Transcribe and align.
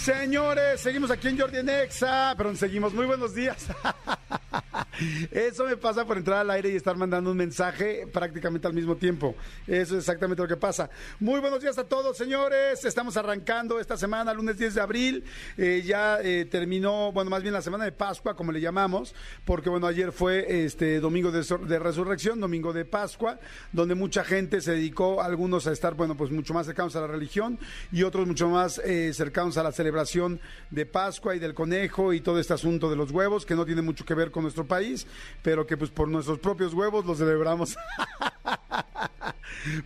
Señores, 0.00 0.80
seguimos 0.80 1.10
aquí 1.10 1.28
en 1.28 1.38
Jordi 1.38 1.62
Nexa, 1.62 2.34
pero 2.34 2.56
seguimos. 2.56 2.94
Muy 2.94 3.04
buenos 3.04 3.34
días. 3.34 3.66
Eso 5.30 5.66
me 5.66 5.76
pasa 5.76 6.06
por 6.06 6.16
entrar 6.16 6.38
al 6.38 6.50
aire 6.50 6.70
y 6.70 6.76
estar 6.76 6.96
mandando 6.96 7.30
un 7.30 7.36
mensaje 7.36 8.06
prácticamente 8.10 8.66
al 8.66 8.72
mismo 8.72 8.96
tiempo. 8.96 9.34
Eso 9.66 9.94
es 9.94 10.00
exactamente 10.00 10.42
lo 10.42 10.48
que 10.48 10.56
pasa. 10.56 10.88
Muy 11.18 11.40
buenos 11.40 11.60
días 11.60 11.76
a 11.76 11.84
todos, 11.84 12.16
señores. 12.16 12.82
Estamos 12.82 13.18
arrancando 13.18 13.78
esta 13.78 13.98
semana, 13.98 14.32
lunes 14.32 14.56
10 14.56 14.74
de 14.74 14.80
abril. 14.80 15.24
Eh, 15.58 15.82
ya 15.84 16.18
eh, 16.22 16.46
terminó, 16.46 17.12
bueno, 17.12 17.30
más 17.30 17.42
bien 17.42 17.52
la 17.52 17.62
semana 17.62 17.84
de 17.84 17.92
Pascua, 17.92 18.34
como 18.34 18.52
le 18.52 18.60
llamamos, 18.60 19.14
porque 19.44 19.68
bueno, 19.68 19.86
ayer 19.86 20.12
fue 20.12 20.64
este 20.64 20.98
domingo 21.00 21.30
de, 21.30 21.78
resurrección, 21.78 22.40
domingo 22.40 22.72
de 22.72 22.86
Pascua, 22.86 23.38
donde 23.70 23.94
mucha 23.94 24.24
gente 24.24 24.62
se 24.62 24.72
dedicó, 24.72 25.20
algunos 25.20 25.66
a 25.66 25.72
estar, 25.72 25.92
bueno, 25.92 26.16
pues 26.16 26.30
mucho 26.30 26.54
más 26.54 26.64
cercanos 26.64 26.96
a 26.96 27.02
la 27.02 27.06
religión 27.06 27.58
y 27.92 28.02
otros 28.02 28.26
mucho 28.26 28.48
más 28.48 28.78
eh, 28.78 29.12
cercanos 29.12 29.58
a 29.58 29.62
la 29.62 29.72
celebración 29.72 29.89
celebración 29.90 30.40
de 30.70 30.86
Pascua 30.86 31.34
y 31.34 31.40
del 31.40 31.52
conejo 31.52 32.12
y 32.12 32.20
todo 32.20 32.38
este 32.38 32.54
asunto 32.54 32.88
de 32.88 32.94
los 32.94 33.10
huevos, 33.10 33.44
que 33.44 33.56
no 33.56 33.66
tiene 33.66 33.82
mucho 33.82 34.04
que 34.04 34.14
ver 34.14 34.30
con 34.30 34.44
nuestro 34.44 34.64
país, 34.64 35.04
pero 35.42 35.66
que 35.66 35.76
pues 35.76 35.90
por 35.90 36.06
nuestros 36.06 36.38
propios 36.38 36.74
huevos 36.74 37.04
los 37.04 37.18
celebramos. 37.18 37.76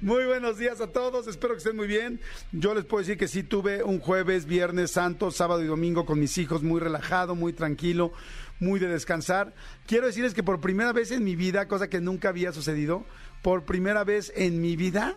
Muy 0.02 0.27
buenos 0.27 0.58
días 0.58 0.82
a 0.82 0.88
todos, 0.88 1.27
espero 1.27 1.55
que 1.55 1.58
estén 1.58 1.75
muy 1.75 1.88
bien. 1.88 2.20
Yo 2.52 2.75
les 2.75 2.84
puedo 2.84 3.00
decir 3.00 3.16
que 3.16 3.27
sí 3.27 3.42
tuve 3.42 3.82
un 3.82 3.98
jueves, 3.98 4.44
viernes 4.44 4.92
santo, 4.92 5.30
sábado 5.30 5.64
y 5.64 5.66
domingo 5.66 6.06
con 6.06 6.20
mis 6.20 6.36
hijos 6.38 6.62
muy 6.62 6.80
relajado, 6.80 7.34
muy 7.34 7.55
tranquilo, 7.55 8.12
muy 8.60 8.78
de 8.78 8.86
descansar. 8.86 9.52
Quiero 9.86 10.06
decirles 10.06 10.34
que 10.34 10.44
por 10.44 10.60
primera 10.60 10.92
vez 10.92 11.10
en 11.10 11.25
mi 11.25 11.34
vida, 11.34 11.66
cosa 11.66 11.88
que 11.88 12.00
nunca 12.00 12.28
había 12.28 12.52
sucedido, 12.52 13.05
por 13.42 13.64
primera 13.64 14.05
vez 14.05 14.32
en 14.36 14.60
mi 14.60 14.77
vida 14.77 15.16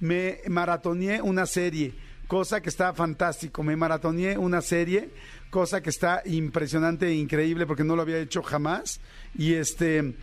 me 0.00 0.40
maratoneé 0.48 1.22
una 1.22 1.46
serie 1.46 1.94
cosa 2.34 2.60
que 2.60 2.68
está 2.68 2.92
fantástico. 2.92 3.62
Me 3.62 3.76
maratoneé 3.76 4.36
una 4.36 4.60
serie, 4.60 5.08
cosa 5.50 5.80
que 5.80 5.90
está 5.90 6.20
impresionante 6.24 7.06
e 7.06 7.14
increíble 7.14 7.64
porque 7.64 7.84
no 7.84 7.94
lo 7.94 8.02
había 8.02 8.18
hecho 8.18 8.42
jamás. 8.42 9.00
Y 9.38 9.54
este... 9.54 10.16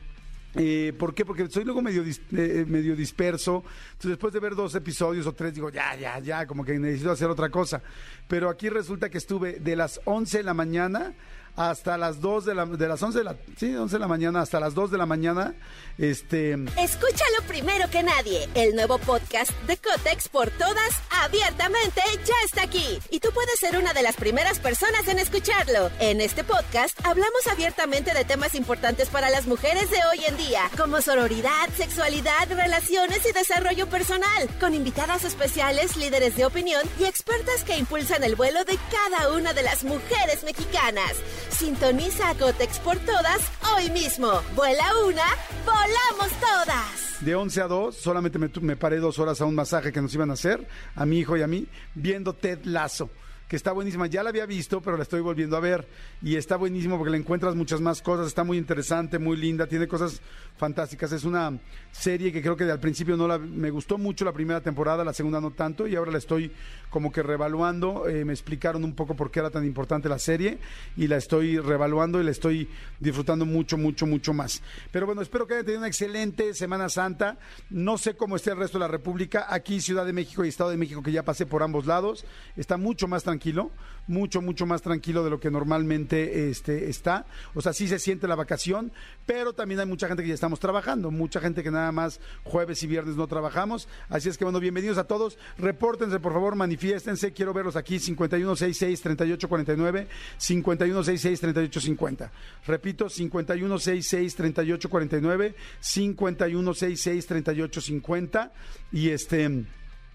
Eh, 0.55 0.91
¿Por 0.99 1.15
qué? 1.15 1.23
Porque 1.23 1.47
soy 1.47 1.63
luego 1.63 1.81
medio, 1.81 2.03
eh, 2.03 2.65
medio 2.67 2.97
disperso. 2.97 3.63
Entonces, 3.91 4.09
después 4.09 4.33
de 4.33 4.41
ver 4.41 4.55
dos 4.55 4.75
episodios 4.75 5.25
o 5.25 5.31
tres, 5.31 5.53
digo, 5.53 5.69
ya, 5.69 5.95
ya, 5.95 6.19
ya, 6.19 6.45
como 6.45 6.65
que 6.65 6.77
necesito 6.77 7.11
hacer 7.11 7.29
otra 7.29 7.49
cosa. 7.49 7.81
Pero 8.27 8.49
aquí 8.49 8.67
resulta 8.67 9.09
que 9.09 9.17
estuve 9.17 9.61
de 9.61 9.77
las 9.77 10.01
11 10.03 10.39
de 10.39 10.43
la 10.43 10.53
mañana 10.53 11.13
hasta 11.55 11.97
las 11.97 12.21
2 12.21 12.45
de, 12.45 12.55
la, 12.55 12.65
de 12.65 12.87
las 12.87 13.01
11 13.01 13.17
de 13.17 13.23
la, 13.23 13.35
sí, 13.57 13.75
11 13.75 13.95
de 13.95 13.99
la 13.99 14.07
mañana 14.07 14.41
hasta 14.41 14.59
las 14.59 14.73
2 14.73 14.91
de 14.91 14.97
la 14.97 15.05
mañana. 15.05 15.53
Este... 15.97 16.53
Escúchalo 16.53 17.41
primero 17.47 17.89
que 17.89 18.03
nadie. 18.03 18.49
El 18.55 18.75
nuevo 18.75 18.97
podcast 18.97 19.51
de 19.67 19.77
Cotex 19.77 20.29
por 20.29 20.49
todas, 20.51 20.89
abiertamente, 21.23 22.01
ya 22.25 22.33
está 22.45 22.63
aquí. 22.63 22.99
Y 23.09 23.19
tú 23.19 23.29
puedes 23.33 23.59
ser 23.59 23.77
una 23.77 23.93
de 23.93 24.01
las 24.01 24.15
primeras 24.15 24.59
personas 24.59 25.07
en 25.07 25.19
escucharlo. 25.19 25.91
En 25.99 26.21
este 26.21 26.43
podcast 26.43 26.97
hablamos 27.05 27.47
abiertamente 27.49 28.13
de 28.13 28.25
temas 28.25 28.55
importantes 28.55 29.09
para 29.09 29.29
las 29.29 29.47
mujeres 29.47 29.89
de 29.89 29.97
hoy 30.11 30.25
en 30.27 30.37
día, 30.37 30.69
como 30.77 31.01
sororidad, 31.01 31.69
sexualidad, 31.75 32.49
relaciones 32.49 33.25
y 33.29 33.33
desarrollo 33.33 33.87
personal, 33.87 34.49
con 34.59 34.73
invitadas 34.73 35.23
especiales, 35.23 35.97
líderes 35.97 36.35
de 36.35 36.45
opinión 36.45 36.81
y 36.99 37.05
expertas 37.05 37.63
que 37.63 37.77
impulsan 37.77 38.23
el 38.23 38.35
vuelo 38.35 38.63
de 38.63 38.77
cada 38.91 39.31
una 39.33 39.53
de 39.53 39.63
las 39.63 39.83
mujeres 39.83 40.43
mexicanas. 40.43 41.13
Sintoniza 41.51 42.29
a 42.29 42.33
Gotex 42.33 42.79
por 42.79 42.97
todas 42.99 43.41
hoy 43.75 43.89
mismo. 43.91 44.29
Vuela 44.55 44.85
una, 45.07 45.25
volamos 45.65 46.31
todas. 46.39 47.21
De 47.21 47.35
11 47.35 47.61
a 47.61 47.67
2, 47.67 47.95
solamente 47.95 48.39
me, 48.39 48.49
me 48.61 48.75
paré 48.75 48.97
dos 48.97 49.19
horas 49.19 49.41
a 49.41 49.45
un 49.45 49.53
masaje 49.53 49.91
que 49.91 50.01
nos 50.01 50.13
iban 50.15 50.31
a 50.31 50.33
hacer, 50.33 50.67
a 50.95 51.05
mi 51.05 51.19
hijo 51.19 51.37
y 51.37 51.43
a 51.43 51.47
mí, 51.47 51.67
viendo 51.93 52.33
Ted 52.33 52.59
Lazo 52.63 53.09
que 53.51 53.57
está 53.57 53.73
buenísima. 53.73 54.07
Ya 54.07 54.23
la 54.23 54.29
había 54.29 54.45
visto, 54.45 54.79
pero 54.79 54.95
la 54.95 55.03
estoy 55.03 55.19
volviendo 55.19 55.57
a 55.57 55.59
ver. 55.59 55.85
Y 56.21 56.37
está 56.37 56.55
buenísimo 56.55 56.97
porque 56.97 57.11
le 57.11 57.17
encuentras 57.17 57.53
muchas 57.53 57.81
más 57.81 58.01
cosas. 58.01 58.27
Está 58.27 58.45
muy 58.45 58.57
interesante, 58.57 59.19
muy 59.19 59.35
linda, 59.35 59.67
tiene 59.67 59.89
cosas 59.89 60.21
fantásticas. 60.55 61.11
Es 61.11 61.25
una 61.25 61.59
serie 61.91 62.31
que 62.31 62.41
creo 62.41 62.55
que 62.55 62.63
al 62.63 62.79
principio 62.79 63.17
no 63.17 63.27
la, 63.27 63.37
me 63.37 63.69
gustó 63.69 63.97
mucho 63.97 64.23
la 64.23 64.31
primera 64.31 64.61
temporada, 64.61 65.03
la 65.03 65.11
segunda 65.11 65.41
no 65.41 65.51
tanto, 65.51 65.85
y 65.85 65.97
ahora 65.97 66.13
la 66.13 66.19
estoy 66.19 66.49
como 66.89 67.11
que 67.11 67.23
revaluando. 67.23 68.07
Eh, 68.07 68.23
me 68.23 68.31
explicaron 68.31 68.85
un 68.85 68.95
poco 68.95 69.15
por 69.15 69.29
qué 69.29 69.39
era 69.39 69.49
tan 69.49 69.65
importante 69.65 70.07
la 70.07 70.19
serie 70.19 70.57
y 70.95 71.07
la 71.07 71.17
estoy 71.17 71.59
revaluando 71.59 72.21
y 72.21 72.23
la 72.23 72.31
estoy 72.31 72.69
disfrutando 73.01 73.45
mucho, 73.45 73.77
mucho, 73.77 74.07
mucho 74.07 74.31
más. 74.31 74.61
Pero 74.91 75.05
bueno, 75.07 75.21
espero 75.21 75.45
que 75.45 75.55
hayan 75.55 75.65
tenido 75.65 75.79
una 75.79 75.87
excelente 75.87 76.53
Semana 76.53 76.87
Santa. 76.87 77.37
No 77.69 77.97
sé 77.97 78.15
cómo 78.15 78.37
esté 78.37 78.51
el 78.51 78.57
resto 78.57 78.77
de 78.77 78.85
la 78.85 78.87
República. 78.87 79.47
Aquí 79.49 79.81
Ciudad 79.81 80.05
de 80.05 80.13
México 80.13 80.45
y 80.45 80.47
Estado 80.47 80.69
de 80.69 80.77
México, 80.77 81.03
que 81.03 81.11
ya 81.11 81.23
pasé 81.23 81.45
por 81.45 81.63
ambos 81.63 81.85
lados, 81.85 82.23
está 82.55 82.77
mucho 82.77 83.09
más 83.09 83.23
tranquilo 83.23 83.40
tranquilo, 83.41 83.71
mucho, 84.05 84.39
mucho 84.41 84.67
más 84.67 84.81
tranquilo 84.81 85.23
de 85.23 85.29
lo 85.29 85.39
que 85.39 85.49
normalmente 85.49 86.49
este, 86.49 86.89
está. 86.89 87.25
O 87.55 87.61
sea, 87.61 87.71
sí 87.73 87.87
se 87.87 87.97
siente 87.97 88.27
la 88.27 88.35
vacación, 88.35 88.91
pero 89.25 89.53
también 89.53 89.79
hay 89.79 89.87
mucha 89.87 90.07
gente 90.07 90.21
que 90.21 90.29
ya 90.29 90.35
estamos 90.35 90.59
trabajando, 90.59 91.09
mucha 91.09 91.39
gente 91.39 91.63
que 91.63 91.71
nada 91.71 91.91
más 91.91 92.19
jueves 92.43 92.83
y 92.83 92.87
viernes 92.87 93.15
no 93.15 93.25
trabajamos. 93.27 93.87
Así 94.09 94.29
es 94.29 94.37
que 94.37 94.43
bueno, 94.43 94.59
bienvenidos 94.59 94.99
a 94.99 95.05
todos. 95.05 95.39
Repórtense, 95.57 96.19
por 96.19 96.33
favor, 96.33 96.55
manifiéstense. 96.55 97.33
Quiero 97.33 97.51
verlos 97.51 97.75
aquí, 97.75 97.97
5166-3849, 97.97 100.05
5166-3850. 100.39 102.29
Repito, 102.67 103.07
5166-3849, 103.07 105.55
5166-3850. 105.81 108.51
Y 108.91 109.09
este 109.09 109.65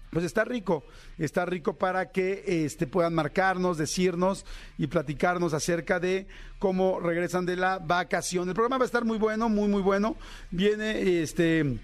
pues 0.09 0.25
está 0.25 0.45
rico, 0.45 0.85
está 1.17 1.45
rico 1.45 1.73
para 1.73 2.11
que 2.11 2.43
este, 2.65 2.87
puedan 2.87 3.13
marcarnos, 3.13 3.77
decirnos 3.77 4.45
y 4.77 4.87
platicarnos 4.87 5.53
acerca 5.53 5.99
de 5.99 6.27
cómo 6.59 6.99
regresan 6.99 7.45
de 7.45 7.57
la 7.57 7.79
vacación. 7.79 8.47
El 8.47 8.55
programa 8.55 8.77
va 8.77 8.85
a 8.85 8.87
estar 8.87 9.05
muy 9.05 9.17
bueno, 9.17 9.49
muy, 9.49 9.67
muy 9.67 9.81
bueno. 9.81 10.15
Viene 10.51 11.21
este 11.21 11.79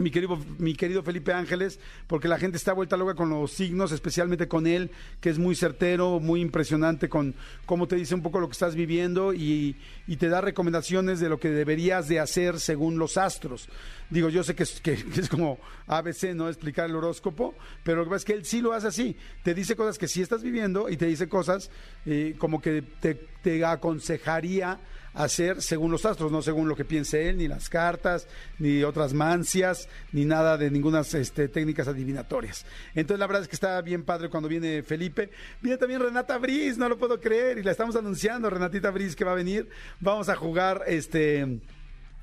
mi 0.00 0.10
querido, 0.10 0.38
mi 0.58 0.74
querido 0.74 1.02
Felipe 1.02 1.32
Ángeles, 1.32 1.78
porque 2.06 2.28
la 2.28 2.38
gente 2.38 2.56
está 2.56 2.72
vuelta 2.72 2.96
loca 2.96 3.14
con 3.14 3.28
los 3.28 3.52
signos, 3.52 3.92
especialmente 3.92 4.48
con 4.48 4.66
él, 4.66 4.90
que 5.20 5.30
es 5.30 5.38
muy 5.38 5.54
certero, 5.54 6.20
muy 6.20 6.40
impresionante 6.40 7.08
con 7.08 7.34
cómo 7.66 7.86
te 7.86 7.96
dice 7.96 8.14
un 8.14 8.22
poco 8.22 8.40
lo 8.40 8.48
que 8.48 8.52
estás 8.52 8.74
viviendo 8.74 9.34
y, 9.34 9.76
y 10.06 10.16
te 10.16 10.28
da 10.28 10.40
recomendaciones 10.40 11.20
de 11.20 11.28
lo 11.28 11.38
que 11.38 11.50
deberías 11.50 12.08
de 12.08 12.20
hacer 12.20 12.58
según 12.60 12.98
los 12.98 13.18
astros. 13.18 13.68
Digo, 14.10 14.28
yo 14.28 14.42
sé 14.42 14.56
que 14.56 14.64
es, 14.64 14.80
que, 14.80 14.92
es 15.16 15.28
como 15.28 15.58
ABC, 15.86 16.34
¿no? 16.34 16.48
Explicar 16.48 16.90
el 16.90 16.96
horóscopo, 16.96 17.54
pero 17.84 17.98
lo 17.98 18.04
que 18.04 18.10
pasa 18.10 18.18
es 18.18 18.24
que 18.24 18.32
él 18.32 18.44
sí 18.44 18.60
lo 18.60 18.72
hace 18.72 18.88
así. 18.88 19.16
Te 19.42 19.54
dice 19.54 19.76
cosas 19.76 19.98
que 19.98 20.08
sí 20.08 20.20
estás 20.20 20.42
viviendo 20.42 20.88
y 20.88 20.96
te 20.96 21.06
dice 21.06 21.28
cosas 21.28 21.70
eh, 22.06 22.34
como 22.38 22.60
que 22.60 22.82
te, 22.82 23.64
aconsejaría 23.64 24.78
hacer 25.14 25.62
según 25.62 25.90
los 25.90 26.04
astros, 26.04 26.30
no 26.30 26.42
según 26.42 26.68
lo 26.68 26.76
que 26.76 26.84
piense 26.84 27.28
él, 27.28 27.38
ni 27.38 27.48
las 27.48 27.68
cartas, 27.68 28.28
ni 28.58 28.82
otras 28.82 29.14
mancias, 29.14 29.88
ni 30.12 30.24
nada 30.24 30.58
de 30.58 30.70
ninguna 30.70 31.00
este, 31.00 31.48
técnicas 31.48 31.88
adivinatorias. 31.88 32.66
Entonces 32.94 33.18
la 33.18 33.26
verdad 33.26 33.42
es 33.42 33.48
que 33.48 33.56
está 33.56 33.80
bien 33.80 34.04
padre 34.04 34.28
cuando 34.28 34.48
viene 34.48 34.82
Felipe. 34.82 35.30
Viene 35.62 35.78
también 35.78 36.00
Renata 36.00 36.36
Briz, 36.36 36.76
no 36.76 36.88
lo 36.88 36.98
puedo 36.98 37.18
creer, 37.18 37.58
y 37.58 37.62
la 37.62 37.70
estamos 37.70 37.96
anunciando, 37.96 38.50
Renatita 38.50 38.90
Briz 38.90 39.16
que 39.16 39.24
va 39.24 39.32
a 39.32 39.36
venir. 39.36 39.68
Vamos 40.00 40.28
a 40.28 40.36
jugar, 40.36 40.82
este, 40.86 41.60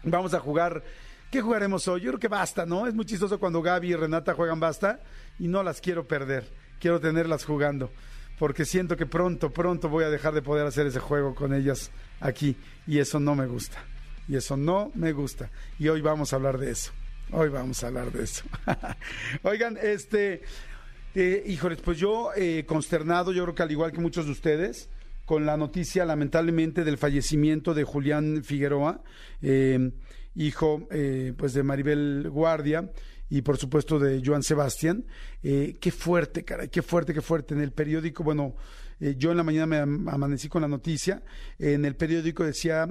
vamos 0.04 0.34
a 0.34 0.40
jugar. 0.40 0.84
¿Qué 1.32 1.42
jugaremos 1.42 1.88
hoy? 1.90 2.02
Yo 2.02 2.12
creo 2.12 2.20
que 2.20 2.28
basta, 2.30 2.66
¿no? 2.66 2.88
Es 2.88 2.94
muy 2.94 3.06
chistoso 3.06 3.38
cuando 3.40 3.62
Gaby 3.62 3.90
y 3.90 3.96
Renata 3.96 4.34
juegan 4.34 4.60
basta 4.60 5.02
y 5.40 5.48
no 5.48 5.62
las 5.62 5.82
quiero 5.82 6.08
perder. 6.08 6.50
Quiero 6.80 7.00
tenerlas 7.02 7.44
jugando 7.44 7.92
porque 8.40 8.66
siento 8.66 8.96
que 8.96 9.06
pronto, 9.06 9.52
pronto 9.52 9.90
voy 9.90 10.04
a 10.04 10.10
dejar 10.10 10.34
de 10.34 10.42
poder 10.42 10.66
hacer 10.66 10.86
ese 10.88 11.00
juego 11.00 11.34
con 11.36 11.54
ellas 11.54 11.92
aquí 12.20 12.56
y 12.86 13.00
eso 13.00 13.20
no 13.20 13.36
me 13.36 13.46
gusta. 13.46 13.84
Y 14.28 14.36
eso 14.36 14.56
no 14.58 14.92
me 14.96 15.12
gusta. 15.12 15.50
Y 15.80 15.88
hoy 15.88 16.02
vamos 16.02 16.32
a 16.32 16.38
hablar 16.38 16.58
de 16.58 16.72
eso. 16.72 16.92
Hoy 17.32 17.50
vamos 17.50 17.84
a 17.84 17.88
hablar 17.88 18.12
de 18.12 18.24
eso. 18.24 18.44
Oigan, 19.44 19.78
este, 19.82 20.44
eh, 21.16 21.44
híjoles, 21.46 21.82
pues 21.82 21.98
yo 21.98 22.30
eh, 22.36 22.64
consternado, 22.66 23.32
yo 23.32 23.44
creo 23.44 23.56
que 23.56 23.64
al 23.64 23.72
igual 23.72 23.92
que 23.92 24.00
muchos 24.00 24.26
de 24.26 24.32
ustedes, 24.32 24.90
con 25.26 25.46
la 25.46 25.58
noticia 25.58 26.06
lamentablemente 26.06 26.84
del 26.86 26.98
fallecimiento 26.98 27.74
de 27.74 27.84
Julián 27.84 28.44
Figueroa. 28.44 29.02
Eh, 29.42 29.92
hijo 30.38 30.88
eh, 30.92 31.34
pues 31.36 31.54
de 31.54 31.64
Maribel 31.64 32.30
Guardia 32.30 32.92
y 33.30 33.42
por 33.42 33.58
supuesto 33.58 34.00
de 34.00 34.22
Joan 34.24 34.44
Sebastián. 34.44 35.06
Eh, 35.44 35.78
qué 35.82 35.92
fuerte, 35.92 36.46
caray, 36.46 36.70
qué 36.70 36.82
fuerte, 36.82 37.14
qué 37.14 37.22
fuerte. 37.22 37.54
En 37.54 37.62
el 37.62 37.72
periódico, 37.72 38.24
bueno, 38.24 38.56
eh, 39.00 39.16
yo 39.18 39.32
en 39.32 39.38
la 39.38 39.44
mañana 39.44 39.66
me 39.66 40.12
amanecí 40.12 40.48
con 40.48 40.62
la 40.62 40.68
noticia, 40.68 41.24
en 41.60 41.86
el 41.86 41.96
periódico 41.96 42.44
decía 42.44 42.88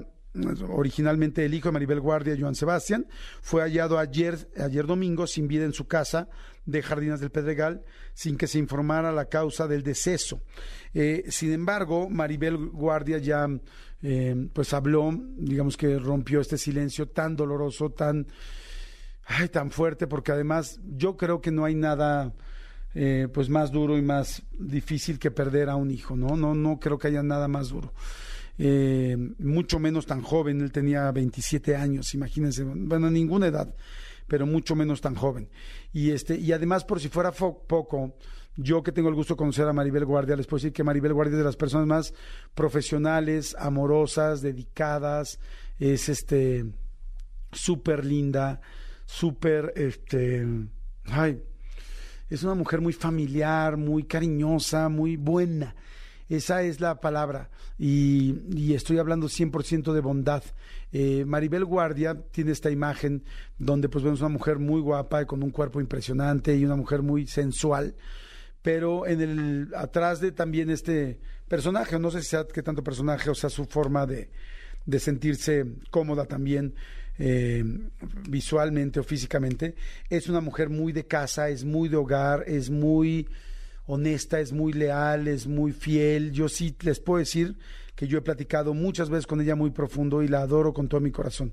originalmente 0.69 1.44
el 1.44 1.54
hijo 1.54 1.69
de 1.69 1.72
Maribel 1.72 2.00
Guardia, 2.00 2.37
Joan 2.38 2.54
Sebastián, 2.54 3.06
fue 3.40 3.62
hallado 3.62 3.99
ayer, 3.99 4.49
ayer 4.58 4.87
domingo 4.87 5.26
sin 5.26 5.49
vida 5.49 5.64
en 5.64 5.72
su 5.72 5.87
casa 5.87 6.28
de 6.64 6.82
Jardinas 6.82 7.20
del 7.20 7.31
Pedregal, 7.31 7.84
sin 8.12 8.37
que 8.37 8.46
se 8.46 8.58
informara 8.58 9.12
la 9.12 9.26
causa 9.26 9.66
del 9.66 9.82
deceso. 9.82 10.42
Eh, 10.94 11.25
sin 11.28 11.52
embargo, 11.52 12.10
Maribel 12.10 12.56
Guardia 12.56 13.19
ya 13.19 13.49
eh, 14.02 14.48
pues 14.52 14.72
habló, 14.75 15.10
digamos 15.37 15.76
que 15.76 15.98
rompió 15.98 16.40
este 16.40 16.58
silencio 16.58 17.08
tan 17.08 17.37
doloroso, 17.37 17.90
tan, 17.90 18.26
ay, 19.25 19.48
tan 19.48 19.70
fuerte, 19.70 20.06
porque 20.06 20.32
además 20.32 20.81
yo 20.84 21.16
creo 21.16 21.40
que 21.40 21.50
no 21.50 21.64
hay 21.64 21.75
nada 21.75 22.34
eh, 22.94 23.28
pues 23.32 23.48
más 23.48 23.70
duro 23.72 23.98
y 23.98 24.02
más 24.02 24.43
difícil 24.58 25.19
que 25.19 25.31
perder 25.31 25.69
a 25.69 25.76
un 25.76 25.90
hijo, 25.90 26.16
¿no? 26.16 26.37
No, 26.37 26.54
no 26.54 26.81
creo 26.81 26.98
que 26.98 27.08
haya 27.08 27.22
nada 27.22 27.48
más 27.48 27.69
duro. 27.69 27.93
Eh, 28.58 29.16
mucho 29.38 29.78
menos 29.78 30.06
tan 30.06 30.22
joven, 30.22 30.62
él 30.62 30.72
tenía 30.72 31.10
27 31.12 31.76
años, 31.76 32.14
imagínense, 32.14 32.64
bueno, 32.64 33.10
ninguna 33.10 33.49
edad, 33.49 33.75
pero 34.26 34.46
mucho 34.46 34.75
menos 34.75 35.00
tan 35.00 35.14
joven. 35.14 35.50
Y, 35.92 36.10
este, 36.10 36.38
y 36.38 36.52
además, 36.52 36.84
por 36.84 37.00
si 37.00 37.08
fuera 37.08 37.32
poco, 37.32 38.16
yo 38.56 38.82
que 38.82 38.93
tengo 38.93 39.08
el 39.08 39.14
gusto 39.14 39.35
de 39.35 39.38
conocer 39.38 39.67
a 39.69 39.73
Maribel 39.73 40.05
Guardia, 40.05 40.37
les 40.37 40.47
puedo 40.47 40.58
decir 40.58 40.73
que 40.73 40.85
Maribel 40.85 41.12
Guardia 41.12 41.32
es 41.32 41.38
de 41.38 41.44
las 41.44 41.56
personas 41.56 41.87
más 41.87 42.14
profesionales, 42.55 43.55
amorosas, 43.58 44.41
dedicadas, 44.41 45.38
es 45.79 46.08
este 46.08 46.64
súper 47.53 48.05
linda, 48.05 48.61
súper, 49.05 49.73
este, 49.76 50.47
ay, 51.05 51.43
es 52.29 52.43
una 52.43 52.55
mujer 52.55 52.81
muy 52.81 52.93
familiar, 52.93 53.76
muy 53.76 54.05
cariñosa, 54.05 54.88
muy 54.88 55.17
buena. 55.17 55.75
Esa 56.29 56.62
es 56.62 56.81
la 56.81 57.00
palabra. 57.00 57.50
Y, 57.79 58.75
estoy 58.75 58.99
hablando 58.99 59.29
100% 59.29 59.93
de 59.93 60.00
bondad. 60.00 60.43
Eh, 60.93 61.25
Maribel 61.25 61.64
Guardia 61.64 62.20
tiene 62.32 62.50
esta 62.50 62.70
imagen 62.70 63.23
donde 63.59 63.88
pues 63.88 64.02
vemos 64.02 64.20
una 64.20 64.31
mujer 64.31 64.59
muy 64.59 64.81
guapa 64.81 65.23
y 65.23 65.26
con 65.26 65.43
un 65.43 65.50
cuerpo 65.50 65.81
impresionante 65.81 66.56
y 66.56 66.64
una 66.64 66.76
mujer 66.76 67.02
muy 67.02 67.26
sensual. 67.26 67.94
Pero 68.66 69.06
en 69.06 69.20
el 69.20 69.68
atrás 69.76 70.18
de 70.18 70.32
también 70.32 70.70
este 70.70 71.20
personaje, 71.46 72.00
no 72.00 72.10
sé 72.10 72.20
si 72.20 72.30
sea 72.30 72.48
que 72.52 72.64
tanto 72.64 72.82
personaje 72.82 73.30
o 73.30 73.34
sea 73.36 73.48
su 73.48 73.64
forma 73.64 74.06
de, 74.06 74.28
de 74.84 74.98
sentirse 74.98 75.66
cómoda 75.92 76.24
también 76.24 76.74
eh, 77.16 77.62
visualmente 78.28 78.98
o 78.98 79.04
físicamente, 79.04 79.76
es 80.10 80.28
una 80.28 80.40
mujer 80.40 80.68
muy 80.68 80.92
de 80.92 81.06
casa, 81.06 81.48
es 81.48 81.64
muy 81.64 81.88
de 81.88 81.94
hogar, 81.94 82.42
es 82.48 82.68
muy 82.68 83.28
honesta, 83.86 84.40
es 84.40 84.52
muy 84.52 84.72
leal, 84.72 85.28
es 85.28 85.46
muy 85.46 85.70
fiel. 85.70 86.32
Yo 86.32 86.48
sí 86.48 86.74
les 86.80 86.98
puedo 86.98 87.20
decir 87.20 87.54
que 87.94 88.08
yo 88.08 88.18
he 88.18 88.22
platicado 88.22 88.74
muchas 88.74 89.10
veces 89.10 89.28
con 89.28 89.40
ella 89.40 89.54
muy 89.54 89.70
profundo 89.70 90.24
y 90.24 90.28
la 90.28 90.40
adoro 90.40 90.72
con 90.72 90.88
todo 90.88 91.00
mi 91.00 91.12
corazón. 91.12 91.52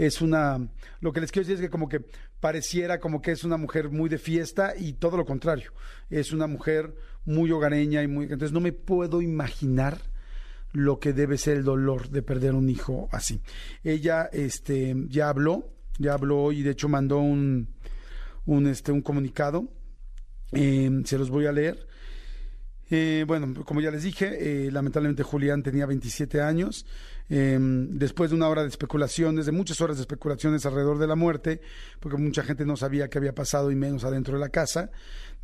Es 0.00 0.20
una, 0.20 0.68
lo 1.00 1.12
que 1.12 1.20
les 1.20 1.32
quiero 1.32 1.46
decir 1.46 1.62
es 1.62 1.68
que 1.68 1.70
como 1.70 1.88
que 1.88 2.04
pareciera 2.40 3.00
como 3.00 3.20
que 3.20 3.32
es 3.32 3.44
una 3.44 3.56
mujer 3.56 3.90
muy 3.90 4.08
de 4.08 4.18
fiesta 4.18 4.74
y 4.76 4.94
todo 4.94 5.16
lo 5.16 5.24
contrario. 5.24 5.72
Es 6.08 6.32
una 6.32 6.46
mujer 6.46 6.94
muy 7.24 7.50
hogareña 7.50 8.02
y 8.02 8.08
muy, 8.08 8.24
entonces 8.24 8.52
no 8.52 8.60
me 8.60 8.72
puedo 8.72 9.20
imaginar 9.22 9.98
lo 10.72 11.00
que 11.00 11.12
debe 11.12 11.36
ser 11.36 11.58
el 11.58 11.64
dolor 11.64 12.08
de 12.10 12.22
perder 12.22 12.54
un 12.54 12.68
hijo 12.68 13.08
así. 13.12 13.40
Ella, 13.84 14.30
este, 14.32 14.94
ya 15.08 15.28
habló, 15.28 15.68
ya 15.98 16.14
habló 16.14 16.52
y 16.52 16.62
de 16.62 16.70
hecho 16.70 16.88
mandó 16.88 17.18
un, 17.18 17.68
un, 18.46 18.66
este, 18.66 18.92
un 18.92 19.02
comunicado 19.02 19.68
Em, 20.52 21.04
se 21.04 21.18
los 21.18 21.30
voy 21.30 21.46
a 21.46 21.52
leer. 21.52 21.86
Eh, 22.90 23.24
bueno, 23.26 23.64
como 23.64 23.80
ya 23.80 23.90
les 23.90 24.02
dije, 24.02 24.66
eh, 24.66 24.70
lamentablemente 24.70 25.22
Julián 25.22 25.62
tenía 25.62 25.86
27 25.86 26.40
años. 26.40 26.86
Em, 27.32 27.96
después 27.96 28.30
de 28.30 28.36
una 28.36 28.48
hora 28.48 28.62
de 28.62 28.68
especulaciones, 28.68 29.46
de 29.46 29.52
muchas 29.52 29.80
horas 29.80 29.96
de 29.96 30.02
especulaciones 30.02 30.66
alrededor 30.66 30.98
de 30.98 31.06
la 31.06 31.14
muerte, 31.14 31.60
porque 32.00 32.18
mucha 32.18 32.42
gente 32.42 32.66
no 32.66 32.76
sabía 32.76 33.08
qué 33.08 33.18
había 33.18 33.34
pasado 33.34 33.70
y 33.70 33.76
menos 33.76 34.04
adentro 34.04 34.34
de 34.34 34.40
la 34.40 34.48
casa, 34.48 34.90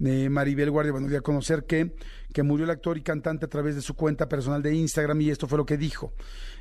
eh, 0.04 0.28
Maribel 0.28 0.70
Guardia, 0.70 0.92
bueno, 0.92 1.08
dio 1.08 1.18
a 1.18 1.22
conocer 1.22 1.64
que, 1.64 1.94
que 2.32 2.42
murió 2.42 2.64
el 2.64 2.70
actor 2.70 2.98
y 2.98 3.02
cantante 3.02 3.46
a 3.46 3.48
través 3.48 3.76
de 3.76 3.82
su 3.82 3.94
cuenta 3.94 4.28
personal 4.28 4.62
de 4.62 4.74
Instagram 4.74 5.20
y 5.20 5.30
esto 5.30 5.46
fue 5.46 5.58
lo 5.58 5.64
que 5.64 5.76
dijo. 5.76 6.12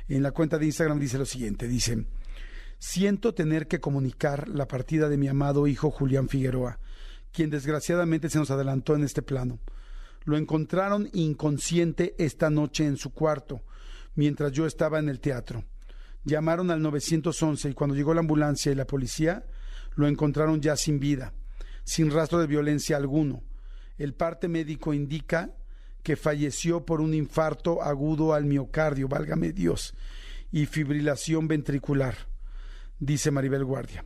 En 0.08 0.22
la 0.22 0.30
cuenta 0.30 0.58
de 0.58 0.66
Instagram 0.66 1.00
dice 1.00 1.18
lo 1.18 1.26
siguiente, 1.26 1.66
dice, 1.66 2.06
siento 2.78 3.34
tener 3.34 3.66
que 3.66 3.80
comunicar 3.80 4.48
la 4.48 4.68
partida 4.68 5.08
de 5.08 5.18
mi 5.18 5.26
amado 5.26 5.66
hijo 5.66 5.90
Julián 5.90 6.28
Figueroa 6.28 6.78
quien 7.36 7.50
desgraciadamente 7.50 8.30
se 8.30 8.38
nos 8.38 8.50
adelantó 8.50 8.94
en 8.94 9.04
este 9.04 9.20
plano. 9.20 9.58
Lo 10.24 10.38
encontraron 10.38 11.10
inconsciente 11.12 12.14
esta 12.16 12.48
noche 12.48 12.86
en 12.86 12.96
su 12.96 13.12
cuarto, 13.12 13.60
mientras 14.16 14.52
yo 14.52 14.66
estaba 14.66 14.98
en 14.98 15.08
el 15.08 15.20
teatro. 15.20 15.64
Llamaron 16.24 16.72
al 16.72 16.82
911 16.82 17.70
y 17.70 17.74
cuando 17.74 17.94
llegó 17.94 18.12
la 18.12 18.20
ambulancia 18.20 18.72
y 18.72 18.74
la 18.74 18.86
policía, 18.86 19.46
lo 19.94 20.08
encontraron 20.08 20.60
ya 20.60 20.76
sin 20.76 20.98
vida, 20.98 21.32
sin 21.84 22.10
rastro 22.10 22.40
de 22.40 22.48
violencia 22.48 22.96
alguno. 22.96 23.44
El 23.96 24.12
parte 24.14 24.48
médico 24.48 24.92
indica 24.92 25.54
que 26.02 26.16
falleció 26.16 26.84
por 26.84 27.00
un 27.00 27.14
infarto 27.14 27.82
agudo 27.82 28.34
al 28.34 28.44
miocardio, 28.44 29.08
válgame 29.08 29.52
Dios, 29.52 29.94
y 30.52 30.66
fibrilación 30.66 31.48
ventricular, 31.48 32.14
dice 32.98 33.30
Maribel 33.30 33.64
Guardia. 33.64 34.04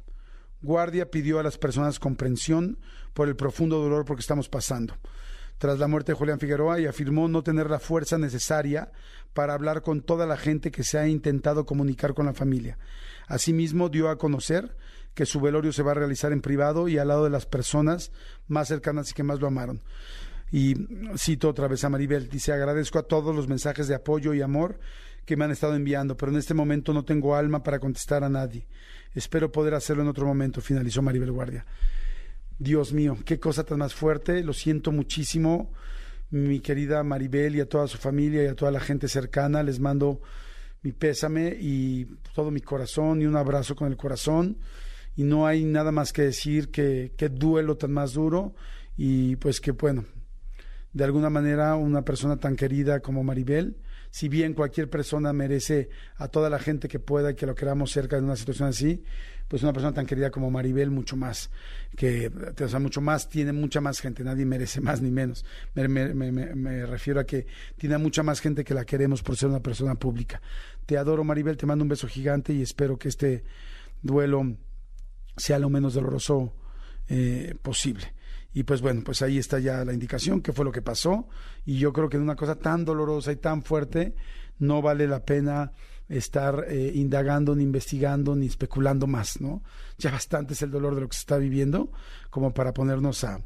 Guardia 0.63 1.11
pidió 1.11 1.39
a 1.39 1.43
las 1.43 1.59
personas 1.59 1.99
comprensión 1.99 2.79
por 3.15 3.29
el 3.29 3.37
profundo 3.37 3.79
dolor 3.81 4.05
por 4.05 4.17
que 4.17 4.21
estamos 4.21 4.49
pasando. 4.49 4.95
Tras 5.61 5.79
la 5.79 5.89
muerte 5.89 6.13
de 6.13 6.17
Julián 6.17 6.41
Figueroa 6.41 6.81
y 6.81 6.87
afirmó 6.87 7.29
no 7.29 7.43
tener 7.43 7.69
la 7.69 7.79
fuerza 7.79 8.17
necesaria 8.17 8.91
para 9.35 9.53
hablar 9.53 9.83
con 9.83 10.01
toda 10.01 10.25
la 10.25 10.39
gente 10.39 10.71
que 10.71 10.85
se 10.85 10.99
ha 10.99 11.07
intentado 11.07 11.67
comunicar 11.67 12.15
con 12.15 12.25
la 12.25 12.33
familia. 12.33 12.79
Asimismo, 13.27 13.91
dio 13.91 14.09
a 14.09 14.17
conocer 14.17 14.75
que 15.13 15.27
su 15.27 15.39
velorio 15.39 15.75
se 15.75 15.83
va 15.83 15.91
a 15.91 15.97
realizar 15.97 16.33
en 16.33 16.41
privado 16.41 16.89
y 16.89 16.97
al 16.97 17.09
lado 17.09 17.25
de 17.25 17.31
las 17.31 17.45
personas 17.45 18.11
más 18.49 18.69
cercanas 18.69 19.11
y 19.11 19.13
que 19.13 19.23
más 19.23 19.39
lo 19.39 19.49
amaron. 19.49 19.83
Y 20.51 20.77
cito 21.19 21.51
otra 21.51 21.69
vez 21.69 21.85
a 21.85 21.91
Maribel, 21.91 22.31
dice, 22.31 22.55
agradezco 22.55 22.99
a 22.99 23.03
todos 23.03 23.37
los 23.37 23.47
mensajes 23.47 23.87
de 23.87 23.95
apoyo 23.95 24.33
y 24.33 24.41
amor 24.41 24.81
que 25.27 25.37
me 25.37 25.45
han 25.45 25.51
estado 25.51 25.77
enviando, 25.77 26.17
pero 26.17 26.33
en 26.33 26.39
este 26.39 26.55
momento 26.55 26.95
no 26.95 27.05
tengo 27.05 27.37
alma 27.37 27.63
para 27.63 27.81
contestar 27.81 28.25
a 28.25 28.31
nadie. 28.31 28.67
Espero 29.15 29.53
poder 29.53 29.75
hacerlo 29.75 30.05
en 30.05 30.09
otro 30.09 30.25
momento, 30.25 30.63
finalizó 30.63 31.03
Maribel 31.03 31.33
Guardia. 31.33 31.67
Dios 32.61 32.93
mío, 32.93 33.17
qué 33.25 33.41
cosa 33.41 33.65
tan 33.65 33.79
más 33.79 33.95
fuerte, 33.95 34.45
lo 34.45 34.53
siento 34.53 34.93
muchísimo, 34.93 35.73
mi 36.29 36.61
querida 36.61 37.03
Maribel 37.03 37.57
y 37.57 37.61
a 37.61 37.67
toda 37.67 37.89
su 37.89 37.97
familia 37.97 38.45
y 38.45 38.49
a 38.49 38.55
toda 38.55 38.71
la 38.71 38.81
gente 38.81 39.09
cercana, 39.09 39.63
les 39.63 39.81
mando 39.81 40.21
mi 40.83 40.93
pésame 40.93 41.57
y 41.59 42.05
todo 42.35 42.51
mi 42.51 42.61
corazón 42.61 43.23
y 43.23 43.27
un 43.27 43.37
abrazo 43.37 43.75
con 43.75 43.89
el 43.89 43.97
corazón. 43.97 44.59
Y 45.17 45.25
no 45.25 45.47
hay 45.47 45.65
nada 45.65 45.91
más 45.91 46.13
que 46.13 46.21
decir 46.21 46.71
que, 46.71 47.13
que 47.17 47.31
duelo 47.31 47.79
tan 47.79 47.93
más 47.93 48.13
duro 48.13 48.55
y 48.95 49.37
pues 49.37 49.59
que 49.59 49.71
bueno, 49.71 50.05
de 50.93 51.05
alguna 51.05 51.31
manera 51.31 51.75
una 51.77 52.03
persona 52.03 52.37
tan 52.37 52.57
querida 52.57 53.01
como 53.01 53.25
Maribel, 53.25 53.79
si 54.11 54.29
bien 54.29 54.53
cualquier 54.53 54.91
persona 54.91 55.33
merece 55.33 55.89
a 56.17 56.29
toda 56.29 56.51
la 56.51 56.59
gente 56.59 56.89
que 56.89 56.99
pueda 56.99 57.31
y 57.31 57.37
que 57.37 57.47
lo 57.47 57.55
queramos 57.55 57.91
cerca 57.91 58.17
de 58.17 58.23
una 58.23 58.37
situación 58.37 58.69
así, 58.69 59.03
pues 59.51 59.65
una 59.65 59.73
persona 59.73 59.93
tan 59.93 60.07
querida 60.07 60.31
como 60.31 60.49
Maribel, 60.49 60.93
mucho 60.93 61.17
más, 61.17 61.51
que, 61.97 62.31
o 62.63 62.69
sea, 62.69 62.79
mucho 62.79 63.01
más, 63.01 63.29
tiene 63.29 63.53
mucha 63.53 63.81
más 63.81 63.99
gente, 63.99 64.23
nadie 64.23 64.47
merece 64.47 64.81
más 64.81 65.03
ni 65.03 65.11
menos. 65.11 65.45
Me, 65.75 65.89
me, 65.89 66.87
refiero 66.87 67.19
a 67.19 67.25
que 67.25 67.49
tiene 67.77 67.99
mucha 67.99 68.23
más 68.23 68.39
gente 68.41 68.63
que 68.63 68.75
la 68.75 68.85
queremos 68.85 69.25
por 69.25 69.37
ser 69.37 69.49
una 69.49 69.59
persona 69.59 69.97
pública. 69.97 70.41
Te 70.87 70.97
adoro, 70.97 71.25
Maribel, 71.25 71.57
te 71.57 71.67
mando 71.67 71.83
un 71.83 71.89
beso 71.89 72.07
gigante 72.07 72.53
y 72.53 72.63
espero 72.63 72.97
que 72.97 73.09
este 73.09 73.43
duelo 74.03 74.57
sea 75.37 75.59
lo 75.59 75.69
menos 75.69 75.95
doloroso 75.95 76.55
eh, 77.09 77.57
posible. 77.61 78.15
Y 78.55 78.63
pues 78.63 78.81
bueno, 78.81 79.03
pues 79.05 79.21
ahí 79.21 79.37
está 79.37 79.59
ya 79.59 79.85
la 79.85 79.93
indicación, 79.93 80.43
qué 80.43 80.53
fue 80.53 80.65
lo 80.65 80.71
que 80.71 80.81
pasó. 80.81 81.27
Y 81.67 81.79
yo 81.79 81.93
creo 81.93 82.09
que 82.09 82.19
en 82.19 82.23
una 82.23 82.37
cosa 82.37 82.55
tan 82.55 82.85
dolorosa 82.85 83.33
y 83.33 83.37
tan 83.37 83.65
fuerte 83.65 84.15
no 84.61 84.81
vale 84.81 85.09
la 85.09 85.25
pena 85.25 85.73
estar 86.11 86.67
eh, 86.69 86.93
indagando, 86.95 87.55
ni 87.55 87.63
investigando, 87.63 88.35
ni 88.35 88.47
especulando 88.47 89.07
más, 89.07 89.41
¿no? 89.41 89.63
Ya 89.97 90.11
bastante 90.11 90.55
es 90.55 90.63
el 90.63 90.71
dolor 90.71 90.95
de 90.95 91.03
lo 91.03 91.09
que 91.09 91.15
se 91.15 91.21
está 91.21 91.39
viviendo 91.39 91.91
como 92.31 92.53
para 92.53 92.75
ponernos 92.75 93.25
a, 93.25 93.41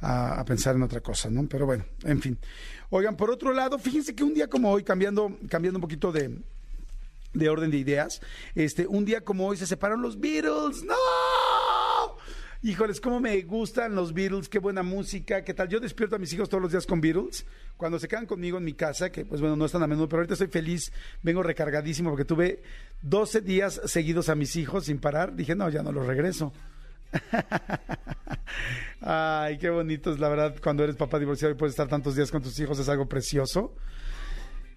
a, 0.00 0.44
pensar 0.44 0.76
en 0.76 0.82
otra 0.82 1.00
cosa, 1.00 1.28
¿no? 1.28 1.46
Pero 1.48 1.66
bueno, 1.66 1.84
en 2.04 2.20
fin. 2.22 2.38
Oigan, 2.90 3.16
por 3.16 3.30
otro 3.30 3.52
lado, 3.52 3.78
fíjense 3.78 4.14
que 4.14 4.22
un 4.22 4.32
día 4.32 4.48
como 4.48 4.70
hoy, 4.70 4.84
cambiando, 4.84 5.36
cambiando 5.48 5.78
un 5.78 5.82
poquito 5.82 6.12
de, 6.12 6.38
de 7.34 7.48
orden 7.48 7.70
de 7.70 7.78
ideas, 7.78 8.20
este, 8.54 8.86
un 8.86 9.04
día 9.04 9.22
como 9.22 9.46
hoy 9.46 9.56
se 9.56 9.66
separaron 9.66 10.02
los 10.02 10.20
Beatles, 10.20 10.84
¡no! 10.84 10.94
Híjoles, 12.60 13.00
cómo 13.00 13.20
me 13.20 13.40
gustan 13.42 13.94
los 13.94 14.12
Beatles, 14.12 14.48
qué 14.48 14.58
buena 14.58 14.82
música, 14.82 15.44
qué 15.44 15.54
tal. 15.54 15.68
Yo 15.68 15.78
despierto 15.78 16.16
a 16.16 16.18
mis 16.18 16.32
hijos 16.32 16.48
todos 16.48 16.60
los 16.60 16.72
días 16.72 16.86
con 16.86 17.00
Beatles. 17.00 17.46
Cuando 17.76 18.00
se 18.00 18.08
quedan 18.08 18.26
conmigo 18.26 18.58
en 18.58 18.64
mi 18.64 18.74
casa, 18.74 19.12
que 19.12 19.24
pues 19.24 19.40
bueno, 19.40 19.54
no 19.54 19.64
están 19.64 19.84
a 19.84 19.86
menudo, 19.86 20.08
pero 20.08 20.20
ahorita 20.20 20.34
estoy 20.34 20.48
feliz, 20.48 20.92
vengo 21.22 21.40
recargadísimo 21.44 22.10
porque 22.10 22.24
tuve 22.24 22.64
12 23.02 23.42
días 23.42 23.80
seguidos 23.84 24.28
a 24.28 24.34
mis 24.34 24.56
hijos 24.56 24.86
sin 24.86 24.98
parar. 24.98 25.36
Dije, 25.36 25.54
no, 25.54 25.68
ya 25.68 25.84
no 25.84 25.92
los 25.92 26.04
regreso. 26.04 26.52
Ay, 29.02 29.56
qué 29.58 29.70
bonito 29.70 30.10
es 30.12 30.18
la 30.18 30.28
verdad 30.28 30.56
cuando 30.60 30.82
eres 30.82 30.96
papá 30.96 31.20
divorciado 31.20 31.54
y 31.54 31.56
puedes 31.56 31.74
estar 31.74 31.86
tantos 31.86 32.16
días 32.16 32.32
con 32.32 32.42
tus 32.42 32.58
hijos, 32.58 32.76
es 32.80 32.88
algo 32.88 33.08
precioso. 33.08 33.76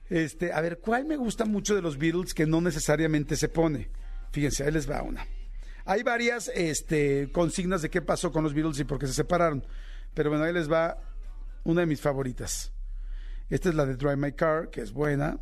Este, 0.08 0.54
a 0.54 0.62
ver, 0.62 0.78
¿cuál 0.78 1.06
me 1.06 1.18
gusta 1.18 1.46
mucho 1.46 1.74
de 1.74 1.82
los 1.82 1.98
Beatles 1.98 2.36
que 2.36 2.46
no 2.46 2.62
necesariamente 2.62 3.36
se 3.36 3.50
pone? 3.50 3.90
Fíjense, 4.32 4.64
ahí 4.64 4.72
les 4.72 4.88
va 4.88 5.02
una. 5.02 5.26
Hay 5.86 6.04
varias 6.04 6.50
este, 6.54 7.32
consignas 7.32 7.82
de 7.82 7.90
qué 7.90 8.02
pasó 8.02 8.32
con 8.32 8.44
los 8.44 8.54
Beatles 8.54 8.80
y 8.80 8.84
por 8.84 9.00
qué 9.00 9.08
se 9.08 9.14
separaron. 9.14 9.66
Pero 10.14 10.30
bueno, 10.30 10.46
ahí 10.46 10.54
les 10.54 10.72
va 10.72 10.98
una 11.64 11.82
de 11.82 11.88
mis 11.88 12.02
favoritas. 12.02 12.72
Esta 13.50 13.70
es 13.70 13.76
la 13.76 13.86
de 13.86 13.96
Drive 13.96 14.18
My 14.18 14.32
Car, 14.34 14.70
que 14.70 14.82
es 14.82 14.92
buena, 14.92 15.40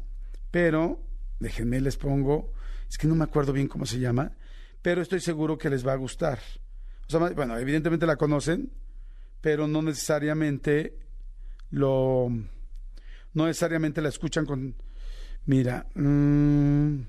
pero 0.51 0.99
déjenme 1.39 1.79
les 1.79 1.97
pongo, 1.97 2.53
es 2.89 2.97
que 2.97 3.07
no 3.07 3.15
me 3.15 3.23
acuerdo 3.23 3.53
bien 3.53 3.67
cómo 3.67 3.85
se 3.85 3.99
llama, 3.99 4.31
pero 4.81 5.01
estoy 5.01 5.19
seguro 5.19 5.57
que 5.57 5.69
les 5.69 5.85
va 5.85 5.93
a 5.93 5.97
gustar. 5.97 6.39
O 7.07 7.09
sea, 7.09 7.19
bueno, 7.19 7.57
evidentemente 7.57 8.05
la 8.05 8.15
conocen, 8.15 8.71
pero 9.41 9.67
no 9.67 9.81
necesariamente 9.81 10.97
lo, 11.71 12.29
no 13.33 13.45
necesariamente 13.45 14.01
la 14.01 14.09
escuchan 14.09 14.45
con, 14.45 14.75
mira, 15.45 15.87
mm, 15.95 17.01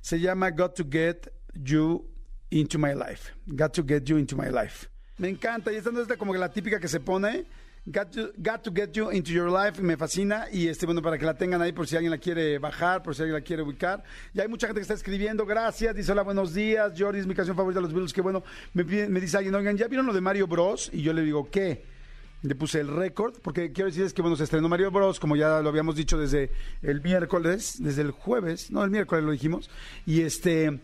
se 0.00 0.20
llama 0.20 0.50
Got 0.50 0.74
to 0.76 0.86
Get 0.90 1.32
You 1.54 2.17
Into 2.50 2.78
My 2.78 2.94
Life. 2.94 3.32
Got 3.46 3.72
to 3.74 3.84
Get 3.86 4.04
You 4.04 4.18
Into 4.18 4.36
My 4.36 4.50
Life. 4.50 4.88
Me 5.18 5.28
encanta. 5.28 5.72
Y 5.72 5.76
esta 5.76 5.90
no 5.90 6.00
es 6.00 6.08
como 6.16 6.32
que 6.32 6.38
la 6.38 6.50
típica 6.50 6.78
que 6.78 6.88
se 6.88 7.00
pone. 7.00 7.46
Got 7.86 8.62
to, 8.62 8.72
Get 8.74 8.92
You 8.92 9.10
Into 9.10 9.30
Your 9.30 9.50
Life. 9.50 9.80
Me 9.82 9.96
fascina. 9.96 10.46
Y 10.52 10.68
este, 10.68 10.86
bueno, 10.86 11.00
para 11.02 11.18
que 11.18 11.24
la 11.24 11.34
tengan 11.34 11.62
ahí 11.62 11.72
por 11.72 11.86
si 11.86 11.96
alguien 11.96 12.10
la 12.10 12.18
quiere 12.18 12.58
bajar, 12.58 13.02
por 13.02 13.14
si 13.14 13.22
alguien 13.22 13.34
la 13.34 13.40
quiere 13.40 13.62
ubicar. 13.62 14.04
Y 14.34 14.40
hay 14.40 14.48
mucha 14.48 14.66
gente 14.66 14.80
que 14.80 14.82
está 14.82 14.94
escribiendo. 14.94 15.46
Gracias. 15.46 15.94
Dice 15.94 16.12
hola, 16.12 16.22
buenos 16.22 16.54
días. 16.54 16.92
Jordi 16.96 17.20
es 17.20 17.26
mi 17.26 17.34
canción 17.34 17.56
favorita 17.56 17.80
de 17.80 17.82
los 17.82 17.92
Beatles. 17.92 18.12
Qué 18.12 18.20
bueno. 18.20 18.42
Me, 18.74 18.84
me 18.84 19.20
dice 19.20 19.36
alguien, 19.36 19.54
oigan, 19.54 19.76
¿ya 19.76 19.88
vieron 19.88 20.06
lo 20.06 20.12
de 20.12 20.20
Mario 20.20 20.46
Bros? 20.46 20.90
Y 20.92 21.02
yo 21.02 21.12
le 21.12 21.22
digo, 21.22 21.50
¿qué? 21.50 21.84
Le 22.42 22.54
puse 22.54 22.78
el 22.78 22.86
récord, 22.86 23.34
porque 23.42 23.72
quiero 23.72 23.90
decir 23.90 24.04
es 24.04 24.14
que 24.14 24.22
bueno, 24.22 24.36
se 24.36 24.44
estrenó 24.44 24.68
Mario 24.68 24.92
Bros, 24.92 25.18
como 25.18 25.34
ya 25.34 25.60
lo 25.60 25.70
habíamos 25.70 25.96
dicho 25.96 26.16
desde 26.16 26.52
el 26.82 27.02
miércoles, 27.02 27.78
desde 27.80 28.02
el 28.02 28.12
jueves, 28.12 28.70
no, 28.70 28.84
el 28.84 28.90
miércoles 28.90 29.24
lo 29.24 29.32
dijimos, 29.32 29.68
y 30.06 30.20
este, 30.20 30.78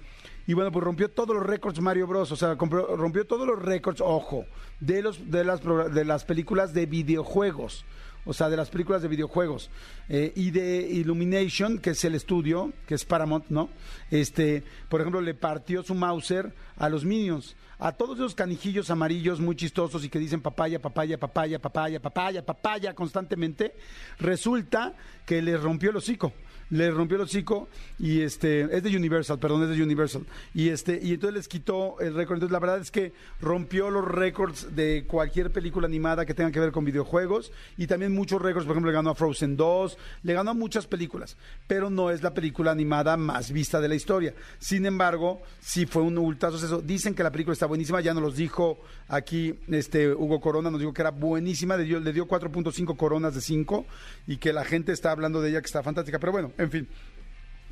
y 0.47 0.53
bueno, 0.53 0.71
pues 0.71 0.85
rompió 0.85 1.11
todos 1.11 1.35
los 1.35 1.47
récords 1.47 1.81
Mario 1.81 2.07
Bros. 2.07 2.31
O 2.33 2.37
sea, 2.37 2.55
rompió 2.55 3.27
todos 3.27 3.47
los 3.47 3.61
récords, 3.61 4.01
ojo, 4.01 4.45
de, 4.81 5.03
los, 5.03 5.31
de, 5.31 5.45
las, 5.45 5.61
de 5.63 6.05
las 6.05 6.25
películas 6.25 6.75
de 6.75 6.87
videojuegos. 6.87 7.85
O 8.27 8.33
sea, 8.33 8.49
de 8.49 8.57
las 8.57 8.71
películas 8.71 9.03
de 9.03 9.09
videojuegos. 9.09 9.71
Eh, 10.09 10.33
y 10.35 10.51
de 10.51 10.89
Illumination, 10.91 11.79
que 11.79 11.91
es 11.91 12.05
el 12.05 12.15
estudio, 12.15 12.73
que 12.87 12.95
es 12.95 13.05
Paramount, 13.05 13.47
¿no? 13.49 13.71
Este, 14.11 14.63
por 14.89 15.01
ejemplo, 15.01 15.21
le 15.21 15.35
partió 15.35 15.83
su 15.83 15.95
Mauser 15.95 16.53
a 16.77 16.89
los 16.89 17.05
Minions. 17.05 17.57
A 17.79 17.93
todos 17.93 18.17
esos 18.17 18.35
canijillos 18.35 18.91
amarillos 18.91 19.41
muy 19.41 19.57
chistosos 19.57 20.05
y 20.05 20.09
que 20.09 20.19
dicen 20.19 20.41
papaya, 20.41 20.81
papaya, 20.81 21.19
papaya, 21.19 21.59
papaya, 21.59 22.01
papaya, 22.01 22.45
papaya 22.45 22.95
constantemente, 22.95 23.75
resulta 24.19 24.95
que 25.27 25.43
les 25.43 25.61
rompió 25.61 25.91
el 25.91 25.97
hocico 25.97 26.33
le 26.75 26.90
rompió 26.90 27.16
el 27.16 27.23
hocico 27.23 27.69
y 28.00 28.23
este 28.23 28.62
es 28.76 28.83
de 28.83 28.97
Universal, 28.97 29.38
perdón, 29.38 29.62
es 29.62 29.76
de 29.76 29.83
Universal. 29.83 30.23
Y 30.54 30.71
este 30.71 30.99
y 31.00 31.12
entonces 31.12 31.35
les 31.35 31.49
quitó 31.49 32.00
el 32.00 32.14
récord. 32.14 32.37
Entonces 32.37 32.52
la 32.52 32.59
verdad 32.59 32.81
es 32.81 32.90
que 32.90 33.12
rompió 33.40 33.90
los 33.90 34.04
récords 34.04 34.75
de 34.75 35.04
cualquier 35.07 35.52
película 35.52 35.87
animada 35.87 36.26
que 36.26 36.35
tenga 36.35 36.50
que 36.50 36.59
ver 36.59 36.73
con 36.73 36.85
videojuegos 36.85 37.52
y 37.76 37.87
también 37.87 38.12
muchos 38.12 38.43
récords, 38.43 38.66
por 38.66 38.73
ejemplo, 38.73 38.90
le 38.90 38.97
ganó 38.97 39.11
a 39.11 39.14
Frozen 39.14 39.57
2, 39.57 39.97
le 40.25 40.35
ganó 40.35 40.50
a 40.50 40.54
muchas 40.54 40.88
películas, 40.88 41.37
pero 41.69 41.90
no 41.90 42.11
es 42.11 42.25
la 42.25 42.35
película 42.35 42.73
animada 42.73 43.16
más 43.16 43.52
vista 43.52 43.81
de 43.81 43.88
la 43.88 43.95
historia. 43.95 44.35
Sin 44.59 44.85
embargo, 44.85 45.43
sí 45.61 45.87
fue 45.87 46.02
un 46.02 46.19
ultazo 46.19 46.57
eso. 46.57 46.83
Dicen 46.83 47.14
que 47.14 47.23
la 47.23 47.31
película 47.31 47.52
está 47.52 47.66
buenísima, 47.66 48.00
ya 48.00 48.14
nos 48.14 48.23
los 48.25 48.37
dijo 48.37 48.81
aquí 49.07 49.54
este 49.69 50.12
Hugo 50.12 50.40
Corona, 50.40 50.73
nos 50.73 50.81
dijo 50.81 50.93
que 50.93 51.02
era 51.02 51.12
buenísima, 51.12 51.76
le 51.76 51.85
dio, 51.85 52.00
le 52.00 52.12
dio 52.12 52.26
4.5 52.26 52.97
coronas 52.97 53.37
de 53.37 53.40
5 53.40 53.87
y 54.26 54.38
que 54.38 54.52
la 54.52 54.64
gente 54.64 54.90
está 54.90 55.12
hablando 55.12 55.40
de 55.40 55.50
ella 55.50 55.61
que 55.61 55.66
está 55.66 55.81
fantástica, 55.81 56.19
pero 56.19 56.33
bueno, 56.33 56.50
en 56.64 56.71
fin, 56.71 56.88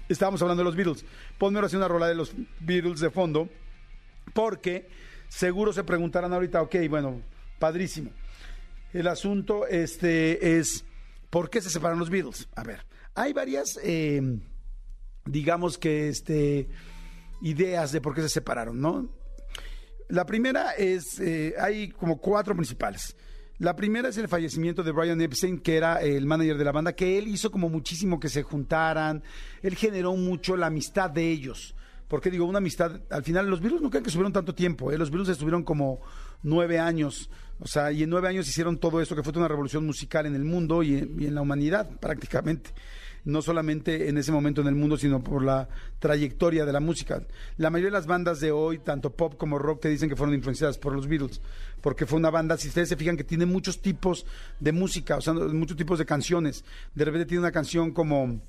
estábamos 0.08 0.40
hablando 0.42 0.62
de 0.62 0.64
los 0.64 0.76
Beatles. 0.76 1.04
Ponme 1.38 1.58
ahora 1.58 1.68
sí 1.68 1.76
una 1.76 1.88
rola 1.88 2.06
de 2.06 2.14
los 2.14 2.32
Beatles 2.61 3.00
de 3.00 3.11
fondo, 3.11 3.49
porque 4.32 4.88
seguro 5.28 5.72
se 5.72 5.84
preguntarán 5.84 6.32
ahorita, 6.32 6.62
ok, 6.62 6.76
bueno, 6.88 7.22
padrísimo. 7.58 8.11
El 8.92 9.06
asunto 9.08 9.66
este, 9.66 10.58
es, 10.58 10.84
¿por 11.30 11.50
qué 11.50 11.61
se 11.61 11.70
separan 11.70 11.99
los 11.99 12.11
Beatles? 12.11 12.49
A 12.54 12.62
ver, 12.62 12.84
hay 13.14 13.32
varias, 13.32 13.78
em, 13.82 14.40
digamos 15.25 15.78
que, 15.78 16.08
este, 16.08 16.68
ideas 17.40 17.92
de 17.92 18.00
por 18.00 18.14
qué 18.14 18.22
se 18.22 18.28
separaron, 18.28 18.80
¿no? 18.80 19.08
La 20.08 20.26
primera 20.26 20.72
es, 20.72 21.18
eh, 21.20 21.54
hay 21.58 21.88
como 21.88 22.18
cuatro 22.18 22.54
principales. 22.54 23.16
La 23.62 23.76
primera 23.76 24.09
es 24.09 24.19
el 24.19 24.26
fallecimiento 24.26 24.83
de 24.83 24.90
Brian 24.90 25.21
Epstein, 25.21 25.61
que 25.61 25.76
era 25.76 26.00
el 26.00 26.26
manager 26.26 26.59
de 26.59 26.64
la 26.64 26.73
banda, 26.73 26.95
que 26.95 27.16
él 27.16 27.28
hizo 27.28 27.52
como 27.52 27.69
muchísimo 27.69 28.19
que 28.19 28.28
se 28.28 28.42
juntaran, 28.42 29.23
él 29.62 29.76
generó 29.76 30.16
mucho 30.16 30.57
la 30.57 30.66
amistad 30.66 31.09
de 31.11 31.31
ellos. 31.31 31.76
Porque 32.09 32.28
digo, 32.28 32.45
una 32.45 32.59
amistad, 32.59 33.00
al 33.09 33.23
final 33.23 33.49
los 33.49 33.61
virus 33.61 33.81
no 33.81 33.88
creen 33.88 34.02
que 34.02 34.09
estuvieron 34.09 34.33
tanto 34.33 34.52
tiempo, 34.52 34.90
¿eh? 34.90 34.99
los 34.99 35.12
virus 35.12 35.28
estuvieron 35.28 35.62
como 35.62 36.00
nueve 36.42 36.81
años, 36.81 37.31
o 37.61 37.69
sea, 37.69 37.92
y 37.92 38.02
en 38.02 38.11
nueve 38.11 38.26
años 38.26 38.49
hicieron 38.49 38.78
todo 38.78 39.00
eso, 39.00 39.14
que 39.14 39.23
fue 39.23 39.33
una 39.37 39.47
revolución 39.47 39.87
musical 39.87 40.26
en 40.26 40.35
el 40.35 40.45
mundo 40.45 40.83
y 40.83 40.99
en 40.99 41.33
la 41.33 41.42
humanidad 41.42 41.88
prácticamente 42.00 42.73
no 43.25 43.43
solamente 43.43 44.09
en 44.09 44.19
ese 44.19 44.33
momento 44.33 44.61
en 44.61 44.69
el 44.69 44.75
mundo, 44.75 44.97
sino 44.97 45.23
por 45.23 45.45
la 45.45 45.69
trayectoria 45.99 46.64
de 46.64 46.73
la 46.73 46.81
música. 46.81 47.23
La 47.57 47.71
mayoría 47.71 47.91
de 47.91 47.99
las 47.99 48.07
bandas 48.07 48.41
de 48.41 48.52
hoy, 48.52 48.79
tanto 48.79 49.11
pop 49.11 49.37
como 49.37 49.59
rock, 49.59 49.83
te 49.83 49.88
dicen 49.88 50.09
que 50.09 50.17
fueron 50.17 50.35
influenciadas 50.35 50.79
por 50.79 50.95
los 50.95 51.07
Beatles, 51.07 51.41
porque 51.81 52.07
fue 52.07 52.19
una 52.19 52.31
banda, 52.31 52.57
si 52.57 52.69
ustedes 52.69 52.88
se 52.88 52.97
fijan, 52.97 53.17
que 53.17 53.25
tiene 53.25 53.47
muchos 53.47 53.81
tipos 53.81 54.26
de 54.61 54.73
música, 54.73 55.17
o 55.17 55.21
sea, 55.21 55.35
muchos 55.35 55.76
tipos 55.76 55.99
de 55.99 56.07
canciones. 56.07 56.64
De 56.95 57.05
repente 57.05 57.26
tiene 57.26 57.41
una 57.41 57.52
canción 57.52 57.93
como 57.93 58.41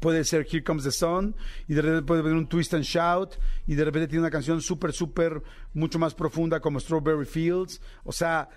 puede 0.00 0.24
ser 0.24 0.46
Here 0.50 0.62
Comes 0.62 0.84
the 0.84 0.90
Sun, 0.90 1.34
y 1.68 1.74
de 1.74 1.82
repente 1.82 2.06
puede 2.06 2.22
venir 2.22 2.38
un 2.38 2.48
Twist 2.48 2.74
and 2.74 2.84
Shout, 2.84 3.36
y 3.66 3.74
de 3.74 3.84
repente 3.84 4.08
tiene 4.08 4.20
una 4.20 4.30
canción 4.30 4.60
súper, 4.60 4.92
súper, 4.92 5.42
mucho 5.74 5.98
más 5.98 6.14
profunda 6.14 6.60
como 6.60 6.80
Strawberry 6.80 7.26
Fields. 7.26 7.80
O 8.04 8.12
sea, 8.12 8.48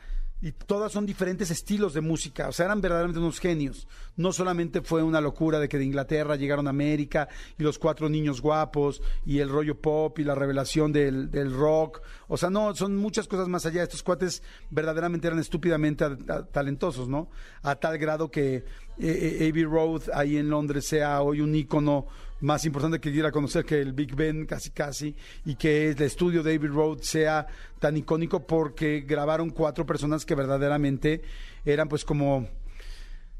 y 0.41 0.53
todas 0.53 0.93
son 0.93 1.05
diferentes 1.05 1.51
estilos 1.51 1.93
de 1.93 2.01
música, 2.01 2.47
o 2.47 2.51
sea, 2.53 2.65
eran 2.65 2.79
verdaderamente 2.79 3.19
unos 3.19 3.39
genios. 3.39 3.87
No 4.15 4.31
solamente 4.31 4.81
fue 4.81 5.03
una 5.03 5.19
locura 5.19 5.59
de 5.59 5.67
que 5.67 5.77
de 5.77 5.83
Inglaterra 5.83 6.37
llegaron 6.37 6.67
a 6.67 6.69
América 6.69 7.27
y 7.57 7.63
los 7.63 7.77
cuatro 7.77 8.07
niños 8.07 8.41
guapos 8.41 9.01
y 9.25 9.39
el 9.39 9.49
rollo 9.49 9.79
pop 9.79 10.17
y 10.19 10.23
la 10.23 10.35
revelación 10.35 10.93
del, 10.93 11.29
rock, 11.53 12.01
o 12.27 12.37
sea, 12.37 12.49
no, 12.49 12.73
son 12.73 12.95
muchas 12.95 13.27
cosas 13.27 13.47
más 13.47 13.65
allá. 13.65 13.83
Estos 13.83 14.03
cuates 14.03 14.41
verdaderamente 14.69 15.27
eran 15.27 15.39
estúpidamente 15.39 16.05
talentosos, 16.51 17.09
¿no? 17.09 17.29
A 17.61 17.75
tal 17.75 17.97
grado 17.97 18.31
que 18.31 18.55
eh, 18.55 18.63
eh, 18.97 19.49
Abbey 19.49 19.65
Road 19.65 20.03
ahí 20.13 20.37
en 20.37 20.49
Londres 20.49 20.85
sea 20.85 21.21
hoy 21.21 21.41
un 21.41 21.53
ícono 21.55 22.07
más 22.41 22.65
importante 22.65 22.99
que 22.99 23.09
ir 23.09 23.25
a 23.25 23.31
conocer 23.31 23.65
que 23.65 23.81
el 23.81 23.93
Big 23.93 24.15
Ben 24.15 24.45
casi 24.45 24.71
casi 24.71 25.15
y 25.45 25.55
que 25.55 25.89
el 25.89 26.01
estudio 26.01 26.43
David 26.43 26.69
Road 26.69 26.99
sea 27.01 27.47
tan 27.79 27.97
icónico 27.97 28.45
porque 28.45 29.01
grabaron 29.01 29.49
cuatro 29.49 29.85
personas 29.85 30.25
que 30.25 30.35
verdaderamente 30.35 31.21
eran 31.65 31.89
pues 31.89 32.05
como 32.05 32.47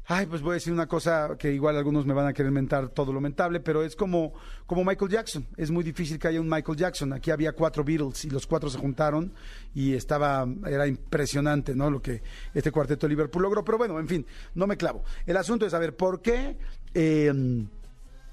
ay 0.06 0.26
pues 0.26 0.42
voy 0.42 0.52
a 0.52 0.54
decir 0.54 0.72
una 0.72 0.86
cosa 0.86 1.36
que 1.38 1.52
igual 1.52 1.76
algunos 1.76 2.04
me 2.04 2.12
van 2.12 2.26
a 2.26 2.32
querer 2.32 2.52
mentar 2.52 2.90
todo 2.90 3.12
lo 3.12 3.20
mentable 3.20 3.60
pero 3.60 3.82
es 3.82 3.96
como 3.96 4.34
como 4.66 4.84
Michael 4.84 5.10
Jackson. 5.10 5.46
Es 5.56 5.70
muy 5.70 5.82
difícil 5.82 6.18
que 6.18 6.28
haya 6.28 6.40
un 6.40 6.48
Michael 6.48 6.78
Jackson. 6.78 7.12
Aquí 7.12 7.32
había 7.32 7.52
cuatro 7.52 7.82
Beatles 7.82 8.24
y 8.24 8.30
los 8.30 8.46
cuatro 8.46 8.70
se 8.70 8.78
juntaron 8.78 9.32
y 9.74 9.94
estaba 9.94 10.46
era 10.66 10.86
impresionante 10.86 11.74
no 11.74 11.90
lo 11.90 12.00
que 12.00 12.22
este 12.54 12.70
cuarteto 12.70 13.06
de 13.06 13.10
Liverpool 13.10 13.42
logró. 13.42 13.64
Pero 13.64 13.78
bueno 13.78 13.98
en 13.98 14.08
fin 14.08 14.26
no 14.54 14.66
me 14.66 14.76
clavo. 14.76 15.04
El 15.26 15.36
asunto 15.36 15.64
es 15.64 15.72
saber 15.72 15.96
por 15.96 16.20
qué 16.20 16.56
eh, 16.92 17.32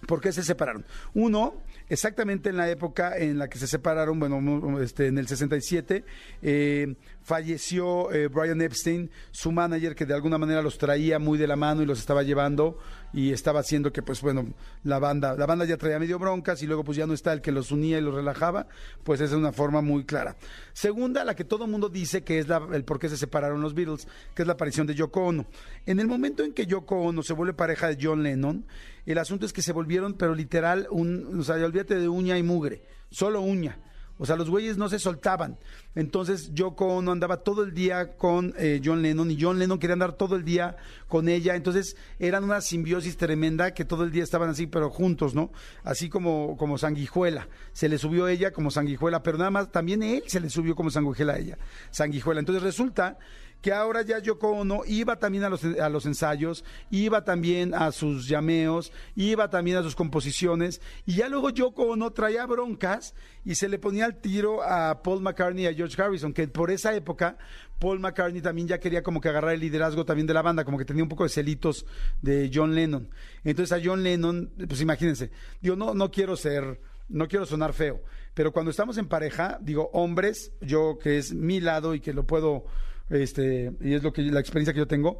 ¿Por 0.05 0.21
qué 0.21 0.31
se 0.31 0.43
separaron? 0.43 0.85
Uno, 1.15 1.55
exactamente 1.89 2.49
en 2.49 2.57
la 2.57 2.69
época 2.69 3.17
en 3.17 3.39
la 3.39 3.49
que 3.49 3.57
se 3.57 3.67
separaron, 3.67 4.19
bueno, 4.19 4.79
este, 4.79 5.07
en 5.07 5.17
el 5.17 5.27
67, 5.27 6.03
eh, 6.43 6.95
falleció 7.23 8.11
eh, 8.11 8.27
Brian 8.27 8.61
Epstein, 8.61 9.09
su 9.31 9.51
manager 9.51 9.95
que 9.95 10.05
de 10.05 10.13
alguna 10.13 10.37
manera 10.37 10.61
los 10.61 10.77
traía 10.77 11.17
muy 11.17 11.37
de 11.37 11.47
la 11.47 11.55
mano 11.55 11.81
y 11.81 11.85
los 11.85 11.99
estaba 11.99 12.23
llevando 12.23 12.77
y 13.13 13.31
estaba 13.31 13.61
haciendo 13.61 13.91
que 13.91 14.01
pues 14.01 14.21
bueno, 14.21 14.45
la 14.83 14.99
banda, 14.99 15.35
la 15.35 15.45
banda 15.45 15.65
ya 15.65 15.77
traía 15.77 15.99
medio 15.99 16.19
broncas 16.19 16.61
y 16.61 16.67
luego 16.67 16.83
pues 16.83 16.97
ya 16.97 17.07
no 17.07 17.13
está 17.13 17.33
el 17.33 17.41
que 17.41 17.51
los 17.51 17.71
unía 17.71 17.97
y 17.97 18.01
los 18.01 18.13
relajaba, 18.13 18.67
pues 19.03 19.21
esa 19.21 19.33
es 19.33 19.39
una 19.39 19.51
forma 19.51 19.81
muy 19.81 20.05
clara. 20.05 20.35
Segunda, 20.73 21.23
la 21.23 21.35
que 21.35 21.43
todo 21.43 21.65
el 21.65 21.71
mundo 21.71 21.89
dice 21.89 22.23
que 22.23 22.39
es 22.39 22.47
el 22.73 22.83
por 22.83 22.99
qué 22.99 23.09
se 23.09 23.17
separaron 23.17 23.61
los 23.61 23.73
Beatles, 23.73 24.07
que 24.35 24.43
es 24.43 24.47
la 24.47 24.53
aparición 24.53 24.87
de 24.87 24.95
Yoko 24.95 25.25
Ono. 25.25 25.45
En 25.85 25.99
el 25.99 26.07
momento 26.07 26.43
en 26.43 26.53
que 26.53 26.65
Yoko 26.65 26.97
Ono 26.97 27.23
se 27.23 27.33
vuelve 27.33 27.53
pareja 27.53 27.87
de 27.87 27.97
John 28.01 28.23
Lennon, 28.23 28.65
el 29.05 29.17
asunto 29.17 29.45
es 29.45 29.53
que 29.53 29.61
se 29.61 29.71
volvieron, 29.71 30.13
pero 30.13 30.35
literal, 30.35 30.87
un, 30.91 31.39
o 31.39 31.43
sea, 31.43 31.55
olvídate 31.55 31.95
de 31.95 32.09
uña 32.09 32.37
y 32.37 32.43
mugre, 32.43 32.83
solo 33.09 33.41
uña. 33.41 33.79
O 34.17 34.25
sea, 34.25 34.35
los 34.35 34.49
güeyes 34.49 34.77
no 34.77 34.89
se 34.89 34.99
soltaban. 34.99 35.57
Entonces 35.95 36.53
Yoko 36.53 36.87
Ono 36.87 37.11
andaba 37.11 37.37
todo 37.37 37.63
el 37.63 37.73
día 37.73 38.17
con 38.17 38.53
eh, 38.57 38.81
John 38.83 39.01
Lennon 39.01 39.31
y 39.31 39.37
John 39.39 39.59
Lennon 39.59 39.79
quería 39.79 39.93
andar 39.93 40.13
todo 40.13 40.35
el 40.35 40.43
día 40.43 40.75
con 41.07 41.29
ella. 41.29 41.55
Entonces 41.55 41.95
eran 42.19 42.43
una 42.43 42.61
simbiosis 42.61 43.17
tremenda 43.17 43.73
que 43.73 43.85
todo 43.85 44.03
el 44.03 44.11
día 44.11 44.23
estaban 44.23 44.49
así, 44.49 44.67
pero 44.67 44.89
juntos, 44.89 45.35
¿no? 45.35 45.51
Así 45.83 46.09
como, 46.09 46.57
como 46.57 46.77
sanguijuela. 46.77 47.47
Se 47.73 47.89
le 47.89 47.97
subió 47.97 48.27
ella 48.27 48.51
como 48.51 48.71
sanguijuela, 48.71 49.23
pero 49.23 49.37
nada 49.37 49.51
más 49.51 49.71
también 49.71 50.03
él 50.03 50.23
se 50.27 50.39
le 50.39 50.49
subió 50.49 50.75
como 50.75 50.89
sanguijuela 50.89 51.33
a 51.33 51.39
ella. 51.39 51.57
Sanguijuela. 51.91 52.39
Entonces 52.39 52.63
resulta 52.63 53.17
que 53.61 53.71
ahora 53.71 54.01
ya 54.01 54.19
Yoko 54.19 54.51
Ono 54.51 54.81
iba 54.85 55.17
también 55.17 55.43
a 55.43 55.49
los, 55.49 55.63
a 55.63 55.89
los 55.89 56.05
ensayos, 56.05 56.63
iba 56.89 57.23
también 57.23 57.73
a 57.73 57.91
sus 57.91 58.27
llameos, 58.27 58.91
iba 59.15 59.49
también 59.49 59.77
a 59.77 59.83
sus 59.83 59.95
composiciones, 59.95 60.81
y 61.05 61.15
ya 61.15 61.29
luego 61.29 61.49
Yoko 61.49 61.83
Ono 61.83 62.11
traía 62.11 62.45
broncas 62.45 63.13
y 63.43 63.55
se 63.55 63.69
le 63.69 63.79
ponía 63.79 64.05
al 64.05 64.19
tiro 64.21 64.61
a 64.63 65.01
Paul 65.01 65.21
McCartney 65.21 65.63
y 65.63 65.67
a 65.67 65.73
George 65.73 66.01
Harrison, 66.01 66.33
que 66.33 66.47
por 66.47 66.71
esa 66.71 66.93
época 66.95 67.37
Paul 67.79 67.99
McCartney 67.99 68.41
también 68.41 68.67
ya 68.67 68.79
quería 68.79 69.03
como 69.03 69.21
que 69.21 69.29
agarrar 69.29 69.53
el 69.53 69.59
liderazgo 69.59 70.05
también 70.05 70.27
de 70.27 70.33
la 70.33 70.41
banda, 70.41 70.65
como 70.65 70.77
que 70.77 70.85
tenía 70.85 71.03
un 71.03 71.09
poco 71.09 71.23
de 71.23 71.29
celitos 71.29 71.85
de 72.21 72.49
John 72.53 72.75
Lennon. 72.75 73.09
Entonces 73.43 73.77
a 73.77 73.81
John 73.83 74.03
Lennon, 74.03 74.51
pues 74.67 74.81
imagínense, 74.81 75.31
digo, 75.61 75.75
no, 75.75 75.93
no 75.93 76.11
quiero 76.11 76.35
ser, 76.35 76.79
no 77.09 77.27
quiero 77.27 77.45
sonar 77.45 77.73
feo, 77.73 78.01
pero 78.33 78.51
cuando 78.51 78.71
estamos 78.71 78.97
en 78.97 79.07
pareja, 79.07 79.57
digo, 79.61 79.89
hombres, 79.93 80.51
yo 80.61 80.97
que 81.01 81.17
es 81.17 81.33
mi 81.33 81.59
lado 81.59 81.95
y 81.95 81.99
que 81.99 82.13
lo 82.13 82.25
puedo 82.25 82.65
este, 83.09 83.73
y 83.81 83.93
es 83.93 84.03
lo 84.03 84.13
que 84.13 84.21
la 84.23 84.39
experiencia 84.39 84.73
que 84.73 84.79
yo 84.79 84.87
tengo, 84.87 85.19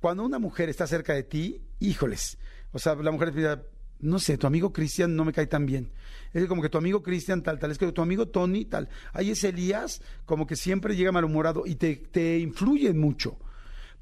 cuando 0.00 0.24
una 0.24 0.38
mujer 0.38 0.68
está 0.68 0.86
cerca 0.86 1.14
de 1.14 1.22
ti, 1.22 1.62
híjoles, 1.78 2.38
o 2.72 2.78
sea, 2.78 2.94
la 2.94 3.10
mujer 3.10 3.34
dice, 3.34 3.58
no 4.00 4.18
sé, 4.18 4.38
tu 4.38 4.46
amigo 4.46 4.72
Cristian 4.72 5.14
no 5.14 5.24
me 5.24 5.32
cae 5.32 5.46
tan 5.46 5.66
bien. 5.66 5.90
Es 6.32 6.46
como 6.46 6.62
que 6.62 6.68
tu 6.68 6.78
amigo 6.78 7.02
Cristian 7.02 7.42
tal, 7.42 7.58
tal, 7.58 7.70
es 7.70 7.78
que 7.78 7.90
tu 7.92 8.02
amigo 8.02 8.28
Tony 8.28 8.64
tal. 8.64 8.88
Ahí 9.12 9.30
es 9.30 9.44
Elías, 9.44 10.00
como 10.24 10.46
que 10.46 10.56
siempre 10.56 10.96
llega 10.96 11.12
malhumorado 11.12 11.64
y 11.66 11.74
te, 11.74 11.96
te 11.96 12.38
influye 12.38 12.92
mucho. 12.94 13.38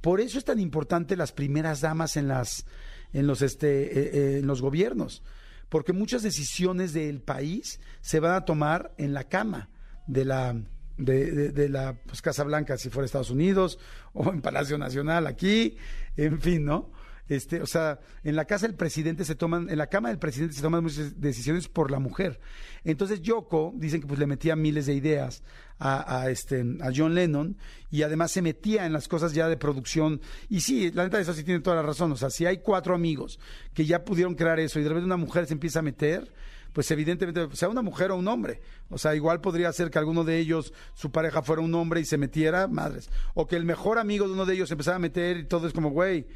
Por 0.01 0.21
eso 0.21 0.39
es 0.39 0.45
tan 0.45 0.61
importante 0.61 1.17
las 1.17 1.33
primeras 1.33 1.81
damas 1.81 2.17
en 2.17 2.29
las 2.29 2.67
en 3.13 3.27
los 3.27 3.43
este 3.43 3.83
eh, 3.83 4.11
eh, 4.13 4.39
en 4.39 4.47
los 4.47 4.61
gobiernos, 4.61 5.23
porque 5.69 5.93
muchas 5.93 6.23
decisiones 6.23 6.93
del 6.93 7.21
país 7.21 7.81
se 8.01 8.21
van 8.21 8.35
a 8.35 8.45
tomar 8.45 8.93
en 8.99 9.15
la 9.15 9.25
cama 9.25 9.71
de 10.07 10.25
la 10.25 10.63
de, 10.99 11.51
de, 11.51 11.69
la 11.69 11.95
pues, 11.95 12.21
Casa 12.21 12.45
Blanca 12.45 12.77
si 12.77 12.91
fuera 12.91 13.07
Estados 13.07 13.31
Unidos 13.31 13.79
o 14.13 14.31
en 14.31 14.43
Palacio 14.43 14.77
Nacional 14.77 15.27
aquí, 15.27 15.77
en 16.17 16.41
fin, 16.41 16.65
¿no? 16.65 16.91
Este, 17.29 17.61
o 17.61 17.67
sea, 17.67 18.01
en 18.25 18.37
la 18.37 18.47
casa 18.47 18.67
del 18.67 18.75
presidente 18.75 19.25
se 19.25 19.35
toman, 19.35 19.69
en 19.69 19.77
la 19.77 19.89
cama 19.89 20.09
del 20.09 20.19
presidente 20.19 20.55
se 20.55 20.63
toman 20.63 20.83
muchas 20.83 21.21
decisiones 21.21 21.69
por 21.69 21.91
la 21.91 21.99
mujer. 21.99 22.41
Entonces 22.85 23.21
Yoko, 23.21 23.75
dicen 23.77 24.01
que 24.01 24.07
pues 24.07 24.19
le 24.19 24.27
metía 24.27 24.57
miles 24.57 24.87
de 24.87 24.95
ideas 24.95 25.43
a, 25.79 26.29
este, 26.29 26.65
a 26.81 26.91
John 26.95 27.15
Lennon 27.15 27.57
y 27.91 28.03
además 28.03 28.33
se 28.33 28.43
metía 28.43 28.87
en 28.87 28.93
las 28.93 29.09
cosas 29.09 29.35
ya 29.35 29.49
de 29.49 29.57
producción. 29.57 30.21
Y 30.49 30.61
sí, 30.61 30.91
la 30.93 31.05
neta 31.05 31.19
de 31.19 31.23
eso 31.23 31.35
sí 31.35 31.45
tiene 31.45 31.61
toda 31.61 31.77
la 31.77 31.83
razón. 31.83 32.11
O 32.13 32.17
sea, 32.17 32.31
si 32.31 32.47
hay 32.47 32.59
cuatro 32.59 32.95
amigos 32.95 33.39
que 33.75 33.85
ya 33.85 34.05
pudieron 34.05 34.35
crear 34.35 34.59
eso 34.59 34.81
y 34.81 34.83
de 34.83 34.89
repente 34.89 35.07
una 35.07 35.19
mujer 35.19 35.47
se 35.47 35.53
empieza 35.53 35.81
a 35.81 35.83
meter, 35.83 36.33
pues 36.79 36.93
evidentemente, 36.93 37.57
sea 37.57 37.69
una 37.69 37.83
mujer 37.83 38.13
o 38.13 38.17
un 38.17 38.29
hombre. 38.29 38.61
O 38.89 38.99
sea, 38.99 39.17
igual 39.17 39.41
podría 39.41 39.73
ser 39.73 39.91
que 39.91 39.99
alguno 39.99 40.23
de 40.23 40.39
ellos, 40.39 40.73
su 40.95 41.11
pareja 41.11 41.43
fuera 41.43 41.61
un 41.61 41.75
hombre 41.75 42.01
y 42.01 42.05
se 42.05 42.19
metiera, 42.19 42.69
madres. 42.69 43.11
O 43.35 43.49
que 43.49 43.57
el 43.57 43.65
mejor 43.65 43.99
amigo 43.99 44.29
de 44.29 44.35
uno 44.35 44.47
de 44.47 44.55
ellos 44.55 44.71
empezara 44.71 44.95
a 44.95 45.01
meter 45.01 45.39
y 45.39 45.45
todo 45.47 45.67
es 45.67 45.73
como, 45.73 45.91
güey, 45.91 46.29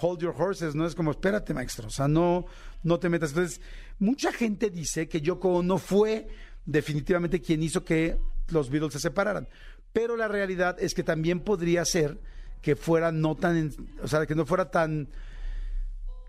hold 0.00 0.20
your 0.20 0.34
horses, 0.34 0.74
no 0.74 0.86
es 0.86 0.94
como, 0.94 1.10
espérate, 1.10 1.52
maestro. 1.52 1.88
O 1.88 1.90
sea, 1.90 2.08
no, 2.08 2.46
no 2.82 2.98
te 2.98 3.10
metas. 3.10 3.32
Entonces, 3.32 3.60
mucha 3.98 4.32
gente 4.32 4.70
dice 4.70 5.06
que 5.06 5.20
Yoko 5.20 5.62
no 5.62 5.76
fue 5.76 6.28
definitivamente 6.64 7.42
quien 7.42 7.62
hizo 7.62 7.84
que 7.84 8.16
los 8.48 8.70
Beatles 8.70 8.94
se 8.94 9.00
separaran. 9.00 9.48
Pero 9.92 10.16
la 10.16 10.28
realidad 10.28 10.78
es 10.80 10.94
que 10.94 11.02
también 11.02 11.40
podría 11.40 11.84
ser 11.84 12.18
que 12.62 12.74
fuera 12.74 13.12
no 13.12 13.34
tan, 13.34 13.70
o 14.02 14.08
sea, 14.08 14.24
que 14.24 14.34
no 14.34 14.46
fuera 14.46 14.70
tan 14.70 15.10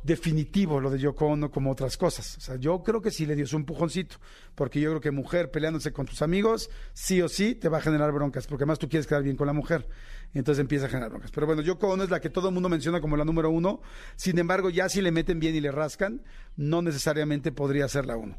definitivo 0.03 0.79
lo 0.79 0.89
de 0.89 0.99
Yoko 0.99 1.27
Ono 1.27 1.51
como 1.51 1.71
otras 1.71 1.97
cosas. 1.97 2.37
O 2.37 2.41
sea, 2.41 2.55
yo 2.55 2.81
creo 2.83 3.01
que 3.01 3.11
sí 3.11 3.25
le 3.25 3.35
dio 3.35 3.45
su 3.45 3.55
empujoncito, 3.55 4.17
porque 4.55 4.79
yo 4.79 4.89
creo 4.89 5.01
que 5.01 5.11
mujer 5.11 5.51
peleándose 5.51 5.91
con 5.91 6.05
tus 6.05 6.21
amigos, 6.21 6.69
sí 6.93 7.21
o 7.21 7.29
sí 7.29 7.55
te 7.55 7.69
va 7.69 7.77
a 7.79 7.81
generar 7.81 8.11
broncas, 8.11 8.47
porque 8.47 8.63
además 8.63 8.79
tú 8.79 8.89
quieres 8.89 9.07
quedar 9.07 9.23
bien 9.23 9.35
con 9.35 9.47
la 9.47 9.53
mujer. 9.53 9.87
Entonces 10.33 10.61
empieza 10.61 10.85
a 10.85 10.89
generar 10.89 11.09
broncas. 11.09 11.31
Pero 11.31 11.45
bueno, 11.45 11.61
Yoko 11.61 11.89
Ono 11.89 12.03
es 12.03 12.09
la 12.09 12.19
que 12.19 12.29
todo 12.29 12.49
el 12.49 12.53
mundo 12.53 12.69
menciona 12.69 13.01
como 13.01 13.17
la 13.17 13.25
número 13.25 13.49
uno. 13.49 13.81
Sin 14.15 14.39
embargo, 14.39 14.69
ya 14.69 14.89
si 14.89 15.01
le 15.01 15.11
meten 15.11 15.39
bien 15.39 15.55
y 15.55 15.61
le 15.61 15.71
rascan, 15.71 16.23
no 16.55 16.81
necesariamente 16.81 17.51
podría 17.51 17.87
ser 17.87 18.05
la 18.05 18.15
uno. 18.15 18.37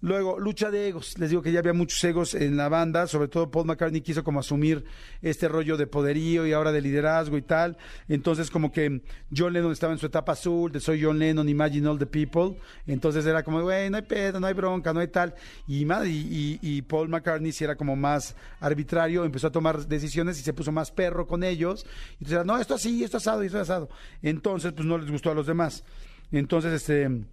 Luego, 0.00 0.38
lucha 0.38 0.70
de 0.70 0.88
egos. 0.88 1.18
Les 1.18 1.30
digo 1.30 1.42
que 1.42 1.50
ya 1.50 1.58
había 1.58 1.72
muchos 1.72 2.02
egos 2.04 2.34
en 2.34 2.56
la 2.56 2.68
banda, 2.68 3.08
sobre 3.08 3.26
todo 3.26 3.50
Paul 3.50 3.66
McCartney 3.66 4.00
quiso 4.00 4.22
como 4.22 4.38
asumir 4.38 4.84
este 5.22 5.48
rollo 5.48 5.76
de 5.76 5.88
poderío 5.88 6.46
y 6.46 6.52
ahora 6.52 6.70
de 6.70 6.80
liderazgo 6.80 7.36
y 7.36 7.42
tal. 7.42 7.76
Entonces, 8.08 8.48
como 8.48 8.70
que 8.70 9.02
John 9.36 9.52
Lennon 9.52 9.72
estaba 9.72 9.92
en 9.92 9.98
su 9.98 10.06
etapa 10.06 10.32
azul, 10.32 10.70
de 10.70 10.78
soy 10.78 11.02
John 11.02 11.18
Lennon, 11.18 11.48
Imagine 11.48 11.88
All 11.88 11.98
the 11.98 12.06
People. 12.06 12.56
Entonces 12.86 13.26
era 13.26 13.42
como, 13.42 13.60
güey, 13.62 13.90
no 13.90 13.96
hay 13.96 14.04
pedo, 14.04 14.38
no 14.38 14.46
hay 14.46 14.54
bronca, 14.54 14.92
no 14.92 15.00
hay 15.00 15.08
tal. 15.08 15.34
Y, 15.66 15.84
y, 15.84 16.58
y, 16.62 16.82
Paul 16.82 17.08
McCartney 17.08 17.50
si 17.50 17.64
era 17.64 17.74
como 17.74 17.96
más 17.96 18.36
arbitrario, 18.60 19.24
empezó 19.24 19.48
a 19.48 19.52
tomar 19.52 19.84
decisiones 19.88 20.38
y 20.38 20.42
se 20.42 20.52
puso 20.52 20.70
más 20.70 20.92
perro 20.92 21.26
con 21.26 21.42
ellos. 21.42 21.84
Y 22.12 22.24
entonces 22.24 22.34
era, 22.34 22.44
no, 22.44 22.56
esto 22.58 22.74
así, 22.74 23.02
esto 23.02 23.16
asado, 23.16 23.42
esto 23.42 23.58
asado. 23.58 23.88
Entonces, 24.22 24.72
pues 24.72 24.86
no 24.86 24.96
les 24.96 25.10
gustó 25.10 25.32
a 25.32 25.34
los 25.34 25.48
demás. 25.48 25.82
Entonces, 26.30 26.72
este 26.72 27.24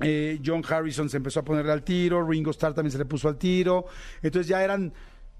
eh, 0.00 0.40
John 0.44 0.62
Harrison 0.68 1.08
se 1.08 1.16
empezó 1.16 1.40
a 1.40 1.44
ponerle 1.44 1.72
al 1.72 1.82
tiro, 1.82 2.26
Ringo 2.26 2.50
Starr 2.50 2.74
también 2.74 2.92
se 2.92 2.98
le 2.98 3.04
puso 3.04 3.28
al 3.28 3.36
tiro, 3.36 3.86
entonces 4.22 4.48
ya 4.48 4.62
eran 4.62 4.92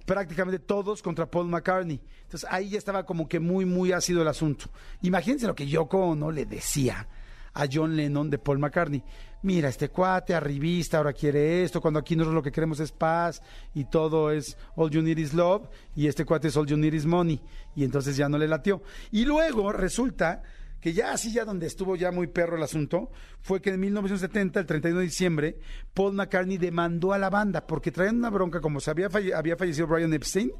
prácticamente 0.04 0.58
todos 0.58 1.02
contra 1.02 1.30
Paul 1.30 1.48
McCartney. 1.48 2.00
Entonces 2.22 2.48
ahí 2.50 2.70
ya 2.70 2.78
estaba 2.78 3.04
como 3.04 3.28
que 3.28 3.40
muy, 3.40 3.64
muy 3.64 3.92
ácido 3.92 4.22
el 4.22 4.28
asunto. 4.28 4.66
Imagínense 5.02 5.46
lo 5.46 5.54
que 5.54 5.66
Yoko 5.66 6.14
no 6.14 6.30
le 6.30 6.46
decía 6.46 7.08
a 7.54 7.66
John 7.72 7.96
Lennon 7.96 8.30
de 8.30 8.38
Paul 8.38 8.58
McCartney. 8.58 9.02
Mira, 9.42 9.68
este 9.68 9.90
cuate 9.90 10.34
arribista 10.34 10.96
ahora 10.96 11.12
quiere 11.12 11.62
esto, 11.62 11.80
cuando 11.80 12.00
aquí 12.00 12.16
nosotros 12.16 12.34
lo 12.34 12.42
que 12.42 12.50
queremos 12.50 12.80
es 12.80 12.92
paz 12.92 13.42
y 13.74 13.84
todo 13.84 14.30
es 14.30 14.56
all 14.74 14.90
you 14.90 15.02
need 15.02 15.18
is 15.18 15.34
love 15.34 15.68
y 15.94 16.06
este 16.06 16.24
cuate 16.24 16.48
es 16.48 16.56
all 16.56 16.66
you 16.66 16.76
need 16.76 16.94
is 16.94 17.06
money. 17.06 17.40
Y 17.76 17.84
entonces 17.84 18.16
ya 18.16 18.28
no 18.28 18.38
le 18.38 18.48
latió. 18.48 18.82
Y 19.10 19.24
luego 19.24 19.70
resulta 19.70 20.42
que 20.85 20.92
ya 20.92 21.12
así 21.12 21.33
ya 21.33 21.47
donde 21.47 21.66
estuvo 21.66 21.97
ya 21.97 22.12
muy 22.12 22.27
perro 22.27 22.59
el 22.59 22.62
asunto, 22.62 23.11
fue 23.40 23.62
que 23.62 23.70
en 23.70 23.81
1970, 23.81 24.61
el 24.61 24.66
31 24.66 24.99
de 24.99 25.07
diciembre, 25.07 25.59
Paul 25.94 26.12
McCartney 26.12 26.59
demandó 26.59 27.14
a 27.14 27.18
la 27.18 27.31
banda 27.31 27.66
porque 27.66 27.90
traían 27.90 28.16
una 28.16 28.29
bronca, 28.29 28.61
como 28.61 28.81
se 28.81 28.90
había, 28.90 29.09
fallecido 29.09 29.87
Brian 29.87 30.12
Epstein, 30.12 30.53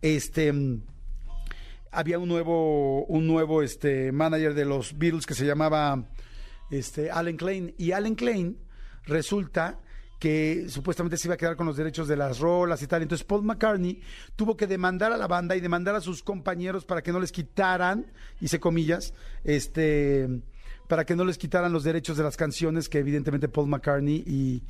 este 0.00 0.54
había 1.90 2.20
un 2.20 2.28
nuevo, 2.28 3.04
un 3.06 3.26
nuevo 3.26 3.62
este, 3.62 4.12
manager 4.12 4.54
de 4.54 4.64
los 4.64 4.96
Beatles 4.96 5.26
que 5.26 5.34
se 5.34 5.44
llamaba 5.44 6.08
este, 6.70 7.10
Alan 7.10 7.36
Klein. 7.36 7.74
Y 7.76 7.90
Alan 7.90 8.14
Klein 8.14 8.56
resulta 9.06 9.80
que 10.24 10.70
supuestamente 10.70 11.18
se 11.18 11.28
iba 11.28 11.34
a 11.34 11.36
quedar 11.36 11.54
con 11.54 11.66
los 11.66 11.76
derechos 11.76 12.08
de 12.08 12.16
las 12.16 12.38
rolas 12.38 12.80
y 12.80 12.86
tal. 12.86 13.02
Entonces 13.02 13.26
Paul 13.26 13.42
McCartney 13.42 14.00
tuvo 14.36 14.56
que 14.56 14.66
demandar 14.66 15.12
a 15.12 15.18
la 15.18 15.26
banda 15.26 15.54
y 15.54 15.60
demandar 15.60 15.96
a 15.96 16.00
sus 16.00 16.22
compañeros 16.22 16.86
para 16.86 17.02
que 17.02 17.12
no 17.12 17.20
les 17.20 17.30
quitaran, 17.30 18.10
hice 18.40 18.58
comillas, 18.58 19.12
este, 19.44 20.26
para 20.88 21.04
que 21.04 21.14
no 21.14 21.26
les 21.26 21.36
quitaran 21.36 21.74
los 21.74 21.84
derechos 21.84 22.16
de 22.16 22.22
las 22.22 22.38
canciones 22.38 22.88
que 22.88 23.00
evidentemente 23.00 23.50
Paul 23.50 23.68
McCartney 23.68 24.24
y, 24.26 24.62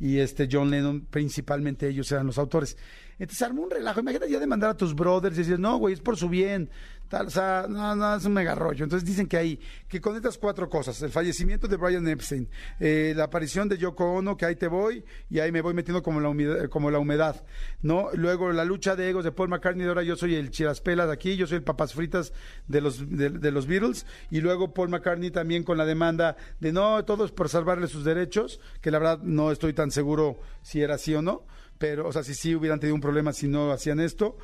y 0.00 0.20
este 0.20 0.48
John 0.50 0.70
Lennon, 0.70 1.02
principalmente 1.02 1.86
ellos 1.86 2.10
eran 2.10 2.26
los 2.26 2.38
autores. 2.38 2.78
Entonces 3.18 3.42
armó 3.42 3.60
un 3.60 3.70
relajo. 3.70 4.00
Imagínate 4.00 4.32
ya 4.32 4.40
demandar 4.40 4.70
a 4.70 4.74
tus 4.74 4.94
brothers 4.94 5.36
y 5.36 5.40
decir, 5.40 5.60
no, 5.60 5.76
güey, 5.76 5.92
es 5.92 6.00
por 6.00 6.16
su 6.16 6.30
bien. 6.30 6.70
Tal, 7.08 7.26
o 7.26 7.30
sea, 7.30 7.66
no, 7.68 7.94
no, 7.94 8.16
es 8.16 8.24
un 8.24 8.32
mega 8.32 8.54
rollo. 8.54 8.84
Entonces 8.84 9.06
dicen 9.06 9.26
que 9.26 9.36
ahí, 9.36 9.60
que 9.88 10.00
con 10.00 10.16
estas 10.16 10.38
cuatro 10.38 10.68
cosas, 10.68 11.00
el 11.02 11.10
fallecimiento 11.10 11.68
de 11.68 11.76
Brian 11.76 12.06
Epstein, 12.08 12.48
eh, 12.80 13.12
la 13.14 13.24
aparición 13.24 13.68
de 13.68 13.76
Yoko 13.76 14.04
Ono, 14.14 14.36
que 14.36 14.46
ahí 14.46 14.56
te 14.56 14.68
voy, 14.68 15.04
y 15.28 15.38
ahí 15.38 15.52
me 15.52 15.60
voy 15.60 15.74
metiendo 15.74 16.02
como 16.02 16.20
la 16.20 16.28
humedad, 16.28 16.68
como 16.68 16.90
la 16.90 16.98
humedad, 16.98 17.44
¿no? 17.82 18.08
Luego 18.14 18.50
la 18.52 18.64
lucha 18.64 18.96
de 18.96 19.08
egos 19.10 19.24
de 19.24 19.32
Paul 19.32 19.48
McCartney, 19.48 19.86
ahora 19.86 20.02
yo 20.02 20.16
soy 20.16 20.34
el 20.34 20.50
chiraspelas 20.50 21.06
de 21.08 21.12
aquí, 21.12 21.36
yo 21.36 21.46
soy 21.46 21.58
el 21.58 21.62
papas 21.62 21.92
fritas 21.94 22.32
de 22.68 22.80
los, 22.80 23.08
de, 23.08 23.50
los 23.50 23.66
Beatles, 23.66 24.06
y 24.30 24.40
luego 24.40 24.72
Paul 24.72 24.88
McCartney 24.88 25.30
también 25.30 25.62
con 25.62 25.78
la 25.78 25.84
demanda 25.84 26.36
de 26.60 26.72
no, 26.72 27.04
todos 27.04 27.32
por 27.32 27.48
salvarle 27.48 27.86
sus 27.86 28.04
derechos, 28.04 28.60
que 28.80 28.90
la 28.90 28.98
verdad 28.98 29.18
no 29.22 29.52
estoy 29.52 29.72
tan 29.74 29.90
seguro 29.90 30.38
si 30.62 30.80
era 30.80 30.94
así 30.94 31.14
o 31.14 31.22
no 31.22 31.44
pero, 31.78 32.08
o 32.08 32.12
sea, 32.12 32.22
si 32.22 32.34
sí 32.34 32.54
hubieran 32.54 32.80
tenido 32.80 32.94
un 32.94 33.00
problema 33.00 33.32
si 33.32 33.48
no 33.48 33.72
hacían 33.72 34.00
esto. 34.00 34.38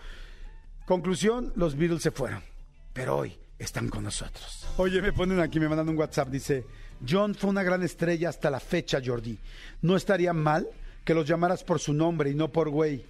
Conclusión, 0.91 1.53
los 1.55 1.77
Beatles 1.77 2.03
se 2.03 2.11
fueron, 2.11 2.43
pero 2.93 3.19
hoy 3.19 3.39
están 3.61 3.89
con 3.89 4.03
nosotros. 4.03 4.67
Oye, 4.77 5.01
me 5.01 5.13
ponen 5.13 5.39
aquí, 5.39 5.61
me 5.61 5.69
mandan 5.69 5.89
un 5.89 5.97
WhatsApp, 5.97 6.31
dice, 6.31 6.67
John 7.09 7.37
fue 7.37 7.51
una 7.51 7.63
gran 7.63 7.85
estrella 7.85 8.29
hasta 8.29 8.51
la 8.51 8.59
fecha, 8.59 8.99
Jordi. 9.01 9.39
No 9.83 9.95
estaría 9.95 10.33
mal 10.33 10.67
que 11.05 11.15
los 11.15 11.29
llamaras 11.29 11.63
por 11.63 11.79
su 11.79 11.93
nombre 11.93 12.31
y 12.31 12.35
no 12.35 12.49
por 12.49 12.71
güey. 12.71 13.07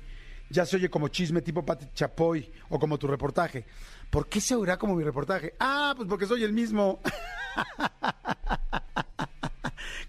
Ya 0.51 0.67
se 0.67 0.77
oye 0.77 0.91
como 0.91 1.09
chisme 1.09 1.41
tipo 1.41 1.65
Pati 1.65 1.87
Chapoy 1.95 2.53
o 2.69 2.79
como 2.79 2.99
tu 2.99 3.07
reportaje. 3.07 3.65
¿Por 4.11 4.29
qué 4.29 4.43
se 4.43 4.55
oirá 4.55 4.77
como 4.77 4.95
mi 4.95 5.03
reportaje? 5.03 5.55
Ah, 5.59 5.95
pues 5.97 6.07
porque 6.07 6.27
soy 6.27 6.45
el 6.45 6.53
mismo. 6.53 7.01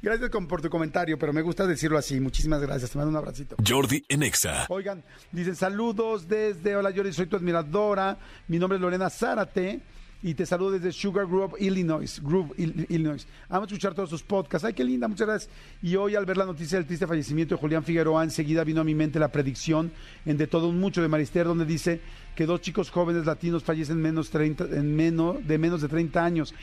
Gracias 0.02 0.30
por 0.30 0.62
tu 0.62 0.70
comentario, 0.70 1.18
pero 1.20 1.32
me 1.32 1.42
gusta 1.42 1.68
decirlo 1.68 1.98
así. 1.98 2.20
Muchísimas 2.20 2.60
gracias. 2.62 2.92
Te 2.92 2.98
mando 2.98 3.12
un 3.12 3.18
abracito. 3.18 3.56
Jordi 3.66 4.04
Enexa. 4.10 4.66
Oigan, 4.70 5.04
dicen 5.32 5.56
saludos 5.56 6.28
desde. 6.28 6.76
Hola 6.76 6.92
Jordi, 6.96 7.14
soy 7.14 7.28
tu 7.28 7.36
admiradora. 7.36 8.18
Mi 8.48 8.58
nombre 8.58 8.78
es 8.78 8.82
Lorena 8.82 9.10
Zárate 9.10 9.82
y 10.24 10.36
te 10.36 10.46
saludo 10.46 10.72
desde 10.72 10.92
Sugar 10.92 11.26
Grove, 11.26 11.56
Illinois. 11.60 12.22
Grove, 12.24 12.54
Illinois. 12.58 13.26
Vamos 13.50 13.64
a 13.64 13.74
escuchar 13.74 13.96
todos 13.96 14.10
sus 14.10 14.22
podcasts. 14.22 14.66
Ay, 14.66 14.74
qué 14.74 14.84
linda, 14.84 15.08
muchas 15.08 15.28
gracias. 15.28 15.52
Y 15.82 15.96
hoy, 15.96 16.16
al 16.16 16.26
ver 16.26 16.38
la 16.38 16.46
noticia 16.46 16.78
del 16.78 16.86
triste 16.86 17.08
fallecimiento 17.08 17.56
de 17.56 17.62
Julián 17.62 17.84
Figueroa, 17.84 18.24
enseguida 18.24 18.64
vino 18.64 18.82
a 18.82 18.84
mi 18.84 18.94
mente 18.94 19.18
la 19.18 19.32
predicción 19.32 19.92
en 20.26 20.38
De 20.38 20.46
Todo 20.46 20.70
Un 20.70 20.80
Mucho 20.80 21.02
de 21.02 21.08
Marister, 21.08 21.48
donde 21.48 21.66
dice 21.66 22.02
que 22.36 22.46
dos 22.46 22.62
chicos 22.62 22.92
jóvenes 22.92 23.26
latinos 23.26 23.64
fallecen 23.64 23.98
menos 23.98 24.30
30, 24.30 24.66
en 24.66 24.96
menos, 24.96 25.46
de 25.48 25.58
menos 25.58 25.82
de 25.82 25.88
30 25.88 26.24
años. 26.24 26.54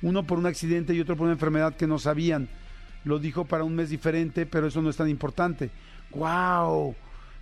Uno 0.00 0.26
por 0.26 0.38
un 0.38 0.46
accidente 0.46 0.94
y 0.94 1.00
otro 1.00 1.14
por 1.14 1.24
una 1.24 1.34
enfermedad 1.34 1.76
que 1.76 1.86
no 1.86 1.98
sabían. 1.98 2.48
Lo 3.04 3.18
dijo 3.18 3.44
para 3.44 3.64
un 3.64 3.74
mes 3.74 3.90
diferente, 3.90 4.46
pero 4.46 4.66
eso 4.66 4.80
no 4.80 4.88
es 4.88 4.96
tan 4.96 5.08
importante. 5.08 5.70
¡Wow! 6.10 6.94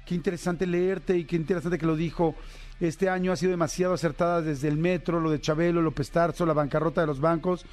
Qué 0.04 0.14
interesante 0.14 0.66
leerte 0.66 1.16
y 1.16 1.24
qué 1.24 1.36
interesante 1.36 1.78
que 1.78 1.86
lo 1.86 1.96
dijo. 1.96 2.34
Este 2.78 3.08
año 3.08 3.32
ha 3.32 3.36
sido 3.36 3.52
demasiado 3.52 3.94
acertada 3.94 4.42
desde 4.42 4.68
el 4.68 4.76
metro, 4.76 5.18
lo 5.18 5.30
de 5.30 5.40
Chabelo, 5.40 5.80
López 5.80 6.10
Tarso, 6.10 6.44
la 6.44 6.52
bancarrota 6.52 7.00
de 7.00 7.06
los 7.06 7.20
bancos, 7.20 7.64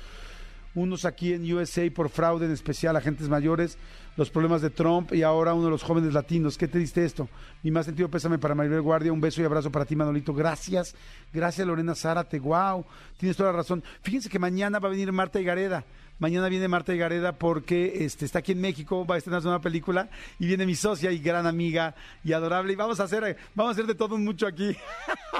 unos 0.75 1.03
aquí 1.03 1.33
en 1.33 1.51
USA 1.53 1.83
por 1.93 2.09
fraude, 2.09 2.45
en 2.45 2.53
especial 2.53 2.95
agentes 2.95 3.27
mayores, 3.27 3.77
los 4.15 4.29
problemas 4.29 4.61
de 4.61 4.69
Trump 4.69 5.13
y 5.13 5.23
ahora 5.23 5.53
uno 5.53 5.65
de 5.65 5.71
los 5.71 5.83
jóvenes 5.83 6.13
latinos. 6.13 6.57
¿Qué 6.57 6.67
te 6.67 6.77
diste 6.77 7.03
esto? 7.03 7.27
Mi 7.63 7.71
más 7.71 7.85
sentido 7.85 8.09
pésame 8.09 8.37
para 8.37 8.55
Maribel 8.55 8.81
Guardia, 8.81 9.11
un 9.11 9.21
beso 9.21 9.41
y 9.41 9.45
abrazo 9.45 9.71
para 9.71 9.85
ti, 9.85 9.95
Manolito. 9.95 10.33
Gracias, 10.33 10.95
gracias 11.33 11.65
Lorena 11.65 11.95
Zárate, 11.95 12.39
wow, 12.39 12.85
tienes 13.17 13.37
toda 13.37 13.51
la 13.51 13.57
razón. 13.57 13.83
Fíjense 14.01 14.29
que 14.29 14.39
mañana 14.39 14.79
va 14.79 14.87
a 14.87 14.91
venir 14.91 15.11
Marta 15.11 15.39
Gareda. 15.41 15.83
Mañana 16.19 16.47
viene 16.47 16.67
Marta 16.67 16.93
Gareda 16.93 17.33
porque 17.33 18.05
este, 18.05 18.25
está 18.25 18.39
aquí 18.39 18.51
en 18.51 18.61
México, 18.61 19.05
va 19.05 19.15
a 19.15 19.17
estrenar 19.17 19.41
una 19.45 19.59
película 19.59 20.09
y 20.39 20.45
viene 20.45 20.65
mi 20.65 20.75
socia 20.75 21.11
y 21.11 21.17
gran 21.17 21.47
amiga 21.47 21.95
y 22.23 22.33
adorable. 22.33 22.71
Y 22.71 22.75
vamos 22.75 22.99
a 22.99 23.03
hacer, 23.03 23.35
vamos 23.55 23.71
a 23.71 23.73
hacer 23.73 23.87
de 23.87 23.95
todo 23.95 24.15
un 24.15 24.23
mucho 24.23 24.45
aquí. 24.45 24.77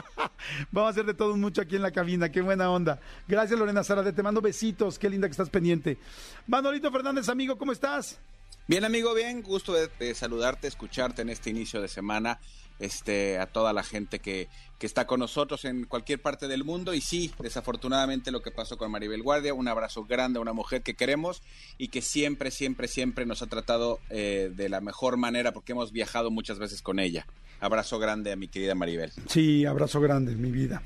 vamos 0.72 0.88
a 0.88 0.92
hacer 0.92 1.06
de 1.06 1.14
todo 1.14 1.36
un 1.36 1.42
mucho 1.42 1.62
aquí 1.62 1.76
en 1.76 1.84
la 1.84 1.92
cabina. 1.92 2.30
Qué 2.30 2.42
buena 2.42 2.72
onda. 2.72 3.00
Gracias, 3.28 3.58
Lorena 3.58 3.84
Sara. 3.84 4.12
Te 4.12 4.24
mando 4.24 4.42
besitos. 4.42 4.98
Qué 4.98 5.10
linda 5.10 5.28
que 5.28 5.32
estás 5.32 5.50
pendiente. 5.50 6.00
Manolito 6.48 6.92
Fernández, 6.92 7.30
amigo, 7.30 7.56
¿cómo 7.56 7.72
estás? 7.72 8.20
Bien, 8.68 8.86
amigo, 8.86 9.14
bien. 9.14 9.42
Gusto 9.42 9.74
de 9.74 10.16
saludarte, 10.16 10.68
escucharte 10.68 11.22
en 11.22 11.30
este 11.30 11.50
inicio 11.50 11.82
de 11.82 11.88
semana 11.88 12.40
este, 12.80 13.40
a 13.40 13.46
toda 13.46 13.74
la 13.74 13.84
gente 13.84 14.20
que, 14.20 14.50
que 14.78 14.86
está 14.86 15.08
con 15.08 15.20
nosotros 15.20 15.66
en 15.66 15.86
cualquier 15.86 16.22
parte 16.22 16.48
del 16.48 16.64
mundo. 16.64 16.94
Y 16.94 17.02
sí, 17.02 17.32
desafortunadamente 17.40 18.32
lo 18.32 18.42
que 18.42 18.52
pasó 18.52 18.78
con 18.78 18.92
Maribel 18.92 19.24
Guardia, 19.24 19.54
un 19.54 19.68
abrazo 19.68 20.06
grande 20.06 20.40
a 20.40 20.42
una 20.42 20.54
mujer 20.54 20.82
que 20.82 20.96
queremos 20.96 21.42
y 21.78 21.90
que 21.90 22.02
siempre, 22.02 22.52
siempre, 22.52 22.88
siempre 22.88 23.26
nos 23.26 23.42
ha 23.42 23.48
tratado 23.48 24.00
eh, 24.10 24.52
de 24.54 24.70
la 24.70 24.82
mejor 24.82 25.18
manera 25.18 25.52
porque 25.54 25.72
hemos 25.72 25.92
viajado 25.92 26.32
muchas 26.32 26.60
veces 26.60 26.82
con 26.82 27.00
ella. 27.00 27.26
Abrazo 27.60 28.00
grande 28.00 28.32
a 28.32 28.36
mi 28.36 28.48
querida 28.48 28.76
Maribel. 28.76 29.14
Sí, 29.28 29.66
abrazo 29.66 30.02
grande, 30.02 30.36
mi 30.36 30.52
vida. 30.52 30.84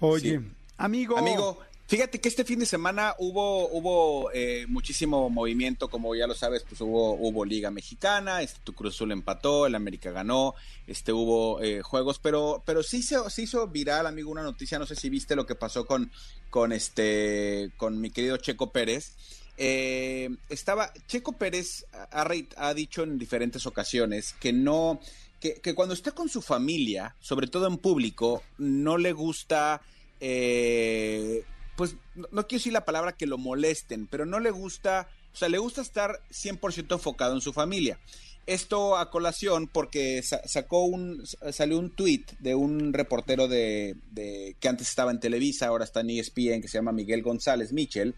Oye, 0.00 0.42
amigo. 0.76 1.16
Amigo, 1.16 1.60
Fíjate 1.86 2.20
que 2.20 2.28
este 2.28 2.44
fin 2.44 2.58
de 2.58 2.66
semana 2.66 3.14
hubo, 3.18 3.68
hubo 3.68 4.30
eh, 4.32 4.64
muchísimo 4.68 5.28
movimiento, 5.28 5.88
como 5.88 6.14
ya 6.14 6.26
lo 6.26 6.34
sabes, 6.34 6.64
pues 6.66 6.80
hubo, 6.80 7.14
hubo 7.14 7.44
Liga 7.44 7.70
Mexicana, 7.70 8.40
este, 8.40 8.60
tu 8.64 8.72
Cruz 8.72 8.94
Azul 8.94 9.12
empató, 9.12 9.66
el 9.66 9.74
América 9.74 10.10
ganó, 10.10 10.54
este 10.86 11.12
hubo 11.12 11.60
eh, 11.60 11.82
juegos, 11.82 12.18
pero, 12.18 12.62
pero 12.64 12.82
sí 12.82 13.02
se, 13.02 13.18
hizo 13.42 13.66
viral, 13.68 14.06
amigo, 14.06 14.30
una 14.30 14.42
noticia, 14.42 14.78
no 14.78 14.86
sé 14.86 14.96
si 14.96 15.10
viste 15.10 15.36
lo 15.36 15.44
que 15.44 15.54
pasó 15.54 15.86
con, 15.86 16.10
con 16.48 16.72
este, 16.72 17.72
con 17.76 18.00
mi 18.00 18.10
querido 18.10 18.38
Checo 18.38 18.72
Pérez. 18.72 19.12
Eh, 19.58 20.30
estaba, 20.48 20.94
Checo 21.08 21.32
Pérez 21.32 21.84
ha, 21.92 22.26
ha 22.56 22.74
dicho 22.74 23.02
en 23.02 23.18
diferentes 23.18 23.66
ocasiones 23.66 24.34
que 24.40 24.54
no, 24.54 24.98
que, 25.40 25.60
que 25.60 25.74
cuando 25.74 25.92
está 25.92 26.12
con 26.12 26.30
su 26.30 26.40
familia, 26.40 27.16
sobre 27.20 27.48
todo 27.48 27.66
en 27.66 27.76
público, 27.76 28.42
no 28.56 28.96
le 28.96 29.12
gusta 29.12 29.82
eh, 30.24 31.44
pues 31.76 31.96
no, 32.14 32.46
quiero 32.46 32.60
decir 32.60 32.72
la 32.72 32.84
palabra 32.84 33.12
que 33.12 33.26
lo 33.26 33.38
molesten, 33.38 34.06
pero 34.06 34.26
no 34.26 34.40
le 34.40 34.50
gusta, 34.50 35.08
o 35.32 35.36
sea, 35.36 35.48
le 35.48 35.58
gusta 35.58 35.80
estar 35.80 36.20
100% 36.30 36.92
enfocado 36.92 37.34
en 37.34 37.40
su 37.40 37.52
familia. 37.52 37.98
Esto 38.44 38.96
a 38.96 39.10
colación 39.10 39.68
porque 39.68 40.20
sacó 40.22 40.84
un, 40.84 41.24
salió 41.52 41.78
un 41.78 41.90
tweet 41.90 42.24
de 42.40 42.56
un 42.56 42.92
reportero 42.92 43.46
de, 43.46 43.94
de, 44.10 44.56
que 44.58 44.68
antes 44.68 44.88
estaba 44.88 45.12
en 45.12 45.20
Televisa, 45.20 45.68
ahora 45.68 45.84
está 45.84 46.00
en 46.00 46.10
ESPN, 46.10 46.60
que 46.60 46.68
se 46.68 46.78
llama 46.78 46.90
Miguel 46.90 47.22
González 47.22 47.72
Michel, 47.72 48.16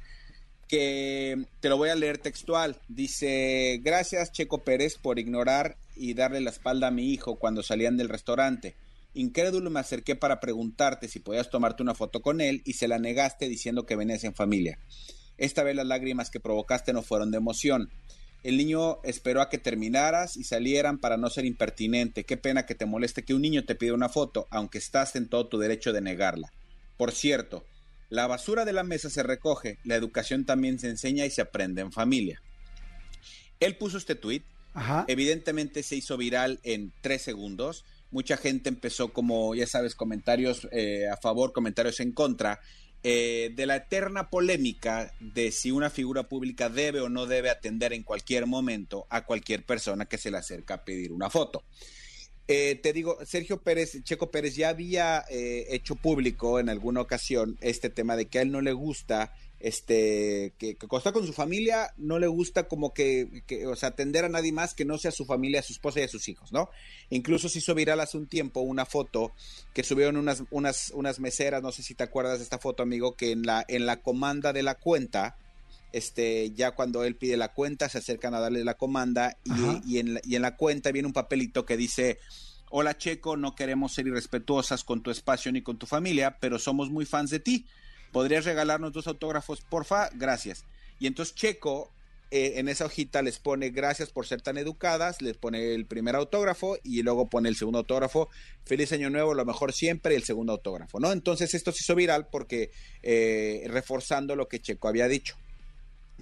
que 0.66 1.44
te 1.60 1.68
lo 1.68 1.76
voy 1.76 1.90
a 1.90 1.94
leer 1.94 2.18
textual. 2.18 2.80
Dice, 2.88 3.80
gracias 3.82 4.32
Checo 4.32 4.64
Pérez 4.64 4.96
por 4.96 5.18
ignorar 5.18 5.76
y 5.94 6.14
darle 6.14 6.40
la 6.40 6.50
espalda 6.50 6.88
a 6.88 6.90
mi 6.90 7.12
hijo 7.12 7.36
cuando 7.36 7.62
salían 7.62 7.96
del 7.98 8.08
restaurante. 8.08 8.74
Incrédulo 9.14 9.70
me 9.70 9.80
acerqué 9.80 10.16
para 10.16 10.40
preguntarte 10.40 11.08
si 11.08 11.20
podías 11.20 11.48
tomarte 11.48 11.82
una 11.82 11.94
foto 11.94 12.20
con 12.20 12.40
él 12.40 12.62
y 12.64 12.74
se 12.74 12.88
la 12.88 12.98
negaste 12.98 13.48
diciendo 13.48 13.86
que 13.86 13.96
venías 13.96 14.24
en 14.24 14.34
familia. 14.34 14.78
Esta 15.38 15.62
vez 15.62 15.76
las 15.76 15.86
lágrimas 15.86 16.30
que 16.30 16.40
provocaste 16.40 16.92
no 16.92 17.02
fueron 17.02 17.30
de 17.30 17.38
emoción. 17.38 17.90
El 18.42 18.56
niño 18.56 18.98
esperó 19.04 19.40
a 19.40 19.48
que 19.48 19.58
terminaras 19.58 20.36
y 20.36 20.44
salieran 20.44 20.98
para 20.98 21.16
no 21.16 21.30
ser 21.30 21.46
impertinente. 21.46 22.24
Qué 22.24 22.36
pena 22.36 22.66
que 22.66 22.74
te 22.74 22.86
moleste 22.86 23.24
que 23.24 23.34
un 23.34 23.42
niño 23.42 23.64
te 23.64 23.74
pida 23.74 23.94
una 23.94 24.08
foto, 24.10 24.46
aunque 24.50 24.78
estás 24.78 25.16
en 25.16 25.28
todo 25.28 25.48
tu 25.48 25.58
derecho 25.58 25.92
de 25.92 26.02
negarla. 26.02 26.52
Por 26.96 27.12
cierto, 27.12 27.64
la 28.10 28.26
basura 28.26 28.64
de 28.64 28.72
la 28.72 28.82
mesa 28.82 29.10
se 29.10 29.22
recoge, 29.22 29.78
la 29.82 29.94
educación 29.94 30.44
también 30.44 30.78
se 30.78 30.88
enseña 30.88 31.24
y 31.24 31.30
se 31.30 31.40
aprende 31.40 31.80
en 31.80 31.90
familia. 31.90 32.42
Él 33.60 33.76
puso 33.76 33.96
este 33.96 34.14
tuit, 34.14 34.44
evidentemente 35.08 35.82
se 35.82 35.96
hizo 35.96 36.16
viral 36.16 36.60
en 36.64 36.92
tres 37.00 37.22
segundos, 37.22 37.84
mucha 38.14 38.36
gente 38.36 38.68
empezó 38.68 39.12
como, 39.12 39.56
ya 39.56 39.66
sabes, 39.66 39.96
comentarios 39.96 40.68
eh, 40.70 41.08
a 41.08 41.16
favor, 41.16 41.52
comentarios 41.52 41.98
en 41.98 42.12
contra, 42.12 42.60
eh, 43.02 43.50
de 43.56 43.66
la 43.66 43.74
eterna 43.74 44.30
polémica 44.30 45.12
de 45.18 45.50
si 45.50 45.72
una 45.72 45.90
figura 45.90 46.22
pública 46.22 46.68
debe 46.68 47.00
o 47.00 47.08
no 47.08 47.26
debe 47.26 47.50
atender 47.50 47.92
en 47.92 48.04
cualquier 48.04 48.46
momento 48.46 49.04
a 49.10 49.26
cualquier 49.26 49.66
persona 49.66 50.06
que 50.06 50.16
se 50.16 50.30
le 50.30 50.38
acerca 50.38 50.74
a 50.74 50.84
pedir 50.84 51.10
una 51.10 51.28
foto. 51.28 51.64
Eh, 52.46 52.78
te 52.80 52.92
digo, 52.92 53.18
Sergio 53.26 53.60
Pérez, 53.60 54.00
Checo 54.04 54.30
Pérez 54.30 54.54
ya 54.54 54.68
había 54.68 55.24
hecho 55.28 55.96
público 55.96 56.60
en 56.60 56.68
alguna 56.68 57.00
ocasión 57.00 57.58
este 57.60 57.90
tema 57.90 58.14
de 58.14 58.26
que 58.26 58.38
a 58.38 58.42
él 58.42 58.52
no 58.52 58.60
le 58.60 58.72
gusta 58.72 59.34
este, 59.64 60.52
que, 60.58 60.74
que 60.74 60.86
está 60.94 61.12
con 61.12 61.26
su 61.26 61.32
familia, 61.32 61.94
no 61.96 62.18
le 62.18 62.26
gusta 62.26 62.68
como 62.68 62.92
que, 62.92 63.42
o 63.66 63.74
sea, 63.76 63.88
atender 63.88 64.26
a 64.26 64.28
nadie 64.28 64.52
más 64.52 64.74
que 64.74 64.84
no 64.84 64.98
sea 64.98 65.10
su 65.10 65.24
familia, 65.24 65.60
a 65.60 65.62
su 65.62 65.72
esposa 65.72 66.00
y 66.00 66.02
a 66.02 66.08
sus 66.08 66.28
hijos, 66.28 66.52
¿no? 66.52 66.68
Incluso 67.08 67.48
se 67.48 67.60
hizo 67.60 67.74
viral 67.74 68.00
hace 68.00 68.18
un 68.18 68.26
tiempo 68.26 68.60
una 68.60 68.84
foto 68.84 69.32
que 69.72 69.82
subieron 69.82 70.18
unas, 70.18 70.42
unas, 70.50 70.90
unas 70.90 71.18
meseras, 71.18 71.62
no 71.62 71.72
sé 71.72 71.82
si 71.82 71.94
te 71.94 72.04
acuerdas 72.04 72.40
de 72.40 72.44
esta 72.44 72.58
foto, 72.58 72.82
amigo, 72.82 73.16
que 73.16 73.32
en 73.32 73.44
la, 73.44 73.64
en 73.66 73.86
la 73.86 74.02
comanda 74.02 74.52
de 74.52 74.62
la 74.62 74.74
cuenta, 74.74 75.38
este, 75.92 76.50
ya 76.50 76.72
cuando 76.72 77.02
él 77.02 77.16
pide 77.16 77.38
la 77.38 77.54
cuenta, 77.54 77.88
se 77.88 77.96
acercan 77.96 78.34
a 78.34 78.40
darle 78.40 78.64
la 78.64 78.74
comanda 78.74 79.38
y, 79.44 79.94
y, 79.94 79.98
en 79.98 80.12
la, 80.12 80.20
y 80.24 80.36
en 80.36 80.42
la 80.42 80.56
cuenta 80.56 80.92
viene 80.92 81.08
un 81.08 81.14
papelito 81.14 81.64
que 81.64 81.78
dice, 81.78 82.18
hola 82.68 82.98
Checo, 82.98 83.38
no 83.38 83.54
queremos 83.54 83.94
ser 83.94 84.08
irrespetuosas 84.08 84.84
con 84.84 85.02
tu 85.02 85.10
espacio 85.10 85.50
ni 85.52 85.62
con 85.62 85.78
tu 85.78 85.86
familia, 85.86 86.36
pero 86.38 86.58
somos 86.58 86.90
muy 86.90 87.06
fans 87.06 87.30
de 87.30 87.40
ti. 87.40 87.64
¿Podrías 88.14 88.44
regalarnos 88.44 88.92
dos 88.92 89.08
autógrafos, 89.08 89.60
porfa? 89.60 90.08
Gracias. 90.14 90.64
Y 91.00 91.08
entonces 91.08 91.34
Checo 91.34 91.90
eh, 92.30 92.60
en 92.60 92.68
esa 92.68 92.86
hojita 92.86 93.22
les 93.22 93.40
pone 93.40 93.70
gracias 93.70 94.10
por 94.10 94.24
ser 94.24 94.40
tan 94.40 94.56
educadas, 94.56 95.20
les 95.20 95.36
pone 95.36 95.74
el 95.74 95.84
primer 95.84 96.14
autógrafo 96.14 96.78
y 96.84 97.02
luego 97.02 97.28
pone 97.28 97.48
el 97.48 97.56
segundo 97.56 97.80
autógrafo, 97.80 98.28
feliz 98.64 98.92
año 98.92 99.10
nuevo, 99.10 99.34
lo 99.34 99.44
mejor 99.44 99.72
siempre, 99.72 100.14
y 100.14 100.16
el 100.16 100.22
segundo 100.22 100.52
autógrafo, 100.52 101.00
¿no? 101.00 101.10
Entonces 101.10 101.54
esto 101.54 101.72
se 101.72 101.80
hizo 101.80 101.96
viral 101.96 102.28
porque 102.28 102.70
eh, 103.02 103.64
reforzando 103.66 104.36
lo 104.36 104.46
que 104.46 104.60
Checo 104.60 104.86
había 104.86 105.08
dicho. 105.08 105.34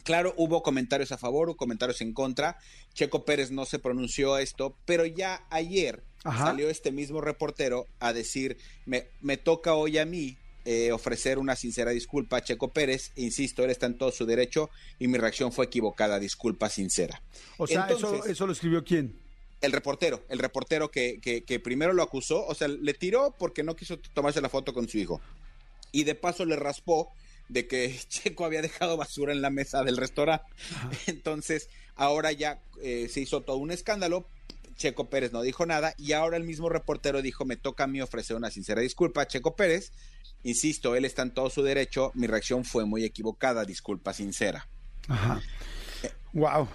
Claro, 0.03 0.33
hubo 0.39 0.63
comentarios 0.63 1.13
a 1.13 1.19
favor 1.19 1.51
o 1.51 1.57
comentarios 1.57 2.01
en 2.01 2.15
contra. 2.15 2.57
Checo 2.95 3.27
Pérez 3.27 3.51
no 3.51 3.67
se 3.67 3.79
pronunció 3.79 4.39
esto, 4.39 4.79
pero 4.87 5.05
ya 5.05 5.45
ayer 5.51 6.03
salió 6.23 6.71
este 6.71 6.91
mismo 6.91 7.21
reportero 7.21 7.87
a 8.01 8.15
decir, 8.15 8.57
me, 8.87 9.09
me 9.21 9.37
toca 9.37 9.75
hoy 9.75 9.99
a 9.99 10.07
mí 10.07 10.39
eh, 10.65 10.93
ofrecer 10.93 11.39
una 11.39 11.57
sincera 11.57 11.91
disculpa 11.91 12.37
a 12.37 12.43
Checo 12.43 12.73
Pérez. 12.73 13.13
Insisto, 13.17 13.65
él 13.65 13.71
está 13.71 13.87
en 13.87 13.99
todo 13.99 14.13
su 14.13 14.27
derecho 14.27 14.71
y 14.99 15.09
mi 15.09 15.19
reacción 15.19 15.53
fue 15.53 15.67
equivocada, 15.67 16.19
disculpa 16.19 16.69
sincera. 16.69 17.23
O 17.59 17.67
sea, 17.67 17.89
eso, 18.27 18.47
lo 18.47 18.53
escribió 18.53 18.85
quién? 18.85 19.19
El 19.61 19.73
reportero, 19.73 20.25
el 20.29 20.39
reportero 20.39 20.91
que, 20.91 21.21
que, 21.21 21.61
primero 21.61 21.93
lo 21.93 22.03
acusó, 22.03 22.47
o 22.47 22.55
sea, 22.55 22.69
le 22.69 22.95
tiró 22.95 23.35
porque 23.39 23.63
no 23.63 23.77
quiso 23.77 23.99
tomarse 23.99 24.41
la 24.41 24.49
foto 24.49 24.73
con 24.73 24.89
su 24.89 24.99
hijo. 24.99 25.21
Y 25.93 26.05
de 26.05 26.15
paso 26.15 26.45
le 26.45 26.57
raspó 26.57 27.13
de 27.49 27.67
que 27.67 27.97
Checo 28.09 28.45
había 28.45 28.63
dejado 28.63 28.97
basura 28.97 29.33
en 29.33 29.43
la 29.43 29.51
mesa 29.51 29.85
del 29.85 29.97
restaurante. 29.97 30.47
Entonces, 31.07 31.69
ahora 31.95 32.33
ya 32.33 32.61
eh, 32.83 33.09
se 33.09 33.21
hizo 33.21 33.43
todo 33.43 33.57
un 33.57 33.71
escándalo. 33.71 34.27
Checo 34.75 35.09
Pérez 35.09 35.33
no 35.33 35.43
dijo 35.43 35.67
nada 35.67 35.95
y 35.99 36.13
ahora 36.13 36.37
el 36.37 36.45
mismo 36.45 36.69
reportero 36.69 37.23
dijo, 37.23 37.45
me 37.45 37.57
toca 37.57 37.85
a 37.85 37.87
mí 37.87 38.01
ofrecer 38.01 38.37
una 38.37 38.51
sincera 38.51 38.81
disculpa 38.81 39.23
a 39.23 39.27
Checo 39.27 39.57
Pérez 39.57 39.93
Insisto, 40.45 40.97
él 40.97 41.05
está 41.05 41.23
en 41.23 41.33
todo 41.33 41.51
su 41.51 41.63
derecho, 41.63 42.11
mi 42.15 42.27
reacción 42.27 42.65
fue 42.65 42.85
muy 42.85 43.05
equivocada, 43.05 43.65
disculpa 43.65 44.13
sincera. 44.13 44.69
Ajá. 45.09 45.41
Wow. 46.33 46.69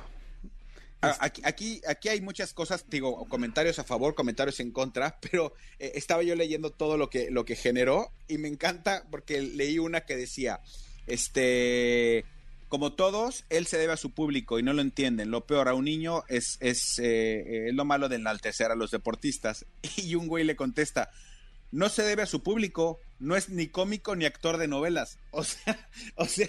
Aquí, 1.02 1.42
aquí, 1.46 1.82
aquí, 1.88 2.10
hay 2.10 2.22
muchas 2.22 2.54
cosas, 2.54 2.86
digo, 2.90 3.28
comentarios 3.28 3.78
a 3.78 3.84
favor, 3.84 4.16
comentarios 4.16 4.60
en 4.62 4.72
contra, 4.72 5.20
pero 5.32 5.54
eh, 5.80 5.92
estaba 5.96 6.24
yo 6.24 6.36
leyendo 6.36 6.72
todo 6.72 6.98
lo 6.98 7.10
que, 7.10 7.30
lo 7.30 7.46
que 7.46 7.56
generó 7.56 8.12
y 8.28 8.38
me 8.38 8.48
encanta 8.48 9.06
porque 9.12 9.42
leí 9.42 9.80
una 9.80 10.02
que 10.02 10.16
decía, 10.16 10.62
este, 11.06 12.26
como 12.70 12.94
todos, 12.94 13.46
él 13.50 13.66
se 13.66 13.78
debe 13.78 13.94
a 13.94 13.98
su 13.98 14.12
público 14.12 14.60
y 14.60 14.64
no 14.64 14.74
lo 14.74 14.82
entienden. 14.82 15.32
Lo 15.32 15.46
peor 15.46 15.70
a 15.70 15.74
un 15.74 15.86
niño 15.86 16.24
es, 16.28 16.58
es, 16.60 17.00
eh, 17.00 17.68
es 17.68 17.74
lo 17.74 17.86
malo 17.86 18.10
de 18.10 18.18
enaltecer 18.18 18.72
a 18.72 18.76
los 18.76 18.92
deportistas. 18.92 19.66
Y 19.98 20.16
un 20.16 20.28
güey 20.28 20.44
le 20.44 20.56
contesta, 20.56 21.10
no 21.72 21.90
se 21.90 22.04
debe 22.04 22.22
a 22.22 22.28
su 22.28 22.44
público, 22.44 23.00
no 23.20 23.36
es 23.36 23.50
ni 23.50 23.68
cómico 23.68 24.16
ni 24.16 24.26
actor 24.26 24.58
de 24.58 24.68
novelas. 24.68 25.18
O 25.32 25.44
sea, 25.44 25.88
o 26.16 26.26
sea 26.26 26.48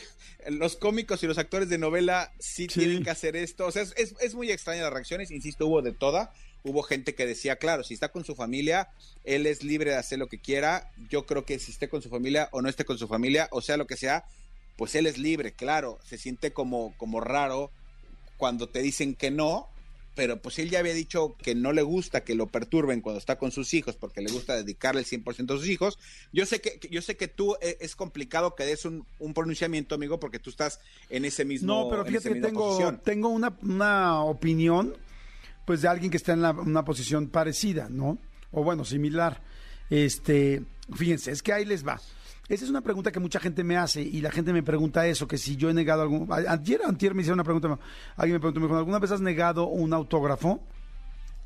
los 0.48 0.76
cómicos 0.76 1.22
y 1.22 1.26
los 1.26 1.38
actores 1.38 1.68
de 1.68 1.78
novela 1.78 2.32
sí, 2.38 2.68
tienen 2.68 3.02
que 3.02 3.10
hacer 3.10 3.36
esto. 3.36 3.66
O 3.66 3.72
sea, 3.72 3.82
es, 3.82 4.14
es, 4.20 4.34
muy 4.34 4.50
extraña 4.50 4.82
las 4.82 4.92
reacciones, 4.92 5.30
insisto, 5.30 5.66
hubo 5.66 5.82
de 5.82 5.92
toda. 5.92 6.32
Hubo 6.64 6.82
gente 6.82 7.14
que 7.14 7.26
decía, 7.26 7.56
claro, 7.56 7.84
si 7.84 7.94
está 7.94 8.08
con 8.08 8.24
su 8.24 8.34
familia, 8.34 8.88
él 9.24 9.46
es 9.46 9.62
libre 9.62 9.90
de 9.90 9.96
hacer 9.96 10.18
lo 10.18 10.26
que 10.26 10.40
quiera. 10.40 10.90
Yo 11.08 11.26
creo 11.26 11.44
que 11.44 11.58
si 11.58 11.70
esté 11.70 11.88
con 11.88 12.02
su 12.02 12.08
familia 12.08 12.48
o 12.50 12.62
no 12.62 12.68
esté 12.68 12.84
con 12.84 12.98
su 12.98 13.06
familia, 13.06 13.48
o 13.52 13.60
sea 13.60 13.76
lo 13.76 13.86
que 13.86 13.96
sea, 13.96 14.24
pues 14.78 14.94
él 14.94 15.06
es 15.08 15.18
libre, 15.18 15.52
claro. 15.52 15.98
Se 16.04 16.16
siente 16.16 16.52
como, 16.52 16.94
como 16.96 17.20
raro 17.20 17.72
cuando 18.36 18.68
te 18.68 18.80
dicen 18.80 19.16
que 19.16 19.32
no, 19.32 19.68
pero 20.14 20.40
pues 20.40 20.60
él 20.60 20.70
ya 20.70 20.78
había 20.78 20.94
dicho 20.94 21.34
que 21.42 21.56
no 21.56 21.72
le 21.72 21.82
gusta 21.82 22.22
que 22.22 22.36
lo 22.36 22.46
perturben 22.46 23.00
cuando 23.00 23.18
está 23.18 23.38
con 23.38 23.50
sus 23.50 23.74
hijos 23.74 23.96
porque 23.96 24.22
le 24.22 24.30
gusta 24.30 24.54
dedicarle 24.54 25.00
el 25.00 25.06
100% 25.06 25.52
a 25.52 25.58
sus 25.58 25.68
hijos. 25.68 25.98
Yo 26.32 26.46
sé 26.46 26.60
que 26.60 26.78
yo 26.92 27.02
sé 27.02 27.16
que 27.16 27.26
tú 27.26 27.56
eh, 27.60 27.76
es 27.80 27.96
complicado 27.96 28.54
que 28.54 28.64
des 28.64 28.84
un, 28.84 29.04
pronunciamiento, 29.34 29.96
amigo, 29.96 30.20
porque 30.20 30.38
tú 30.38 30.50
estás 30.50 30.78
en 31.10 31.24
ese 31.24 31.44
mismo 31.44 31.66
No, 31.66 31.90
pero 31.90 32.04
fíjate 32.04 32.32
que 32.34 32.40
tengo, 32.40 32.94
tengo 33.02 33.30
una, 33.30 33.58
una, 33.62 34.22
opinión 34.22 34.96
pues 35.66 35.82
de 35.82 35.88
alguien 35.88 36.12
que 36.12 36.18
está 36.18 36.34
en 36.34 36.44
una 36.44 36.84
posición 36.84 37.28
parecida, 37.30 37.88
¿no? 37.90 38.16
O 38.52 38.62
bueno, 38.62 38.84
similar. 38.84 39.42
Este, 39.90 40.62
fíjense, 40.94 41.32
es 41.32 41.42
que 41.42 41.52
ahí 41.52 41.64
les 41.64 41.84
va. 41.84 42.00
Esa 42.48 42.64
es 42.64 42.70
una 42.70 42.80
pregunta 42.80 43.12
que 43.12 43.20
mucha 43.20 43.40
gente 43.40 43.62
me 43.62 43.76
hace 43.76 44.00
y 44.00 44.22
la 44.22 44.30
gente 44.30 44.52
me 44.54 44.62
pregunta 44.62 45.06
eso, 45.06 45.28
que 45.28 45.36
si 45.36 45.56
yo 45.56 45.68
he 45.68 45.74
negado 45.74 46.00
algún... 46.00 46.28
Ayer, 46.32 46.80
antier 46.86 47.14
me 47.14 47.20
hicieron 47.20 47.36
una 47.36 47.44
pregunta, 47.44 47.78
alguien 48.16 48.34
me 48.36 48.40
preguntó, 48.40 48.60
me 48.60 48.78
¿alguna 48.78 48.98
vez 48.98 49.10
has 49.10 49.20
negado 49.20 49.66
un 49.66 49.92
autógrafo? 49.92 50.62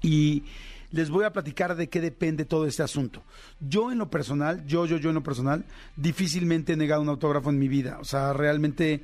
Y 0.01 0.45
les 0.93 1.11
voy 1.11 1.25
a 1.25 1.33
platicar 1.33 1.75
de 1.75 1.89
qué 1.89 2.01
depende 2.01 2.45
todo 2.45 2.67
este 2.67 2.85
asunto. 2.85 3.25
Yo 3.59 3.91
en 3.91 3.99
lo 3.99 4.11
personal, 4.11 4.65
yo, 4.65 4.87
yo, 4.87 4.99
yo 4.99 5.09
en 5.09 5.17
lo 5.17 5.23
personal, 5.25 5.65
difícilmente 5.97 6.75
he 6.75 6.77
negado 6.77 7.03
un 7.03 7.09
autógrafo 7.09 7.51
en 7.51 7.59
mi 7.59 7.67
vida. 7.67 7.99
O 8.01 8.05
sea, 8.05 8.33
realmente 8.33 9.03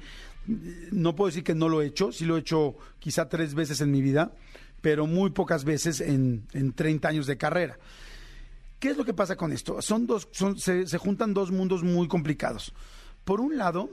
no 0.93 1.17
puedo 1.17 1.29
decir 1.29 1.43
que 1.43 1.55
no 1.55 1.69
lo 1.69 1.83
he 1.83 1.87
hecho, 1.87 2.13
sí 2.13 2.25
lo 2.25 2.37
he 2.37 2.41
hecho 2.41 2.77
quizá 3.01 3.29
tres 3.29 3.55
veces 3.55 3.81
en 3.81 3.91
mi 3.91 4.03
vida, 4.03 4.33
pero 4.81 5.07
muy 5.07 5.31
pocas 5.31 5.65
veces 5.65 6.01
en, 6.01 6.45
en 6.53 6.73
30 6.73 7.09
años 7.09 7.27
de 7.27 7.37
carrera. 7.37 7.79
¿Qué 8.79 8.91
es 8.91 8.97
lo 8.97 9.05
que 9.05 9.15
pasa 9.15 9.37
con 9.37 9.53
esto? 9.53 9.83
Son 9.83 10.07
dos, 10.07 10.29
son, 10.31 10.59
se, 10.59 10.87
juntan 10.99 11.35
dos 11.35 11.51
mundos 11.51 11.83
muy 11.83 12.07
complicados. 12.07 12.73
Por 13.25 13.41
un 13.41 13.59
lado, 13.59 13.91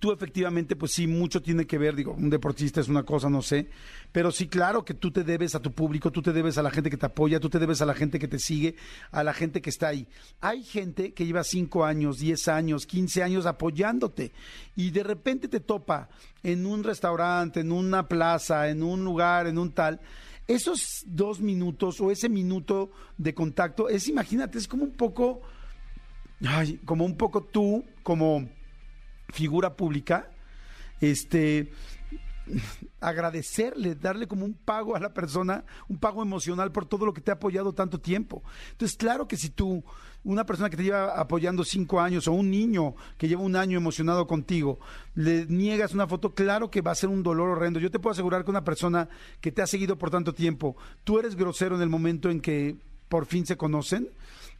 tú 0.00 0.12
efectivamente, 0.12 0.76
pues 0.76 0.92
sí, 0.92 1.06
mucho 1.06 1.42
tiene 1.42 1.66
que 1.66 1.76
ver, 1.76 1.94
digo, 1.94 2.14
un 2.14 2.30
deportista 2.30 2.80
es 2.80 2.88
una 2.88 3.02
cosa, 3.02 3.28
no 3.28 3.42
sé, 3.42 3.68
pero 4.10 4.32
sí, 4.32 4.48
claro 4.48 4.82
que 4.82 4.94
tú 4.94 5.10
te 5.10 5.24
debes 5.24 5.54
a 5.54 5.60
tu 5.60 5.72
público, 5.72 6.10
tú 6.10 6.22
te 6.22 6.32
debes 6.32 6.56
a 6.56 6.62
la 6.62 6.70
gente 6.70 6.88
que 6.88 6.96
te 6.96 7.04
apoya, 7.04 7.38
tú 7.38 7.50
te 7.50 7.58
debes 7.58 7.82
a 7.82 7.86
la 7.86 7.92
gente 7.92 8.18
que 8.18 8.28
te 8.28 8.38
sigue, 8.38 8.76
a 9.10 9.22
la 9.22 9.34
gente 9.34 9.60
que 9.60 9.68
está 9.68 9.88
ahí. 9.88 10.08
Hay 10.40 10.64
gente 10.64 11.12
que 11.12 11.26
lleva 11.26 11.44
cinco 11.44 11.84
años, 11.84 12.18
diez 12.18 12.48
años, 12.48 12.86
quince 12.86 13.22
años 13.22 13.44
apoyándote 13.44 14.32
y 14.74 14.90
de 14.90 15.02
repente 15.02 15.48
te 15.48 15.60
topa 15.60 16.08
en 16.42 16.64
un 16.64 16.82
restaurante, 16.82 17.60
en 17.60 17.72
una 17.72 18.08
plaza, 18.08 18.70
en 18.70 18.82
un 18.82 19.04
lugar, 19.04 19.46
en 19.46 19.58
un 19.58 19.70
tal 19.72 20.00
esos 20.46 21.04
dos 21.06 21.40
minutos 21.40 22.00
o 22.00 22.10
ese 22.10 22.28
minuto 22.28 22.90
de 23.18 23.34
contacto 23.34 23.88
es, 23.88 24.08
imagínate, 24.08 24.58
es 24.58 24.68
como 24.68 24.84
un 24.84 24.92
poco, 24.92 25.42
ay, 26.46 26.80
como 26.84 27.04
un 27.04 27.16
poco 27.16 27.42
tú, 27.42 27.84
como 28.02 28.48
figura 29.30 29.76
pública, 29.76 30.30
este, 31.00 31.72
agradecerle, 33.00 33.94
darle 33.94 34.26
como 34.26 34.44
un 34.44 34.54
pago 34.54 34.96
a 34.96 35.00
la 35.00 35.12
persona, 35.12 35.64
un 35.88 35.98
pago 35.98 36.22
emocional 36.22 36.72
por 36.72 36.86
todo 36.86 37.06
lo 37.06 37.12
que 37.12 37.20
te 37.20 37.30
ha 37.30 37.34
apoyado 37.34 37.72
tanto 37.72 38.00
tiempo. 38.00 38.42
Entonces, 38.72 38.96
claro 38.96 39.28
que 39.28 39.36
si 39.36 39.50
tú, 39.50 39.84
una 40.24 40.46
persona 40.46 40.70
que 40.70 40.76
te 40.76 40.84
lleva 40.84 41.18
apoyando 41.18 41.64
cinco 41.64 42.00
años 42.00 42.28
o 42.28 42.32
un 42.32 42.50
niño 42.50 42.94
que 43.18 43.28
lleva 43.28 43.42
un 43.42 43.56
año 43.56 43.76
emocionado 43.76 44.26
contigo, 44.26 44.78
le 45.14 45.46
niegas 45.46 45.94
una 45.94 46.06
foto, 46.06 46.34
claro 46.34 46.70
que 46.70 46.80
va 46.80 46.92
a 46.92 46.96
ser 46.96 47.08
un 47.08 47.22
dolor 47.22 47.50
horrendo. 47.50 47.80
Yo 47.80 47.90
te 47.90 47.98
puedo 47.98 48.12
asegurar 48.12 48.44
que 48.44 48.50
una 48.50 48.64
persona 48.64 49.08
que 49.40 49.52
te 49.52 49.62
ha 49.62 49.66
seguido 49.66 49.98
por 49.98 50.10
tanto 50.10 50.34
tiempo, 50.34 50.76
tú 51.04 51.18
eres 51.18 51.36
grosero 51.36 51.76
en 51.76 51.82
el 51.82 51.88
momento 51.88 52.30
en 52.30 52.40
que 52.40 52.76
por 53.08 53.26
fin 53.26 53.46
se 53.46 53.56
conocen 53.56 54.08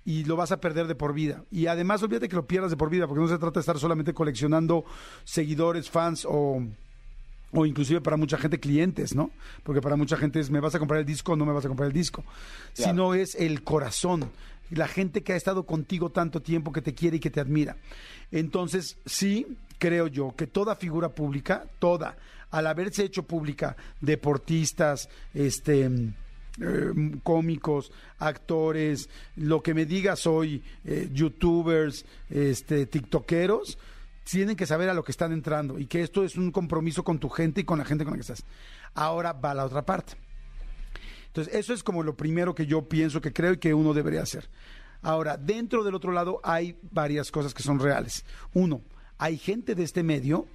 y 0.05 0.25
lo 0.25 0.37
vas 0.37 0.53
a 0.53 0.61
perder 0.61 0.87
de 0.87 0.95
por 0.95 1.15
vida. 1.15 1.45
Y 1.51 1.67
además, 1.67 2.03
olvídate 2.03 2.29
que 2.29 2.37
lo 2.37 2.47
pierdas 2.47 2.71
de 2.71 2.77
por 2.77 2.91
vida, 2.91 3.07
porque 3.07 3.23
no 3.23 3.29
se 3.29 3.39
trata 3.39 3.55
de 3.55 3.61
estar 3.61 3.79
solamente 3.79 4.13
coleccionando 4.13 4.85
seguidores, 5.25 5.89
fans 5.89 6.27
o 6.29 6.63
o 7.53 7.67
inclusive 7.67 8.01
para 8.01 8.17
mucha 8.17 8.39
gente 8.39 8.59
clientes, 8.59 9.15
¿no? 9.15 9.31
Porque 9.63 9.81
para 9.81 9.97
mucha 9.97 10.17
gente 10.17 10.41
es, 10.41 10.51
¿me 10.51 10.61
vas 10.61 10.75
a 10.75 10.79
comprar 10.79 11.01
el 11.01 11.07
disco 11.07 11.33
o 11.33 11.37
no 11.37 11.47
me 11.47 11.53
vas 11.53 11.65
a 11.65 11.69
comprar 11.69 11.87
el 11.87 11.93
disco? 11.93 12.25
Sino 12.73 13.15
es 13.15 13.35
el 13.35 13.63
corazón, 13.63 14.31
la 14.71 14.89
gente 14.89 15.23
que 15.23 15.35
ha 15.35 15.37
estado 15.37 15.65
contigo 15.65 16.11
tanto 16.11 16.41
tiempo, 16.41 16.73
que 16.73 16.83
te 16.83 16.95
quiere 16.95 17.19
y 17.19 17.21
que 17.21 17.31
te 17.31 17.41
admira. 17.41 17.77
Entonces, 18.31 18.97
sí, 19.05 19.47
creo 19.79 20.07
yo 20.07 20.35
que 20.35 20.47
toda 20.47 20.77
figura 20.77 21.11
pública, 21.11 21.67
toda, 21.79 22.17
al 22.51 22.67
haberse 22.67 23.05
hecho 23.05 23.23
pública, 23.23 23.77
deportistas, 24.01 25.09
este... 25.35 25.91
Eh, 26.61 26.93
cómicos, 27.23 27.91
actores, 28.19 29.09
lo 29.37 29.63
que 29.63 29.73
me 29.73 29.87
digas 29.87 30.27
hoy, 30.27 30.63
eh, 30.85 31.09
youtubers, 31.11 32.05
este, 32.29 32.85
tiktokeros, 32.85 33.79
tienen 34.25 34.57
que 34.57 34.67
saber 34.67 34.89
a 34.89 34.95
lo 34.95 35.03
que 35.05 35.13
están 35.13 35.33
entrando 35.33 35.79
y 35.79 35.87
que 35.87 36.03
esto 36.03 36.25
es 36.25 36.37
un 36.37 36.51
compromiso 36.51 37.05
con 37.05 37.19
tu 37.19 37.29
gente 37.29 37.61
y 37.61 37.65
con 37.65 37.79
la 37.79 37.85
gente 37.85 38.05
con 38.05 38.13
la 38.13 38.17
que 38.17 38.23
estás. 38.23 38.45
Ahora 38.95 39.33
va 39.33 39.55
la 39.55 39.65
otra 39.65 39.85
parte. 39.85 40.15
Entonces, 41.27 41.55
eso 41.55 41.73
es 41.73 41.83
como 41.83 42.03
lo 42.03 42.17
primero 42.17 42.55
que 42.55 42.67
yo 42.67 42.89
pienso 42.89 43.21
que 43.21 43.33
creo 43.33 43.55
y 43.55 43.59
que 43.59 43.73
uno 43.73 43.95
debería 43.95 44.23
hacer. 44.23 44.49
Ahora, 45.01 45.37
dentro 45.37 45.83
del 45.83 45.95
otro 45.95 46.13
lado 46.13 46.41
hay 46.45 46.77
varias 46.91 47.31
cosas 47.31 47.55
que 47.55 47.63
son 47.63 47.81
reales. 47.81 48.25
Uno, 48.55 48.83
hay 49.19 49.39
gente 49.39 49.75
de 49.75 49.83
este 49.83 50.03
medio 50.03 50.47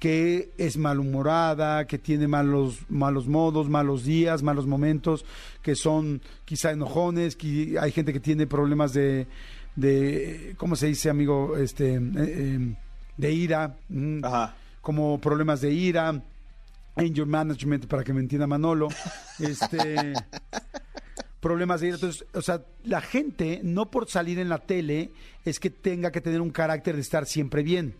que 0.00 0.50
es 0.58 0.76
malhumorada, 0.78 1.86
que 1.86 1.96
tiene 1.96 2.26
malos, 2.26 2.80
malos 2.88 3.28
modos, 3.28 3.68
malos 3.68 4.02
días, 4.02 4.42
malos 4.42 4.66
momentos, 4.66 5.24
que 5.62 5.76
son 5.76 6.20
quizá 6.44 6.72
enojones, 6.72 7.36
que 7.36 7.76
hay 7.78 7.92
gente 7.92 8.12
que 8.12 8.18
tiene 8.18 8.48
problemas 8.48 8.92
de, 8.92 9.28
de 9.76 10.54
¿cómo 10.56 10.74
se 10.74 10.88
dice, 10.88 11.08
amigo? 11.08 11.56
Este, 11.56 11.94
eh, 11.94 11.98
em, 11.98 12.74
de 13.22 13.32
ira, 13.32 13.76
mm, 13.88 14.20
como 14.80 15.20
problemas 15.20 15.60
de 15.60 15.70
ira, 15.70 16.20
anger 16.96 17.26
management, 17.26 17.86
para 17.86 18.02
que 18.02 18.12
me 18.12 18.20
entienda 18.20 18.48
Manolo, 18.48 18.88
este, 19.38 20.12
problemas 21.40 21.80
de 21.80 21.86
ira. 21.86 21.94
Entonces, 21.94 22.26
o 22.34 22.42
sea, 22.42 22.62
la 22.82 23.00
gente, 23.00 23.60
no 23.62 23.90
por 23.92 24.10
salir 24.10 24.40
en 24.40 24.48
la 24.48 24.58
tele, 24.58 25.12
es 25.44 25.60
que 25.60 25.70
tenga 25.70 26.10
que 26.10 26.20
tener 26.20 26.40
un 26.40 26.50
carácter 26.50 26.96
de 26.96 27.00
estar 27.00 27.24
siempre 27.24 27.62
bien. 27.62 27.94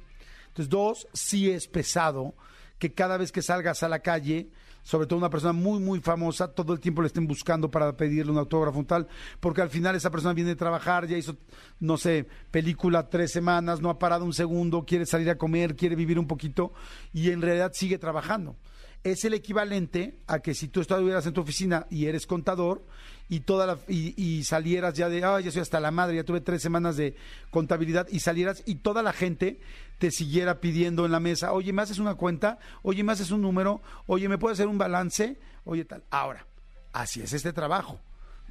Entonces, 0.49 0.69
dos, 0.69 1.07
sí 1.13 1.51
es 1.51 1.69
pesado 1.69 2.35
que 2.81 2.93
cada 2.93 3.17
vez 3.17 3.31
que 3.31 3.43
salgas 3.43 3.85
a 3.85 3.89
la 3.89 4.01
calle 4.01 4.49
sobre 4.83 5.07
todo 5.07 5.19
una 5.19 5.31
persona 5.31 5.53
muy, 5.53 5.81
muy 5.81 6.01
famosa, 6.01 6.49
todo 6.49 6.73
el 6.73 6.81
tiempo 6.81 7.03
le 7.03 7.07
estén 7.07 7.27
buscando 7.27 7.71
para 7.71 7.97
pedirle 7.97 8.33
un 8.33 8.39
autógrafo 8.39 8.85
tal, 8.85 9.09
porque 9.41 9.63
al 9.63 9.71
final 9.71 9.95
esa 9.95 10.11
persona 10.11 10.35
viene 10.35 10.53
a 10.53 10.57
trabajar, 10.57 11.07
ya 11.07 11.17
hizo, 11.17 11.37
no 11.81 11.97
sé, 11.97 12.27
película 12.51 13.09
tres 13.09 13.33
semanas, 13.33 13.81
no 13.81 13.91
ha 13.91 13.99
parado 13.99 14.25
un 14.25 14.33
segundo, 14.33 14.85
quiere 14.85 15.07
salir 15.07 15.31
a 15.31 15.39
comer, 15.39 15.77
quiere 15.77 15.97
vivir 15.97 16.19
un 16.19 16.27
poquito 16.27 16.73
y 17.13 17.31
en 17.31 17.43
realidad 17.43 17.73
sigue 17.75 17.99
trabajando. 17.99 18.57
Es 19.05 19.25
el 19.25 19.35
equivalente 19.35 20.19
a 20.27 20.39
que 20.41 20.55
si 20.55 20.69
tú 20.69 20.81
estuvieras 20.81 21.27
en 21.27 21.33
tu 21.33 21.41
oficina 21.41 21.87
y 21.91 22.07
eres 22.07 22.27
contador 22.27 22.87
y 23.29 23.41
toda 23.41 23.67
la, 23.67 23.79
y, 23.89 24.45
salieras 24.45 24.95
ya 24.95 25.09
de, 25.09 25.25
ah, 25.25 25.41
ya 25.41 25.51
soy 25.51 25.63
hasta 25.63 25.81
la 25.81 25.91
madre, 25.91 26.17
ya 26.17 26.25
tuve 26.25 26.41
tres 26.41 26.63
semanas 26.63 26.97
de 26.97 27.17
contabilidad 27.51 28.07
y 28.11 28.21
salieras 28.21 28.63
y 28.67 28.77
toda 28.77 29.03
la 29.03 29.13
gente 29.13 29.61
te 29.99 30.11
siguiera 30.11 30.61
pidiendo 30.61 31.07
en 31.07 31.13
la 31.13 31.21
mesa, 31.21 31.53
oye, 31.53 31.73
¿me 31.73 31.83
haces 31.83 31.99
una 31.99 32.15
cuenta? 32.15 32.59
Oye, 32.83 33.03
¿me 33.03 33.13
haces 33.13 33.31
un 33.31 33.43
número? 33.43 33.81
Oye, 34.07 34.29
¿me 34.29 34.39
puedes 34.39 34.57
hacer 34.59 34.69
un 34.69 34.79
balance? 34.79 35.39
Oye, 35.65 35.85
tal. 35.85 36.05
Ahora, 36.11 36.47
así 36.93 37.23
es 37.23 37.33
este 37.33 37.53
trabajo. 37.53 38.01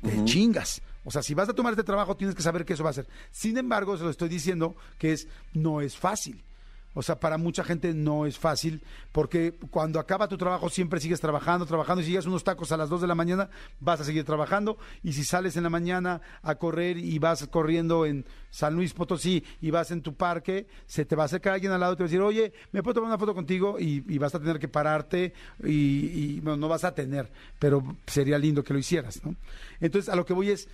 Te 0.02 0.24
chingas. 0.26 0.82
O 1.04 1.12
sea, 1.12 1.22
si 1.22 1.34
vas 1.34 1.50
a 1.50 1.54
tomar 1.54 1.74
este 1.74 1.84
trabajo, 1.84 2.16
tienes 2.16 2.36
que 2.36 2.42
saber 2.42 2.66
que 2.66 2.74
eso 2.74 2.84
va 2.84 2.92
a 2.92 2.94
ser. 2.94 3.08
Sin 3.32 3.58
embargo, 3.58 3.98
se 3.98 4.04
lo 4.04 4.10
estoy 4.10 4.30
diciendo 4.30 4.76
que 4.98 5.14
es, 5.14 5.28
no 5.54 5.82
es 5.82 5.98
fácil. 5.98 6.44
O 6.94 7.02
sea, 7.02 7.20
para 7.20 7.38
mucha 7.38 7.64
gente 7.64 7.94
no 7.94 8.26
es 8.26 8.38
fácil 8.38 8.84
porque 9.12 9.54
cuando 9.70 10.00
acaba 10.00 10.28
tu 10.28 10.38
trabajo 10.38 10.70
siempre 10.70 11.00
sigues 11.00 11.22
trabajando, 11.22 11.66
trabajando 11.66 12.02
y 12.02 12.06
si 12.06 12.18
unos 12.28 12.44
tacos 12.44 12.72
a 12.72 12.78
las 12.78 12.90
2 12.90 13.02
de 13.02 13.08
la 13.08 13.16
mañana 13.16 13.50
vas 13.80 14.02
a 14.02 14.04
seguir 14.04 14.26
trabajando 14.26 14.78
y 15.02 15.14
si 15.14 15.24
sales 15.24 15.56
en 15.56 15.64
la 15.64 15.70
mañana 15.70 16.22
a 16.42 16.56
correr 16.56 16.98
y 16.98 17.18
vas 17.20 17.48
corriendo 17.48 18.06
en 18.06 18.26
San 18.50 18.76
Luis 18.76 18.94
Potosí 18.94 19.44
y 19.62 19.72
vas 19.72 19.92
en 19.92 20.02
tu 20.02 20.16
parque, 20.16 20.68
se 20.86 21.06
te 21.06 21.16
va 21.16 21.24
a 21.24 21.26
acercar 21.28 21.54
alguien 21.54 21.72
al 21.72 21.80
lado 21.80 21.94
y 21.94 21.96
te 21.96 22.04
va 22.04 22.06
a 22.06 22.10
decir, 22.10 22.22
oye, 22.22 22.52
¿me 22.74 22.84
puedo 22.84 22.96
tomar 22.96 23.10
una 23.10 23.18
foto 23.18 23.34
contigo? 23.34 23.80
Y, 23.80 24.04
y 24.08 24.18
vas 24.18 24.36
a 24.36 24.40
tener 24.40 24.60
que 24.60 24.68
pararte 24.68 25.34
y, 25.64 25.72
y, 25.72 26.40
bueno, 26.42 26.58
no 26.58 26.68
vas 26.68 26.84
a 26.84 26.94
tener, 26.94 27.32
pero 27.58 27.96
sería 28.06 28.38
lindo 28.38 28.64
que 28.64 28.74
lo 28.74 28.80
hicieras, 28.80 29.24
¿no? 29.24 29.36
Entonces, 29.80 30.10
a 30.10 30.16
lo 30.18 30.26
que 30.26 30.34
voy 30.34 30.52
es, 30.52 30.68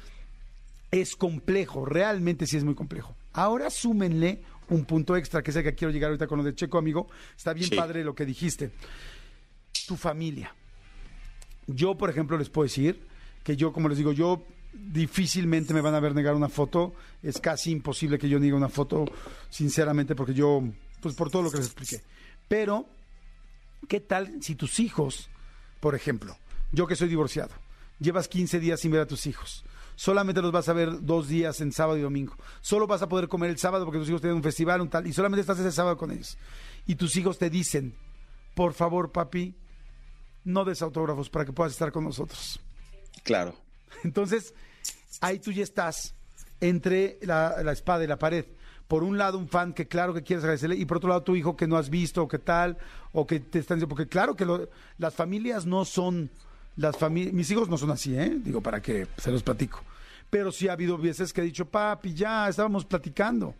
es 0.89 1.15
complejo, 1.15 1.85
realmente 1.85 2.47
sí 2.47 2.57
es 2.57 2.63
muy 2.63 2.75
complejo. 2.75 3.15
Ahora 3.33 3.69
súmenle 3.69 4.41
un 4.69 4.85
punto 4.85 5.15
extra, 5.15 5.41
que 5.41 5.51
es 5.51 5.57
el 5.57 5.63
que 5.63 5.75
quiero 5.75 5.91
llegar 5.91 6.09
ahorita 6.09 6.27
con 6.27 6.37
lo 6.39 6.43
de 6.43 6.53
Checo, 6.55 6.77
amigo. 6.77 7.07
Está 7.35 7.53
bien 7.53 7.69
Sí. 7.69 7.75
padre 7.75 8.03
lo 8.03 8.13
que 8.15 8.25
dijiste. 8.25 8.71
Tu 9.87 9.95
familia. 9.95 10.53
Yo, 11.67 11.97
por 11.97 12.09
ejemplo, 12.09 12.37
les 12.37 12.49
puedo 12.49 12.63
decir 12.63 13.01
que 13.43 13.55
yo, 13.55 13.71
como 13.73 13.89
les 13.89 13.97
digo, 13.97 14.11
yo 14.11 14.45
difícilmente 14.73 15.73
me 15.73 15.81
van 15.81 15.95
a 15.95 15.99
ver 15.99 16.13
negar 16.13 16.35
una 16.35 16.49
foto. 16.49 16.93
Es 17.23 17.39
casi 17.39 17.71
imposible 17.71 18.17
que 18.17 18.29
yo 18.29 18.39
niegue 18.39 18.55
una 18.55 18.69
foto, 18.69 19.05
sinceramente, 19.49 20.15
porque 20.15 20.33
yo, 20.33 20.63
pues 21.01 21.15
por 21.15 21.29
todo 21.31 21.43
lo 21.43 21.51
que 21.51 21.57
les 21.57 21.67
expliqué. 21.67 22.01
Pero, 22.47 22.85
¿qué 23.87 23.99
tal 23.99 24.35
si 24.41 24.55
tus 24.55 24.79
hijos, 24.79 25.29
por 25.79 25.95
ejemplo, 25.95 26.37
yo 26.71 26.87
que 26.87 26.95
soy 26.95 27.07
divorciado, 27.09 27.53
llevas 27.99 28.27
15 28.27 28.59
días 28.59 28.79
sin 28.79 28.91
ver 28.91 29.01
a 29.01 29.07
tus 29.07 29.25
hijos? 29.27 29.63
Solamente 29.99 30.41
los 30.43 30.51
vas 30.51 30.69
a 30.69 30.73
ver 30.73 31.01
dos 31.01 31.27
días 31.27 31.59
en 31.59 31.71
sábado 31.71 31.97
y 31.97 32.01
domingo. 32.01 32.35
Solo 32.61 32.85
vas 32.85 33.01
a 33.01 33.09
poder 33.09 33.27
comer 33.27 33.49
el 33.49 33.57
sábado 33.57 33.83
porque 33.83 33.97
tus 33.99 34.07
hijos 34.09 34.21
tienen 34.21 34.37
un 34.37 34.43
festival, 34.43 34.79
un 34.79 34.89
tal, 34.89 35.07
y 35.07 35.11
solamente 35.11 35.41
estás 35.41 35.57
ese 35.59 35.71
sábado 35.71 35.97
con 35.97 36.11
ellos. 36.11 36.37
Y 36.85 36.95
tus 36.95 37.15
hijos 37.17 37.37
te 37.39 37.49
dicen, 37.49 37.95
por 38.55 38.73
favor, 38.73 39.11
papi, 39.11 39.55
no 40.43 40.63
des 40.65 40.81
autógrafos 40.83 41.29
para 41.31 41.45
que 41.45 41.51
puedas 41.51 41.73
estar 41.73 41.91
con 41.91 42.03
nosotros. 42.03 42.59
Claro. 43.23 43.55
Entonces, 44.03 44.53
ahí 45.19 45.39
tú 45.39 45.51
ya 45.51 45.63
estás 45.63 46.13
entre 46.61 47.17
la, 47.23 47.61
la 47.63 47.71
espada 47.71 48.03
y 48.03 48.07
la 48.07 48.17
pared. 48.19 48.45
Por 48.87 49.03
un 49.03 49.17
lado, 49.17 49.37
un 49.39 49.49
fan 49.49 49.73
que 49.73 49.87
claro 49.87 50.13
que 50.13 50.21
quieres 50.23 50.43
agradecerle, 50.43 50.75
y 50.77 50.85
por 50.85 50.97
otro 50.97 51.09
lado, 51.09 51.23
tu 51.23 51.35
hijo 51.35 51.57
que 51.57 51.67
no 51.67 51.75
has 51.75 51.89
visto, 51.89 52.21
o 52.23 52.27
qué 52.27 52.39
tal, 52.39 52.77
o 53.11 53.25
que 53.27 53.39
te 53.41 53.59
están 53.59 53.77
diciendo, 53.79 53.89
porque 53.89 54.07
claro 54.07 54.35
que 54.35 54.45
lo- 54.45 54.69
las 54.99 55.13
familias 55.15 55.65
no 55.65 55.83
son, 55.83 56.29
las 56.77 56.95
familias, 56.95 57.33
mis 57.33 57.49
hijos 57.51 57.67
no 57.69 57.77
son 57.77 57.91
así, 57.91 58.15
¿eh? 58.15 58.37
Digo, 58.43 58.61
para 58.61 58.81
que 58.81 59.07
se 59.17 59.31
los 59.31 59.43
platico. 59.43 59.83
Pero 60.29 60.51
sí 60.51 60.67
ha 60.67 60.73
habido 60.73 60.97
veces 60.97 61.33
que 61.33 61.41
he 61.41 61.43
dicho, 61.43 61.65
papi, 61.65 62.13
ya 62.13 62.47
estábamos 62.47 62.85
platicando. 62.85 63.55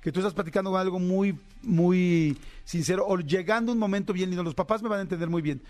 Que 0.00 0.10
tú 0.10 0.20
estás 0.20 0.32
platicando 0.32 0.70
con 0.70 0.80
algo 0.80 0.98
muy, 0.98 1.38
muy 1.62 2.38
sincero, 2.64 3.04
o 3.06 3.18
llegando 3.18 3.72
un 3.72 3.78
momento 3.78 4.12
bien 4.12 4.30
lindo. 4.30 4.42
Los 4.42 4.54
papás 4.54 4.82
me 4.82 4.88
van 4.88 5.00
a 5.00 5.02
entender 5.02 5.28
muy 5.28 5.42
bien. 5.42 5.60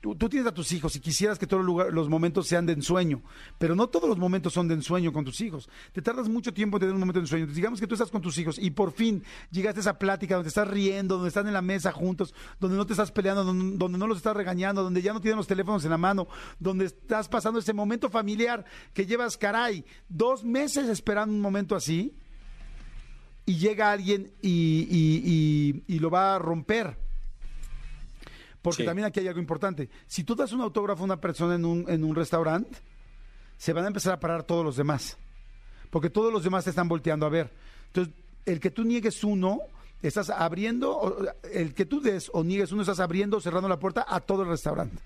Tú, 0.00 0.14
tienes 0.28 0.46
a 0.46 0.54
tus 0.54 0.70
hijos 0.70 0.94
y 0.94 1.00
quisieras 1.00 1.36
que 1.36 1.48
todos 1.48 1.64
los, 1.92 2.08
momentos 2.08 2.46
sean 2.46 2.64
de 2.64 2.74
ensueño, 2.74 3.22
pero 3.58 3.74
no 3.74 3.88
todos 3.88 4.08
los 4.08 4.18
momentos 4.18 4.52
son 4.52 4.68
de 4.68 4.74
ensueño 4.74 5.12
con 5.12 5.24
tus 5.24 5.40
hijos. 5.40 5.68
Te 5.92 6.00
tardas 6.00 6.28
mucho 6.28 6.54
tiempo 6.54 6.76
en 6.76 6.80
tener 6.82 6.94
un 6.94 7.00
momento 7.00 7.18
de 7.18 7.24
ensueño. 7.24 7.46
Digamos 7.46 7.80
que 7.80 7.88
tú 7.88 7.94
estás 7.96 8.10
con 8.10 8.22
tus 8.22 8.38
hijos 8.38 8.56
y 8.58 8.70
por 8.70 8.92
fin 8.92 9.24
llegaste 9.50 9.80
a 9.80 9.82
esa 9.82 9.98
plática 9.98 10.36
donde 10.36 10.48
estás 10.48 10.68
riendo, 10.68 11.16
donde 11.16 11.28
están 11.28 11.48
en 11.48 11.54
la 11.54 11.62
mesa 11.62 11.90
juntos, 11.90 12.34
donde 12.60 12.76
no 12.76 12.86
te 12.86 12.92
estás 12.92 13.10
peleando, 13.10 13.42
donde, 13.42 13.76
donde 13.78 13.98
no 13.98 14.06
los 14.06 14.18
estás 14.18 14.36
regañando, 14.36 14.84
donde 14.84 15.02
ya 15.02 15.12
no 15.12 15.20
tienen 15.20 15.38
los 15.38 15.46
teléfonos 15.48 15.82
en 15.84 15.90
la 15.90 15.98
mano, 15.98 16.28
donde 16.60 16.84
estás 16.84 17.28
pasando 17.28 17.58
ese 17.58 17.72
momento 17.72 18.08
familiar 18.08 18.64
que 18.92 19.06
llevas, 19.06 19.36
caray, 19.36 19.84
dos 20.08 20.44
meses 20.44 20.88
esperando 20.88 21.34
un 21.34 21.40
momento 21.40 21.74
así 21.74 22.14
y 23.44 23.56
llega 23.56 23.90
alguien 23.90 24.30
y, 24.40 24.86
y- 24.90 25.82
y- 25.88 25.94
y 25.96 25.98
lo 25.98 26.10
va 26.10 26.36
a 26.36 26.38
romper. 26.38 27.05
Porque 28.66 28.82
Sí. 28.82 28.84
también 28.86 29.06
aquí 29.06 29.20
hay 29.20 29.28
algo 29.28 29.38
importante. 29.38 29.88
Si 30.08 30.24
tú 30.24 30.34
das 30.34 30.50
un 30.52 30.60
autógrafo 30.60 31.02
a 31.02 31.04
una 31.04 31.20
persona 31.20 31.54
en 31.54 31.64
un, 31.64 31.84
en 31.88 32.02
un 32.02 32.16
restaurante, 32.16 32.76
se 33.56 33.72
van 33.72 33.84
a 33.84 33.86
empezar 33.86 34.12
a 34.14 34.18
parar 34.18 34.42
todos 34.42 34.64
los 34.64 34.74
demás. 34.76 35.16
Porque 35.88 36.10
todos 36.10 36.32
los 36.32 36.42
demás 36.42 36.64
te 36.64 36.70
están 36.70 36.88
volteando 36.88 37.26
a 37.26 37.28
ver. 37.28 37.48
Entonces, 37.86 38.12
el 38.44 38.58
que 38.58 38.72
tú 38.72 38.82
niegues 38.82 39.22
uno, 39.22 39.60
estás 40.02 40.30
abriendo, 40.30 41.24
el 41.52 41.74
que 41.74 41.86
tú 41.86 42.00
des 42.00 42.28
o 42.32 42.42
niegues 42.42 42.72
uno, 42.72 42.82
estás 42.82 42.98
abriendo 42.98 43.36
o 43.36 43.40
cerrando 43.40 43.68
la 43.68 43.78
puerta 43.78 44.04
a 44.08 44.18
todo 44.18 44.42
el 44.42 44.48
restaurante. 44.48 45.00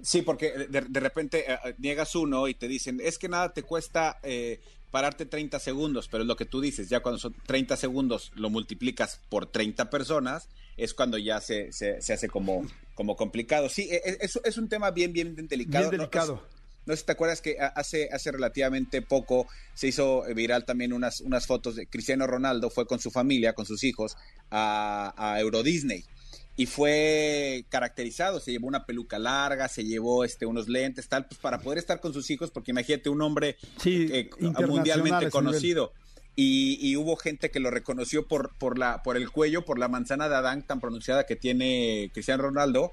Sí, 0.00 0.22
porque 0.22 0.66
de, 0.68 0.80
de 0.80 1.00
repente 1.00 1.44
eh, 1.52 1.58
eh, 1.62 1.74
niegas 1.76 2.14
uno 2.14 2.48
y 2.48 2.54
te 2.54 2.68
dicen, 2.68 3.00
es 3.02 3.18
que 3.18 3.28
nada 3.28 3.52
te 3.52 3.62
cuesta 3.64 4.18
eh, 4.22 4.60
pararte 4.94 5.26
30 5.26 5.58
segundos, 5.58 6.06
pero 6.06 6.22
es 6.22 6.28
lo 6.28 6.36
que 6.36 6.44
tú 6.44 6.60
dices, 6.60 6.88
ya 6.88 7.00
cuando 7.00 7.18
son 7.18 7.34
30 7.48 7.76
segundos 7.76 8.30
lo 8.36 8.48
multiplicas 8.48 9.18
por 9.28 9.50
30 9.50 9.90
personas, 9.90 10.48
es 10.76 10.94
cuando 10.94 11.18
ya 11.18 11.40
se, 11.40 11.72
se, 11.72 12.00
se 12.00 12.12
hace 12.12 12.28
como, 12.28 12.64
como 12.94 13.16
complicado. 13.16 13.68
Sí, 13.68 13.88
e- 13.90 13.96
e- 14.04 14.18
es, 14.20 14.38
es 14.44 14.56
un 14.56 14.68
tema 14.68 14.92
bien, 14.92 15.12
bien 15.12 15.34
delicado. 15.48 15.90
Bien 15.90 15.98
¿no? 15.98 16.04
delicado. 16.04 16.46
No 16.86 16.92
sé 16.94 17.00
si 17.00 17.06
te 17.06 17.10
acuerdas 17.10 17.40
que 17.40 17.56
hace, 17.58 18.08
hace 18.12 18.30
relativamente 18.30 19.02
poco 19.02 19.48
se 19.74 19.88
hizo 19.88 20.22
viral 20.32 20.64
también 20.64 20.92
unas, 20.92 21.20
unas 21.22 21.44
fotos 21.48 21.74
de 21.74 21.88
Cristiano 21.88 22.28
Ronaldo, 22.28 22.70
fue 22.70 22.86
con 22.86 23.00
su 23.00 23.10
familia, 23.10 23.52
con 23.52 23.66
sus 23.66 23.82
hijos, 23.82 24.16
a, 24.52 25.12
a 25.16 25.40
Euro 25.40 25.64
Disney. 25.64 26.04
Y 26.56 26.66
fue 26.66 27.64
caracterizado, 27.68 28.38
se 28.38 28.52
llevó 28.52 28.68
una 28.68 28.86
peluca 28.86 29.18
larga, 29.18 29.68
se 29.68 29.84
llevó 29.84 30.24
este, 30.24 30.46
unos 30.46 30.68
lentes, 30.68 31.08
tal, 31.08 31.26
pues 31.26 31.40
para 31.40 31.58
poder 31.58 31.78
estar 31.78 32.00
con 32.00 32.12
sus 32.12 32.30
hijos, 32.30 32.50
porque 32.50 32.70
imagínate 32.70 33.08
un 33.08 33.22
hombre 33.22 33.56
Sí, 33.78 34.08
eh, 34.12 34.30
a 34.54 34.66
mundialmente 34.66 35.30
conocido. 35.30 35.92
Y, 36.36 36.78
y 36.80 36.96
hubo 36.96 37.16
gente 37.16 37.50
que 37.50 37.60
lo 37.60 37.70
reconoció 37.70 38.26
por, 38.26 38.56
por, 38.58 38.78
la, 38.78 39.02
por 39.02 39.16
el 39.16 39.30
cuello, 39.30 39.64
por 39.64 39.78
la 39.78 39.88
manzana 39.88 40.28
de 40.28 40.34
Adán 40.34 40.66
tan 40.66 40.80
pronunciada 40.80 41.26
que 41.26 41.36
tiene 41.36 42.10
Cristiano 42.12 42.42
Ronaldo. 42.42 42.92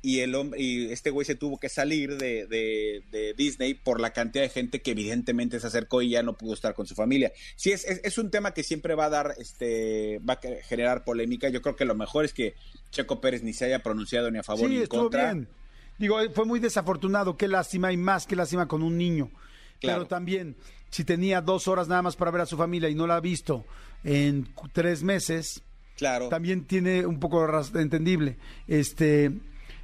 Y, 0.00 0.20
el, 0.20 0.32
hom- 0.34 0.54
y 0.56 0.92
este 0.92 1.10
güey 1.10 1.24
se 1.24 1.34
tuvo 1.34 1.58
que 1.58 1.68
salir 1.68 2.16
de, 2.18 2.46
de- 2.46 3.02
de 3.10 3.34
Disney 3.34 3.74
por 3.74 4.00
la 4.00 4.12
cantidad 4.12 4.44
de 4.44 4.48
gente 4.48 4.80
que 4.80 4.92
evidentemente 4.92 5.58
se 5.58 5.66
acercó 5.66 6.02
y 6.02 6.10
ya 6.10 6.22
no 6.22 6.36
pudo 6.36 6.54
estar 6.54 6.74
con 6.74 6.86
su 6.86 6.94
familia. 6.94 7.32
Sí, 7.56 7.72
es, 7.72 7.84
es, 7.84 8.00
es 8.04 8.16
un 8.16 8.30
tema 8.30 8.54
que 8.54 8.62
siempre 8.62 8.94
va 8.94 9.06
a 9.06 9.10
dar, 9.10 9.34
este, 9.38 10.20
va 10.20 10.34
a 10.34 10.40
generar 10.62 11.02
polémica. 11.04 11.48
Yo 11.48 11.60
creo 11.62 11.74
que 11.74 11.84
lo 11.84 11.96
mejor 11.96 12.24
es 12.24 12.32
que 12.32 12.54
Checo 12.92 13.20
Pérez 13.20 13.42
ni 13.42 13.52
se 13.52 13.64
haya 13.64 13.82
pronunciado 13.82 14.30
ni 14.30 14.38
a 14.38 14.44
favor 14.44 14.68
Sí, 14.68 14.76
ni 14.76 14.80
en 14.82 14.86
contra. 14.86 15.32
bien. 15.32 15.48
Digo, 15.98 16.16
fue 16.32 16.44
muy 16.44 16.60
desafortunado, 16.60 17.36
qué 17.36 17.48
lástima 17.48 17.92
y 17.92 17.96
más 17.96 18.24
que 18.26 18.36
lástima 18.36 18.68
con 18.68 18.84
un 18.84 18.96
niño. 18.96 19.32
Claro. 19.80 19.98
Pero 20.02 20.06
también, 20.06 20.56
si 20.90 21.02
tenía 21.02 21.40
dos 21.40 21.66
horas 21.66 21.88
nada 21.88 22.02
más 22.02 22.14
para 22.14 22.30
ver 22.30 22.42
a 22.42 22.46
su 22.46 22.56
familia 22.56 22.88
y 22.88 22.94
no 22.94 23.08
la 23.08 23.16
ha 23.16 23.20
visto 23.20 23.66
en 24.04 24.48
tres 24.72 25.02
meses, 25.02 25.62
Claro. 25.96 26.28
también 26.28 26.66
tiene 26.68 27.04
un 27.04 27.18
poco 27.18 27.44
entendible. 27.74 28.36
Este 28.68 29.32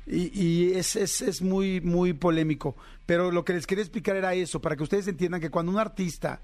y, 0.06 0.40
y 0.40 0.72
es, 0.74 0.96
es, 0.96 1.22
es 1.22 1.42
muy, 1.42 1.80
muy 1.80 2.12
polémico. 2.12 2.76
Pero 3.06 3.30
lo 3.30 3.44
que 3.44 3.52
les 3.52 3.66
quería 3.66 3.82
explicar 3.82 4.16
era 4.16 4.34
eso, 4.34 4.60
para 4.60 4.76
que 4.76 4.82
ustedes 4.82 5.08
entiendan 5.08 5.40
que 5.40 5.50
cuando 5.50 5.72
un 5.72 5.78
artista, 5.78 6.40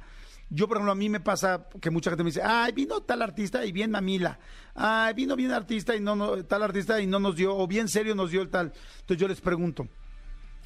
yo 0.51 0.66
por 0.66 0.77
ejemplo, 0.77 0.92
a 0.92 0.96
mí 0.96 1.09
me 1.09 1.20
pasa 1.20 1.68
que 1.81 1.90
mucha 1.90 2.11
gente 2.11 2.25
me 2.25 2.31
dice, 2.31 2.42
ay, 2.42 2.73
vino 2.73 3.01
tal 3.03 3.23
artista 3.23 3.64
y 3.64 3.73
bien 3.73 3.90
mamila, 3.90 4.38
ay, 4.75 5.14
vino 5.14 5.37
bien 5.37 5.53
artista 5.53 5.94
y 5.94 6.01
no, 6.01 6.44
tal 6.44 6.62
artista 6.62 7.01
y 7.01 7.07
no 7.07 7.20
nos 7.20 7.37
dio, 7.37 7.57
o 7.57 7.66
bien 7.66 7.88
serio 7.88 8.14
nos 8.14 8.31
dio 8.31 8.42
el 8.42 8.51
tal. 8.51 8.73
Entonces 9.01 9.20
yo 9.20 9.29
les 9.29 9.40
pregunto, 9.40 9.88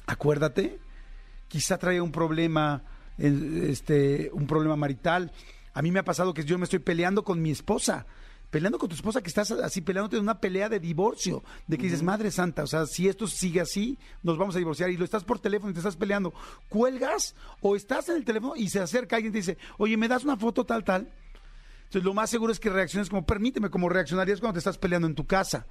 acuérdate, 0.07 0.79
quizá 1.47 1.77
traía 1.77 2.01
un 2.01 2.11
problema, 2.11 2.83
este, 3.17 4.31
un 4.33 4.47
problema 4.47 4.75
marital. 4.75 5.31
A 5.73 5.81
mí 5.81 5.91
me 5.91 5.99
ha 5.99 6.05
pasado 6.05 6.33
que 6.33 6.45
yo 6.45 6.57
me 6.57 6.63
estoy 6.63 6.79
peleando 6.79 7.23
con 7.23 7.41
mi 7.41 7.51
esposa, 7.51 8.05
peleando 8.55 8.79
con 8.79 8.87
tu 8.87 8.95
esposa, 8.95 9.21
que 9.21 9.27
estás 9.27 9.51
así 9.51 9.81
peleándote 9.81 10.15
en 10.15 10.21
una 10.21 10.39
pelea 10.39 10.69
de 10.69 10.79
divorcio, 10.79 11.43
de 11.67 11.77
que 11.77 11.83
dices, 11.83 12.01
Madre 12.01 12.31
Santa, 12.31 12.63
o 12.63 12.67
sea, 12.67 12.85
si 12.85 13.09
esto 13.09 13.27
sigue 13.27 13.59
así, 13.59 13.99
nos 14.23 14.37
vamos 14.37 14.55
a 14.55 14.59
divorciar 14.59 14.89
y 14.89 14.95
lo 14.95 15.03
estás 15.03 15.25
por 15.25 15.39
teléfono 15.39 15.71
y 15.71 15.73
te 15.73 15.81
estás 15.81 15.97
peleando, 15.97 16.33
¿cuelgas 16.69 17.35
o 17.59 17.75
estás 17.75 18.07
en 18.07 18.15
el 18.15 18.23
teléfono 18.23 18.55
y 18.55 18.69
se 18.69 18.79
acerca 18.79 19.17
alguien 19.17 19.31
y 19.31 19.33
te 19.33 19.39
dice, 19.39 19.57
oye, 19.77 19.97
¿me 19.97 20.07
das 20.07 20.23
una 20.23 20.37
foto 20.37 20.65
tal, 20.65 20.85
tal? 20.85 21.11
Entonces 21.79 22.05
lo 22.05 22.13
más 22.13 22.29
seguro 22.29 22.53
es 22.53 22.61
que 22.61 22.69
reacciones 22.69 23.09
como, 23.09 23.25
permíteme, 23.25 23.69
como 23.69 23.89
reaccionarías 23.89 24.39
cuando 24.39 24.53
te 24.53 24.59
estás 24.59 24.77
peleando 24.77 25.09
en 25.09 25.15
tu 25.15 25.27
casa. 25.27 25.67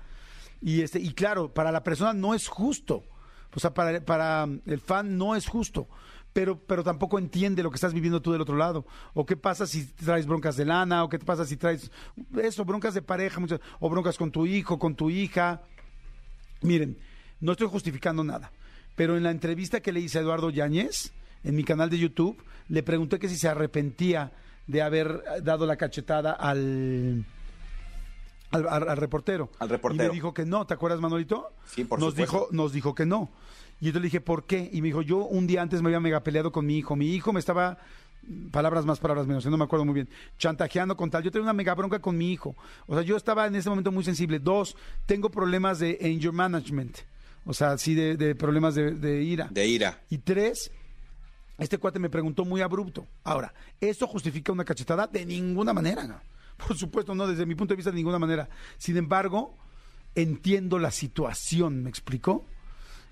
Y, 0.61 0.83
este, 0.83 1.01
y 1.01 1.15
claro, 1.15 1.55
para 1.55 1.73
la 1.73 1.83
persona 1.83 2.13
no 2.13 2.35
es 2.35 2.49
justo. 2.49 3.03
O 3.55 3.61
sea, 3.61 3.73
para, 3.73 4.05
para 4.05 4.47
el 4.67 4.81
fan 4.81 5.17
no 5.17 5.37
es 5.37 5.49
justo. 5.49 5.89
Pero, 6.35 6.59
pero 6.59 6.83
tampoco 6.85 7.19
entiende 7.19 7.63
lo 7.63 7.71
que 7.71 7.77
estás 7.77 7.95
viviendo 7.95 8.21
tú 8.21 8.33
del 8.33 8.41
otro 8.43 8.57
lado. 8.57 8.85
O 9.15 9.25
qué 9.25 9.37
pasa 9.37 9.67
si 9.67 9.87
traes 9.87 10.27
broncas 10.27 10.57
de 10.57 10.65
lana, 10.67 11.03
o 11.05 11.09
qué 11.09 11.19
pasa 11.19 11.47
si 11.47 11.57
traes 11.57 11.91
eso, 12.43 12.65
broncas 12.67 12.93
de 12.93 13.01
pareja, 13.03 13.39
muchas, 13.41 13.61
o 13.81 13.89
broncas 13.89 14.19
con 14.19 14.31
tu 14.33 14.45
hijo, 14.45 14.79
con 14.79 14.97
tu 14.97 15.09
hija. 15.11 15.63
Miren, 16.61 16.99
no 17.41 17.53
estoy 17.53 17.69
justificando 17.69 18.25
nada, 18.25 18.51
pero 18.97 19.17
en 19.17 19.23
la 19.23 19.31
entrevista 19.31 19.81
que 19.81 19.93
le 19.93 20.01
hice 20.01 20.19
a 20.19 20.23
Eduardo 20.23 20.51
Yáñez, 20.51 21.13
en 21.45 21.55
mi 21.55 21.63
canal 21.63 21.89
de 21.89 21.99
YouTube, 21.99 22.43
le 22.69 22.83
pregunté 22.83 23.19
que 23.21 23.29
si 23.29 23.37
se 23.37 23.49
arrepentía 23.49 24.33
de 24.67 24.83
haber 24.83 25.23
dado 25.43 25.67
la 25.67 25.77
cachetada 25.77 26.33
al, 26.33 27.25
al, 28.51 28.67
al- 28.69 28.89
al 28.89 28.97
reportero. 28.97 29.51
Al 29.61 29.69
reportero. 29.69 30.05
Y 30.05 30.09
me 30.09 30.15
dijo 30.15 30.33
que 30.35 30.45
no, 30.47 30.67
¿te 30.67 30.75
acuerdas, 30.75 31.01
Manolito? 31.01 31.53
Sí, 31.67 31.85
por 31.85 32.01
nos 32.01 32.11
supuesto. 32.15 32.33
dijo, 32.39 32.49
nos 32.51 32.73
dijo 32.73 32.95
que 32.95 33.07
no. 33.07 33.31
Y 33.81 33.87
yo 33.87 33.93
le 33.93 34.05
dije, 34.05 34.21
¿por 34.21 34.47
qué? 34.47 34.71
Y 34.73 34.81
me 34.81 34.89
dijo, 34.89 35.03
yo 35.03 35.19
un 35.19 35.47
día 35.47 35.63
antes 35.63 35.83
me 35.83 35.89
había 35.89 36.01
mega 36.01 36.23
peleado 36.23 36.53
con 36.53 36.67
mi 36.67 36.79
hijo. 36.79 36.97
Mi 36.97 37.15
hijo 37.15 37.33
me 37.33 37.41
estaba 37.41 37.79
palabras 38.51 38.85
más, 38.85 38.99
palabras 39.01 39.27
menos, 39.27 39.45
no 39.47 39.57
me 39.57 39.65
acuerdo 39.65 39.85
muy 39.85 39.95
bien, 39.95 40.09
chantajeando 40.39 40.97
con 40.97 41.11
tal. 41.11 41.23
Yo 41.23 41.31
tenía 41.31 41.45
una 41.45 41.53
mega 41.53 41.75
bronca 41.75 41.99
con 41.99 42.17
mi 42.17 42.33
hijo. 42.33 42.57
O 42.87 42.95
sea, 42.95 43.03
yo 43.03 43.17
estaba 43.17 43.47
en 43.47 43.57
ese 43.57 43.69
momento 43.69 43.93
muy 43.93 44.05
sensible. 44.05 44.39
Dos, 44.39 44.77
tengo 45.07 45.31
problemas 45.31 45.79
de 45.79 45.99
anger 46.03 46.33
management. 46.33 46.99
O 47.45 47.53
sea, 47.53 47.77
sí, 47.77 47.95
de, 47.95 48.17
de 48.17 48.35
problemas 48.35 48.75
de, 48.75 48.93
de 48.93 49.23
ira. 49.23 49.49
De 49.51 49.67
ira. 49.67 50.03
Y 50.09 50.19
tres, 50.19 50.71
este 51.59 51.79
cuate 51.79 51.99
me 51.99 52.09
preguntó 52.09 52.45
muy 52.45 52.63
abrupto. 52.63 53.07
Ahora, 53.23 53.53
¿eso 53.81 54.07
justifica 54.07 54.53
una 54.53 54.65
cachetada? 54.65 55.07
De 55.07 55.27
ninguna 55.27 55.73
manera. 55.73 56.05
¿no? 56.05 56.21
Por 56.67 56.77
supuesto, 56.77 57.15
no, 57.15 57.27
desde 57.27 57.47
mi 57.47 57.55
punto 57.55 57.73
de 57.73 57.77
vista, 57.77 57.91
de 57.91 57.97
ninguna 57.97 58.19
manera. 58.19 58.49
Sin 58.79 58.97
embargo, 58.97 59.57
entiendo 60.15 60.79
la 60.79 60.91
situación, 60.91 61.83
¿me 61.83 61.91
explicó? 61.91 62.47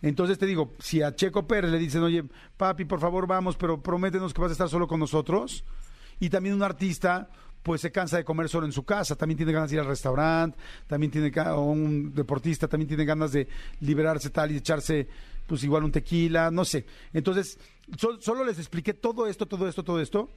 Entonces 0.02 0.38
te 0.38 0.46
digo, 0.46 0.72
si 0.80 1.00
a 1.00 1.14
Checo 1.14 1.46
Pérez 1.46 1.70
le 1.70 1.78
dicen, 1.78 2.02
oye, 2.02 2.24
papi, 2.56 2.84
por 2.84 3.00
favor 3.00 3.26
vamos, 3.26 3.56
pero 3.56 3.80
prométenos 3.80 4.34
que 4.34 4.40
vas 4.40 4.50
a 4.50 4.52
estar 4.52 4.68
solo 4.68 4.86
con 4.88 4.98
nosotros. 5.00 5.64
Y 6.20 6.28
también 6.28 6.54
un 6.54 6.62
artista, 6.62 7.30
pues 7.62 7.80
se 7.80 7.92
cansa 7.92 8.16
de 8.16 8.24
comer 8.24 8.48
solo 8.48 8.66
en 8.66 8.72
su 8.72 8.84
casa, 8.84 9.14
también 9.16 9.36
tiene 9.36 9.52
ganas 9.52 9.70
de 9.70 9.76
ir 9.76 9.80
al 9.80 9.86
restaurante, 9.86 10.58
también 10.86 11.10
tiene, 11.12 11.32
o 11.52 11.60
un 11.62 12.12
deportista 12.14 12.66
también 12.68 12.88
tiene 12.88 13.04
ganas 13.04 13.32
de 13.32 13.46
liberarse 13.80 14.30
tal 14.30 14.50
y 14.52 14.56
echarse, 14.56 15.06
pues 15.46 15.62
igual 15.64 15.84
un 15.84 15.92
tequila, 15.92 16.50
no 16.50 16.64
sé. 16.64 16.84
Entonces, 17.12 17.58
so- 17.96 18.20
solo 18.20 18.44
les 18.44 18.58
expliqué 18.58 18.94
todo 18.94 19.26
esto, 19.26 19.46
todo 19.46 19.68
esto, 19.68 19.82
todo 19.84 20.00
esto. 20.00 20.28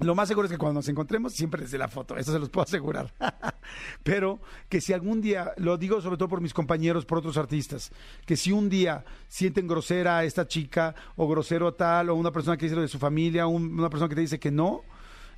Lo 0.00 0.14
más 0.14 0.28
seguro 0.28 0.46
es 0.46 0.52
que 0.52 0.58
cuando 0.58 0.80
nos 0.80 0.88
encontremos, 0.88 1.32
siempre 1.32 1.62
desde 1.62 1.78
la 1.78 1.88
foto, 1.88 2.18
eso 2.18 2.30
se 2.30 2.38
los 2.38 2.50
puedo 2.50 2.64
asegurar. 2.64 3.12
Pero 4.02 4.40
que 4.68 4.80
si 4.82 4.92
algún 4.92 5.22
día, 5.22 5.52
lo 5.56 5.78
digo 5.78 6.00
sobre 6.02 6.18
todo 6.18 6.28
por 6.28 6.40
mis 6.42 6.52
compañeros, 6.52 7.06
por 7.06 7.18
otros 7.18 7.36
artistas, 7.38 7.90
que 8.26 8.36
si 8.36 8.52
un 8.52 8.68
día 8.68 9.04
sienten 9.28 9.66
grosera 9.66 10.18
a 10.18 10.24
esta 10.24 10.46
chica, 10.46 10.94
o 11.16 11.26
grosero 11.26 11.68
a 11.68 11.76
tal, 11.76 12.10
o 12.10 12.14
una 12.14 12.30
persona 12.30 12.56
que 12.58 12.66
dice 12.66 12.76
lo 12.76 12.82
de 12.82 12.88
su 12.88 12.98
familia, 12.98 13.46
un- 13.46 13.78
una 13.78 13.88
persona 13.88 14.08
que 14.10 14.14
te 14.16 14.20
dice 14.20 14.38
que 14.38 14.50
no, 14.50 14.82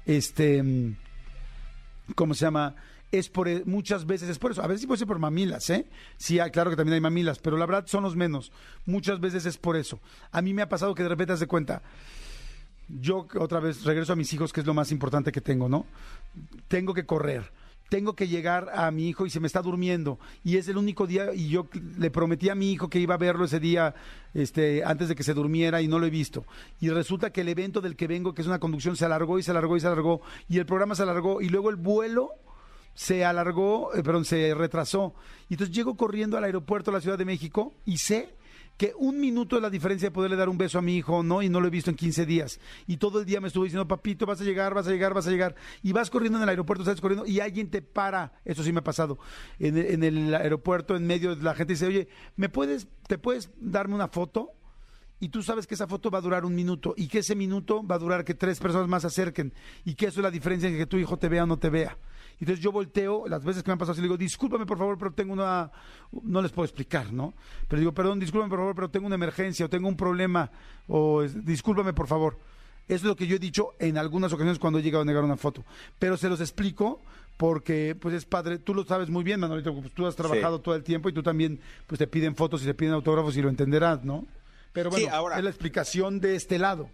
este, 0.07 0.61
mm, 0.63 0.97
¿cómo 2.17 2.35
se 2.35 2.45
llama? 2.45 2.75
Es 3.13 3.29
por, 3.29 3.49
e- 3.49 3.63
muchas 3.65 4.07
veces 4.07 4.29
es 4.29 4.39
por 4.41 4.51
eso. 4.53 4.63
A 4.63 4.67
veces 4.67 4.81
sí 4.83 4.87
puede 4.87 4.99
ser 4.99 5.07
por 5.09 5.19
mamilas, 5.21 5.71
¿eh? 5.71 5.87
Sí, 6.17 6.41
hay- 6.41 6.51
claro 6.51 6.69
que 6.71 6.77
también 6.77 6.95
hay 6.95 7.01
mamilas, 7.01 7.39
pero 7.39 7.57
la 7.57 7.65
verdad 7.65 7.87
son 7.87 8.03
los 8.03 8.17
menos. 8.17 8.53
Muchas 8.87 9.21
veces 9.21 9.47
es 9.47 9.57
por 9.57 9.77
eso. 9.77 10.01
A 10.33 10.43
mí 10.43 10.53
me 10.53 10.63
ha 10.63 10.69
pasado 10.69 10.95
que 10.95 11.05
de 11.05 11.09
repente 11.11 11.27
te 11.29 11.33
das 11.35 11.41
de 11.41 11.47
cuenta, 11.47 11.83
yo 12.89 13.27
otra 13.39 13.61
vez 13.61 13.85
regreso 13.85 14.13
a 14.13 14.17
mis 14.17 14.33
hijos, 14.33 14.53
que 14.53 14.61
es 14.61 14.67
lo 14.67 14.75
más 14.75 14.91
importante 14.93 15.33
que 15.33 15.41
tengo, 15.41 15.69
¿no? 15.69 15.87
Tengo 16.69 16.95
que 16.95 17.07
correr. 17.07 17.51
Tengo 17.89 18.15
que 18.15 18.29
llegar 18.29 18.69
a 18.75 18.91
mi 18.91 19.09
hijo 19.09 19.25
y 19.25 19.31
se 19.31 19.41
me 19.41 19.47
está 19.47 19.63
durmiendo. 19.63 20.19
Y 20.45 20.59
es 20.59 20.69
el 20.69 20.77
único 20.77 21.07
día, 21.07 21.33
y 21.35 21.49
yo 21.49 21.69
le 21.97 22.11
prometí 22.11 22.51
a 22.51 22.55
mi 22.55 22.71
hijo 22.71 22.91
que 22.91 22.99
iba 22.99 23.15
a 23.15 23.19
verlo 23.19 23.47
ese 23.47 23.61
día, 23.61 23.95
este, 24.35 24.85
antes 24.85 25.09
de 25.09 25.15
que 25.15 25.23
se 25.23 25.33
durmiera, 25.33 25.81
y 25.81 25.89
no 25.89 25.99
lo 25.99 26.05
he 26.05 26.11
visto. 26.11 26.45
Y 26.81 26.91
resulta 26.91 27.31
que 27.31 27.41
el 27.41 27.49
evento 27.49 27.81
del 27.81 27.97
que 27.97 28.07
vengo, 28.07 28.35
que 28.35 28.43
es 28.43 28.49
una 28.49 28.59
conducción, 28.59 28.95
se 28.95 29.07
alargó 29.07 29.39
y 29.39 29.43
se 29.43 29.53
alargó 29.53 29.77
y 29.77 29.81
se 29.81 29.87
alargó. 29.87 30.21
Y 30.51 30.59
el 30.59 30.67
programa 30.67 30.95
se 30.95 31.03
alargó. 31.03 31.41
Y 31.41 31.49
luego 31.49 31.71
el 31.71 31.77
vuelo 31.77 32.33
se 32.95 33.25
alargó, 33.25 33.95
eh, 33.95 34.03
perdón, 34.03 34.27
se 34.27 34.55
retrasó. 34.55 35.15
Y 35.49 35.55
entonces 35.55 35.75
llego 35.75 35.97
corriendo 35.97 36.37
al 36.37 36.45
aeropuerto 36.45 36.91
de 36.91 36.99
la 36.99 37.01
Ciudad 37.01 37.17
de 37.17 37.25
México 37.25 37.73
y 37.87 37.99
sé 37.99 38.35
que 38.79 38.95
un 38.97 39.21
minuto 39.21 39.57
es 39.57 39.63
la 39.63 39.69
diferencia 39.69 40.09
de 40.09 40.13
poderle 40.13 40.37
dar 40.37 40.49
un 40.49 40.57
beso 40.57 40.79
a 40.79 40.83
mi 40.83 40.97
hijo, 40.97 41.23
¿no? 41.23 41.43
Y 41.43 41.51
no 41.51 41.61
lo 41.61 41.67
he 41.67 41.71
visto 41.71 41.91
en 41.91 41.97
15 41.97 42.25
días. 42.25 42.61
Y 42.87 42.97
todo 42.97 43.21
el 43.21 43.27
día 43.27 43.41
me 43.41 43.49
estuvo 43.49 43.65
diciendo, 43.65 43.87
papito, 43.87 44.25
vas 44.25 44.41
a 44.41 44.45
llegar, 44.45 44.73
vas 44.73 44.87
a 44.87 44.91
llegar, 44.91 45.13
vas 45.13 45.27
a 45.27 45.31
llegar. 45.31 45.55
Y 45.83 45.93
vas 45.93 46.09
corriendo 46.09 46.39
en 46.39 46.45
el 46.45 46.49
aeropuerto, 46.49 46.85
sales 46.85 47.01
corriendo 47.01 47.27
y 47.27 47.41
alguien 47.41 47.69
te 47.71 47.83
para. 47.83 48.33
Eso 48.47 48.63
sí 48.63 48.73
me 48.73 48.79
ha 48.79 48.85
pasado. 48.85 49.19
En, 49.59 49.77
el- 49.77 49.87
en 49.87 50.03
el 50.05 50.35
aeropuerto, 50.35 50.97
en 50.97 51.07
medio, 51.07 51.35
la 51.35 51.55
gente 51.55 51.75
dice, 51.75 51.87
oye, 51.87 52.09
¿me 52.37 52.49
puedes, 52.49 52.87
te 53.07 53.19
puedes 53.19 53.51
darme 53.61 53.95
una 53.95 54.09
foto? 54.09 54.53
y 55.21 55.31
tú 55.31 55.43
sabes 55.43 55.67
que 55.67 55.75
esa 55.75 55.89
foto 55.89 56.13
va 56.13 56.19
a 56.19 56.21
durar 56.21 56.45
un 56.45 56.55
minuto 56.55 56.95
y 56.97 57.09
que 57.09 57.19
ese 57.19 57.35
minuto 57.35 57.85
va 57.85 57.97
a 57.97 57.99
durar 57.99 58.25
que 58.25 58.35
tres 58.35 58.61
personas 58.61 58.87
más 58.87 59.03
se 59.03 59.09
acerquen 59.09 59.53
y 59.85 59.97
que 59.97 60.07
eso 60.07 60.21
es 60.21 60.23
la 60.23 60.31
diferencia 60.31 60.69
en 60.69 60.77
que 60.79 60.87
tu 60.87 60.97
hijo 60.97 61.17
te 61.17 61.29
vea 61.29 61.43
o 61.43 61.47
no 61.49 61.57
te 61.57 61.71
vea. 61.71 61.99
Entonces 62.41 62.63
yo 62.63 62.71
volteo, 62.71 63.27
las 63.27 63.45
veces 63.45 63.63
que 63.63 63.69
me 63.69 63.73
han 63.73 63.79
pasado 63.79 63.93
así, 63.93 64.01
le 64.01 64.07
digo, 64.07 64.17
discúlpame 64.17 64.65
por 64.67 64.79
favor, 64.79 64.97
pero 64.99 65.13
tengo 65.13 65.33
una, 65.33 65.71
no 66.23 66.41
les 66.41 66.53
puedo 66.53 66.65
explicar, 66.65 67.13
¿no? 67.13 67.35
Pero 67.67 67.81
digo, 67.81 67.93
perdón, 67.93 68.21
discúlpame 68.21 68.49
por 68.51 68.59
favor, 68.61 68.75
pero 68.75 68.91
tengo 68.91 69.07
una 69.07 69.17
emergencia 69.17 69.67
o 69.67 69.69
tengo 69.69 69.89
un 69.89 69.97
problema 69.97 70.51
o 70.87 71.23
discúlpame 71.23 71.93
por 71.93 72.07
favor. 72.07 72.39
Eso 72.87 72.97
es 72.97 73.03
lo 73.05 73.17
que 73.17 73.27
yo 73.27 73.37
he 73.37 73.39
dicho 73.39 73.75
en 73.79 73.99
algunas 73.99 74.33
ocasiones 74.33 74.59
cuando 74.59 74.79
he 74.79 74.83
llegado 74.83 75.03
a 75.03 75.05
negar 75.05 75.23
una 75.25 75.37
foto. 75.37 75.65
Pero 75.99 76.17
se 76.17 76.29
los 76.29 76.41
explico 76.41 77.03
porque 77.37 77.95
pues 78.01 78.15
es 78.15 78.25
padre, 78.25 78.59
tú 78.59 78.73
lo 78.75 78.85
sabes 78.85 79.11
muy 79.11 79.25
bien, 79.25 79.41
Manolito, 79.41 79.75
pues 79.75 79.93
tú 79.93 80.07
has 80.07 80.17
trabajado 80.17 80.61
todo 80.61 80.75
el 80.75 80.83
tiempo 80.83 81.09
y 81.09 81.13
tú 81.13 81.23
también 81.23 81.61
pues 81.87 81.99
te 81.99 82.07
piden 82.07 82.35
fotos 82.35 82.63
y 82.63 82.67
te 82.67 82.75
piden 82.75 82.95
autógrafos 82.95 83.37
y 83.37 83.43
lo 83.43 83.49
entenderás, 83.49 84.05
¿no? 84.05 84.27
Pero 84.73 84.91
Sí, 84.93 85.03
bueno, 85.03 85.17
ahora- 85.17 85.39
es 85.39 85.45
la 85.45 85.51
explicación 85.51 86.21
de 86.21 86.35
este 86.37 86.59
lado. 86.59 86.89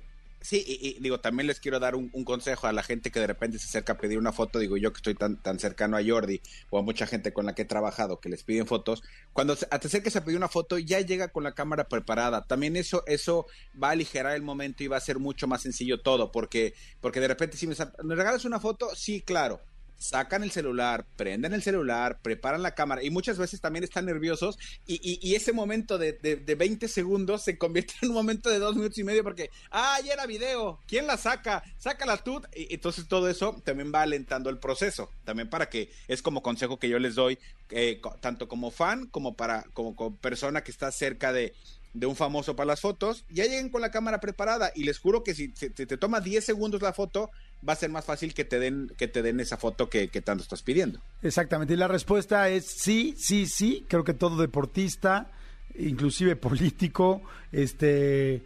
Sí, 0.45 0.63
y, 0.67 1.01
digo, 1.01 1.21
también 1.21 1.47
les 1.47 1.59
quiero 1.59 1.81
dar 1.81 1.95
un, 1.95 2.11
consejo 2.23 2.67
a 2.67 2.73
la 2.75 2.83
gente 2.83 3.11
que 3.11 3.19
de 3.19 3.27
repente 3.27 3.59
se 3.59 3.65
acerca 3.65 3.95
a 3.95 3.97
pedir 3.97 4.19
una 4.19 4.31
foto. 4.31 4.59
Digo, 4.59 4.77
yo 4.77 4.93
que 4.93 4.99
estoy 4.99 5.15
tan, 5.15 5.41
tan 5.41 5.59
cercano 5.59 5.97
a 5.97 6.05
Jordi 6.07 6.43
o 6.69 6.79
a 6.79 6.83
mucha 6.83 7.07
gente 7.07 7.33
con 7.33 7.47
la 7.47 7.55
que 7.55 7.63
he 7.63 7.65
trabajado 7.65 8.21
que 8.21 8.29
les 8.29 8.45
piden 8.45 8.67
fotos. 8.67 9.03
Cuando 9.33 9.57
te 9.57 9.67
acerques 9.71 10.17
a 10.17 10.23
pedir 10.23 10.37
una 10.37 10.51
foto, 10.51 10.77
ya 10.79 11.01
llega 11.01 11.29
con 11.29 11.45
la 11.45 11.55
cámara 11.55 11.89
preparada. 11.89 12.45
También 12.47 12.77
eso, 12.77 13.05
eso 13.07 13.47
va 13.83 13.89
a 13.89 13.93
aligerar 13.93 14.35
el 14.35 14.43
momento 14.43 14.85
y 14.85 14.89
va 14.89 14.99
a 14.99 15.01
ser 15.01 15.19
mucho 15.19 15.47
más 15.47 15.63
sencillo 15.63 16.03
todo. 16.03 16.31
Porque, 16.31 16.75
porque 17.01 17.21
de 17.21 17.29
repente, 17.29 17.57
si 17.57 17.67
¿me 17.67 17.75
regalas 18.15 18.45
una 18.45 18.61
foto, 18.61 18.95
sí, 18.95 19.23
claro. 19.23 19.63
Sacan 19.99 20.43
el 20.43 20.51
celular, 20.51 21.07
prenden 21.17 21.55
el 21.55 21.63
celular, 21.63 22.19
preparan 22.23 22.63
la 22.63 22.75
cámara 22.75 23.03
y 23.03 23.11
muchas 23.11 23.39
veces 23.39 23.61
también 23.61 23.85
están 23.85 24.07
nerviosos 24.07 24.59
y, 24.87 25.35
ese 25.35 25.53
momento 25.53 25.99
de, 25.99 26.13
de, 26.13 26.37
de 26.37 26.55
20 26.55 26.89
segundos 26.89 27.43
se 27.43 27.59
convierte 27.59 27.95
en 28.03 28.11
un 28.11 28.15
momento 28.15 28.51
de 28.51 28.59
dos 28.59 28.77
minutos 28.77 28.99
y 28.99 29.05
medio 29.05 29.23
porque, 29.23 29.51
ah, 29.71 29.99
ya 30.05 30.13
era 30.13 30.27
video, 30.27 30.79
¿quién 30.87 31.07
la 31.07 31.17
saca? 31.17 31.63
Sácala 31.79 32.19
tú. 32.19 32.41
Y, 32.55 32.75
entonces 32.75 33.07
todo 33.09 33.29
eso 33.29 33.61
también 33.65 33.93
va 33.95 34.03
alentando 34.03 34.51
el 34.51 34.59
proceso, 34.59 35.11
también 35.25 35.49
para 35.49 35.69
que 35.69 35.91
es 36.09 36.23
como 36.23 36.43
consejo 36.43 36.79
que 36.79 36.89
yo 36.89 36.99
les 36.99 37.15
doy, 37.15 37.39
eh, 37.71 38.01
tanto 38.21 38.49
como 38.49 38.71
fan 38.71 39.07
como 39.07 39.35
para 39.35 39.65
como, 39.73 40.17
persona 40.17 40.63
que 40.63 40.71
está 40.71 40.91
cerca 40.93 41.33
de, 41.33 41.55
de 41.93 42.07
un 42.07 42.17
famoso 42.17 42.57
para 42.57 42.67
las 42.67 42.81
fotos, 42.81 43.25
ya 43.31 43.45
lleguen 43.45 43.71
con 43.71 43.81
la 43.81 43.91
cámara 43.91 44.21
preparada 44.21 44.71
y 44.75 44.85
les 44.85 44.99
juro 44.99 45.25
que 45.25 45.35
si, 45.35 45.53
si 45.55 45.71
te 45.71 45.97
toma 45.97 46.21
10 46.21 46.45
segundos 46.45 46.83
la 46.83 46.93
foto, 46.93 47.31
va 47.67 47.73
a 47.73 47.77
ser 47.77 47.91
más 47.91 48.05
fácil 48.05 48.35
que 48.35 48.45
te 48.45 48.59
den, 48.59 48.93
que 48.97 49.09
te 49.09 49.23
den 49.23 49.41
esa 49.41 49.57
foto 49.57 49.89
que, 49.89 50.09
tanto 50.09 50.43
estás 50.43 50.63
pidiendo. 50.63 51.01
Exactamente, 51.23 51.75
y 51.75 51.77
la 51.77 51.89
respuesta 51.89 52.49
es 52.49 52.67
sí, 52.67 53.15
sí, 53.17 53.47
sí. 53.47 53.87
Creo 53.89 54.05
que 54.05 54.15
todo 54.15 54.41
deportista, 54.41 55.31
inclusive 55.75 56.37
político, 56.37 57.23
este, 57.53 58.43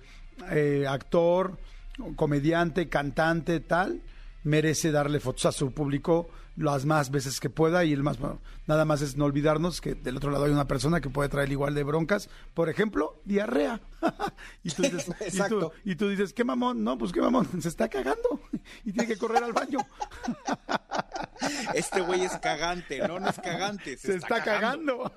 eh, 0.50 0.86
actor, 0.88 1.58
comediante, 2.16 2.88
cantante, 2.88 3.60
tal, 3.60 4.02
merece 4.44 4.92
darle 4.92 5.20
fotos 5.20 5.46
a 5.46 5.52
su 5.52 5.72
público 5.72 6.30
las 6.58 6.84
más 6.84 7.10
veces 7.10 7.40
que 7.40 7.50
pueda 7.50 7.84
y 7.84 7.92
el 7.92 8.02
más 8.02 8.18
bueno, 8.18 8.40
nada 8.66 8.84
más 8.84 9.00
es 9.00 9.16
no 9.16 9.24
olvidarnos 9.24 9.80
que 9.80 9.94
del 9.94 10.16
otro 10.16 10.30
lado 10.30 10.44
hay 10.44 10.50
una 10.50 10.66
persona 10.66 11.00
que 11.00 11.08
puede 11.08 11.28
traer 11.28 11.50
igual 11.50 11.74
de 11.74 11.84
broncas, 11.84 12.28
por 12.54 12.68
ejemplo, 12.68 13.20
diarrea. 13.24 13.80
y, 14.62 14.70
tú 14.70 14.82
dices, 14.82 15.08
y, 15.08 15.12
tú, 15.12 15.24
Exacto. 15.24 15.72
y 15.84 15.96
tú 15.96 16.08
dices, 16.08 16.32
¿qué 16.32 16.44
mamón? 16.44 16.82
No, 16.82 16.98
pues 16.98 17.12
qué 17.12 17.20
mamón, 17.20 17.48
se 17.62 17.68
está 17.68 17.88
cagando 17.88 18.40
y 18.84 18.92
tiene 18.92 19.08
que 19.08 19.16
correr 19.16 19.42
al 19.44 19.52
baño. 19.52 19.78
Este 21.74 22.00
güey 22.00 22.24
es 22.24 22.36
cagante, 22.38 23.06
no, 23.06 23.20
no 23.20 23.28
es 23.28 23.38
cagante, 23.38 23.96
se, 23.96 24.08
se 24.08 24.16
está, 24.16 24.42
cagando. 24.42 25.12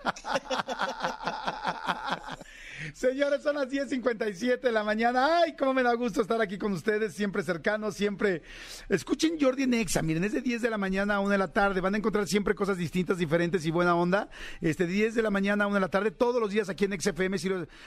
Señores, 2.94 3.42
son 3.44 3.56
las 3.56 3.70
10.57 3.70 4.60
de 4.60 4.72
la 4.72 4.84
mañana. 4.84 5.42
Ay, 5.42 5.56
cómo 5.56 5.74
me 5.74 5.84
da 5.84 5.94
gusto 5.94 6.22
estar 6.22 6.42
aquí 6.42 6.58
con 6.58 6.74
ustedes, 6.74 7.14
siempre 7.14 7.44
cercanos, 7.44 7.96
siempre. 7.96 8.42
Escuchen 8.90 9.38
Jordi 9.40 9.68
Nexa, 9.68 10.02
miren, 10.02 10.24
es 10.24 10.34
de 10.34 10.42
10 10.42 10.62
de 10.62 10.70
la 10.70 10.78
mañana 10.78 11.16
a 11.16 11.20
1 11.20 11.30
de 11.30 11.38
la 11.38 11.52
tarde. 11.52 11.82
Van 11.82 11.96
a 11.96 11.98
encontrar 11.98 12.28
siempre 12.28 12.56
cosas 12.56 12.78
distintas, 12.78 13.18
diferentes 13.18 13.66
y 13.66 13.72
buena 13.72 13.96
onda. 13.96 14.30
Este, 14.60 14.86
de 14.86 14.94
10 14.94 15.16
de 15.16 15.22
la 15.22 15.30
mañana 15.30 15.66
a 15.66 15.68
1 15.68 15.76
de 15.76 15.82
la 15.82 15.90
tarde, 15.90 16.12
todos 16.12 16.42
los 16.42 16.52
días 16.52 16.70
aquí 16.70 16.86
en 16.86 17.00
XFM. 17.00 17.38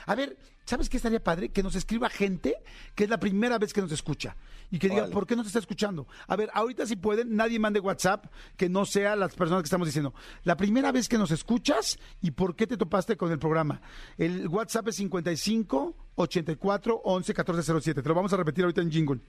A 0.05 0.15
ver, 0.15 0.37
¿sabes 0.65 0.89
qué 0.89 0.97
estaría 0.97 1.23
padre? 1.23 1.49
Que 1.49 1.63
nos 1.63 1.75
escriba 1.75 2.09
gente 2.09 2.55
que 2.95 3.05
es 3.05 3.09
la 3.09 3.19
primera 3.19 3.57
vez 3.57 3.73
que 3.73 3.81
nos 3.81 3.91
escucha 3.91 4.35
y 4.71 4.79
que 4.79 4.87
diga, 4.87 5.03
Órale. 5.03 5.13
¿por 5.13 5.27
qué 5.27 5.35
no 5.35 5.43
te 5.43 5.47
está 5.47 5.59
escuchando? 5.59 6.07
A 6.27 6.35
ver, 6.35 6.49
ahorita 6.53 6.85
si 6.85 6.95
pueden, 6.95 7.35
nadie 7.35 7.59
mande 7.59 7.79
WhatsApp 7.79 8.25
que 8.57 8.69
no 8.69 8.85
sea 8.85 9.15
las 9.15 9.35
personas 9.35 9.63
que 9.63 9.67
estamos 9.67 9.87
diciendo. 9.87 10.13
La 10.43 10.57
primera 10.57 10.91
vez 10.91 11.07
que 11.07 11.17
nos 11.17 11.31
escuchas 11.31 11.97
y 12.21 12.31
por 12.31 12.55
qué 12.55 12.67
te 12.67 12.77
topaste 12.77 13.15
con 13.15 13.31
el 13.31 13.39
programa. 13.39 13.81
El 14.17 14.47
WhatsApp 14.47 14.89
es 14.89 14.95
55 14.97 15.95
84 16.15 17.01
11 17.03 17.33
14 17.33 17.81
07. 17.81 18.01
Te 18.01 18.09
lo 18.09 18.15
vamos 18.15 18.33
a 18.33 18.37
repetir 18.37 18.63
ahorita 18.63 18.81
en 18.81 18.91
jingle. 18.91 19.21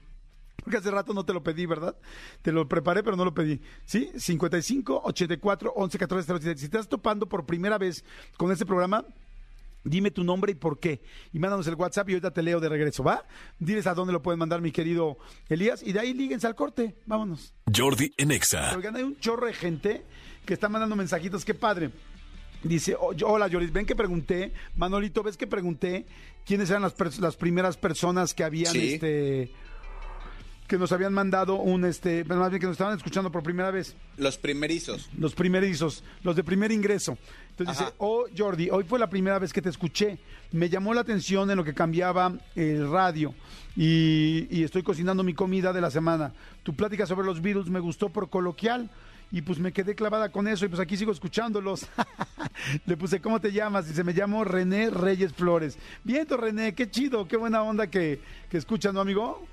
Porque 0.63 0.77
hace 0.77 0.89
rato 0.91 1.13
no 1.13 1.23
te 1.23 1.33
lo 1.33 1.43
pedí, 1.43 1.65
¿verdad? 1.65 1.95
Te 2.41 2.51
lo 2.51 2.67
preparé, 2.67 3.03
pero 3.03 3.15
no 3.15 3.23
lo 3.23 3.33
pedí. 3.33 3.61
¿Sí? 3.85 4.11
55 4.17 5.01
84 5.05 5.73
11 5.75 5.97
14 5.97 6.39
07. 6.39 6.59
Si 6.59 6.69
te 6.69 6.77
estás 6.77 6.89
topando 6.89 7.29
por 7.29 7.45
primera 7.45 7.77
vez 7.77 8.03
con 8.37 8.51
este 8.51 8.65
programa, 8.65 9.05
Dime 9.89 10.11
tu 10.11 10.23
nombre 10.23 10.51
y 10.51 10.55
por 10.55 10.79
qué. 10.79 11.01
Y 11.33 11.39
mándanos 11.39 11.65
el 11.67 11.75
WhatsApp 11.75 12.09
y 12.09 12.13
ahorita 12.13 12.31
te 12.31 12.41
leo 12.43 12.59
de 12.59 12.69
regreso, 12.69 13.03
¿va? 13.03 13.23
Diles 13.59 13.87
a 13.87 13.93
dónde 13.93 14.13
lo 14.13 14.21
pueden 14.21 14.39
mandar, 14.39 14.61
mi 14.61 14.71
querido 14.71 15.17
Elías. 15.49 15.81
Y 15.83 15.93
de 15.93 15.99
ahí 15.99 16.13
líguense 16.13 16.45
al 16.47 16.55
corte. 16.55 16.95
Vámonos. 17.05 17.53
Jordi 17.75 18.11
en 18.17 18.31
Exa. 18.31 18.75
Oigan, 18.75 18.95
hay 18.95 19.03
un 19.03 19.17
chorro 19.19 19.47
de 19.47 19.53
gente 19.53 20.03
que 20.45 20.53
está 20.53 20.69
mandando 20.69 20.95
mensajitos. 20.95 21.45
Qué 21.45 21.53
padre. 21.53 21.91
Dice, 22.63 22.95
"Oh, 22.99 23.13
hola 23.25 23.47
Joris, 23.51 23.71
ven 23.71 23.85
que 23.85 23.95
pregunté, 23.95 24.51
Manolito, 24.75 25.21
ves 25.23 25.37
que 25.37 25.45
pregunté 25.45 26.05
quiénes 26.45 26.69
eran 26.71 26.81
las, 26.81 26.97
pers- 26.97 27.19
las 27.19 27.35
primeras 27.35 27.77
personas 27.77 28.33
que 28.33 28.43
habían 28.43 28.73
Sí. 28.73 28.93
este 28.95 29.51
que 30.67 30.77
nos 30.77 30.91
habían 30.91 31.13
mandado 31.13 31.55
un, 31.55 31.85
este, 31.85 32.23
más 32.25 32.49
bien 32.49 32.59
que 32.59 32.67
nos 32.67 32.73
estaban 32.73 32.97
escuchando 32.97 33.31
por 33.31 33.41
primera 33.41 33.71
vez. 33.71 33.95
Los 34.17 34.37
primerizos. 34.37 35.09
Los 35.17 35.33
primerizos, 35.33 36.03
los 36.23 36.35
de 36.35 36.43
primer 36.43 36.71
ingreso. 36.71 37.17
Entonces 37.51 37.77
dice, 37.77 37.93
oh 37.97 38.25
Jordi, 38.37 38.69
hoy 38.69 38.83
fue 38.83 38.99
la 38.99 39.09
primera 39.09 39.39
vez 39.39 39.53
que 39.53 39.61
te 39.61 39.69
escuché. 39.69 40.19
Me 40.51 40.69
llamó 40.69 40.93
la 40.93 41.01
atención 41.01 41.49
en 41.49 41.57
lo 41.57 41.63
que 41.63 41.73
cambiaba 41.73 42.33
el 42.55 42.89
radio 42.91 43.33
y, 43.75 44.47
y 44.51 44.63
estoy 44.63 44.83
cocinando 44.83 45.23
mi 45.23 45.33
comida 45.33 45.73
de 45.73 45.81
la 45.81 45.89
semana. 45.89 46.33
Tu 46.63 46.75
plática 46.75 47.05
sobre 47.05 47.25
los 47.25 47.41
virus 47.41 47.69
me 47.69 47.79
gustó 47.79 48.09
por 48.09 48.29
coloquial 48.29 48.89
y 49.31 49.41
pues 49.41 49.59
me 49.59 49.73
quedé 49.73 49.95
clavada 49.95 50.29
con 50.29 50.47
eso 50.47 50.65
y 50.65 50.69
pues 50.69 50.79
aquí 50.79 50.97
sigo 50.97 51.11
escuchándolos. 51.11 51.87
Le 52.85 52.97
puse, 52.97 53.19
¿cómo 53.21 53.39
te 53.39 53.51
llamas? 53.51 53.87
Dice, 53.87 54.03
me 54.03 54.13
llamo 54.13 54.43
René 54.43 54.89
Reyes 54.89 55.33
Flores. 55.33 55.77
Viento 56.03 56.37
René, 56.37 56.75
qué 56.75 56.89
chido, 56.89 57.27
qué 57.27 57.37
buena 57.37 57.63
onda 57.63 57.87
que, 57.87 58.19
que 58.49 58.57
escuchas, 58.57 58.93
¿no, 58.93 59.01
amigo? 59.01 59.47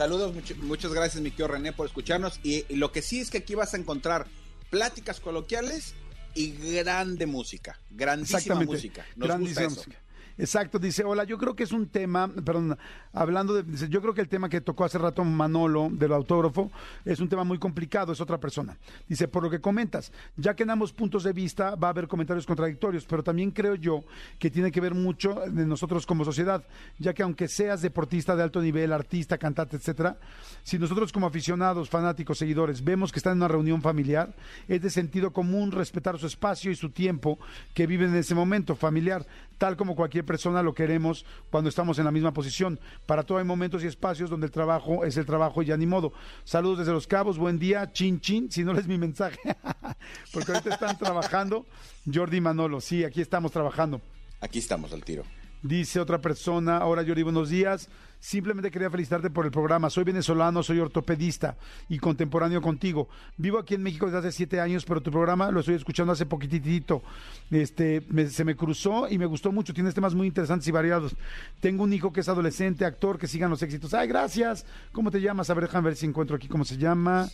Saludos, 0.00 0.34
muchas 0.62 0.94
gracias, 0.94 1.22
mi 1.22 1.30
querido 1.30 1.48
René, 1.48 1.74
por 1.74 1.86
escucharnos. 1.86 2.40
Y, 2.42 2.64
lo 2.74 2.90
que 2.90 3.02
sí 3.02 3.20
es 3.20 3.28
que 3.28 3.36
aquí 3.36 3.54
vas 3.54 3.74
a 3.74 3.76
encontrar 3.76 4.28
pláticas 4.70 5.20
coloquiales 5.20 5.92
y 6.34 6.52
grande 6.52 7.26
música, 7.26 7.78
grandísima 7.90 8.62
música. 8.62 9.04
Nos 9.14 9.28
grandísima 9.28 9.68
música. 9.68 9.98
Exacto, 10.40 10.78
dice, 10.78 11.04
hola, 11.04 11.24
yo 11.24 11.36
creo 11.36 11.54
que 11.54 11.64
es 11.64 11.72
un 11.72 11.86
tema, 11.86 12.26
perdón, 12.26 12.78
hablando 13.12 13.52
de, 13.52 13.88
yo 13.88 14.00
creo 14.00 14.14
que 14.14 14.22
el 14.22 14.28
tema 14.30 14.48
que 14.48 14.62
tocó 14.62 14.86
hace 14.86 14.96
rato 14.96 15.22
Manolo 15.22 15.90
del 15.92 16.14
autógrafo 16.14 16.70
es 17.04 17.20
un 17.20 17.28
tema 17.28 17.44
muy 17.44 17.58
complicado, 17.58 18.14
es 18.14 18.22
otra 18.22 18.38
persona. 18.38 18.78
Dice, 19.06 19.28
por 19.28 19.42
lo 19.42 19.50
que 19.50 19.60
comentas, 19.60 20.10
ya 20.38 20.54
que 20.54 20.62
en 20.62 20.70
ambos 20.70 20.94
puntos 20.94 21.24
de 21.24 21.34
vista 21.34 21.74
va 21.74 21.88
a 21.88 21.90
haber 21.90 22.08
comentarios 22.08 22.46
contradictorios, 22.46 23.04
pero 23.04 23.22
también 23.22 23.50
creo 23.50 23.74
yo 23.74 24.02
que 24.38 24.50
tiene 24.50 24.72
que 24.72 24.80
ver 24.80 24.94
mucho 24.94 25.34
de 25.46 25.66
nosotros 25.66 26.06
como 26.06 26.24
sociedad, 26.24 26.64
ya 26.98 27.12
que 27.12 27.22
aunque 27.22 27.46
seas 27.46 27.82
deportista 27.82 28.34
de 28.34 28.42
alto 28.42 28.62
nivel, 28.62 28.94
artista, 28.94 29.36
cantante, 29.36 29.76
etcétera, 29.76 30.16
si 30.62 30.78
nosotros 30.78 31.12
como 31.12 31.26
aficionados, 31.26 31.90
fanáticos, 31.90 32.38
seguidores, 32.38 32.82
vemos 32.82 33.12
que 33.12 33.18
están 33.18 33.32
en 33.32 33.40
una 33.40 33.48
reunión 33.48 33.82
familiar, 33.82 34.34
es 34.68 34.80
de 34.80 34.88
sentido 34.88 35.34
común 35.34 35.70
respetar 35.70 36.18
su 36.18 36.26
espacio 36.26 36.70
y 36.70 36.76
su 36.76 36.88
tiempo 36.88 37.38
que 37.74 37.86
viven 37.86 38.08
en 38.08 38.16
ese 38.16 38.34
momento 38.34 38.74
familiar, 38.74 39.26
tal 39.60 39.76
como 39.76 39.94
cualquier 39.94 40.24
persona 40.24 40.62
lo 40.62 40.72
queremos 40.72 41.26
cuando 41.50 41.68
estamos 41.68 41.98
en 41.98 42.06
la 42.06 42.10
misma 42.10 42.32
posición. 42.32 42.80
Para 43.04 43.24
todo 43.24 43.36
hay 43.36 43.44
momentos 43.44 43.84
y 43.84 43.86
espacios 43.86 44.30
donde 44.30 44.46
el 44.46 44.50
trabajo 44.50 45.04
es 45.04 45.18
el 45.18 45.26
trabajo 45.26 45.60
y 45.60 45.66
ya 45.66 45.76
ni 45.76 45.84
modo. 45.84 46.14
Saludos 46.44 46.78
desde 46.78 46.92
Los 46.92 47.06
Cabos, 47.06 47.36
buen 47.36 47.58
día, 47.58 47.92
chin 47.92 48.22
chin, 48.22 48.50
si 48.50 48.64
no 48.64 48.72
les 48.72 48.86
mi 48.86 48.96
mensaje, 48.96 49.38
porque 50.32 50.52
ahorita 50.52 50.72
están 50.72 50.96
trabajando. 50.96 51.66
Jordi 52.10 52.40
Manolo, 52.40 52.80
sí, 52.80 53.04
aquí 53.04 53.20
estamos 53.20 53.52
trabajando. 53.52 54.00
Aquí 54.40 54.60
estamos 54.60 54.94
al 54.94 55.04
tiro. 55.04 55.24
Dice 55.62 56.00
otra 56.00 56.22
persona, 56.22 56.86
hola 56.86 57.04
Jordi, 57.06 57.22
buenos 57.22 57.50
días. 57.50 57.90
Simplemente 58.20 58.70
quería 58.70 58.90
felicitarte 58.90 59.30
por 59.30 59.46
el 59.46 59.50
programa. 59.50 59.88
Soy 59.88 60.04
venezolano, 60.04 60.62
soy 60.62 60.78
ortopedista 60.78 61.56
y 61.88 61.98
contemporáneo 61.98 62.60
contigo. 62.60 63.08
Vivo 63.38 63.58
aquí 63.58 63.74
en 63.74 63.82
México 63.82 64.04
desde 64.04 64.18
hace 64.18 64.32
siete 64.32 64.60
años, 64.60 64.84
pero 64.84 65.00
tu 65.00 65.10
programa 65.10 65.50
lo 65.50 65.60
estoy 65.60 65.74
escuchando 65.76 66.12
hace 66.12 66.26
poquitito. 66.26 67.02
Este, 67.50 68.02
se 68.28 68.44
me 68.44 68.56
cruzó 68.56 69.08
y 69.08 69.16
me 69.16 69.24
gustó 69.24 69.52
mucho. 69.52 69.72
Tienes 69.72 69.94
temas 69.94 70.14
muy 70.14 70.26
interesantes 70.26 70.68
y 70.68 70.70
variados. 70.70 71.16
Tengo 71.60 71.82
un 71.82 71.94
hijo 71.94 72.12
que 72.12 72.20
es 72.20 72.28
adolescente, 72.28 72.84
actor, 72.84 73.18
que 73.18 73.26
sigan 73.26 73.48
los 73.48 73.62
éxitos. 73.62 73.94
Ay, 73.94 74.06
gracias. 74.06 74.66
¿Cómo 74.92 75.10
te 75.10 75.22
llamas? 75.22 75.48
A 75.48 75.54
ver, 75.54 75.64
déjame 75.64 75.86
ver 75.86 75.96
si 75.96 76.04
encuentro 76.04 76.36
aquí 76.36 76.46
cómo 76.46 76.66
se 76.66 76.76
llama. 76.76 77.26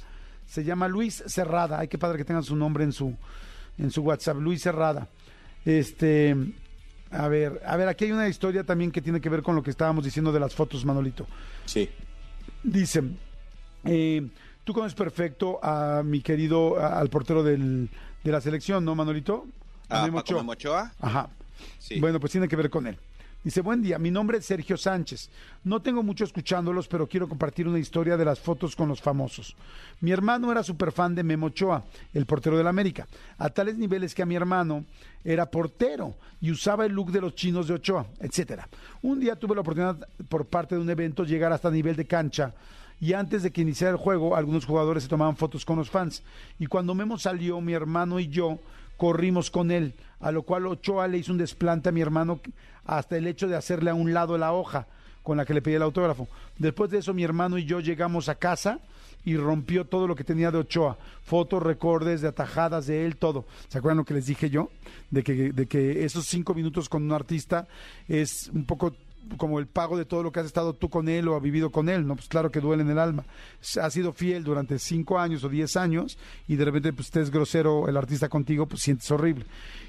Se 0.46 0.62
llama 0.62 0.86
Luis 0.86 1.24
Cerrada. 1.26 1.80
Ay, 1.80 1.88
qué 1.88 1.98
padre 1.98 2.18
que 2.18 2.24
tengan 2.24 2.44
su 2.44 2.54
nombre 2.54 2.84
en 2.84 2.92
su, 2.92 3.12
en 3.76 3.90
su 3.90 4.02
WhatsApp. 4.02 4.36
Luis 4.36 4.62
Cerrada. 4.62 5.08
Este, 5.64 6.36
a 7.10 7.28
ver, 7.28 7.62
a 7.64 7.76
ver, 7.76 7.88
aquí 7.88 8.06
hay 8.06 8.12
una 8.12 8.28
historia 8.28 8.64
también 8.64 8.90
que 8.90 9.00
tiene 9.00 9.20
que 9.20 9.28
ver 9.28 9.42
con 9.42 9.54
lo 9.54 9.62
que 9.62 9.70
estábamos 9.70 10.04
diciendo 10.04 10.32
de 10.32 10.40
las 10.40 10.54
fotos, 10.54 10.84
Manolito. 10.84 11.26
Sí. 11.64 11.88
Dice, 12.62 13.02
eh, 13.84 14.26
tú 14.64 14.72
conoces 14.72 14.94
perfecto 14.94 15.58
a 15.62 16.02
mi 16.04 16.20
querido, 16.20 16.78
al 16.78 17.08
portero 17.08 17.42
del, 17.42 17.88
de 18.24 18.32
la 18.32 18.40
selección, 18.40 18.84
¿no, 18.84 18.94
Manolito? 18.94 19.46
A 19.88 20.06
Paco 20.10 20.42
Mochoa. 20.42 20.92
Ajá. 21.00 21.30
Sí. 21.78 22.00
Bueno, 22.00 22.18
pues 22.20 22.32
tiene 22.32 22.48
que 22.48 22.56
ver 22.56 22.70
con 22.70 22.86
él. 22.86 22.98
Dice, 23.46 23.60
buen 23.60 23.80
día, 23.80 23.96
mi 24.00 24.10
nombre 24.10 24.38
es 24.38 24.44
Sergio 24.44 24.76
Sánchez. 24.76 25.30
No 25.62 25.80
tengo 25.80 26.02
mucho 26.02 26.24
escuchándolos, 26.24 26.88
pero 26.88 27.06
quiero 27.06 27.28
compartir 27.28 27.68
una 27.68 27.78
historia 27.78 28.16
de 28.16 28.24
las 28.24 28.40
fotos 28.40 28.74
con 28.74 28.88
los 28.88 29.00
famosos. 29.00 29.54
Mi 30.00 30.10
hermano 30.10 30.50
era 30.50 30.64
súper 30.64 30.90
fan 30.90 31.14
de 31.14 31.22
Memo 31.22 31.46
Ochoa, 31.46 31.84
el 32.12 32.26
portero 32.26 32.58
del 32.58 32.66
América, 32.66 33.06
a 33.38 33.48
tales 33.48 33.78
niveles 33.78 34.16
que 34.16 34.22
a 34.22 34.26
mi 34.26 34.34
hermano 34.34 34.84
era 35.22 35.48
portero 35.48 36.16
y 36.40 36.50
usaba 36.50 36.86
el 36.86 36.92
look 36.92 37.12
de 37.12 37.20
los 37.20 37.36
chinos 37.36 37.68
de 37.68 37.74
Ochoa, 37.74 38.08
etcétera. 38.18 38.68
Un 39.02 39.20
día 39.20 39.36
tuve 39.36 39.54
la 39.54 39.60
oportunidad 39.60 40.08
por 40.28 40.46
parte 40.46 40.74
de 40.74 40.80
un 40.80 40.90
evento 40.90 41.22
llegar 41.22 41.52
hasta 41.52 41.70
nivel 41.70 41.94
de 41.94 42.04
cancha 42.04 42.52
y 43.00 43.12
antes 43.12 43.44
de 43.44 43.52
que 43.52 43.60
iniciara 43.60 43.92
el 43.92 43.98
juego, 43.98 44.34
algunos 44.34 44.64
jugadores 44.64 45.04
se 45.04 45.08
tomaban 45.08 45.36
fotos 45.36 45.64
con 45.64 45.76
los 45.76 45.88
fans. 45.88 46.24
Y 46.58 46.66
cuando 46.66 46.96
Memo 46.96 47.16
salió, 47.16 47.60
mi 47.60 47.74
hermano 47.74 48.18
y 48.18 48.26
yo 48.26 48.58
corrimos 48.96 49.50
con 49.50 49.70
él, 49.70 49.94
a 50.20 50.32
lo 50.32 50.42
cual 50.42 50.66
Ochoa 50.66 51.08
le 51.08 51.18
hizo 51.18 51.32
un 51.32 51.38
desplante 51.38 51.88
a 51.88 51.92
mi 51.92 52.00
hermano 52.00 52.40
hasta 52.84 53.16
el 53.16 53.26
hecho 53.26 53.48
de 53.48 53.56
hacerle 53.56 53.90
a 53.90 53.94
un 53.94 54.14
lado 54.14 54.38
la 54.38 54.52
hoja 54.52 54.86
con 55.22 55.36
la 55.36 55.44
que 55.44 55.54
le 55.54 55.62
pedí 55.62 55.74
el 55.74 55.82
autógrafo. 55.82 56.28
Después 56.56 56.90
de 56.90 56.98
eso 56.98 57.12
mi 57.12 57.24
hermano 57.24 57.58
y 57.58 57.64
yo 57.64 57.80
llegamos 57.80 58.28
a 58.28 58.36
casa 58.36 58.78
y 59.24 59.36
rompió 59.36 59.84
todo 59.84 60.06
lo 60.06 60.14
que 60.14 60.22
tenía 60.22 60.52
de 60.52 60.58
Ochoa, 60.58 60.96
fotos, 61.24 61.60
recordes, 61.60 62.20
de 62.20 62.28
atajadas 62.28 62.86
de 62.86 63.04
él, 63.04 63.16
todo. 63.16 63.44
¿Se 63.68 63.78
acuerdan 63.78 63.98
lo 63.98 64.04
que 64.04 64.14
les 64.14 64.26
dije 64.26 64.48
yo? 64.50 64.70
De 65.10 65.24
que, 65.24 65.52
de 65.52 65.66
que 65.66 66.04
esos 66.04 66.26
cinco 66.26 66.54
minutos 66.54 66.88
con 66.88 67.02
un 67.02 67.12
artista 67.12 67.66
es 68.06 68.48
un 68.54 68.64
poco 68.64 68.94
como 69.36 69.58
el 69.58 69.66
pago 69.66 69.96
de 69.96 70.04
todo 70.04 70.22
lo 70.22 70.32
que 70.32 70.40
has 70.40 70.46
estado 70.46 70.72
tú 70.74 70.88
con 70.88 71.08
él 71.08 71.28
o 71.28 71.36
has 71.36 71.42
vivido 71.42 71.70
con 71.70 71.88
él, 71.88 72.06
¿no? 72.06 72.16
Pues 72.16 72.28
claro 72.28 72.50
que 72.50 72.60
duele 72.60 72.82
en 72.82 72.90
el 72.90 72.98
alma. 72.98 73.24
Ha 73.80 73.90
sido 73.90 74.12
fiel 74.12 74.44
durante 74.44 74.78
cinco 74.78 75.18
años 75.18 75.44
o 75.44 75.48
diez 75.48 75.76
años 75.76 76.18
y 76.46 76.56
de 76.56 76.64
repente 76.64 76.92
pues 76.92 77.08
estés 77.08 77.30
grosero 77.30 77.88
el 77.88 77.96
artista 77.96 78.28
contigo, 78.28 78.66
pues 78.66 78.82
sientes 78.82 79.10
horrible. 79.10 79.46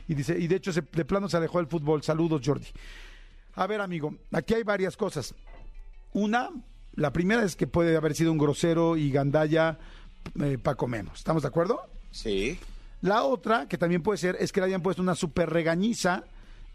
Y 0.07 0.15
dice, 0.15 0.37
y 0.37 0.47
de 0.47 0.55
hecho 0.55 0.71
de 0.71 1.05
plano 1.05 1.29
se 1.29 1.37
alejó 1.37 1.59
del 1.59 1.67
fútbol. 1.67 2.03
Saludos, 2.03 2.41
Jordi. 2.43 2.67
A 3.55 3.67
ver, 3.67 3.81
amigo, 3.81 4.15
aquí 4.31 4.53
hay 4.53 4.63
varias 4.63 4.95
cosas. 4.95 5.33
Una, 6.13 6.49
la 6.95 7.11
primera 7.11 7.43
es 7.43 7.55
que 7.55 7.67
puede 7.67 7.95
haber 7.95 8.15
sido 8.15 8.31
un 8.31 8.37
grosero 8.37 8.97
y 8.97 9.11
gandalla 9.11 9.77
eh, 10.39 10.57
Paco 10.61 10.87
Memo. 10.87 11.11
¿Estamos 11.13 11.43
de 11.43 11.49
acuerdo? 11.49 11.81
Sí. 12.11 12.59
La 13.01 13.23
otra, 13.23 13.67
que 13.67 13.77
también 13.77 14.01
puede 14.01 14.17
ser, 14.17 14.37
es 14.39 14.51
que 14.51 14.59
le 14.59 14.67
hayan 14.67 14.81
puesto 14.81 15.01
una 15.01 15.15
super 15.15 15.49
regañiza 15.49 16.23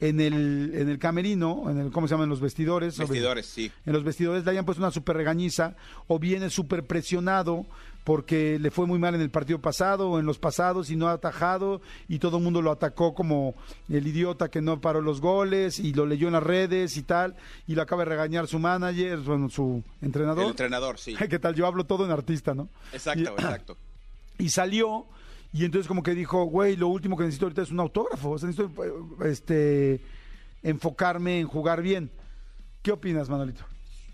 en 0.02 0.20
el, 0.20 0.72
en 0.74 0.88
el 0.88 0.98
camerino, 0.98 1.70
en 1.70 1.78
el, 1.78 1.92
¿cómo 1.92 2.08
se 2.08 2.14
llaman? 2.14 2.28
los 2.28 2.40
vestidores. 2.40 2.98
Vestidores, 2.98 3.46
sí. 3.46 3.70
En 3.86 3.92
los 3.92 4.02
vestidores 4.02 4.44
le 4.44 4.50
hayan 4.50 4.64
puesto 4.64 4.82
una 4.82 4.90
super 4.90 5.16
regañiza, 5.16 5.76
o 6.08 6.18
viene 6.18 6.50
súper 6.50 6.84
presionado 6.84 7.64
porque 8.02 8.58
le 8.58 8.72
fue 8.72 8.86
muy 8.86 8.98
mal 8.98 9.14
en 9.14 9.20
el 9.20 9.30
partido 9.30 9.60
pasado 9.60 10.10
o 10.10 10.18
en 10.18 10.26
los 10.26 10.40
pasados 10.40 10.90
y 10.90 10.96
no 10.96 11.06
ha 11.06 11.12
atajado 11.12 11.80
y 12.08 12.18
todo 12.18 12.38
el 12.38 12.42
mundo 12.42 12.60
lo 12.60 12.72
atacó 12.72 13.14
como 13.14 13.54
el 13.88 14.04
idiota 14.04 14.50
que 14.50 14.60
no 14.60 14.80
paró 14.80 15.00
los 15.00 15.20
goles 15.20 15.78
y 15.78 15.92
lo 15.92 16.04
leyó 16.04 16.26
en 16.26 16.32
las 16.32 16.42
redes 16.42 16.96
y 16.96 17.04
tal 17.04 17.36
y 17.68 17.76
lo 17.76 17.82
acaba 17.82 18.02
de 18.02 18.10
regañar 18.10 18.48
su 18.48 18.58
manager, 18.58 19.18
bueno, 19.18 19.48
su 19.50 19.84
entrenador. 20.00 20.46
El 20.46 20.50
entrenador, 20.50 20.98
sí. 20.98 21.14
¿Qué 21.30 21.38
tal? 21.38 21.54
Yo 21.54 21.64
hablo 21.64 21.84
todo 21.84 22.04
en 22.04 22.10
artista, 22.10 22.54
¿no? 22.54 22.68
Exacto, 22.92 23.34
exacto. 23.38 23.76
Y 24.36 24.48
salió 24.48 25.06
y 25.52 25.64
entonces 25.64 25.86
como 25.86 26.02
que 26.02 26.14
dijo, 26.14 26.44
güey, 26.44 26.76
lo 26.76 26.88
último 26.88 27.16
que 27.16 27.24
necesito 27.24 27.46
ahorita 27.46 27.62
es 27.62 27.70
un 27.70 27.80
autógrafo. 27.80 28.30
O 28.30 28.38
sea, 28.38 28.48
necesito 28.48 29.24
este, 29.24 30.00
enfocarme 30.62 31.40
en 31.40 31.46
jugar 31.46 31.82
bien. 31.82 32.10
¿Qué 32.80 32.90
opinas, 32.90 33.28
Manolito? 33.28 33.64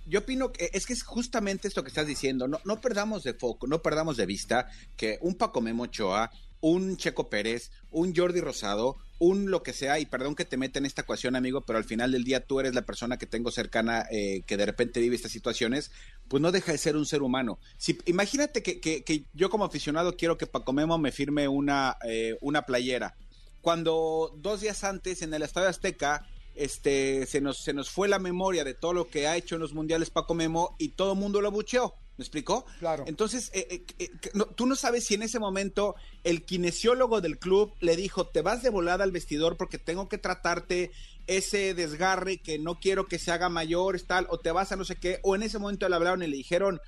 Yo 0.07 0.20
opino 0.20 0.53
que 0.53 0.70
es 0.72 0.86
que 0.86 0.95
es 0.95 1.03
justamente 1.03 1.68
esto 1.68 1.82
que 1.82 1.89
estás 1.89 2.07
diciendo. 2.07 2.49
No, 2.49 2.59
no 2.64 2.80
perdamos 2.80 3.22
de 3.22 3.34
foco, 3.34 3.66
no 3.66 3.82
perdamos 3.82 4.16
de 4.16 4.26
vista 4.26 4.68
que 4.97 5.18
un 5.20 5.36
Paco 5.36 5.61
Memo 5.61 5.84
Ochoa, 5.84 6.30
un 6.61 6.97
Checo 6.97 7.28
Pérez, 7.28 7.70
un 7.91 8.14
Jordi 8.14 8.41
Rosado, 8.41 8.97
un 9.18 9.51
lo 9.51 9.62
que 9.62 9.72
sea, 9.72 9.99
y 9.99 10.07
perdón 10.07 10.34
que 10.34 10.45
te 10.45 10.57
meta 10.57 10.78
en 10.78 10.86
esta 10.86 11.03
ecuación, 11.03 11.36
amigo, 11.36 11.64
pero 11.64 11.78
al 11.78 11.84
final 11.84 12.12
del 12.12 12.24
día 12.24 12.47
tú 12.47 12.61
eres 12.61 12.74
la 12.74 12.82
persona 12.82 13.18
que 13.18 13.26
tengo 13.26 13.51
cercana 13.51 14.07
eh, 14.11 14.43
que 14.47 14.57
de 14.57 14.66
repente 14.66 15.01
vive 15.01 15.16
estas 15.16 15.32
situaciones, 15.32 15.91
pues 16.29 16.43
no 16.43 16.53
deja 16.53 16.72
de 16.72 16.79
ser 16.79 16.97
un 16.97 17.07
ser 17.07 17.22
humano. 17.22 17.59
Si, 17.76 17.99
imagínate 18.07 18.62
que, 18.62 18.81
que, 18.81 19.24
yo 19.33 19.51
como 19.51 19.64
aficionado 19.64 20.16
quiero 20.16 20.39
que 20.39 20.47
Paco 20.47 20.72
Memo 20.72 20.99
me 20.99 21.12
firme 21.12 21.49
una, 21.49 21.97
eh, 22.07 22.37
una 22.41 22.62
playera. 22.62 23.16
Cuando 23.61 24.33
dos 24.37 24.61
días 24.61 24.85
antes 24.85 25.22
en 25.22 25.35
el 25.35 25.43
Estadio 25.43 25.68
Azteca 25.68 26.26
este, 26.59 27.26
se, 27.26 27.41
nos, 27.41 27.59
se 27.59 27.72
nos 27.72 27.89
fue 27.89 28.09
la 28.09 28.18
memoria 28.18 28.64
de 28.64 28.74
todo 28.74 28.93
lo 28.93 29.09
que 29.09 29.29
ha 29.29 29.37
hecho 29.37 29.55
en 29.55 29.61
los 29.61 29.74
mundiales 29.74 30.11
Paco 30.11 30.35
Memo 30.35 30.74
y 30.79 30.91
todo 30.91 31.12
el 31.12 31.18
mundo 31.18 31.41
lo 31.41 31.51
bucheó. 31.51 31.95
¿Me 32.16 32.24
explicó? 32.24 32.66
Claro. 32.81 33.05
Entonces, 33.07 33.49
eh, 33.55 33.68
eh, 33.70 33.85
eh, 34.01 34.11
tú 34.57 34.66
no 34.66 34.74
sabes 34.74 35.05
si 35.05 35.14
en 35.14 35.22
ese 35.22 35.39
momento 35.39 35.95
el 36.24 36.45
kinesiólogo 36.45 37.20
del 37.20 37.39
club 37.39 37.72
le 37.79 37.95
dijo, 37.95 38.26
te 38.26 38.43
vas 38.43 38.61
de 38.61 38.70
volada 38.70 39.05
al 39.05 39.12
vestidor 39.12 39.57
porque 39.57 39.79
tengo 39.79 40.09
que 40.09 40.18
tratarte 40.18 40.91
ese 41.29 41.74
desgarre 41.74 42.39
que 42.39 42.59
no 42.59 42.81
quiero 42.81 43.07
que 43.07 43.18
se 43.18 43.31
haga 43.31 43.49
mayor, 43.49 44.01
tal, 44.01 44.26
o 44.31 44.41
te 44.41 44.51
vas 44.51 44.72
a 44.72 44.76
no 44.76 44.85
sé 44.85 44.97
qué, 44.97 45.20
o 45.22 45.37
en 45.37 45.45
ese 45.45 45.59
momento 45.59 45.89
le 45.89 45.95
hablaron 45.95 46.22
y 46.22 46.26
le 46.26 46.37
dijeron, 46.37 46.81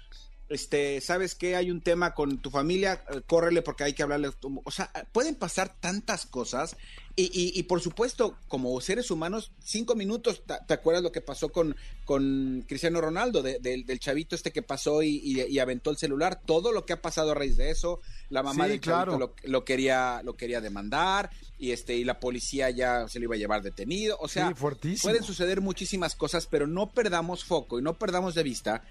este, 0.50 1.00
¿sabes 1.00 1.36
qué? 1.36 1.54
Hay 1.54 1.70
un 1.70 1.80
tema 1.80 2.12
con 2.12 2.38
tu 2.38 2.50
familia, 2.50 3.04
eh, 3.14 3.22
córrele 3.24 3.62
porque 3.62 3.84
hay 3.84 3.92
que 3.92 4.02
hablarle. 4.02 4.30
O 4.64 4.70
sea, 4.72 4.90
pueden 5.12 5.36
pasar 5.36 5.72
tantas 5.80 6.26
cosas 6.26 6.76
y, 7.16 7.62
por 7.64 7.82
supuesto, 7.82 8.36
como 8.48 8.80
seres 8.80 9.10
humanos, 9.10 9.52
cinco 9.62 9.94
minutos, 9.94 10.42
¿te, 10.44 10.72
acuerdas 10.72 11.02
lo 11.02 11.12
que 11.12 11.20
pasó 11.20 11.50
con, 11.50 11.76
con 12.06 12.64
Cristiano 12.66 13.00
Ronaldo, 13.00 13.42
del 13.42 14.00
chavito 14.00 14.34
este 14.34 14.52
que 14.52 14.62
pasó 14.62 15.02
y, 15.02 15.58
aventó 15.58 15.90
el 15.90 15.98
celular? 15.98 16.40
Todo 16.44 16.72
lo 16.72 16.86
que 16.86 16.94
ha 16.94 17.02
pasado 17.02 17.32
a 17.32 17.34
raíz 17.34 17.56
de 17.56 17.70
eso, 17.70 18.00
la 18.30 18.42
mamá 18.42 18.66
del 18.66 18.80
chavito 18.80 19.34
lo, 19.44 19.64
quería, 19.64 20.22
lo 20.24 20.36
quería 20.36 20.60
demandar 20.60 21.30
y, 21.58 21.72
este, 21.72 21.94
y 21.94 22.04
la 22.04 22.18
policía 22.18 22.70
ya 22.70 23.06
se 23.06 23.18
lo 23.18 23.26
iba 23.26 23.34
a 23.34 23.38
llevar 23.38 23.62
detenido. 23.62 24.16
O 24.20 24.28
sea, 24.28 24.54
pueden 24.54 25.22
suceder 25.22 25.60
muchísimas 25.60 26.16
cosas, 26.16 26.46
pero 26.46 26.66
no 26.66 26.90
perdamos 26.90 27.44
foco 27.44 27.78
y 27.78 27.82
no 27.82 27.98
perdamos 27.98 28.34
de 28.34 28.42
vista 28.44 28.82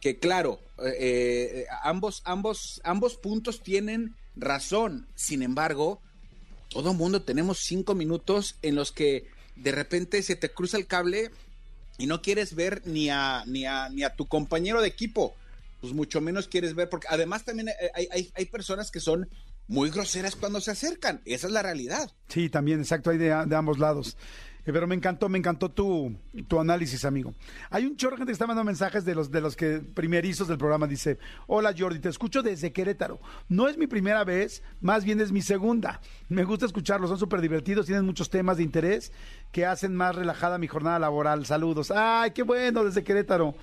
que 0.00 0.18
claro, 0.18 0.60
eh, 0.78 0.94
eh, 0.98 1.66
ambos, 1.82 2.22
ambos, 2.24 2.80
ambos 2.84 3.16
puntos 3.16 3.62
tienen 3.62 4.14
razón. 4.36 5.06
Sin 5.14 5.42
embargo, 5.42 6.00
todo 6.68 6.94
mundo 6.94 7.22
tenemos 7.22 7.58
cinco 7.60 7.94
minutos 7.94 8.56
en 8.62 8.74
los 8.74 8.92
que 8.92 9.28
de 9.56 9.72
repente 9.72 10.22
se 10.22 10.36
te 10.36 10.50
cruza 10.50 10.76
el 10.76 10.86
cable 10.86 11.30
y 11.98 12.06
no 12.06 12.20
quieres 12.20 12.54
ver 12.54 12.82
ni 12.86 13.08
a, 13.08 13.44
ni 13.46 13.64
a, 13.64 13.88
ni 13.88 14.02
a 14.02 14.14
tu 14.14 14.26
compañero 14.26 14.82
de 14.82 14.88
equipo. 14.88 15.34
Pues 15.80 15.92
mucho 15.92 16.20
menos 16.20 16.48
quieres 16.48 16.74
ver, 16.74 16.88
porque 16.88 17.06
además 17.10 17.44
también 17.44 17.68
hay, 17.94 18.08
hay, 18.10 18.32
hay 18.34 18.44
personas 18.46 18.90
que 18.90 19.00
son 19.00 19.28
muy 19.68 19.90
groseras 19.90 20.36
cuando 20.36 20.60
se 20.60 20.70
acercan. 20.70 21.20
Esa 21.24 21.46
es 21.46 21.52
la 21.52 21.62
realidad. 21.62 22.10
Sí, 22.28 22.48
también, 22.48 22.80
exacto, 22.80 23.10
hay 23.10 23.18
de, 23.18 23.26
de 23.46 23.56
ambos 23.56 23.78
lados. 23.78 24.16
Pero 24.72 24.86
me 24.88 24.96
encantó, 24.96 25.28
me 25.28 25.38
encantó 25.38 25.70
tu, 25.70 26.16
tu 26.48 26.58
análisis, 26.58 27.04
amigo. 27.04 27.34
Hay 27.70 27.86
un 27.86 27.96
chorro 27.96 28.16
de 28.16 28.18
gente 28.18 28.30
que 28.30 28.34
está 28.34 28.46
mandando 28.46 28.66
mensajes 28.66 29.04
de 29.04 29.14
los, 29.14 29.30
de 29.30 29.40
los 29.40 29.54
que 29.54 29.78
primerizos 29.78 30.48
del 30.48 30.58
programa. 30.58 30.86
Dice, 30.88 31.18
hola 31.46 31.72
Jordi, 31.76 32.00
te 32.00 32.08
escucho 32.08 32.42
desde 32.42 32.72
Querétaro. 32.72 33.20
No 33.48 33.68
es 33.68 33.78
mi 33.78 33.86
primera 33.86 34.24
vez, 34.24 34.62
más 34.80 35.04
bien 35.04 35.20
es 35.20 35.30
mi 35.30 35.40
segunda. 35.40 36.00
Me 36.28 36.42
gusta 36.42 36.66
escucharlos, 36.66 37.10
son 37.10 37.18
súper 37.18 37.40
divertidos, 37.40 37.86
tienen 37.86 38.04
muchos 38.04 38.28
temas 38.28 38.56
de 38.56 38.64
interés 38.64 39.12
que 39.52 39.64
hacen 39.64 39.94
más 39.94 40.16
relajada 40.16 40.58
mi 40.58 40.66
jornada 40.66 40.98
laboral. 40.98 41.46
Saludos. 41.46 41.92
Ay, 41.92 42.32
qué 42.32 42.42
bueno, 42.42 42.84
desde 42.84 43.04
Querétaro. 43.04 43.54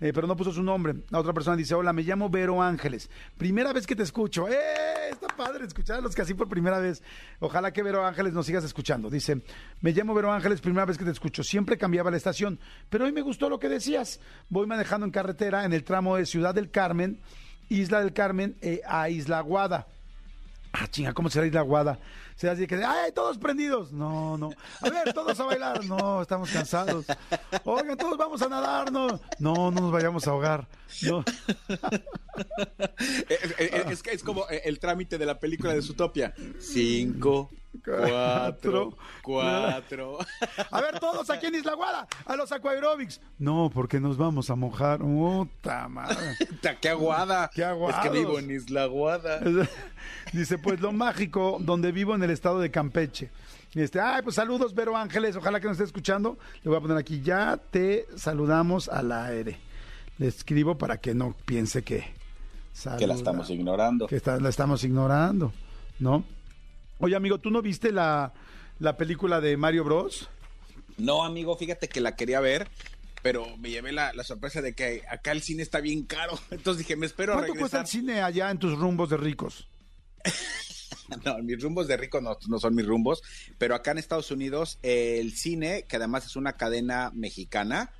Eh, 0.00 0.12
pero 0.14 0.26
no 0.26 0.36
puso 0.36 0.52
su 0.52 0.62
nombre. 0.62 0.94
La 1.10 1.18
otra 1.18 1.32
persona 1.32 1.56
dice, 1.56 1.74
hola, 1.74 1.92
me 1.92 2.02
llamo 2.02 2.30
Vero 2.30 2.62
Ángeles. 2.62 3.10
Primera 3.36 3.72
vez 3.72 3.86
que 3.86 3.96
te 3.96 4.04
escucho. 4.04 4.48
¡Eh! 4.48 4.54
Está 5.10 5.28
padre 5.28 5.64
escucharlos 5.64 6.14
casi 6.14 6.34
por 6.34 6.48
primera 6.48 6.78
vez. 6.78 7.02
Ojalá 7.40 7.72
que 7.72 7.82
Vero 7.82 8.04
Ángeles 8.04 8.32
nos 8.32 8.46
sigas 8.46 8.62
escuchando. 8.62 9.10
Dice, 9.10 9.42
me 9.80 9.92
llamo 9.92 10.14
Vero 10.14 10.32
Ángeles, 10.32 10.60
primera 10.60 10.84
vez 10.84 10.98
que 10.98 11.04
te 11.04 11.10
escucho. 11.10 11.42
Siempre 11.42 11.78
cambiaba 11.78 12.10
la 12.10 12.16
estación, 12.16 12.60
pero 12.88 13.06
hoy 13.06 13.12
me 13.12 13.22
gustó 13.22 13.48
lo 13.48 13.58
que 13.58 13.68
decías. 13.68 14.20
Voy 14.48 14.66
manejando 14.66 15.06
en 15.06 15.12
carretera 15.12 15.64
en 15.64 15.72
el 15.72 15.82
tramo 15.82 16.16
de 16.16 16.26
Ciudad 16.26 16.54
del 16.54 16.70
Carmen, 16.70 17.20
Isla 17.68 18.00
del 18.00 18.12
Carmen, 18.12 18.56
eh, 18.60 18.82
a 18.86 19.08
Isla 19.08 19.40
Guada. 19.40 19.88
Ah, 20.72 20.86
chinga, 20.88 21.12
¿cómo 21.12 21.30
será 21.30 21.46
Isla 21.46 21.62
Guada? 21.62 21.98
se 22.38 22.48
así 22.48 22.68
que, 22.68 22.76
¡ay, 22.76 23.10
todos 23.12 23.36
prendidos! 23.36 23.90
No, 23.90 24.38
no. 24.38 24.50
A 24.80 24.88
ver, 24.88 25.12
todos 25.12 25.40
a 25.40 25.44
bailar. 25.44 25.84
No, 25.84 26.22
estamos 26.22 26.48
cansados. 26.50 27.04
Oigan, 27.64 27.96
todos 27.96 28.16
vamos 28.16 28.40
a 28.42 28.48
nadar. 28.48 28.92
No, 28.92 29.08
no, 29.40 29.72
no 29.72 29.80
nos 29.80 29.90
vayamos 29.90 30.24
a 30.28 30.30
ahogar. 30.30 30.68
No. 31.02 31.24
Es, 33.58 34.02
que 34.02 34.12
es 34.12 34.22
como 34.22 34.46
el 34.48 34.78
trámite 34.78 35.18
de 35.18 35.26
la 35.26 35.40
película 35.40 35.74
de 35.74 35.82
Zootopia. 35.82 36.32
Cinco, 36.60 37.50
cuatro, 37.88 38.96
cuatro. 39.22 40.18
A 40.70 40.80
ver, 40.80 40.98
todos 40.98 41.30
aquí 41.30 41.46
en 41.46 41.56
Isla 41.56 41.74
Guada, 41.74 42.06
a 42.24 42.36
los 42.36 42.52
aquaerobics. 42.52 43.20
No, 43.38 43.70
porque 43.72 44.00
nos 44.00 44.16
vamos 44.16 44.50
a 44.50 44.56
mojar. 44.56 45.00
¡Puta 45.00 45.88
madre! 45.88 46.36
¡Qué 46.80 46.88
aguada! 46.88 47.50
¡Qué 47.54 47.64
aguada! 47.64 48.02
Es 48.02 48.10
que 48.10 48.18
vivo 48.18 48.38
en 48.38 48.50
Isla 48.50 48.86
Guada. 48.86 49.40
Dice, 50.32 50.58
pues 50.58 50.80
lo 50.80 50.92
mágico, 50.92 51.58
donde 51.60 51.92
vivo 51.92 52.14
en 52.14 52.22
el 52.22 52.30
estado 52.30 52.60
de 52.60 52.70
Campeche. 52.70 53.30
Este, 53.74 54.00
ay, 54.00 54.22
pues 54.22 54.36
saludos, 54.36 54.74
Vero 54.74 54.96
Ángeles, 54.96 55.36
ojalá 55.36 55.60
que 55.60 55.66
nos 55.66 55.74
esté 55.74 55.84
escuchando. 55.84 56.38
Le 56.62 56.70
voy 56.70 56.78
a 56.78 56.80
poner 56.80 56.96
aquí, 56.96 57.20
ya 57.20 57.56
te 57.56 58.06
saludamos 58.16 58.88
al 58.88 59.12
aire. 59.12 59.58
Le 60.18 60.26
escribo 60.26 60.76
para 60.78 60.98
que 60.98 61.14
no 61.14 61.34
piense 61.44 61.82
que... 61.82 62.04
que 62.98 63.06
la 63.06 63.14
estamos 63.14 63.50
ignorando. 63.50 64.06
Que 64.06 64.20
la 64.40 64.48
estamos 64.48 64.82
ignorando, 64.84 65.52
¿no? 65.98 66.24
Oye, 66.98 67.14
amigo, 67.14 67.38
¿tú 67.38 67.50
no 67.50 67.62
viste 67.62 67.92
la, 67.92 68.32
la 68.78 68.96
película 68.96 69.40
de 69.40 69.56
Mario 69.56 69.84
Bros? 69.84 70.28
No, 70.96 71.24
amigo, 71.24 71.56
fíjate 71.56 71.88
que 71.88 72.00
la 72.00 72.16
quería 72.16 72.40
ver, 72.40 72.68
pero 73.22 73.56
me 73.58 73.70
llevé 73.70 73.92
la, 73.92 74.12
sorpresa 74.24 74.60
de 74.62 74.74
que 74.74 75.04
acá 75.08 75.30
el 75.30 75.42
cine 75.42 75.62
está 75.62 75.80
bien 75.80 76.04
caro. 76.04 76.38
Entonces 76.50 76.78
dije, 76.78 76.96
me 76.96 77.06
espero 77.06 77.34
¿Cuánto 77.34 77.54
cuesta 77.54 77.80
el 77.80 77.86
cine 77.86 78.22
allá 78.22 78.50
en 78.50 78.58
tus 78.58 78.76
rumbos 78.76 79.10
de 79.10 79.16
ricos? 79.16 79.68
no, 81.24 81.38
mis 81.38 81.62
rumbos 81.62 81.86
de 81.86 81.96
ricos 81.96 82.20
no, 82.22 82.58
son 82.58 82.74
mis 82.74 82.86
rumbos, 82.86 83.22
pero 83.58 83.76
acá 83.76 83.92
en 83.92 83.98
Estados 83.98 84.30
Unidos 84.32 84.78
el 84.82 85.32
cine, 85.32 85.84
que 85.88 85.96
además 85.96 86.26
es 86.26 86.34
una 86.34 86.54
cadena 86.54 87.12
mexicana, 87.14 87.92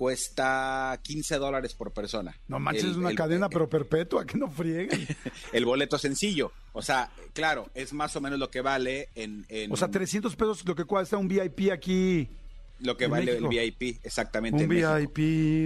cuesta 0.00 0.98
15 1.02 1.36
dólares 1.36 1.74
por 1.74 1.92
persona. 1.92 2.34
No 2.48 2.58
manches, 2.58 2.84
es 2.84 2.96
una 2.96 3.14
cadena 3.14 3.50
pero 3.50 3.68
perpetua, 3.68 4.24
que 4.24 4.38
no 4.38 4.50
frieguen. 4.50 5.06
el 5.52 5.66
boleto 5.66 5.98
sencillo. 5.98 6.52
O 6.72 6.80
sea, 6.80 7.10
claro, 7.34 7.68
es 7.74 7.92
más 7.92 8.16
o 8.16 8.22
menos 8.22 8.38
lo 8.38 8.50
que 8.50 8.62
vale 8.62 9.10
en... 9.14 9.44
O 9.70 9.76
sea, 9.76 9.88
300 9.90 10.34
pesos 10.36 10.64
lo 10.66 10.74
que 10.74 10.86
cuesta 10.86 11.18
un 11.18 11.28
VIP 11.28 11.70
aquí. 11.70 12.30
Lo 12.78 12.96
que 12.96 13.08
vale 13.08 13.36
el 13.36 13.46
VIP, 13.46 14.02
exactamente. 14.02 14.62
Un 14.62 14.70
VIP, 14.70 15.18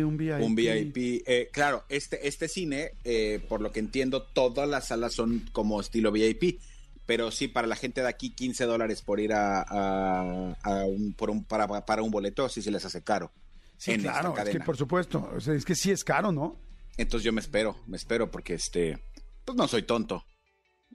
un 0.04 0.16
VIP. 0.16 0.40
Un 0.40 0.54
VIP. 0.56 1.22
Eh, 1.28 1.48
claro, 1.52 1.84
este, 1.88 2.26
este 2.26 2.48
cine, 2.48 2.94
eh, 3.04 3.40
por 3.48 3.60
lo 3.60 3.70
que 3.70 3.78
entiendo, 3.78 4.24
todas 4.24 4.68
las 4.68 4.88
salas 4.88 5.14
son 5.14 5.48
como 5.52 5.80
estilo 5.80 6.10
VIP. 6.10 6.58
Pero 7.06 7.30
sí, 7.30 7.46
para 7.46 7.68
la 7.68 7.76
gente 7.76 8.00
de 8.00 8.08
aquí, 8.08 8.30
15 8.30 8.64
dólares 8.64 9.00
por 9.00 9.20
ir 9.20 9.32
a, 9.32 10.56
un, 10.88 11.12
por 11.12 11.30
un, 11.30 11.44
para, 11.44 11.68
para 11.86 12.02
un 12.02 12.10
boleto, 12.10 12.48
sí 12.48 12.62
se 12.62 12.72
les 12.72 12.84
hace 12.84 13.04
caro. 13.04 13.30
Sí, 13.76 13.98
claro, 13.98 14.36
es 14.36 14.48
que 14.48 14.60
por 14.60 14.76
supuesto, 14.76 15.30
es 15.36 15.64
que 15.64 15.74
sí 15.74 15.90
es 15.90 16.04
caro, 16.04 16.32
¿no? 16.32 16.60
Entonces 16.96 17.24
yo 17.24 17.32
me 17.32 17.40
espero, 17.40 17.76
me 17.86 17.96
espero 17.96 18.30
porque 18.30 18.54
este, 18.54 19.04
pues 19.44 19.56
no 19.56 19.66
soy 19.68 19.82
tonto. 19.82 20.24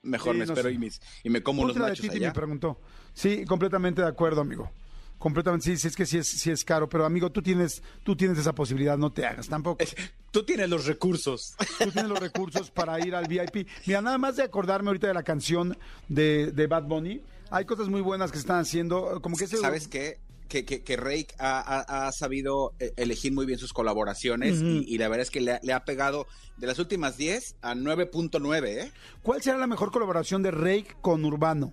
Mejor 0.01 0.35
me 0.35 0.45
espero 0.45 0.69
y, 0.69 0.77
mis, 0.77 1.01
y, 1.23 1.29
me 1.29 1.43
como 1.43 1.63
unos 1.63 1.75
machos 1.75 2.07
de 2.07 2.19
me 2.19 2.31
preguntó. 2.31 2.79
Sí, 3.13 3.43
completamente 3.45 4.01
de 4.01 4.07
acuerdo, 4.07 4.41
amigo. 4.41 4.71
Completamente, 5.17 5.65
sí, 5.65 5.77
sí, 5.77 5.89
es 5.89 5.95
que 5.97 6.05
sí 6.05 6.17
es, 6.17 6.27
sí 6.29 6.49
es 6.49 6.63
caro, 6.63 6.87
pero 6.87 7.05
amigo, 7.05 7.29
tú 7.29 7.41
tienes, 7.41 7.83
tú 8.03 8.15
tienes 8.15 8.37
esa 8.37 8.55
posibilidad, 8.55 8.97
no 8.97 9.11
te 9.11 9.25
hagas 9.25 9.49
tampoco. 9.49 9.83
tú 10.31 10.43
tienes 10.43 10.69
los 10.69 10.85
recursos. 10.85 11.55
Tú 11.77 11.91
tienes 11.91 12.09
los 12.09 12.19
recursos 12.19 12.71
para 12.71 13.05
ir 13.05 13.13
al 13.13 13.27
VIP. 13.27 13.67
Mira, 13.85 14.01
nada 14.01 14.17
más 14.17 14.37
de 14.37 14.43
acordarme 14.43 14.87
ahorita 14.87 15.07
de 15.07 15.13
la 15.13 15.23
canción 15.23 15.77
de, 16.07 16.53
de 16.53 16.67
Bad 16.67 16.83
Bunny, 16.83 17.21
hay 17.51 17.65
cosas 17.65 17.89
muy 17.89 17.99
buenas 17.99 18.31
que 18.31 18.37
se 18.37 18.43
están 18.43 18.59
haciendo, 18.59 19.21
como 19.21 19.35
que 19.35 19.47
¿Sabes 19.47 19.89
qué? 19.89 20.21
Que, 20.49 20.65
que, 20.65 20.83
que 20.83 20.97
Rake 20.97 21.27
ha, 21.37 22.11
sabido 22.11 22.73
eh, 22.79 22.91
elegir 22.97 23.31
muy 23.31 23.45
bien 23.45 23.59
sus 23.59 23.71
colaboraciones 23.71 24.59
y, 24.61 24.97
la 24.97 25.07
verdad 25.07 25.21
es 25.21 25.31
que 25.31 25.39
le, 25.39 25.73
ha 25.73 25.85
pegado 25.85 26.27
de 26.57 26.67
las 26.67 26.79
últimas 26.79 27.15
10 27.15 27.55
a 27.61 27.75
9.9. 27.75 28.67
¿eh? 28.67 28.91
¿Cuál 29.21 29.41
será 29.41 29.57
la 29.57 29.67
mejor 29.67 29.91
colaboración 29.91 30.43
de 30.43 30.51
Rake 30.51 30.97
con 31.01 31.23
Urbano? 31.23 31.71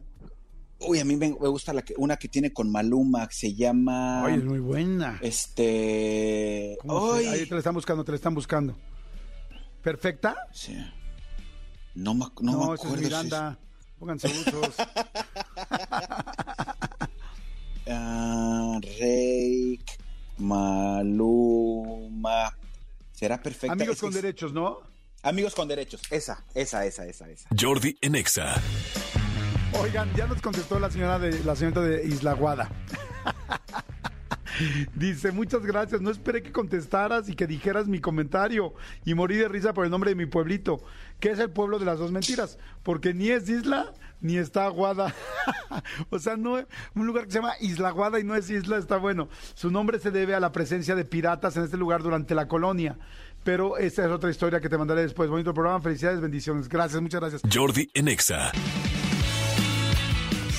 Uy, 0.78 1.00
a 1.00 1.06
mí 1.06 1.16
me, 1.16 1.30
gusta 1.30 1.72
la 1.72 1.82
que, 1.82 1.94
una 1.96 2.18
que 2.18 2.28
tiene 2.28 2.52
con 2.52 2.70
Maluma, 2.70 3.26
que 3.26 3.34
se 3.34 3.54
llama... 3.54 4.24
Ay, 4.26 4.34
es 4.34 4.44
muy 4.44 4.58
buena. 4.58 5.18
Este... 5.22 6.76
Ahí 6.86 7.46
te 7.46 7.54
la 7.54 7.58
están 7.58 7.74
buscando, 7.74 8.04
te 8.04 8.12
la 8.12 8.16
están 8.16 8.34
buscando. 8.34 8.76
¿Perfecta? 9.82 10.36
Sí. 10.52 10.76
No 11.94 12.12
me, 12.12 12.26
no, 12.42 12.52
no 12.52 12.58
me 12.58 12.74
acuerdo. 12.74 12.96
Es 12.96 13.02
Miranda. 13.02 13.58
Pónganse 13.98 14.28
usos. 14.28 14.74
¿Será 23.16 23.42
perfecta? 23.42 23.72
Amigos 23.72 23.98
con 23.98 24.12
derechos, 24.12 24.52
¿no? 24.52 24.82
Amigos 25.22 25.54
con 25.54 25.66
derechos. 25.66 26.02
Esa, 26.10 26.44
esa, 26.54 26.84
esa, 26.84 27.06
esa, 27.06 27.30
esa. 27.30 27.48
Jordi 27.58 27.96
Enexa. 28.02 28.60
Oigan, 29.80 30.14
ya 30.14 30.26
nos 30.26 30.42
contestó 30.42 30.78
la 30.78 30.90
señora 30.90 31.18
de 31.18 31.42
la 31.42 31.56
señora 31.56 31.80
de 31.80 32.06
Isla 32.06 32.34
Guada. 32.34 32.70
Dice, 34.94 35.32
muchas 35.32 35.64
gracias. 35.64 36.02
No 36.02 36.10
esperé 36.10 36.42
que 36.42 36.52
contestaras 36.52 37.30
y 37.30 37.34
que 37.34 37.46
dijeras 37.46 37.88
mi 37.88 38.00
comentario. 38.00 38.74
Y 39.06 39.14
morí 39.14 39.36
de 39.36 39.48
risa 39.48 39.72
por 39.72 39.86
el 39.86 39.90
nombre 39.90 40.10
de 40.10 40.14
mi 40.14 40.26
pueblito, 40.26 40.84
que 41.18 41.30
es 41.30 41.38
el 41.38 41.50
pueblo 41.50 41.78
de 41.78 41.86
las 41.86 41.98
dos 41.98 42.12
mentiras. 42.12 42.58
Porque 42.82 43.14
ni 43.14 43.30
es 43.30 43.48
isla, 43.48 43.94
ni 44.20 44.36
está 44.36 44.66
aguada. 44.66 45.14
o 46.10 46.18
sea, 46.18 46.36
no 46.36 46.58
un 46.94 47.06
lugar 47.06 47.26
que 47.26 47.32
se 47.32 47.38
llama 47.38 47.54
Isla 47.60 47.88
Aguada 47.88 48.18
y 48.20 48.24
no 48.24 48.34
es 48.34 48.50
isla, 48.50 48.78
está 48.78 48.96
bueno. 48.96 49.28
Su 49.54 49.70
nombre 49.70 49.98
se 49.98 50.10
debe 50.10 50.34
a 50.34 50.40
la 50.40 50.52
presencia 50.52 50.94
de 50.94 51.04
piratas 51.04 51.56
en 51.56 51.64
este 51.64 51.76
lugar 51.76 52.02
durante 52.02 52.34
la 52.34 52.48
colonia. 52.48 52.98
Pero 53.44 53.78
esta 53.78 54.04
es 54.04 54.10
otra 54.10 54.30
historia 54.30 54.60
que 54.60 54.68
te 54.68 54.76
mandaré 54.76 55.02
después. 55.02 55.30
Bonito 55.30 55.54
programa, 55.54 55.80
felicidades, 55.80 56.20
bendiciones. 56.20 56.68
Gracias, 56.68 57.00
muchas 57.00 57.20
gracias. 57.20 57.42
Jordi 57.52 57.88
Enexa. 57.94 58.50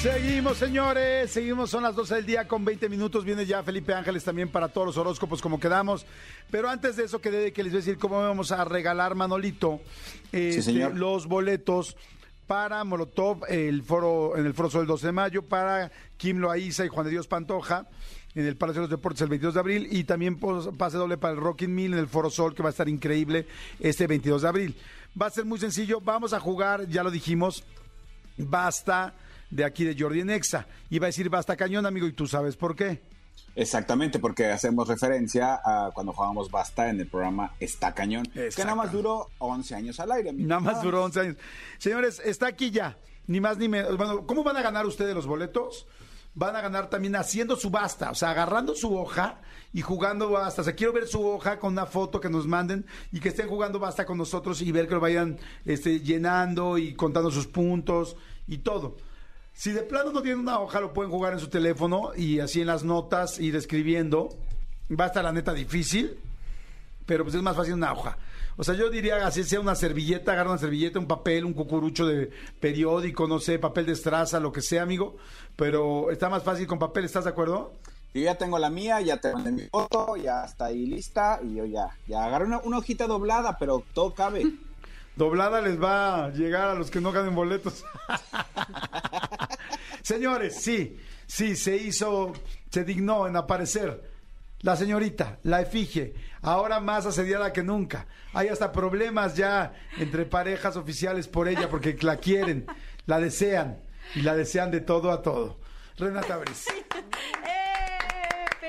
Seguimos, 0.01 0.58
señores. 0.58 1.32
Seguimos, 1.32 1.70
son 1.70 1.84
las 1.84 1.95
12 1.95 2.16
del 2.16 2.26
día 2.26 2.47
con 2.47 2.64
20 2.64 2.88
minutos. 2.88 3.26
Viene 3.26 3.45
ya 3.45 3.64
Felipe 3.64 3.93
Ángeles 3.93 4.24
también 4.24 4.47
para 4.47 4.70
todos 4.70 4.88
los 4.88 4.97
horóscopos, 4.97 5.41
como 5.41 5.60
quedamos. 5.60 6.05
Pero 6.49 6.70
antes 6.70 6.95
de 6.95 7.03
eso, 7.03 7.20
que, 7.20 7.51
que 7.51 7.64
les 7.64 7.74
voy 7.74 7.80
a 7.80 7.84
decir 7.84 7.97
cómo 7.97 8.22
vamos 8.22 8.53
a 8.53 8.64
regalar, 8.64 9.16
Manolito, 9.16 9.82
este, 10.32 10.62
señor. 10.62 10.95
los 10.95 11.26
boletos 11.26 11.97
para 12.48 12.84
Molotov 12.84 13.43
el 13.50 13.84
foro, 13.84 14.38
en 14.38 14.45
el 14.45 14.54
Foro 14.54 14.70
Sol 14.70 14.82
el 14.82 14.88
12 14.88 15.08
de 15.08 15.12
mayo, 15.12 15.41
para 15.43 15.91
Kim 16.18 16.38
Loaiza 16.38 16.86
y 16.86 16.88
Juan 16.88 17.06
de 17.06 17.12
Dios 17.12 17.28
Pantoja 17.28 17.86
en 18.34 18.45
el 18.45 18.56
Palacio 18.56 18.82
de 18.82 18.88
los 18.88 18.98
Deportes 18.98 19.22
el 19.22 19.30
22 19.30 19.54
de 19.56 19.60
abril 19.60 19.88
y 19.91 20.04
también 20.04 20.39
pase 20.39 20.98
doble 20.98 21.18
para 21.18 21.34
el 21.34 21.39
Rocking 21.39 21.74
Mill 21.74 21.93
en 21.93 22.00
el 22.00 22.08
Foro 22.08 22.30
Sol 22.30 22.56
que 22.56 22.64
va 22.64 22.70
a 22.70 22.72
estar 22.72 22.88
increíble 22.88 23.48
este 23.80 24.08
22 24.08 24.43
de 24.43 24.48
abril. 24.48 24.76
Va 25.20 25.26
a 25.26 25.32
ser 25.32 25.45
muy 25.45 25.60
sencillo, 25.60 26.00
vamos 26.00 26.34
a 26.34 26.39
jugar, 26.39 26.88
ya 26.88 27.04
lo 27.04 27.12
dijimos, 27.12 27.64
basta 28.38 29.14
de 29.50 29.66
aquí 29.66 29.84
de 29.84 29.95
Jordi 30.00 30.24
Nexa. 30.24 30.68
Iba 30.89 31.08
a 31.08 31.10
decir 31.10 31.30
basta 31.30 31.56
cañón, 31.56 31.86
amigo, 31.86 32.08
y 32.08 32.14
tú 32.14 32.28
sabes 32.28 32.56
por 32.56 32.76
qué. 32.76 33.02
Exactamente, 33.56 34.20
porque 34.20 34.46
hacemos 34.52 34.88
referencia 34.88 35.60
a 35.64 35.92
cuando 35.92 36.14
jugábamos 36.14 36.52
Basta 36.52 36.90
en 36.90 37.00
el 37.00 37.08
programa 37.08 37.54
Está 37.60 37.94
Cañón, 37.94 38.26
que 38.26 38.52
nada 38.60 38.76
más 38.76 38.92
duró 38.92 39.30
11 39.40 39.76
años 39.76 40.00
al 40.00 40.12
aire. 40.12 40.32
Nada 40.32 40.62
más 40.62 40.82
duró 40.84 41.04
11 41.06 41.20
años. 41.20 41.38
Señores, 41.80 42.22
está 42.24 42.48
aquí 42.48 42.70
ya. 42.70 42.98
Ni 43.26 43.42
más 43.42 43.58
ni 43.58 43.68
menos. 43.68 43.98
Bueno, 43.98 44.26
¿cómo 44.28 44.44
van 44.44 44.58
a 44.58 44.62
ganar 44.62 44.86
ustedes 44.86 45.16
los 45.16 45.26
boletos? 45.26 45.88
Van 46.36 46.56
a 46.56 46.62
ganar 46.62 46.90
también 46.90 47.16
haciendo 47.16 47.56
su 47.56 47.72
basta, 47.72 48.12
o 48.12 48.16
sea, 48.16 48.30
agarrando 48.30 48.76
su 48.76 48.96
hoja 48.96 49.42
y 49.74 49.82
jugando 49.82 50.30
basta. 50.30 50.62
O 50.62 50.64
sea, 50.64 50.76
quiero 50.76 50.94
ver 50.94 51.08
su 51.08 51.26
hoja 51.28 51.58
con 51.60 51.74
una 51.74 51.88
foto 51.88 52.22
que 52.22 52.30
nos 52.30 52.46
manden 52.46 52.86
y 53.12 53.20
que 53.20 53.30
estén 53.30 53.50
jugando 53.50 53.80
basta 53.80 54.06
con 54.06 54.20
nosotros 54.20 54.62
y 54.62 54.72
ver 54.72 54.88
que 54.88 54.94
lo 54.94 55.00
vayan 55.00 55.40
este, 55.66 56.00
llenando 56.00 56.78
y 56.78 56.94
contando 56.94 57.32
sus 57.32 57.48
puntos 57.48 58.16
y 58.48 58.60
todo. 58.60 58.98
Si 59.58 59.72
de 59.72 59.82
plano 59.82 60.12
no 60.12 60.22
tienen 60.22 60.41
una 60.41 60.60
hoja, 60.60 60.80
lo 60.80 60.93
pueden 60.93 61.12
jugar 61.12 61.34
en 61.34 61.39
su 61.39 61.47
teléfono 61.47 62.12
y 62.16 62.39
así 62.39 62.62
en 62.62 62.68
las 62.68 62.84
notas 62.84 63.39
ir 63.39 63.55
escribiendo. 63.55 64.30
Va 64.91 65.05
a 65.05 65.08
estar 65.08 65.24
la 65.24 65.32
neta 65.32 65.51
difícil, 65.51 66.20
pero 67.08 67.24
pues 67.24 67.34
es 67.34 67.41
más 67.41 67.55
fácil 67.55 67.74
una 67.74 67.91
hoja. 67.91 68.20
O 68.55 68.64
sea, 68.64 68.76
yo 68.76 68.91
diría 68.91 69.26
así 69.26 69.43
sea 69.43 69.60
una 69.60 69.74
servilleta, 69.74 70.34
agarra 70.34 70.51
una 70.51 70.60
servilleta, 70.60 70.99
un 70.99 71.08
papel, 71.08 71.43
un 71.43 71.53
cucurucho 71.53 72.05
de 72.05 72.30
periódico, 72.60 73.28
no 73.28 73.39
sé, 73.39 73.58
papel 73.58 73.88
de 73.88 73.93
estraza, 73.93 74.39
lo 74.39 74.51
que 74.51 74.62
sea, 74.62 74.84
amigo. 74.84 75.18
Pero 75.55 76.12
está 76.12 76.30
más 76.30 76.43
fácil 76.43 76.68
con 76.68 76.78
papel, 76.78 77.05
¿estás 77.05 77.24
de 77.24 77.32
acuerdo? 77.32 77.74
Yo 78.14 78.22
ya 78.22 78.36
tengo 78.36 78.60
la 78.60 78.70
mía, 78.70 79.01
ya 79.01 79.18
te 79.18 79.34
mandé 79.34 79.51
mi 79.51 79.62
foto, 79.64 80.18
ya 80.18 80.45
está 80.45 80.66
ahí 80.66 80.86
lista 80.86 81.39
y 81.43 81.55
yo 81.55 81.66
ya, 81.66 81.89
ya 82.08 82.26
agarré 82.26 82.45
una, 82.45 82.60
una 82.60 82.78
hojita 82.78 83.08
doblada, 83.08 83.58
pero 83.58 83.84
todo 83.95 84.14
cabe. 84.14 84.43
Doblada 85.18 85.61
les 85.61 85.82
va 85.82 86.26
a 86.26 86.30
llegar 86.30 86.70
a 86.70 86.76
los 86.76 86.91
que 86.91 87.01
no 87.01 87.11
ganen 87.11 87.34
boletos. 87.34 87.84
Señores, 90.03 90.61
sí, 90.61 90.97
sí, 91.26 91.55
se 91.55 91.76
hizo, 91.76 92.34
se 92.70 92.84
dignó 92.84 93.28
en 93.28 93.36
aparecer 93.36 94.03
la 94.61 94.76
señorita, 94.76 95.39
la 95.43 95.61
efigie, 95.61 96.13
ahora 96.41 96.80
más 96.80 97.05
asediada 97.05 97.51
que 97.51 97.63
nunca. 97.63 98.05
Hay 98.34 98.47
hasta 98.47 98.72
problemas 98.72 99.36
ya 99.36 99.74
entre 99.97 100.26
parejas 100.26 100.78
oficiales 100.78 101.28
por 101.28 101.47
ella 101.47 101.68
porque 101.70 101.97
la 102.01 102.18
quieren, 102.18 102.68
la 103.05 103.20
desean 103.20 103.80
y 104.15 104.22
la 104.22 104.36
desean 104.36 104.70
de 104.72 104.82
todo 104.82 105.11
a 105.11 105.22
todo. 105.24 105.57
Renata 105.97 106.38
Briz. 106.38 106.65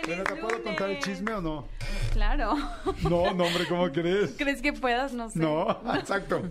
¡Feliz 0.09 0.25
Renata, 0.25 0.41
¿puedo 0.41 0.63
contar 0.63 0.89
el 0.89 0.99
chisme 1.01 1.35
o 1.35 1.43
no? 1.43 1.69
Claro. 2.15 2.57
No, 3.03 3.35
no, 3.35 3.45
hombre, 3.45 3.67
¿cómo 3.69 3.93
crees? 3.93 4.37
¿Crees 4.39 4.63
que 4.63 4.73
puedas? 4.73 5.13
No 5.13 5.29
sé. 5.29 5.39
No, 5.39 5.69
exacto. 5.97 6.43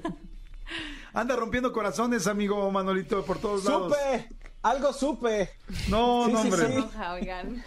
Anda 1.12 1.36
rompiendo 1.36 1.72
corazones, 1.72 2.28
amigo 2.28 2.70
Manolito, 2.70 3.26
por 3.26 3.40
todos 3.40 3.66
lados. 3.66 3.96
¡Supe! 3.98 4.30
¡Algo 4.70 4.92
supe! 4.94 5.50
No, 5.90 6.26
Sí, 6.26 6.32
no, 6.34 6.42
sí, 6.44 6.50
hombre. 6.52 6.68
sí. 6.68 7.64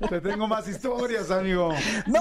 Te 0.08 0.20
tengo 0.20 0.46
más 0.48 0.68
historias, 0.68 1.30
amigo. 1.30 1.72
¡No! 2.06 2.20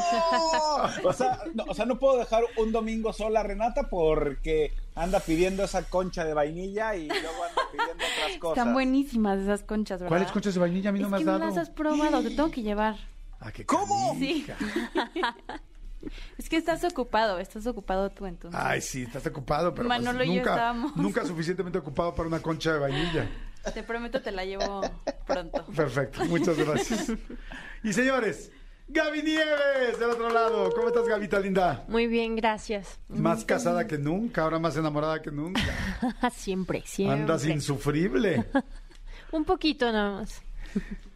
O 1.04 1.14
sea, 1.14 1.40
no, 1.54 1.64
o 1.68 1.74
sea, 1.74 1.86
no 1.86 1.98
puedo 2.00 2.18
dejar 2.18 2.44
un 2.58 2.72
domingo 2.72 3.12
sola 3.14 3.42
a 3.42 3.44
Renata 3.44 3.90
porque 3.90 4.74
anda 4.96 5.20
pidiendo 5.20 5.64
esa 5.64 5.84
concha 5.84 6.24
de 6.24 6.34
vainilla 6.34 6.96
y 6.96 7.08
luego 7.08 7.44
anda 7.50 7.62
pidiendo 7.72 7.94
otras 7.94 8.38
cosas. 8.40 8.58
Están 8.58 8.74
buenísimas 8.74 9.40
esas 9.40 9.64
conchas, 9.64 10.00
¿verdad? 10.00 10.10
¿Cuáles 10.10 10.32
conchas 10.32 10.54
de 10.54 10.60
vainilla? 10.60 10.90
A 10.90 10.94
mí 10.94 11.00
no 11.00 11.06
es 11.08 11.12
me 11.12 11.18
has 11.18 11.22
que 11.22 11.26
dado. 11.26 11.40
no 11.40 11.46
las 11.48 11.58
has 11.58 11.70
probado, 11.70 12.22
te 12.22 12.30
tengo 12.30 12.52
que 12.52 12.62
llevar. 12.62 12.96
Ah, 13.40 13.52
qué 13.52 13.66
¿Cómo? 13.66 14.14
canija. 14.14 14.56
Es 16.38 16.50
que 16.50 16.58
estás 16.58 16.84
ocupado, 16.84 17.38
estás 17.40 17.68
ocupado 17.68 18.10
tú 18.10 18.26
entonces. 18.26 18.60
Ay, 18.64 18.82
sí, 18.82 19.04
estás 19.04 19.26
ocupado, 19.28 19.74
pero 19.76 19.88
pues 19.88 20.00
Manolo 20.02 20.24
y 20.24 20.28
yo 20.30 20.34
nunca, 20.36 20.50
estábamos. 20.52 20.96
nunca 20.96 21.26
suficientemente 21.26 21.78
ocupado 21.78 22.16
para 22.16 22.28
una 22.28 22.40
concha 22.40 22.74
de 22.74 22.80
vainilla. 22.80 23.30
Te 23.74 23.84
prometo 23.84 24.22
te 24.22 24.32
la 24.32 24.43
llevo 24.43 24.82
pronto. 25.28 25.66
Perfecto, 25.76 26.26
muchas 26.26 26.57
gracias. 26.57 27.12
Y 27.84 27.93
señores, 27.93 28.51
Gaby 28.88 29.24
Nieves, 29.24 29.99
del 29.99 30.12
otro 30.12 30.30
lado. 30.30 30.70
¿Cómo 30.76 30.89
estás, 30.89 31.07
Gavita 31.07 31.39
linda? 31.39 31.84
Muy 31.88 32.05
bien, 32.05 32.36
gracias. 32.36 32.99
Más 33.07 33.43
casada 33.43 33.88
que 33.88 33.97
nunca, 33.97 34.43
ahora 34.43 34.59
más 34.59 34.78
enamorada 34.78 35.20
que 35.20 35.32
nunca. 35.32 35.62
siempre, 36.32 36.84
siempre. 36.86 37.22
Andas 37.22 37.45
insufrible. 37.45 38.45
Un 39.32 39.45
poquito 39.45 39.91
nada 39.91 40.20
más. 40.20 40.43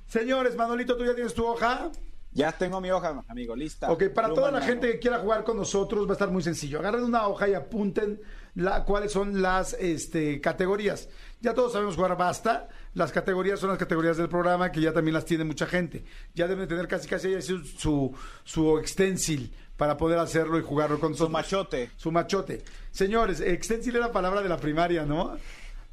Señores, 0.07 0.55
Manolito, 0.55 0.97
¿tú 0.97 1.05
ya 1.05 1.13
tienes 1.13 1.33
tu 1.35 1.45
hoja? 1.45 1.91
Ya 2.31 2.51
tengo 2.51 2.81
mi 2.81 2.89
hoja, 2.91 3.23
amigo, 3.27 3.55
lista. 3.55 3.91
Ok, 3.91 4.05
para 4.09 4.27
Pluma 4.27 4.35
toda 4.41 4.51
la 4.51 4.59
mano. 4.59 4.71
gente 4.71 4.91
que 4.91 4.99
quiera 4.99 5.19
jugar 5.19 5.43
con 5.43 5.55
nosotros 5.57 6.05
va 6.07 6.11
a 6.11 6.13
estar 6.13 6.31
muy 6.31 6.41
sencillo. 6.41 6.79
Agarren 6.79 7.03
una 7.03 7.27
hoja 7.27 7.47
y 7.47 7.53
apunten 7.53 8.19
la, 8.55 8.83
cuáles 8.83 9.11
son 9.11 9.41
las 9.41 9.73
este, 9.73 10.41
categorías. 10.41 11.09
Ya 11.41 11.53
todos 11.53 11.73
sabemos 11.73 11.95
jugar 11.95 12.17
basta. 12.17 12.67
Las 12.93 13.11
categorías 13.11 13.59
son 13.59 13.69
las 13.69 13.77
categorías 13.77 14.17
del 14.17 14.29
programa 14.29 14.71
que 14.71 14.81
ya 14.81 14.93
también 14.93 15.13
las 15.13 15.25
tiene 15.25 15.43
mucha 15.43 15.65
gente. 15.67 16.05
Ya 16.33 16.47
deben 16.47 16.67
tener 16.67 16.87
casi 16.87 17.07
casi 17.07 17.41
su, 17.41 17.63
su, 17.65 18.15
su 18.43 18.77
extensil 18.79 19.53
para 19.77 19.97
poder 19.97 20.17
hacerlo 20.19 20.57
y 20.57 20.61
jugarlo 20.63 20.99
con 20.99 21.09
Su 21.13 21.23
nosotros. 21.29 21.31
machote. 21.31 21.91
Su 21.97 22.11
machote. 22.11 22.63
Señores, 22.91 23.41
extensil 23.41 23.95
era 23.97 24.11
palabra 24.13 24.41
de 24.41 24.47
la 24.49 24.57
primaria, 24.57 25.05
¿no? 25.05 25.37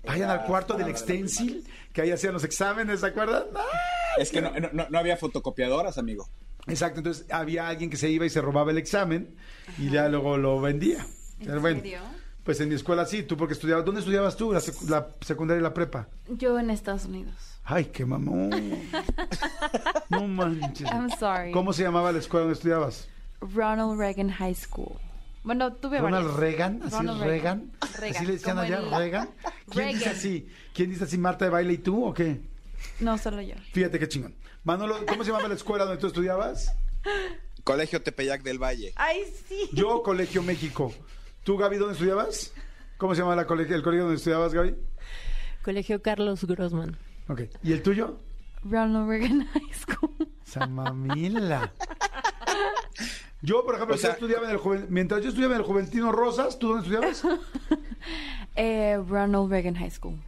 Vayan 0.04 0.30
al 0.30 0.44
cuarto 0.44 0.74
del 0.74 0.88
extensil, 0.88 1.64
que 1.92 2.02
ahí 2.02 2.10
hacían 2.12 2.32
los 2.32 2.44
exámenes, 2.44 3.00
¿se 3.00 3.06
acuerdan? 3.06 3.44
Es 4.18 4.30
que 4.30 4.40
no, 4.40 4.52
no- 4.72 4.86
no 4.88 4.98
había 4.98 5.16
fotocopiadoras, 5.16 5.98
amigo. 5.98 6.28
Exacto, 6.68 7.00
entonces 7.00 7.26
había 7.30 7.66
alguien 7.68 7.90
que 7.90 7.96
se 7.96 8.08
iba 8.08 8.24
y 8.24 8.30
se 8.30 8.40
robaba 8.40 8.70
el 8.70 8.78
examen 8.78 9.34
y 9.78 9.90
ya 9.90 10.08
luego 10.08 10.36
lo 10.38 10.60
vendía. 10.60 11.06
¿En 11.40 11.46
Pero 11.46 11.60
bueno, 11.60 11.80
serio? 11.80 12.00
Pues 12.44 12.60
en 12.60 12.68
mi 12.68 12.74
escuela 12.74 13.06
sí, 13.06 13.22
tú 13.22 13.36
porque 13.36 13.54
estudiabas, 13.54 13.84
¿dónde 13.84 14.00
estudiabas 14.00 14.36
tú? 14.36 14.52
La, 14.52 14.60
secu- 14.60 14.88
la 14.88 15.08
secundaria 15.20 15.60
y 15.60 15.62
la 15.62 15.72
prepa. 15.74 16.08
Yo 16.28 16.58
en 16.58 16.70
Estados 16.70 17.04
Unidos. 17.04 17.34
Ay, 17.64 17.86
qué 17.86 18.04
mamón. 18.04 18.50
No 20.08 20.26
manches. 20.28 20.88
I'm 20.90 21.08
sorry. 21.18 21.52
¿Cómo 21.52 21.72
se 21.72 21.82
llamaba 21.82 22.12
la 22.12 22.18
escuela 22.18 22.42
donde 22.44 22.54
estudiabas? 22.54 23.08
Ronald 23.40 23.98
Reagan 23.98 24.30
High 24.30 24.54
School. 24.54 24.98
Bueno, 25.42 25.72
tuve 25.72 25.98
Ronald 26.00 26.26
varias. 26.26 26.40
Reagan, 26.40 26.80
así 26.84 26.90
Ronald 26.96 27.20
es 27.22 27.26
Reagan. 27.26 27.72
Reagan, 27.98 28.16
Así 28.16 28.26
le 28.26 28.32
decían 28.34 28.58
allá, 28.58 28.78
el- 28.78 28.90
Reagan. 28.90 29.28
¿Quién 29.70 29.88
dice 29.88 30.10
así? 30.10 30.48
¿Quién 30.74 30.90
dice 30.90 31.04
así 31.04 31.18
Marta 31.18 31.44
de 31.46 31.50
baile 31.50 31.72
y 31.72 31.78
tú 31.78 32.04
o 32.04 32.12
qué? 32.14 32.40
No, 33.00 33.16
solo 33.18 33.40
yo. 33.42 33.54
Fíjate 33.72 33.98
qué 33.98 34.06
chingón. 34.08 34.34
Manolo, 34.64 35.04
¿cómo 35.06 35.24
se 35.24 35.30
llamaba 35.30 35.48
la 35.48 35.54
escuela 35.54 35.84
donde 35.84 36.00
tú 36.00 36.06
estudiabas? 36.08 36.72
Colegio 37.64 38.02
Tepeyac 38.02 38.42
del 38.42 38.58
Valle. 38.62 38.92
Ay, 38.96 39.22
sí. 39.48 39.68
Yo, 39.72 40.02
Colegio 40.02 40.42
México. 40.42 40.92
¿Tú, 41.44 41.56
Gaby, 41.56 41.76
dónde 41.76 41.94
estudiabas? 41.94 42.52
¿Cómo 42.98 43.14
se 43.14 43.20
llama 43.22 43.34
la 43.34 43.46
colegio, 43.46 43.74
el 43.74 43.82
colegio 43.82 44.04
donde 44.04 44.16
estudiabas, 44.18 44.54
Gaby? 44.54 44.76
Colegio 45.62 46.02
Carlos 46.02 46.44
Grossman. 46.44 46.96
Ok. 47.28 47.42
¿Y 47.62 47.72
el 47.72 47.82
tuyo? 47.82 48.18
Ronald 48.64 49.08
Reagan 49.08 49.46
High 49.46 49.72
School. 49.74 50.28
Samamila. 50.44 51.72
Yo, 53.40 53.64
por 53.64 53.74
ejemplo, 53.74 53.96
O 53.96 53.98
sea- 53.98 54.10
yo 54.10 54.14
estudiaba 54.14 54.44
en 54.46 54.52
el 54.52 54.58
Juven- 54.58 54.86
mientras 54.88 55.20
yo 55.22 55.30
estudiaba 55.30 55.54
en 55.54 55.60
el 55.62 55.66
Juventino 55.66 56.12
Rosas, 56.12 56.58
¿tú 56.58 56.68
dónde 56.68 56.82
estudiabas? 56.88 57.22
Eh, 58.54 58.98
Ronald 59.08 59.50
Reagan 59.50 59.74
High 59.76 59.90
School. 59.92 60.18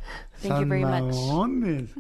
Thank 0.40 0.62
you 0.62 0.66
very 0.68 0.82
much. 0.84 1.14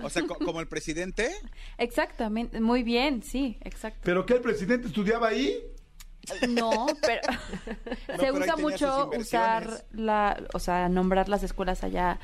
O 0.02 0.08
sea, 0.08 0.22
co- 0.26 0.36
como 0.42 0.58
el 0.60 0.66
presidente. 0.68 1.30
Exactamente, 1.76 2.60
muy 2.62 2.82
bien, 2.82 3.22
sí, 3.22 3.58
exacto. 3.60 4.00
¿Pero 4.04 4.24
qué? 4.24 4.34
¿El 4.34 4.40
presidente 4.40 4.86
estudiaba 4.86 5.28
ahí? 5.28 5.58
No, 6.48 6.86
pero 7.02 7.20
pero 8.06 8.18
se 8.18 8.26
ahí 8.26 8.32
usa 8.32 8.56
mucho 8.56 9.10
usar 9.18 9.84
la, 9.92 10.42
o 10.52 10.58
sea, 10.58 10.88
nombrar 10.88 11.28
las 11.28 11.42
escuelas 11.42 11.84
allá 11.84 12.18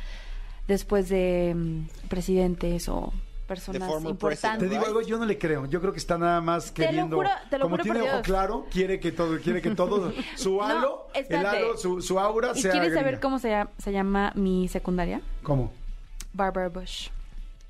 después 0.68 1.09
de 1.09 1.53
mm, 1.57 2.09
presidentes 2.09 2.88
o 2.88 3.12
personas 3.46 3.88
former 3.88 4.05
Te 4.05 4.11
importantes. 4.11 4.70
digo 4.70 4.86
algo, 4.86 5.01
yo 5.03 5.18
no 5.18 5.24
le 5.26 5.36
creo. 5.36 5.66
Yo 5.66 5.80
creo 5.80 5.92
que 5.92 5.98
está 5.98 6.16
nada 6.16 6.40
más 6.40 6.72
Te 6.72 6.82
lo 6.82 6.86
queriendo. 6.88 7.16
juro- 7.16 7.30
te 7.51 7.59
lo 7.59 7.64
como 7.64 7.76
juro 7.76 7.84
por 7.84 7.92
tiene 7.94 8.01
ojo 8.09 8.16
Dios. 8.18 8.26
claro, 8.26 8.66
quiere 8.70 9.01
que 9.01 9.11
todo, 9.11 9.38
quiere 9.40 9.61
que 9.61 9.70
todo, 9.74 10.12
su 10.36 10.62
halo, 10.62 11.09
el 11.14 11.44
halo, 11.46 11.76
su, 11.76 12.01
su 12.01 12.20
aura 12.20 12.53
¿Y 12.55 12.62
sea. 12.62 12.70
quieres 12.70 12.94
saber 12.94 13.18
cómo 13.18 13.38
se 13.40 13.51
llama, 13.51 13.70
se 13.78 13.90
llama 13.92 14.32
mi 14.36 14.68
secundaria? 14.68 15.20
¿Cómo? 15.42 15.72
Barbara 16.32 16.68
Bush. 16.68 17.09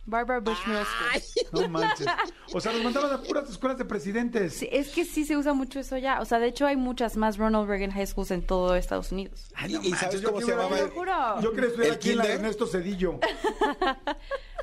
Barbara 0.06 0.40
Bush 0.40 0.58
Middle 0.66 0.84
School. 0.84 1.46
No 1.62 1.68
manches. 1.68 2.06
O 2.52 2.60
sea, 2.60 2.72
nos 2.72 2.82
mandaban 2.82 3.12
a 3.12 3.22
puras 3.22 3.48
escuelas 3.48 3.78
de 3.78 3.84
presidentes. 3.84 4.54
Sí, 4.54 4.68
es 4.72 4.88
que 4.88 5.04
sí 5.04 5.24
se 5.24 5.36
usa 5.36 5.52
mucho 5.52 5.78
eso 5.78 5.96
ya. 5.98 6.20
O 6.20 6.24
sea, 6.24 6.38
de 6.40 6.48
hecho 6.48 6.66
hay 6.66 6.76
muchas 6.76 7.16
más 7.16 7.36
Ronald 7.38 7.68
Reagan 7.68 7.92
High 7.92 8.06
Schools 8.08 8.30
en 8.32 8.44
todo 8.44 8.74
Estados 8.74 9.12
Unidos. 9.12 9.48
Ay, 9.54 9.76
¿Y- 9.82 9.88
y 9.88 9.92
sabes 9.94 10.20
yo 10.20 10.28
cómo 10.28 10.40
que 10.40 10.46
se 10.46 10.50
llamaba 10.52 10.76
juro. 10.92 11.40
Yo 11.40 11.52
quería 11.52 11.68
estudiar 11.68 11.88
¿El 11.90 11.96
aquí 11.96 12.10
en 12.10 12.16
la 12.18 12.22
kinder? 12.24 12.40
Ernesto 12.40 12.66
Cedillo. 12.66 13.18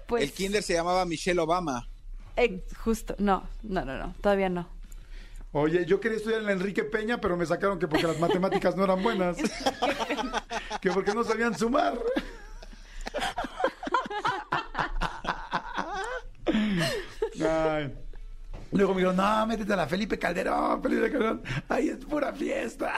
Pues, 0.08 0.24
El 0.24 0.32
kinder 0.32 0.64
se 0.64 0.74
llamaba 0.74 1.04
Michelle 1.06 1.40
Obama. 1.42 1.86
eh, 2.38 2.64
justo, 2.82 3.14
no, 3.20 3.46
no, 3.62 3.84
no, 3.84 3.98
no, 3.98 4.16
todavía 4.22 4.48
no. 4.48 4.70
Oye, 5.52 5.86
yo 5.86 6.00
quería 6.00 6.18
estudiar 6.18 6.40
en 6.40 6.46
la 6.46 6.54
Enrique 6.54 6.84
Peña, 6.86 7.20
pero 7.20 7.36
me 7.36 7.46
sacaron 7.46 7.78
que 7.78 7.88
porque 7.90 8.08
las 8.08 8.18
matemáticas 8.20 8.76
no 8.78 8.86
eran 8.86 9.04
buenas. 9.04 9.36
que 10.82 10.92
porque 10.92 11.14
no 11.14 11.26
sabían 11.26 11.58
sumar. 11.58 12.00
Ay. 17.46 17.94
Luego 18.72 18.94
me 18.94 19.00
dijeron, 19.02 19.16
no, 19.16 19.48
métete 19.48 19.74
a 19.74 19.78
la 19.78 19.88
Felipe 19.88 20.20
Calderón, 20.20 20.82
Felipe 20.84 21.10
Calderón. 21.12 21.42
Ay, 21.70 21.90
es 21.90 22.04
pura 22.06 22.34
fiesta. 22.34 22.94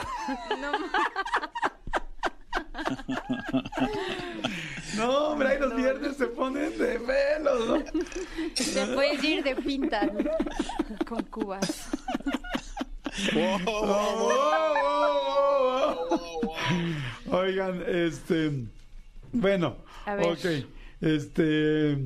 No, 4.97 5.30
hombre, 5.30 5.50
ahí 5.50 5.60
los 5.60 5.76
viernes 5.76 6.18
se 6.18 6.28
ponen 6.28 6.78
de 6.78 7.00
pelos, 7.00 7.68
¿no? 7.68 7.84
Te 8.56 8.86
puedes 8.93 9.24
ir 9.24 9.43
de 9.43 9.56
pinta 9.56 10.06
¿no? 10.06 10.32
con 11.08 11.24
cubas. 11.26 11.89
Oh, 13.36 13.60
oh, 13.66 13.82
oh, 13.84 14.38
oh, 16.10 16.56
oh. 17.30 17.38
Oigan, 17.38 17.84
este. 17.88 18.66
Bueno, 19.32 19.78
A 20.06 20.16
ver. 20.16 20.28
ok. 20.28 20.45
Este. 21.02 21.97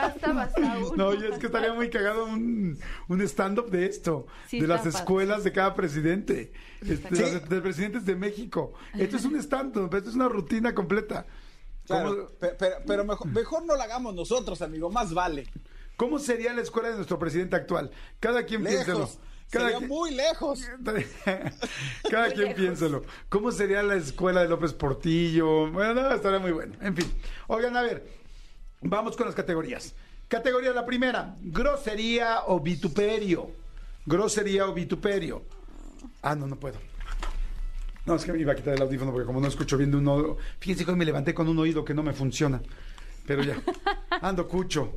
Basta, 0.00 0.32
basta. 0.32 0.60
uno. 0.92 0.96
No, 0.96 1.12
es 1.12 1.38
que 1.38 1.46
estaría 1.46 1.72
muy 1.72 1.88
cagado 1.90 2.24
un, 2.26 2.78
un 3.08 3.20
stand-up 3.22 3.70
de 3.70 3.86
esto, 3.86 4.26
Sí, 4.48 4.60
de 4.60 4.66
las 4.66 4.84
escuelas 4.86 5.42
de 5.44 5.52
cada 5.52 5.74
presidente, 5.74 6.52
este, 6.82 7.16
Sí. 7.16 7.40
de 7.48 7.60
presidentes 7.60 8.04
de 8.04 8.14
México. 8.16 8.74
Esto 8.98 9.16
es 9.16 9.24
un 9.24 9.36
stand-up, 9.36 9.94
esto 9.94 10.10
es 10.10 10.16
una 10.16 10.28
rutina 10.28 10.74
completa. 10.74 11.26
Claro, 11.86 12.10
¿Cómo, 12.16 12.28
pe- 12.40 12.54
pero, 12.58 12.76
pero 12.86 13.04
mejor, 13.04 13.26
mejor 13.28 13.64
no 13.64 13.76
lo 13.76 13.82
hagamos 13.82 14.14
nosotros, 14.14 14.60
amigo, 14.60 14.90
más 14.90 15.14
vale. 15.14 15.46
cómo 15.96 16.18
sería 16.18 16.52
la 16.52 16.62
escuela 16.62 16.88
de 16.90 16.96
nuestro 16.96 17.18
presidente 17.18 17.54
actual? 17.56 17.90
Cada 18.20 18.44
quien 18.44 18.64
piénselo. 18.64 18.98
Lejos. 19.00 19.18
Cada 19.48 19.66
Sería 19.66 19.78
quien- 19.78 19.88
muy 19.88 20.10
lejos. 20.12 20.60
Cada 22.10 22.30
quien 22.32 22.54
piénselo. 22.54 23.04
¿Cómo 23.28 23.52
sería 23.52 23.82
la 23.82 23.94
escuela 23.94 24.42
de 24.42 24.48
López 24.48 24.72
Portillo? 24.72 25.70
Bueno, 25.70 25.94
no, 26.02 26.12
estaría 26.12 26.38
muy 26.40 26.52
bueno. 26.52 26.74
En 26.80 26.96
fin. 26.96 27.06
Oigan, 27.46 27.76
a 27.76 27.82
ver. 27.82 28.04
Vamos 28.88 29.16
con 29.16 29.26
las 29.26 29.34
categorías. 29.34 29.94
Categoría 30.28 30.72
la 30.72 30.84
primera. 30.86 31.34
Grosería 31.42 32.42
o 32.46 32.60
vituperio. 32.60 33.50
Grosería 34.04 34.66
o 34.66 34.72
vituperio. 34.74 35.42
Ah, 36.22 36.34
no, 36.34 36.46
no 36.46 36.56
puedo. 36.56 36.78
No, 38.04 38.14
es 38.14 38.24
que 38.24 38.32
me 38.32 38.38
iba 38.38 38.52
a 38.52 38.56
quitar 38.56 38.74
el 38.74 38.82
audífono 38.82 39.10
porque 39.12 39.26
como 39.26 39.40
no 39.40 39.48
escucho 39.48 39.76
bien 39.76 39.90
de 39.90 39.96
un 39.96 40.06
oído. 40.08 40.36
Fíjense 40.60 40.84
que 40.84 40.90
hoy 40.92 40.96
me 40.96 41.04
levanté 41.04 41.34
con 41.34 41.48
un 41.48 41.58
oído 41.58 41.84
que 41.84 41.94
no 41.94 42.02
me 42.02 42.12
funciona. 42.12 42.60
Pero 43.26 43.42
ya. 43.42 43.60
Ando 44.22 44.46
cucho. 44.46 44.94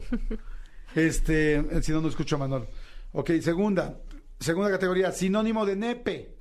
Este, 0.96 1.82
si 1.82 1.92
no, 1.92 2.02
no 2.02 2.08
escucho 2.10 2.36
a 2.36 2.40
Manolo. 2.40 2.68
Ok, 3.14 3.32
segunda. 3.42 4.00
Segunda 4.40 4.70
categoría, 4.72 5.12
sinónimo 5.12 5.66
de 5.66 5.76
nepe. 5.76 6.36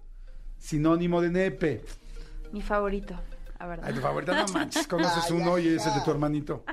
Sinónimo 0.58 1.20
de 1.20 1.30
nepe. 1.30 1.84
Mi 2.52 2.62
favorito, 2.62 3.14
la 3.58 3.64
Ay, 3.64 3.68
verdad. 3.68 3.94
tu 3.94 4.00
favorita, 4.00 4.42
no 4.46 4.52
manches, 4.52 4.86
conoces 4.88 5.24
Ay, 5.30 5.36
uno 5.36 5.54
ay, 5.56 5.64
y 5.64 5.68
ese 5.68 5.88
es 5.88 5.94
de 5.94 6.00
ay. 6.00 6.04
tu 6.04 6.10
hermanito. 6.10 6.64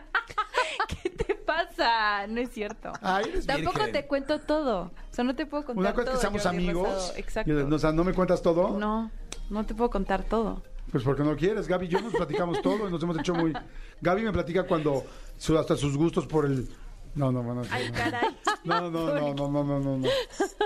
¿Qué 1.75 1.81
te 1.81 1.83
pasa? 1.83 2.27
No 2.27 2.41
es 2.41 2.49
cierto. 2.51 2.91
Ay, 3.01 3.25
eres 3.29 3.45
Tampoco 3.45 3.73
virgen. 3.79 3.93
te 3.93 4.07
cuento 4.07 4.39
todo. 4.39 4.81
O 4.83 4.91
sea, 5.13 5.23
no 5.23 5.35
te 5.35 5.45
puedo 5.45 5.65
contar 5.65 5.81
Una 5.81 5.93
cosa 5.93 6.01
es 6.01 6.05
que 6.07 6.11
todo, 6.13 6.21
seamos 6.21 6.43
Jordi 6.43 6.57
amigos. 6.57 6.87
Rosado. 6.93 7.17
Exacto. 7.17 7.51
y, 7.51 7.73
o 7.73 7.79
sea, 7.79 7.91
¿no 7.91 8.03
me 8.03 8.13
cuentas 8.13 8.41
todo? 8.41 8.77
No, 8.77 9.11
no 9.49 9.65
te 9.65 9.73
puedo 9.75 9.89
contar 9.89 10.23
todo. 10.23 10.63
Pues 10.91 11.03
porque 11.03 11.23
no 11.23 11.35
quieres. 11.35 11.67
Gaby 11.67 11.85
y 11.87 11.89
yo 11.89 12.01
nos 12.01 12.13
platicamos 12.13 12.61
todo 12.61 12.87
y 12.87 12.91
nos 12.91 13.01
hemos 13.03 13.17
hecho 13.19 13.33
muy... 13.33 13.53
Gaby 14.01 14.21
me 14.23 14.31
platica 14.31 14.63
cuando 14.63 15.03
su- 15.37 15.57
hasta 15.57 15.75
sus 15.75 15.97
gustos 15.97 16.25
por 16.27 16.45
el... 16.45 16.69
No, 17.15 17.31
no, 17.31 17.41
bueno. 17.43 17.63
Ay, 17.71 17.87
no. 17.89 17.93
caray. 17.95 18.37
No, 18.65 18.89
no, 18.89 19.05
no, 19.07 19.33
no, 19.33 19.33
no, 19.49 19.63
no, 19.63 19.79
no, 19.79 19.97
no. 19.97 20.07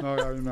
No, 0.02 0.16
Gaby, 0.16 0.42
no. 0.42 0.52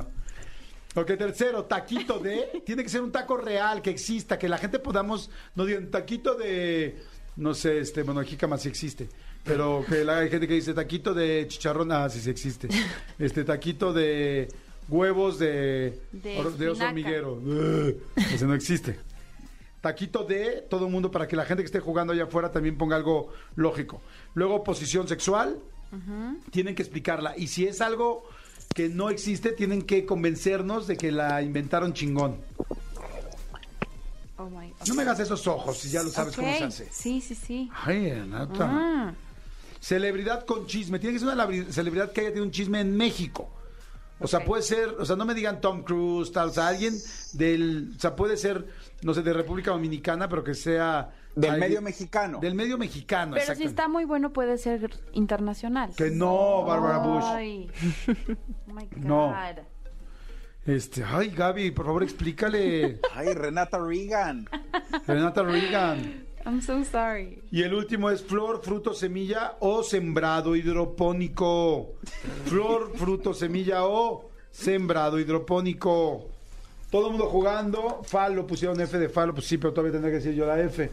Ok, 0.95 1.07
tercero, 1.17 1.63
taquito 1.65 2.19
de. 2.19 2.61
Tiene 2.65 2.83
que 2.83 2.89
ser 2.89 3.01
un 3.01 3.11
taco 3.11 3.37
real, 3.37 3.81
que 3.81 3.89
exista, 3.89 4.37
que 4.37 4.49
la 4.49 4.57
gente 4.57 4.79
podamos. 4.79 5.29
No 5.55 5.63
digan 5.65 5.89
taquito 5.89 6.35
de. 6.35 7.01
No 7.35 7.53
sé, 7.53 7.79
este, 7.79 8.03
bueno, 8.03 8.21
jícama 8.23 8.57
sí 8.57 8.67
existe. 8.67 9.07
Pero 9.47 9.83
que 9.87 10.03
la, 10.03 10.19
hay 10.19 10.29
gente 10.29 10.47
que 10.47 10.53
dice 10.55 10.73
taquito 10.73 11.13
de 11.13 11.45
chicharrón, 11.47 11.91
ah, 11.91 12.09
sí, 12.09 12.19
sí 12.19 12.29
existe. 12.29 12.67
Este, 13.19 13.43
taquito 13.43 13.93
de 13.93 14.49
huevos 14.89 15.39
de. 15.39 15.99
De 16.11 16.37
or- 16.39 16.57
de 16.57 16.69
oso 16.69 16.83
hormiguero. 16.85 17.41
Ese 18.15 18.45
no 18.45 18.53
existe. 18.53 18.99
Taquito 19.81 20.23
de 20.23 20.65
todo 20.69 20.85
el 20.87 20.91
mundo 20.91 21.09
para 21.11 21.27
que 21.27 21.35
la 21.35 21.45
gente 21.45 21.63
que 21.63 21.67
esté 21.67 21.79
jugando 21.79 22.11
allá 22.13 22.23
afuera 22.25 22.51
también 22.51 22.77
ponga 22.77 22.95
algo 22.95 23.31
lógico. 23.55 24.01
Luego, 24.33 24.63
posición 24.63 25.07
sexual. 25.07 25.57
Tienen 26.51 26.75
que 26.75 26.81
explicarla. 26.81 27.33
Y 27.37 27.47
si 27.47 27.65
es 27.65 27.79
algo 27.79 28.23
que 28.75 28.89
no 28.89 29.09
existe, 29.09 29.51
tienen 29.53 29.81
que 29.83 30.05
convencernos 30.05 30.85
de 30.87 30.97
que 30.97 31.11
la 31.11 31.41
inventaron 31.41 31.93
chingón. 31.93 32.35
Oh 34.37 34.49
my 34.49 34.71
No 34.87 34.93
me 34.95 35.01
hagas 35.03 35.19
esos 35.21 35.47
ojos 35.47 35.77
si 35.77 35.89
ya 35.89 36.03
lo 36.03 36.09
sabes 36.09 36.35
cómo 36.35 36.51
se 36.53 36.63
hace. 36.65 36.87
Sí, 36.91 37.21
sí, 37.21 37.33
sí. 37.33 37.69
Ay, 37.85 38.11
Renata. 38.11 38.67
Mm. 38.67 39.15
Celebridad 39.87 40.45
con 40.45 40.65
chisme. 40.67 40.99
Tiene 40.99 41.13
que 41.13 41.19
ser 41.23 41.29
una 41.33 41.47
celebridad 41.71 42.11
que 42.11 42.19
haya 42.19 42.29
tenido 42.31 42.43
un 42.45 42.51
chisme 42.51 42.81
en 42.81 42.97
México. 42.97 43.49
O 44.19 44.27
sea, 44.27 44.43
puede 44.43 44.61
ser, 44.63 44.89
o 44.99 45.05
sea, 45.05 45.15
no 45.15 45.23
me 45.23 45.33
digan 45.33 45.61
Tom 45.61 45.83
Cruise, 45.83 46.31
tal, 46.33 46.49
o 46.49 46.51
sea, 46.51 46.67
alguien 46.67 46.93
del, 47.33 47.93
o 47.95 47.99
sea, 47.99 48.15
puede 48.15 48.35
ser, 48.35 48.65
no 49.03 49.13
sé, 49.13 49.21
de 49.21 49.31
República 49.31 49.71
Dominicana, 49.71 50.27
pero 50.27 50.43
que 50.43 50.55
sea... 50.55 51.11
Del 51.35 51.51
alguien- 51.51 51.69
medio 51.69 51.81
mexicano. 51.83 52.39
Del 52.41 52.53
medio 52.55 52.77
mexicano, 52.77 53.35
Pero 53.35 53.55
si 53.55 53.63
está 53.63 53.87
muy 53.87 54.03
bueno 54.05 54.33
puede 54.33 54.57
ser 54.57 54.89
internacional. 55.13 55.91
Que 55.95 56.09
no, 56.09 56.63
Bárbara 56.65 56.97
Bush. 56.97 57.23
Ay. 57.25 57.71
Oh 58.67 58.73
my 58.73 58.85
God. 58.91 58.97
No. 58.97 59.35
Este, 60.65 61.03
ay, 61.05 61.29
Gaby, 61.29 61.71
por 61.71 61.85
favor, 61.85 62.03
explícale. 62.03 62.99
Ay, 63.13 63.33
Renata 63.33 63.77
Reagan. 63.79 64.49
Renata 65.07 65.43
Reagan. 65.43 66.26
I'm 66.47 66.61
so 66.61 66.81
sorry. 66.85 67.43
Y 67.51 67.61
el 67.63 67.73
último 67.73 68.09
es 68.09 68.23
flor, 68.23 68.61
fruto, 68.63 68.93
semilla 68.93 69.57
o 69.59 69.83
sembrado 69.83 70.55
hidropónico. 70.55 71.95
Flor, 72.45 72.93
fruto, 72.95 73.33
semilla 73.33 73.83
o 73.83 74.29
sembrado 74.49 75.19
hidropónico. 75.19 76.29
Todo 76.89 77.07
el 77.07 77.11
mundo 77.11 77.27
jugando. 77.27 78.01
Falo, 78.05 78.47
pusieron 78.47 78.79
F 78.79 78.97
de 78.97 79.09
falo. 79.09 79.33
Pues 79.33 79.45
sí, 79.45 79.57
pero 79.57 79.73
todavía 79.73 79.91
tendré 79.91 80.11
que 80.11 80.17
decir 80.19 80.35
yo 80.35 80.45
la 80.45 80.57
F. 80.61 80.89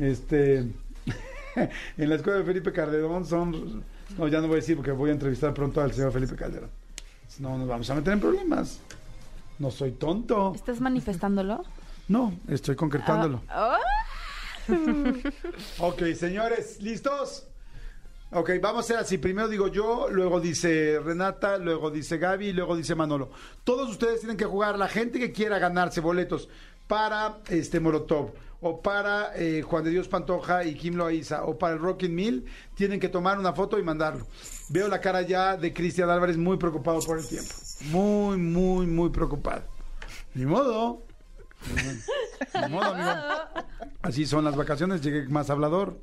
Este. 0.00 0.58
en 1.96 2.08
la 2.08 2.16
escuela 2.16 2.40
de 2.40 2.44
Felipe 2.44 2.72
Calderón 2.72 3.24
son. 3.24 3.84
No, 4.18 4.26
ya 4.26 4.40
no 4.40 4.48
voy 4.48 4.54
a 4.54 4.56
decir 4.56 4.74
porque 4.74 4.90
voy 4.90 5.10
a 5.10 5.12
entrevistar 5.12 5.54
pronto 5.54 5.80
al 5.80 5.92
señor 5.92 6.10
Felipe 6.10 6.34
Calderón. 6.34 6.70
No, 7.38 7.56
nos 7.56 7.68
vamos 7.68 7.88
a 7.88 7.94
meter 7.94 8.14
en 8.14 8.20
problemas. 8.20 8.80
No 9.60 9.70
soy 9.70 9.92
tonto. 9.92 10.52
¿Estás 10.56 10.80
manifestándolo? 10.80 11.62
No, 12.08 12.32
estoy 12.48 12.74
concretándolo. 12.74 13.42
Ah, 13.48 13.78
Ok, 15.78 16.02
señores, 16.14 16.80
¿listos? 16.80 17.46
Ok, 18.30 18.50
vamos 18.62 18.78
a 18.78 18.80
hacer 18.80 18.96
así. 18.96 19.18
Primero 19.18 19.48
digo 19.48 19.68
yo, 19.68 20.08
luego 20.10 20.40
dice 20.40 20.98
Renata, 21.04 21.58
luego 21.58 21.90
dice 21.90 22.16
Gaby 22.16 22.52
luego 22.52 22.76
dice 22.76 22.94
Manolo. 22.94 23.30
Todos 23.62 23.90
ustedes 23.90 24.20
tienen 24.20 24.38
que 24.38 24.46
jugar. 24.46 24.78
La 24.78 24.88
gente 24.88 25.18
que 25.18 25.32
quiera 25.32 25.58
ganarse 25.58 26.00
boletos 26.00 26.48
para 26.86 27.38
este 27.48 27.78
Molotov 27.78 28.32
o 28.62 28.80
para 28.80 29.32
eh, 29.36 29.62
Juan 29.62 29.84
de 29.84 29.90
Dios 29.90 30.08
Pantoja 30.08 30.64
y 30.64 30.74
Kim 30.76 30.94
Loaiza 30.94 31.44
o 31.44 31.58
para 31.58 31.74
el 31.74 31.80
Rockin' 31.80 32.14
Mill, 32.14 32.46
tienen 32.74 33.00
que 33.00 33.08
tomar 33.08 33.38
una 33.38 33.52
foto 33.52 33.78
y 33.78 33.82
mandarlo. 33.82 34.26
Veo 34.68 34.86
la 34.88 35.00
cara 35.00 35.22
ya 35.22 35.56
de 35.56 35.74
Cristian 35.74 36.08
Álvarez 36.08 36.36
muy 36.36 36.56
preocupado 36.56 37.00
por 37.00 37.18
el 37.18 37.26
tiempo. 37.26 37.52
Muy, 37.90 38.36
muy, 38.36 38.86
muy 38.86 39.10
preocupado. 39.10 39.64
Ni 40.34 40.46
modo. 40.46 41.02
Ni 42.62 42.68
modo, 42.68 42.94
amigo. 42.94 43.10
Así 44.02 44.26
son 44.26 44.44
las 44.44 44.56
vacaciones, 44.56 45.02
llegué 45.02 45.28
más 45.28 45.50
hablador. 45.50 46.00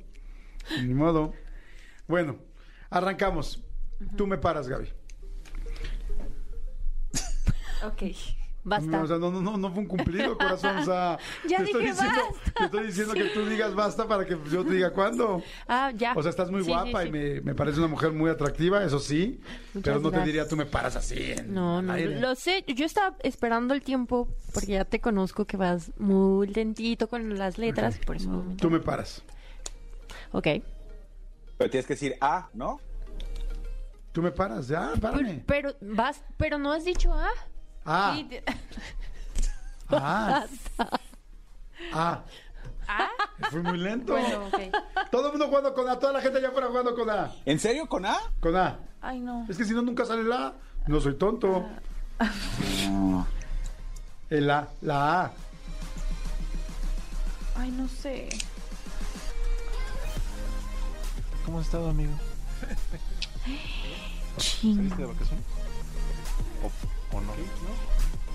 Ni 0.82 0.94
modo. 0.94 1.34
Bueno, 2.06 2.36
arrancamos. 2.90 3.62
Tú 4.16 4.26
me 4.26 4.38
paras, 4.38 4.68
Gaby. 4.68 4.92
Ok, 7.82 8.02
basta. 8.64 9.02
O 9.02 9.06
sea, 9.06 9.18
no, 9.18 9.30
no, 9.30 9.40
no, 9.40 9.56
no 9.56 9.70
fue 9.70 9.80
un 9.80 9.86
cumplido, 9.88 10.36
corazón. 10.36 10.76
O 10.78 10.84
sea, 10.84 11.18
Ya 11.48 11.58
te, 11.58 11.64
estoy 11.64 11.82
dije 11.82 11.92
diciendo, 11.92 12.20
basta. 12.32 12.52
te 12.58 12.64
estoy 12.64 12.86
diciendo 12.86 13.14
que 13.14 13.24
tú 13.30 13.46
digas 13.46 13.74
basta 13.74 14.06
para 14.08 14.24
que 14.26 14.36
yo 14.50 14.64
te 14.64 14.74
diga 14.74 14.90
cuándo. 14.92 15.42
Ah, 15.68 15.92
ya. 15.94 16.12
O 16.14 16.22
sea, 16.22 16.30
estás 16.30 16.50
muy 16.50 16.62
Sí, 16.62 16.68
guapa 16.68 17.02
sí, 17.02 17.08
y 17.08 17.10
me, 17.12 17.40
me 17.40 17.54
parece 17.54 17.78
una 17.78 17.88
mujer 17.88 18.12
muy 18.12 18.30
atractiva, 18.30 18.82
eso 18.84 18.98
sí. 18.98 19.40
Muchas 19.74 19.82
pero 19.94 20.00
no 20.00 20.10
te 20.10 20.20
diría 20.24 20.46
tú 20.48 20.56
me 20.56 20.66
paras 20.66 20.96
así. 20.96 21.32
en 21.32 21.52
No, 21.54 21.80
no, 21.82 21.92
aire. 21.92 22.20
lo 22.20 22.34
sé. 22.34 22.64
Yo 22.66 22.84
estaba 22.86 23.16
esperando 23.20 23.74
el 23.74 23.82
tiempo 23.82 24.28
porque 24.52 24.72
ya 24.72 24.84
te 24.84 25.00
conozco 25.00 25.44
que 25.46 25.56
vas 25.56 25.92
muy 25.98 26.46
lentito 26.48 27.08
con 27.08 27.36
las 27.38 27.58
letras. 27.58 27.98
Por 28.06 28.16
eso. 28.16 28.44
Tú 28.58 28.70
me 28.70 28.80
paras. 28.80 29.22
Ok. 30.32 30.46
Pero 31.58 31.70
tienes 31.70 31.86
que 31.86 31.94
decir 31.94 32.16
ah, 32.20 32.48
¿no? 32.54 32.80
Tú 34.12 34.22
me 34.22 34.32
paras, 34.32 34.66
ya, 34.66 34.92
párame. 35.00 35.42
Pero 35.46 35.74
vas, 35.80 36.22
pero 36.36 36.58
no 36.58 36.72
has 36.72 36.84
dicho 36.84 37.12
ah. 37.14 37.30
Ah, 37.92 38.14
sí, 38.16 38.24
te- 38.24 38.44
ah, 39.90 40.44
ah. 41.92 42.22
¿Ah? 42.86 43.08
Fui 43.50 43.62
muy 43.62 43.78
lento. 43.78 44.12
Bueno, 44.12 44.46
ok. 44.46 44.58
Todo 45.10 45.26
el 45.26 45.32
mundo 45.32 45.46
jugando 45.48 45.74
con 45.74 45.88
A, 45.88 45.98
toda 45.98 46.12
la 46.12 46.20
gente 46.20 46.38
allá 46.38 46.48
afuera 46.48 46.68
jugando 46.68 46.94
con 46.94 47.08
A. 47.10 47.32
¿En 47.44 47.58
serio 47.58 47.88
con 47.88 48.04
A? 48.06 48.16
Con 48.40 48.56
A. 48.56 48.78
Ay, 49.00 49.18
no. 49.20 49.46
Es 49.48 49.56
que 49.56 49.64
si 49.64 49.72
no, 49.74 49.82
nunca 49.82 50.04
sale 50.04 50.20
el 50.22 50.32
A. 50.32 50.54
No 50.86 51.00
soy 51.00 51.14
tonto. 51.14 51.66
El 54.30 54.48
A, 54.50 54.68
la 54.82 55.22
A. 55.24 55.32
Ay, 57.56 57.70
no 57.72 57.88
sé. 57.88 58.28
¿Cómo 61.44 61.58
has 61.58 61.66
estado, 61.66 61.88
amigo? 61.90 62.12
Ching. 64.38 64.76
¿Saliste 64.76 65.02
de 65.02 65.06
vacaciones? 65.08 65.44
¿O, 67.12 67.20
no? 67.20 67.32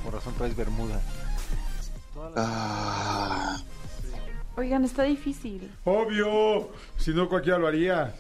Por 0.04 0.14
razón 0.14 0.34
traes 0.36 0.56
bermuda. 0.56 1.02
Ah, 2.36 3.58
Oigan, 4.58 4.86
está 4.86 5.04
difícil. 5.04 5.70
Obvio. 5.84 6.70
Si 6.98 7.14
no, 7.14 7.28
cualquiera 7.28 7.58
lo 7.58 7.68
haría. 7.68 8.16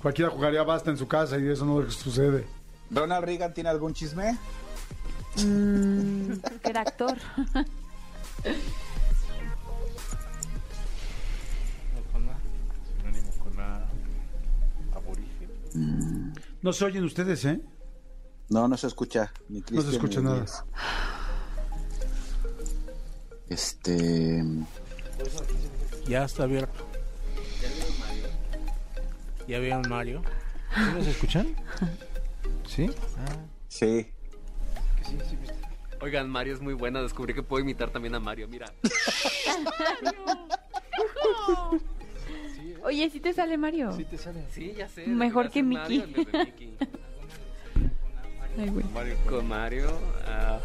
Cualquiera 0.00 0.30
jugaría 0.30 0.62
basta 0.62 0.90
en 0.90 0.96
su 0.96 1.06
casa 1.06 1.38
y 1.38 1.48
eso 1.48 1.66
no 1.66 1.90
sucede. 1.90 2.46
¿Ronald 2.90 3.24
Reagan 3.24 3.52
tiene 3.52 3.68
algún 3.70 3.92
chisme? 3.92 4.38
Mm, 5.44 6.32
que 6.62 6.70
era 6.70 6.80
actor. 6.82 7.16
Con 12.12 12.28
A. 12.30 12.36
Sinónimo 12.96 13.30
con 13.42 13.60
A. 13.60 13.86
Aborigen. 14.94 16.32
No 16.62 16.72
se 16.72 16.84
oyen 16.84 17.04
ustedes, 17.04 17.44
¿eh? 17.44 17.60
No, 18.48 18.68
no 18.68 18.76
se 18.76 18.86
escucha. 18.86 19.32
Ni 19.48 19.62
No 19.70 19.82
se 19.82 19.90
escucha 19.90 20.20
ni 20.20 20.26
nada. 20.26 20.44
Este. 23.48 24.44
Ya 26.06 26.24
está 26.24 26.44
abierto. 26.44 26.86
¿Ya 29.48 29.58
vieron 29.58 29.82
Mario? 29.88 30.22
¿Sí 30.74 30.80
nos 30.94 31.06
escuchan? 31.06 31.56
¿Sí? 32.66 32.90
Sí. 33.68 34.12
Oigan, 36.00 36.28
Mario 36.28 36.54
es 36.54 36.60
muy 36.60 36.74
buena. 36.74 37.02
Descubrí 37.02 37.34
que 37.34 37.42
puedo 37.42 37.62
imitar 37.62 37.90
también 37.90 38.14
a 38.14 38.20
Mario. 38.20 38.48
Mira. 38.48 38.72
Oye, 42.84 43.10
¿sí 43.10 43.20
te 43.20 43.32
sale 43.32 43.56
Mario? 43.56 43.92
Sí 43.96 44.04
te 44.04 44.18
sale. 44.18 44.44
Sí, 44.52 44.74
ya 44.76 44.88
sé. 44.88 45.06
Mejor 45.06 45.50
que 45.50 45.62
Mickey. 45.62 46.76
Ay, 48.58 48.68
güey. 48.70 48.84
Mario. 48.86 49.16
Con 49.28 49.46
Mario. 49.48 50.00
ah, 50.26 50.60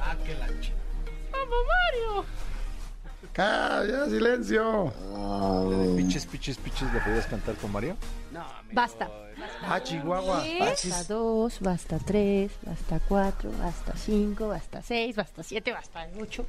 ¡Ah, 3.38 3.84
ya, 3.88 4.06
silencio! 4.10 4.94
Piches, 5.96 6.26
piches, 6.26 6.58
piches, 6.58 6.92
¿le 6.94 7.00
podías 7.00 7.26
cantar 7.28 7.56
con 7.56 7.72
Mario? 7.72 7.96
no, 8.32 8.42
amigo, 8.42 8.74
Basta. 8.74 9.10
Ah, 9.64 9.82
Chihuahua. 9.82 10.44
Basta 10.60 11.04
dos, 11.06 11.60
basta 11.62 11.98
tres, 12.00 12.52
basta 12.64 13.00
cuatro, 13.08 13.52
basta 13.58 13.94
cinco, 13.96 14.50
basta 14.50 14.82
seis, 14.82 15.16
basta 15.16 15.44
siete, 15.44 15.72
basta 15.72 16.08
ocho, 16.20 16.46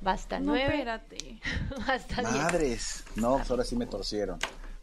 basta 0.00 0.38
No, 0.38 0.46
nueve, 0.52 0.74
espérate. 0.74 1.38
basta 1.86 2.22
diez. 2.22 2.34
Madres. 2.34 3.04
No, 3.16 3.36
pues 3.38 3.50
ahora 3.50 3.64
sí 3.64 3.74
me 3.76 3.86
torcieron. 3.86 4.38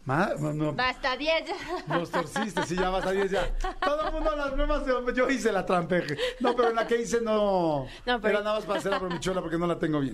No, 0.05 0.53
no, 0.53 0.73
Basta 0.73 1.15
diez. 1.15 1.45
Nos 1.87 2.09
torciste, 2.11 2.63
sí, 2.63 2.75
ya 2.75 2.89
vas 2.89 3.05
a 3.05 3.11
10 3.11 3.31
ya. 3.31 3.49
Todo 3.81 4.07
el 4.07 4.13
mundo 4.13 4.31
a 4.31 4.35
las 4.35 4.51
bromas, 4.51 4.83
yo 5.15 5.29
hice 5.29 5.49
la 5.51 5.65
trampeje. 5.65 6.17
No, 6.41 6.53
pero 6.55 6.71
en 6.71 6.75
la 6.75 6.85
que 6.85 7.01
hice 7.01 7.21
no. 7.21 7.85
No, 8.05 8.19
pero- 8.19 8.27
Era 8.35 8.39
nada 8.43 8.55
más 8.57 8.65
para 8.65 8.79
hacer 8.79 8.91
la 8.91 8.99
bromichuela 8.99 9.39
porque 9.39 9.57
no 9.57 9.65
la 9.65 9.79
tengo 9.79 10.01
bien. 10.01 10.13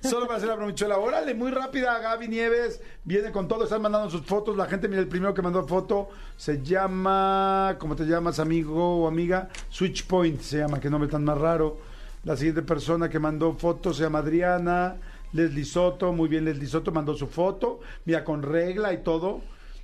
Solo 0.00 0.26
para 0.26 0.38
hacer 0.38 0.48
la 0.48 0.54
bromichuela. 0.54 0.96
Órale, 0.96 1.34
muy 1.34 1.50
rápida, 1.50 1.98
Gaby 1.98 2.28
Nieves. 2.28 2.80
Viene 3.04 3.30
con 3.30 3.46
todo, 3.46 3.64
están 3.64 3.82
mandando 3.82 4.08
sus 4.08 4.22
fotos. 4.24 4.56
La 4.56 4.66
gente, 4.66 4.88
mira, 4.88 5.02
el 5.02 5.08
primero 5.08 5.34
que 5.34 5.42
mandó 5.42 5.66
foto 5.66 6.08
se 6.38 6.62
llama. 6.62 7.76
¿Cómo 7.78 7.94
te 7.94 8.04
llamas, 8.06 8.38
amigo 8.38 9.02
o 9.02 9.06
amiga? 9.08 9.50
Switch 9.68 10.06
Point 10.06 10.40
se 10.40 10.58
llama, 10.58 10.80
que 10.80 10.88
nombre 10.88 11.10
tan 11.10 11.24
más 11.24 11.36
raro. 11.36 11.76
La 12.24 12.36
siguiente 12.36 12.62
persona 12.62 13.08
que 13.10 13.18
mandó 13.18 13.52
foto 13.52 13.92
se 13.92 14.02
llama 14.04 14.20
Adriana. 14.20 14.96
Leslie 15.36 15.64
Soto, 15.64 16.12
muy 16.12 16.28
bien, 16.28 16.44
Leslie 16.44 16.66
Soto 16.66 16.90
mandó 16.92 17.14
su 17.14 17.26
foto. 17.26 17.80
Mira, 18.04 18.24
con 18.24 18.42
regla 18.42 18.92
y 18.92 19.02
todo. 19.02 19.42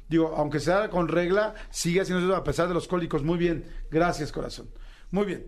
Digo, 0.09 0.34
aunque 0.36 0.61
sea 0.61 0.90
con 0.90 1.09
regla, 1.09 1.55
sigue 1.70 2.00
haciendo 2.00 2.24
eso 2.24 2.36
a 2.36 2.44
pesar 2.44 2.68
de 2.68 2.74
los 2.74 2.88
cólicos. 2.88 3.22
Muy 3.22 3.38
bien. 3.38 3.64
Gracias, 3.90 4.32
corazón. 4.32 4.68
Muy 5.11 5.24
bien. 5.26 5.46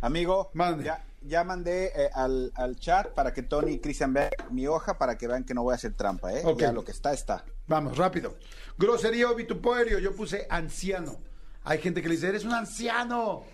Amigo, 0.00 0.50
Mande. 0.52 0.84
ya, 0.84 1.04
ya 1.22 1.44
mandé 1.44 1.86
eh, 1.86 2.10
al, 2.12 2.52
al 2.56 2.76
chat 2.76 3.08
para 3.14 3.32
que 3.32 3.42
Tony 3.42 3.72
y 3.72 3.78
Cristian 3.78 4.12
vean 4.12 4.30
mi 4.50 4.66
hoja 4.66 4.98
para 4.98 5.16
que 5.16 5.26
vean 5.26 5.44
que 5.44 5.54
no 5.54 5.62
voy 5.62 5.72
a 5.72 5.76
hacer 5.76 5.94
trampa, 5.94 6.34
¿eh? 6.34 6.42
Ya 6.58 6.72
lo 6.72 6.84
que 6.84 6.90
está, 6.90 7.14
está. 7.14 7.44
Vamos, 7.66 7.96
rápido. 7.96 8.36
Grosería 8.76 9.30
o 9.30 9.34
vituperio. 9.34 9.98
Yo 9.98 10.14
puse 10.14 10.46
anciano. 10.50 11.16
Hay 11.62 11.78
gente 11.78 12.02
que 12.02 12.08
le 12.08 12.16
dice, 12.16 12.28
eres 12.28 12.44
un 12.44 12.52
anciano. 12.52 13.44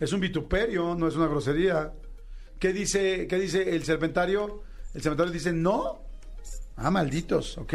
Es 0.00 0.12
un 0.12 0.20
vituperio, 0.20 0.94
no 0.94 1.08
es 1.08 1.16
una 1.16 1.26
grosería. 1.26 1.92
¿Qué 2.60 2.72
dice, 2.72 3.26
qué 3.26 3.36
dice 3.36 3.74
el 3.74 3.82
serpentario? 3.84 4.62
El 4.94 5.02
serpentario 5.02 5.32
dice, 5.32 5.52
no. 5.52 6.02
Ah, 6.76 6.90
malditos, 6.90 7.58
ok. 7.58 7.74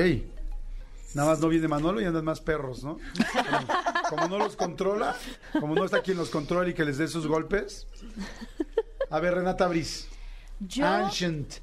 Nada 1.16 1.30
más 1.30 1.40
no 1.40 1.48
viene 1.50 1.68
Manolo 1.68 2.02
y 2.02 2.06
andan 2.06 2.24
más 2.26 2.40
perros, 2.42 2.84
¿no? 2.84 2.98
Como, 3.00 3.68
como 4.10 4.28
no 4.28 4.38
los 4.38 4.56
controla, 4.56 5.16
como 5.60 5.74
no 5.76 5.86
está 5.86 6.02
quien 6.02 6.18
los 6.18 6.30
controla 6.30 6.70
y 6.70 6.74
que 6.74 6.86
les 6.86 6.98
dé 6.98 7.08
sus 7.08 7.26
golpes. 7.28 7.88
A 9.10 9.20
ver, 9.20 9.34
Renata 9.36 9.68
Briz. 9.68 10.08
Yo, 10.60 10.86
Ancient. 10.86 11.56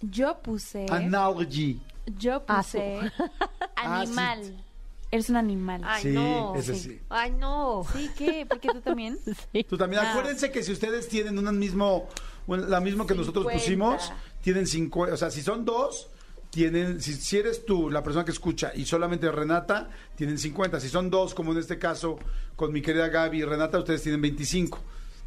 yo 0.00 0.38
puse. 0.40 0.86
Analogy. 0.90 1.80
Yo 2.18 2.44
puse. 2.46 2.98
Animal. 3.76 4.64
Eres 5.10 5.28
un 5.28 5.36
animal. 5.36 5.80
Ay, 5.84 6.02
Sí, 6.02 6.08
no. 6.10 6.54
ese 6.54 6.74
sí. 6.76 7.00
Ay, 7.08 7.32
no. 7.32 7.84
Sí, 7.92 8.08
¿qué? 8.16 8.46
¿Por 8.46 8.60
qué 8.60 8.68
tú 8.68 8.80
también? 8.80 9.18
Tú 9.68 9.76
también, 9.76 10.02
Ah. 10.04 10.10
acuérdense 10.12 10.52
que 10.52 10.62
si 10.62 10.70
ustedes 10.70 11.08
tienen 11.08 11.36
un 11.36 11.58
mismo, 11.58 12.08
bueno, 12.46 12.66
la 12.66 12.80
misma 12.80 13.06
que 13.06 13.14
nosotros 13.14 13.44
50. 13.44 13.58
pusimos, 13.58 14.12
tienen 14.42 14.66
50, 14.66 15.14
o 15.14 15.16
sea, 15.16 15.30
si 15.30 15.42
son 15.42 15.64
dos, 15.64 16.08
tienen, 16.50 17.00
si, 17.00 17.14
si 17.14 17.38
eres 17.38 17.64
tú 17.64 17.90
la 17.90 18.02
persona 18.02 18.24
que 18.24 18.32
escucha 18.32 18.72
y 18.74 18.84
solamente 18.84 19.30
Renata, 19.30 19.88
tienen 20.16 20.38
50. 20.38 20.80
Si 20.80 20.88
son 20.88 21.10
dos, 21.10 21.34
como 21.34 21.52
en 21.52 21.58
este 21.58 21.78
caso 21.78 22.18
con 22.56 22.72
mi 22.72 22.82
querida 22.82 23.08
Gaby 23.08 23.38
y 23.38 23.44
Renata, 23.44 23.78
ustedes 23.78 24.02
tienen 24.02 24.20
25. 24.20 24.78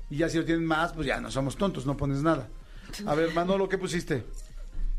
Y 0.10 0.18
ya 0.18 0.30
si 0.30 0.38
lo 0.38 0.46
tienen 0.46 0.66
más, 0.66 0.94
pues 0.94 1.08
ya 1.08 1.20
no 1.22 1.32
somos 1.32 1.56
tontos, 1.56 1.86
no 1.86 1.98
pones 1.98 2.22
nada. 2.22 2.50
A 3.06 3.16
ver, 3.16 3.34
Manolo, 3.34 3.68
¿qué 3.70 3.78
pusiste? 3.78 4.24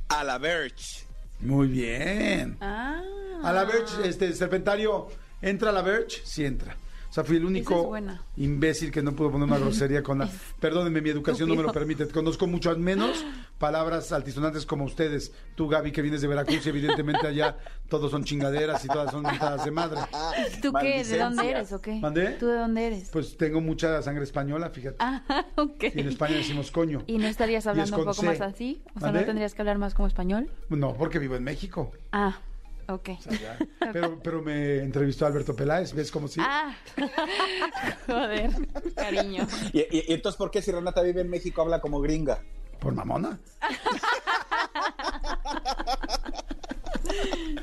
A 0.09 0.25
la 0.25 0.39
Verge. 0.39 1.05
Muy 1.41 1.69
bien. 1.69 2.57
Ah. 2.61 3.03
A 3.43 3.53
la 3.53 3.65
Verge, 3.65 4.09
este 4.09 4.33
serpentario, 4.33 5.09
¿entra 5.43 5.71
a 5.71 5.73
la 5.73 5.83
Verge? 5.83 6.23
Sí 6.25 6.45
entra. 6.45 6.77
O 7.15 7.19
sea, 7.23 7.23
fui 7.23 7.37
el 7.37 7.45
único 7.45 7.97
es 7.97 8.05
imbécil 8.39 8.91
que 8.91 9.01
no 9.01 9.15
pudo 9.15 9.31
poner 9.31 9.47
una 9.47 9.57
grosería 9.57 10.03
con 10.03 10.19
la... 10.19 10.29
Perdónenme, 10.61 11.01
mi 11.01 11.11
educación 11.11 11.49
no 11.49 11.55
me 11.55 11.63
lo 11.63 11.71
permite. 11.71 12.09
Conozco 12.09 12.49
mucho 12.49 12.77
menos 12.77 13.25
palabras 13.59 14.11
altisonantes 14.11 14.67
como 14.67 14.85
ustedes. 14.85 15.33
Tú, 15.55 15.69
Gaby, 15.69 15.93
que 15.93 16.03
vienes 16.03 16.23
de 16.23 16.27
Veracruz 16.27 16.67
y 16.67 16.71
evidentemente 16.71 17.25
allá 17.25 17.57
todos 17.89 18.11
son 18.11 18.25
chingaderas 18.25 18.85
y 18.85 18.89
todas 18.89 19.13
son 19.13 19.23
mentadas 19.23 19.65
de 19.65 19.71
madre. 19.71 20.01
¿Tú 20.61 20.73
qué? 20.73 21.05
¿De 21.05 21.17
dónde 21.17 21.51
eres 21.51 21.73
o 21.73 21.81
qué? 21.81 22.01
¿Mandé? 22.01 22.31
¿Tú 22.31 22.49
de 22.49 22.57
dónde 22.57 22.85
eres? 22.85 23.11
Pues 23.13 23.37
tengo 23.37 23.61
mucha 23.61 24.03
sangre 24.03 24.25
española, 24.25 24.71
fíjate. 24.71 24.97
Ah, 24.99 25.23
ok. 25.55 25.85
Y 25.95 26.01
en 26.01 26.09
España 26.09 26.35
decimos 26.35 26.73
coño. 26.73 27.05
¿Y 27.07 27.19
no 27.19 27.29
estarías 27.29 27.65
hablando 27.69 27.97
un 27.97 28.07
poco 28.07 28.23
C. 28.23 28.27
más 28.27 28.41
así? 28.41 28.83
O 28.97 28.99
sea. 28.99 29.13
¿no 29.13 29.25
tendrías 29.25 29.55
que 29.55 29.63
hablar 29.63 29.79
más 29.79 29.95
como 29.95 30.09
español? 30.09 30.51
No, 30.69 30.95
porque 30.95 31.21
vivo 31.21 31.37
en 31.37 31.45
México. 31.45 31.93
Ah, 32.11 32.41
ok. 32.89 33.09
Ya. 33.41 33.59
Pero, 33.93 34.19
pero 34.23 34.43
me 34.43 34.79
entrevistó 34.79 35.25
Alberto 35.27 35.55
Peláez, 35.55 35.93
¿ves 35.93 36.11
cómo 36.11 36.27
sí? 36.27 36.41
Ah, 36.43 36.75
joder, 38.07 38.51
cariño. 38.97 39.47
¿Y, 39.73 39.81
y- 39.81 40.05
y 40.09 40.13
entonces 40.15 40.37
por 40.37 40.51
qué 40.51 40.61
si 40.63 40.73
Renata 40.73 41.03
vive 41.03 41.21
en 41.21 41.31
México 41.31 41.63
habla 41.63 41.81
como 41.81 42.01
gringa? 42.01 42.41
Por 42.81 42.93
mamona. 42.95 43.39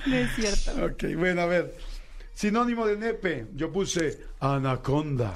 No 0.05 0.15
es 0.15 0.29
cierto. 0.35 0.85
Ok, 0.85 1.03
bueno, 1.17 1.41
a 1.41 1.45
ver. 1.45 1.75
Sinónimo 2.33 2.87
de 2.87 2.97
nepe, 2.97 3.47
yo 3.53 3.71
puse 3.71 4.19
anaconda. 4.39 5.33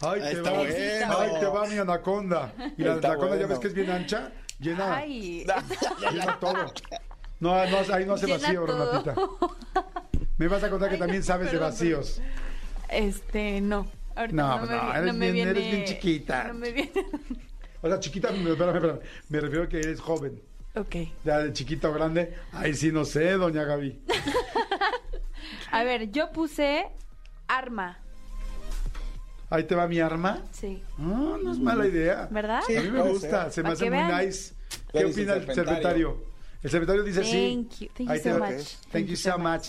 Ay, 0.00 0.20
te 0.20 0.40
va, 0.40 0.50
bueno. 0.52 0.74
ay, 1.18 1.30
te 1.40 1.46
va 1.46 1.66
mi 1.66 1.76
anaconda. 1.78 2.54
Y 2.78 2.82
la 2.82 2.94
Está 2.94 3.08
anaconda 3.08 3.36
ya 3.36 3.46
ves 3.46 3.58
que 3.58 3.66
es 3.66 3.74
bien 3.74 3.90
ancha, 3.90 4.32
llena, 4.58 4.96
Ay, 4.96 5.44
llena 6.00 6.38
todo. 6.38 6.72
No, 7.40 7.54
no, 7.54 7.94
ahí 7.94 8.04
no 8.06 8.14
hace 8.14 8.26
Llena 8.26 8.38
vacío, 8.38 8.64
todo. 8.66 9.02
Renatita. 9.02 9.14
Me 10.38 10.48
vas 10.48 10.62
a 10.62 10.70
contar 10.70 10.88
que 10.88 10.94
Ay, 10.94 11.00
también 11.00 11.20
no, 11.20 11.26
sabes 11.26 11.50
de 11.52 11.58
vacíos. 11.58 12.20
este, 12.88 13.60
no. 13.60 13.86
Ahorita 14.14 14.36
No, 14.36 14.48
no, 14.60 14.66
no, 14.66 14.66
me, 14.66 14.90
eres 14.98 15.06
no 15.06 15.12
me 15.18 15.32
bien- 15.32 15.34
viene... 15.34 15.50
eres 15.50 15.64
bien 15.72 15.84
chiquita. 15.86 16.44
No 16.48 16.54
me 16.54 16.72
viene... 16.72 16.92
O 17.82 17.88
sea, 17.88 17.98
chiquita, 18.00 18.30
me- 18.32 18.50
espérame, 18.50 18.76
espérame, 18.76 19.00
me 19.30 19.40
refiero 19.40 19.64
a 19.64 19.68
que 19.68 19.78
eres 19.78 20.00
joven. 20.00 20.40
Ok. 20.76 20.96
Ya 21.24 21.38
de 21.38 21.52
chiquita 21.52 21.88
o 21.88 21.92
grande, 21.94 22.34
ahí 22.52 22.74
sí 22.74 22.92
no 22.92 23.04
sé, 23.06 23.32
doña 23.32 23.64
Gaby. 23.64 24.00
A 25.72 25.82
ver, 25.84 26.10
yo 26.10 26.30
puse 26.32 26.86
arma. 27.48 27.98
Ahí 29.48 29.64
te 29.64 29.74
va 29.74 29.88
mi 29.88 29.98
arma. 30.00 30.42
Sí. 30.52 30.82
No, 30.98 31.38
no 31.38 31.52
es 31.52 31.58
mala 31.58 31.86
idea. 31.86 32.28
¿Verdad? 32.30 32.60
A 32.68 32.80
mí 32.82 32.90
me 32.90 33.02
gusta, 33.02 33.44
ser. 33.44 33.52
se 33.52 33.62
me 33.62 33.70
hace 33.70 33.84
muy 33.90 33.98
vean. 33.98 34.26
nice. 34.26 34.54
¿Qué 34.92 34.98
¿Qué 34.98 35.04
dice 35.06 35.20
opina 35.22 35.34
el 35.34 35.54
serpentario? 35.54 36.24
El 36.62 36.70
secretario 36.70 37.02
dice 37.02 37.24
sí. 37.24 37.54
Thank 37.54 37.80
you. 37.80 37.88
Thank 37.94 38.10
you 38.10 38.18
so 38.32 38.38
much. 38.38 38.66
Thank 38.92 39.06
you 39.08 39.16
so 39.16 39.38
much. 39.38 39.68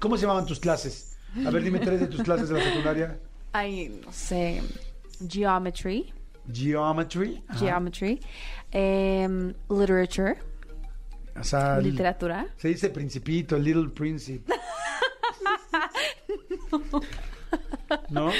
¿Cómo 0.00 0.16
se 0.16 0.22
llamaban 0.22 0.46
tus 0.46 0.58
clases? 0.60 1.16
A 1.46 1.50
ver, 1.50 1.62
dime 1.62 1.78
tres 1.80 2.00
de 2.00 2.06
tus 2.08 2.22
clases 2.22 2.48
de 2.48 2.58
la 2.58 2.64
secundaria. 2.64 3.18
Ay, 3.52 4.00
no 4.04 4.12
sé. 4.12 4.60
Geometry. 5.28 6.12
Geometry. 6.52 7.42
Ajá. 7.48 7.58
Geometry. 7.58 8.20
Em, 8.70 9.54
literature. 9.70 10.36
O 11.38 11.42
sea, 11.44 11.78
el- 11.78 11.84
Literatura. 11.90 12.46
se 12.56 12.68
dice 12.68 12.90
principito, 12.90 13.56
Little 13.58 13.88
Princip. 13.90 14.48
¿No? 18.10 18.30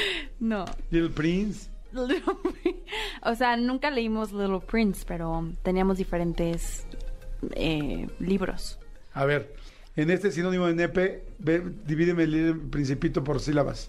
No. 0.40 0.64
Little 0.90 1.10
Prince. 1.10 1.70
Little 1.94 2.34
o 3.22 3.34
sea, 3.34 3.56
nunca 3.56 3.90
leímos 3.90 4.32
Little 4.32 4.60
Prince, 4.60 5.04
pero 5.06 5.48
teníamos 5.62 5.96
diferentes 5.98 6.86
eh, 7.52 8.08
libros. 8.18 8.78
A 9.14 9.24
ver, 9.24 9.54
en 9.96 10.10
este 10.10 10.30
sinónimo 10.32 10.66
de 10.66 10.74
nepe, 10.74 11.24
ve, 11.38 11.62
divídeme 11.86 12.24
el 12.24 12.60
Principito 12.70 13.22
por 13.22 13.40
sílabas. 13.40 13.88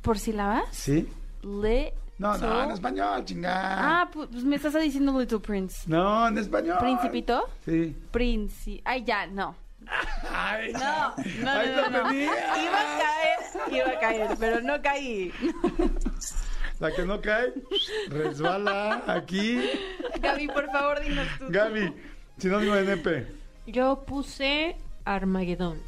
¿Por 0.00 0.18
sílabas? 0.18 0.64
¿Sí? 0.72 1.08
Le. 1.42 1.94
No, 2.18 2.36
no, 2.38 2.64
en 2.64 2.70
español, 2.70 3.24
chingada. 3.24 4.02
Ah, 4.02 4.10
pu- 4.12 4.28
pues 4.30 4.44
me 4.44 4.56
estás 4.56 4.74
diciendo 4.80 5.18
Little 5.18 5.40
Prince. 5.40 5.88
No, 5.88 6.28
en 6.28 6.38
español. 6.38 6.78
¿Principito? 6.78 7.48
Sí. 7.64 7.96
Princi. 8.10 8.80
Ay, 8.84 9.02
ya, 9.04 9.26
no. 9.26 9.56
Ay, 10.30 10.72
No, 10.72 10.78
no, 10.78 11.42
no, 11.42 11.50
Ahí 11.50 11.72
no, 11.74 11.90
no. 11.90 12.12
Iba 12.14 12.32
a 12.32 12.98
caer, 12.98 13.74
iba 13.74 13.88
a 13.90 13.98
caer, 14.00 14.36
pero 14.38 14.60
no 14.60 14.80
caí. 14.80 15.32
La 16.82 16.90
que 16.90 17.04
no 17.04 17.20
cae, 17.20 17.52
resbala 18.08 19.04
aquí. 19.06 19.70
Gaby, 20.20 20.48
por 20.48 20.66
favor, 20.72 21.00
dinos 21.00 21.28
tú. 21.38 21.44
Gaby, 21.48 21.94
sinónimo 22.38 22.74
de 22.74 22.82
nepe. 22.96 23.26
Yo 23.68 24.02
puse 24.04 24.76
Armagedón. 25.04 25.78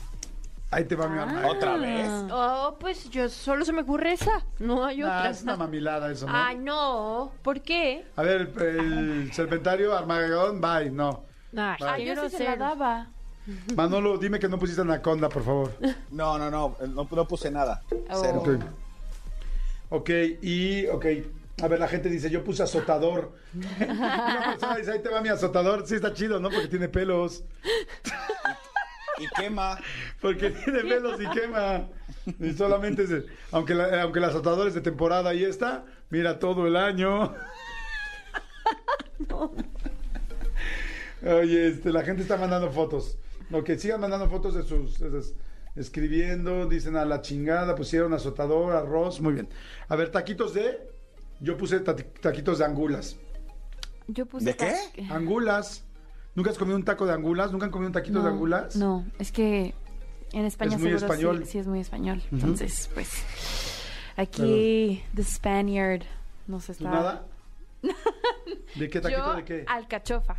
Ahí 0.71 0.85
te 0.85 0.95
va 0.95 1.09
mi 1.09 1.19
arma. 1.19 1.49
¿Otra 1.49 1.77
vez? 1.79 2.09
Oh, 2.31 2.77
pues 2.79 3.11
yo 3.11 3.29
solo 3.29 3.65
se 3.65 3.73
me 3.73 3.83
ocurre 3.83 4.13
esa. 4.13 4.45
No 4.61 4.85
hay 4.85 5.03
Ah, 5.03 5.07
otra. 5.19 5.31
es 5.31 5.43
una 5.43 5.57
mamilada 5.57 6.13
eso, 6.13 6.27
¿no? 6.29 6.33
Ay, 6.33 6.59
no. 6.59 7.33
¿Por 7.43 7.61
qué? 7.61 8.07
A 8.15 8.23
ver, 8.23 8.53
el, 8.57 8.67
el 8.79 9.33
serpentario, 9.33 9.97
Armagedón, 9.99 10.61
bye, 10.61 10.91
no. 10.93 11.25
Ah, 11.57 11.99
yo 11.99 12.29
sí 12.29 12.37
se 12.37 12.45
la 12.45 12.55
daba. 12.57 13.09
Manolo, 13.75 14.17
dime 14.17 14.39
que 14.39 14.49
no 14.49 14.61
pusiste 14.61 14.83
anaconda, 14.83 15.29
por 15.29 15.43
favor. 15.45 15.73
No, 16.13 16.39
no, 16.39 16.51
no, 16.53 16.77
no, 16.87 17.09
no 17.11 17.25
puse 17.29 17.51
nada. 17.51 17.83
Oh. 18.11 18.21
Cero. 18.23 18.43
Ok. 18.47 18.65
Ok, 19.91 20.11
y, 20.43 20.87
ok. 20.87 21.07
A 21.63 21.69
ver, 21.69 21.79
la 21.79 21.87
gente 21.89 22.09
dice, 22.09 22.31
yo 22.31 22.43
puse 22.43 22.63
azotador. 22.65 23.33
Una 23.81 24.51
persona 24.51 24.77
dice, 24.77 24.93
ahí 24.93 25.01
te 25.03 25.09
va 25.09 25.21
mi 25.21 25.29
azotador. 25.29 25.87
Sí, 25.87 25.95
está 25.95 26.13
chido, 26.13 26.41
¿no? 26.41 26.51
Porque 26.51 26.69
tiene 26.69 26.89
pelos. 26.89 27.45
Y 29.19 29.29
quema. 29.41 29.79
Porque 30.21 30.51
tiene 30.51 30.81
pelos 30.81 31.21
y 31.21 31.27
quema. 31.29 31.89
Y 32.41 32.53
solamente, 32.55 33.07
se- 33.07 33.25
aunque, 33.53 33.75
la- 33.75 34.03
aunque 34.03 34.19
el 34.19 34.25
azotador 34.25 34.67
es 34.67 34.75
de 34.75 34.81
temporada, 34.81 35.31
ahí 35.31 35.45
está. 35.45 35.85
Mira, 36.11 36.39
todo 36.41 36.67
el 36.67 36.75
año. 36.77 37.33
Oye, 41.23 41.69
este, 41.69 41.91
la 41.93 42.03
gente 42.03 42.23
está 42.23 42.37
mandando 42.37 42.71
fotos. 42.71 43.17
Ok, 43.53 43.71
sigan 43.79 44.01
mandando 44.01 44.29
fotos 44.29 44.55
de 44.55 44.63
sus... 44.63 44.99
de 44.99 45.11
sus- 45.11 45.35
escribiendo, 45.77 46.67
dicen 46.67 46.97
a 46.97 47.05
la 47.05 47.21
chingada, 47.21 47.75
pusieron 47.75 48.13
azotador, 48.13 48.75
arroz, 48.75 49.21
muy 49.21 49.35
bien. 49.35 49.49
A 49.89 49.97
ver, 49.97 50.11
taquitos 50.11 50.55
de... 50.55 50.89
Yo 51.41 51.57
puse 51.57 51.81
taquitos 51.81 52.59
de 52.59 52.65
angulas. 52.65 53.17
Yo 54.07 54.25
puse. 54.27 54.45
¿De 54.47 54.57
qué? 54.57 54.75
Angulas. 55.11 55.85
¿Nunca 56.35 56.51
has 56.51 56.59
comido 56.59 56.77
un 56.77 56.85
taco 56.85 57.07
de 57.07 57.13
angulas? 57.13 57.53
¿Nunca 57.53 57.67
han 57.67 57.73
comido 57.73 57.89
un 57.89 57.93
taquito 57.93 58.19
de 58.19 58.25
No, 58.25 58.31
angulas? 58.31 58.77
No, 58.77 59.05
es 59.19 59.31
que 59.33 59.75
en 60.33 60.45
España 60.47 60.77
Es 60.77 60.81
muy 60.81 60.91
seguro 60.91 61.07
español. 61.07 61.45
Sí, 61.45 61.53
sí 61.53 61.59
es 61.59 61.67
muy 61.67 61.81
español. 61.81 62.23
Entonces, 62.33 62.89
pues. 62.95 63.11
Aquí, 64.17 65.03
The 65.15 65.25
Spaniard 65.25 66.03
nos 66.47 66.67
¿Tú 66.67 66.73
está. 66.73 66.91
nada? 66.91 67.27
¿De 68.77 68.89
qué 68.89 69.01
taquito 69.01 69.21
Yo, 69.21 69.35
de 69.37 69.45
qué? 69.45 69.65
alcachofa. 69.67 70.37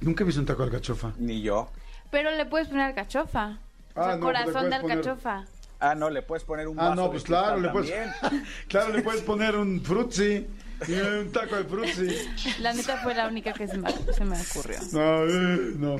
Nunca 0.00 0.24
he 0.24 0.26
visto 0.26 0.40
un 0.40 0.46
taco 0.46 0.62
de 0.62 0.68
alcachofa. 0.70 1.12
Ni 1.18 1.40
yo. 1.40 1.68
Pero 2.10 2.30
le 2.32 2.44
puedes 2.46 2.68
poner 2.68 2.82
alcachofa. 2.84 3.58
O 3.94 4.00
Ah, 4.00 4.04
sea, 4.04 4.16
no, 4.16 4.20
pues 4.20 4.38
le 4.38 4.44
corazón 4.44 4.70
de 4.70 4.80
puedes 4.80 4.82
poner- 4.82 4.98
alcachofa. 4.98 5.44
Ah, 5.80 5.94
no, 5.96 6.10
le 6.10 6.22
puedes 6.22 6.44
poner 6.44 6.68
un 6.68 6.78
Ah, 6.78 6.90
vaso 6.90 6.94
no, 6.94 7.02
de 7.04 7.08
pues 7.10 7.22
claro, 7.24 7.60
le 7.60 7.68
puedes, 7.70 7.90
claro, 8.68 8.92
le 8.92 9.02
puedes 9.02 9.20
poner 9.22 9.56
un 9.56 9.80
frutzi 9.82 10.46
y 10.88 10.92
un 10.92 11.32
taco 11.32 11.56
de 11.56 11.64
frutzi. 11.64 12.08
La 12.60 12.72
neta 12.72 12.98
fue 12.98 13.14
la 13.14 13.26
única 13.26 13.52
que 13.52 13.66
se 13.66 13.76
me, 13.78 13.90
se 14.12 14.24
me 14.24 14.40
ocurrió. 14.40 14.78
No, 14.92 15.24
eh, 15.24 15.72
no. 15.76 15.96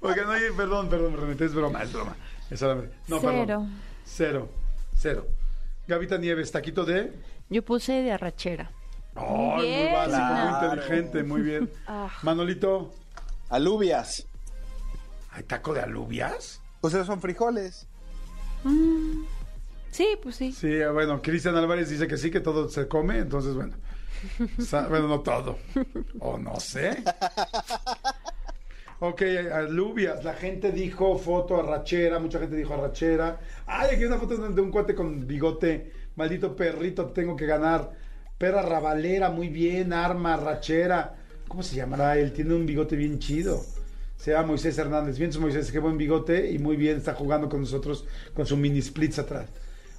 Oigan, 0.00 0.28
oye, 0.28 0.52
perdón, 0.56 0.88
perdón, 0.88 1.16
Renate, 1.16 1.44
es 1.44 1.54
broma, 1.54 1.82
es 1.82 1.92
broma. 1.92 2.16
Es 2.50 2.60
solamente- 2.60 2.94
No, 3.08 3.18
Cero. 3.20 3.32
perdón. 3.46 3.80
Cero. 4.04 4.48
Cero. 4.96 5.26
Gavita 5.88 6.18
Nieves, 6.18 6.52
taquito 6.52 6.84
de. 6.84 7.12
Yo 7.48 7.62
puse 7.64 7.92
de 8.02 8.12
arrachera. 8.12 8.70
Ay, 9.14 9.24
muy 9.56 9.66
Bien. 9.66 9.92
básico, 9.92 10.24
muy 10.24 10.54
inteligente, 10.70 11.22
muy 11.22 11.40
bien. 11.42 11.70
Ah. 11.86 12.08
Manolito, 12.22 12.92
Alubias. 13.50 14.26
¿Hay 15.36 15.42
taco 15.42 15.74
de 15.74 15.80
alubias? 15.80 16.62
Pues 16.80 16.94
esos 16.94 17.06
son 17.06 17.20
frijoles. 17.20 17.86
Sí, 19.90 20.08
pues 20.22 20.36
sí. 20.36 20.52
Sí, 20.52 20.78
bueno, 20.92 21.20
Cristian 21.22 21.56
Álvarez 21.56 21.90
dice 21.90 22.06
que 22.06 22.16
sí, 22.16 22.30
que 22.30 22.40
todo 22.40 22.68
se 22.68 22.88
come, 22.88 23.18
entonces 23.18 23.54
bueno. 23.54 23.76
Bueno, 24.88 25.08
no 25.08 25.20
todo. 25.20 25.58
O 26.20 26.38
no 26.38 26.58
sé. 26.58 27.02
Ok, 28.98 29.22
alubias. 29.52 30.24
La 30.24 30.32
gente 30.32 30.72
dijo 30.72 31.18
foto 31.18 31.60
arrachera, 31.60 32.18
mucha 32.18 32.38
gente 32.38 32.56
dijo 32.56 32.72
arrachera. 32.74 33.38
Ay, 33.66 33.88
aquí 33.92 34.00
hay 34.00 34.06
una 34.06 34.18
foto 34.18 34.36
de 34.36 34.60
un 34.60 34.70
cuate 34.70 34.94
con 34.94 35.26
bigote. 35.26 35.92
Maldito 36.16 36.56
perrito, 36.56 37.06
tengo 37.10 37.36
que 37.36 37.44
ganar. 37.44 37.92
Perra 38.38 38.62
rabalera, 38.62 39.28
muy 39.28 39.48
bien. 39.48 39.92
Arma, 39.92 40.34
arrachera. 40.34 41.14
¿Cómo 41.46 41.62
se 41.62 41.76
llamará 41.76 42.16
él? 42.16 42.32
Tiene 42.32 42.54
un 42.54 42.64
bigote 42.64 42.96
bien 42.96 43.18
chido. 43.18 43.62
Se 44.16 44.32
llama 44.32 44.48
Moisés 44.48 44.76
Hernández. 44.78 45.18
Bien, 45.18 45.32
su 45.32 45.40
Moisés, 45.40 45.70
qué 45.70 45.78
buen 45.78 45.98
bigote 45.98 46.50
y 46.50 46.58
muy 46.58 46.76
bien, 46.76 46.96
está 46.96 47.14
jugando 47.14 47.48
con 47.48 47.60
nosotros 47.60 48.06
con 48.34 48.46
su 48.46 48.56
mini 48.56 48.82
splits 48.82 49.18
atrás. 49.18 49.48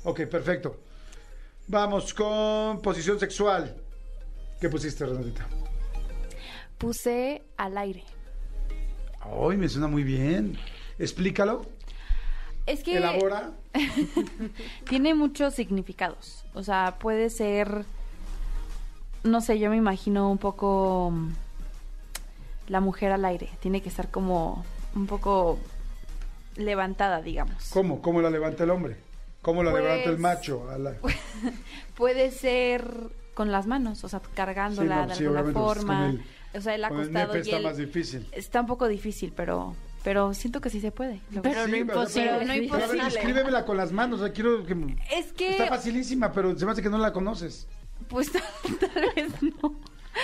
Ok, 0.04 0.26
perfecto. 0.26 0.78
Vamos 1.68 2.14
con 2.14 2.82
posición 2.82 3.20
sexual. 3.20 3.76
¿Qué 4.60 4.70
pusiste, 4.70 5.06
Renatita? 5.06 5.48
Puse 6.78 7.44
al 7.58 7.78
aire. 7.78 8.04
Ay, 9.22 9.58
me 9.58 9.68
suena 9.68 9.88
muy 9.88 10.04
bien. 10.04 10.58
Explícalo. 10.98 11.66
Es 12.66 12.84
que 12.84 12.98
Elabora. 12.98 13.52
tiene 14.90 15.14
muchos 15.14 15.54
significados. 15.54 16.46
O 16.54 16.64
sea, 16.64 16.98
puede 17.00 17.30
ser, 17.30 17.86
no 19.24 19.42
sé, 19.42 19.60
yo 19.60 19.70
me 19.70 19.78
imagino 19.78 20.30
un 20.30 20.38
poco 20.38 21.14
la 22.68 22.80
mujer 22.80 23.12
al 23.12 23.26
aire. 23.26 23.50
Tiene 23.60 23.82
que 23.82 23.90
estar 23.90 24.10
como 24.12 24.66
un 24.96 25.08
poco 25.08 25.58
levantada, 26.56 27.22
digamos. 27.22 27.70
¿Cómo? 27.72 28.02
¿Cómo 28.02 28.22
la 28.22 28.30
levanta 28.30 28.64
el 28.64 28.70
hombre? 28.72 28.98
¿Cómo 29.42 29.64
la 29.64 29.72
Pues- 29.72 29.84
levanta 29.84 30.10
el 30.10 30.18
macho? 30.18 30.70
A 30.70 30.78
la- 30.78 30.96
Puede 31.96 32.32
ser 32.32 32.86
con 33.34 33.52
las 33.52 33.68
manos, 33.68 34.04
o 34.04 34.10
sea, 34.10 34.20
cargándola 34.34 34.96
Sí, 34.96 35.02
no, 35.02 35.08
de 35.08 35.16
sí, 35.16 35.24
alguna 35.26 35.44
pues, 35.44 35.54
forma. 35.54 36.00
con 36.00 36.10
el- 36.10 36.24
o 36.58 36.62
sea, 36.62 36.76
el 36.76 36.82
con 36.82 36.92
el 36.92 37.04
acostado 37.04 37.28
nepe 37.34 37.38
y 37.38 37.42
está 37.42 37.58
el- 37.58 37.64
más 37.64 37.78
difícil. 37.78 38.28
Está 38.32 38.62
un 38.62 38.68
poco 38.68 38.88
difícil, 38.88 39.34
pero 39.36 39.76
pero 40.04 40.34
siento 40.34 40.62
que 40.62 40.70
sí 40.70 40.80
se 40.80 40.92
puede. 40.92 41.20
Pero 41.44 41.68
no 41.68 41.74
Sí, 41.74 41.80
imposible. 41.82 42.30
pero- 42.32 42.40
no 42.40 42.40
pero 42.40 42.52
a 42.52 42.54
ver, 42.54 42.64
imposible. 42.64 43.08
escríbemela 43.08 43.66
con 43.66 43.76
las 43.76 43.92
manos. 43.92 44.22
o 44.22 44.24
sea, 44.24 44.32
quiero 44.34 44.66
que... 44.66 44.74
Es 45.14 45.34
que 45.34 45.52
Está 45.52 45.68
facilísima, 45.68 46.32
pero 46.32 46.58
se 46.58 46.66
me 46.66 46.72
hace 46.72 46.82
que 46.82 46.90
no 46.90 46.98
la 46.98 47.12
conoces. 47.12 47.68
pues 48.08 48.32
tal 48.80 49.12
vez 49.16 49.34
no. 49.62 49.76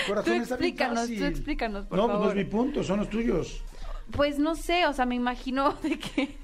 Corazón, 0.08 0.36
tú 0.38 0.42
está 0.44 0.56
bien 0.58 0.74
explícanos, 0.74 1.08
tú 1.08 1.24
explícanos, 1.26 1.86
por 1.88 1.98
no, 1.98 2.04
pues 2.06 2.14
no 2.14 2.20
favor. 2.26 2.38
es 2.38 2.46
mi 2.46 2.52
punto, 2.52 2.84
son 2.84 3.00
los 3.00 3.10
tuyos. 3.10 3.64
Pues 4.12 4.38
no 4.40 4.56
sé, 4.56 4.86
o 4.88 4.94
sea, 4.94 5.06
me 5.06 5.16
imagino 5.16 5.74
de 5.84 5.98
que 6.00 6.38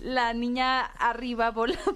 la 0.00 0.32
niña 0.34 0.82
arriba 0.84 1.50
volando. 1.50 1.94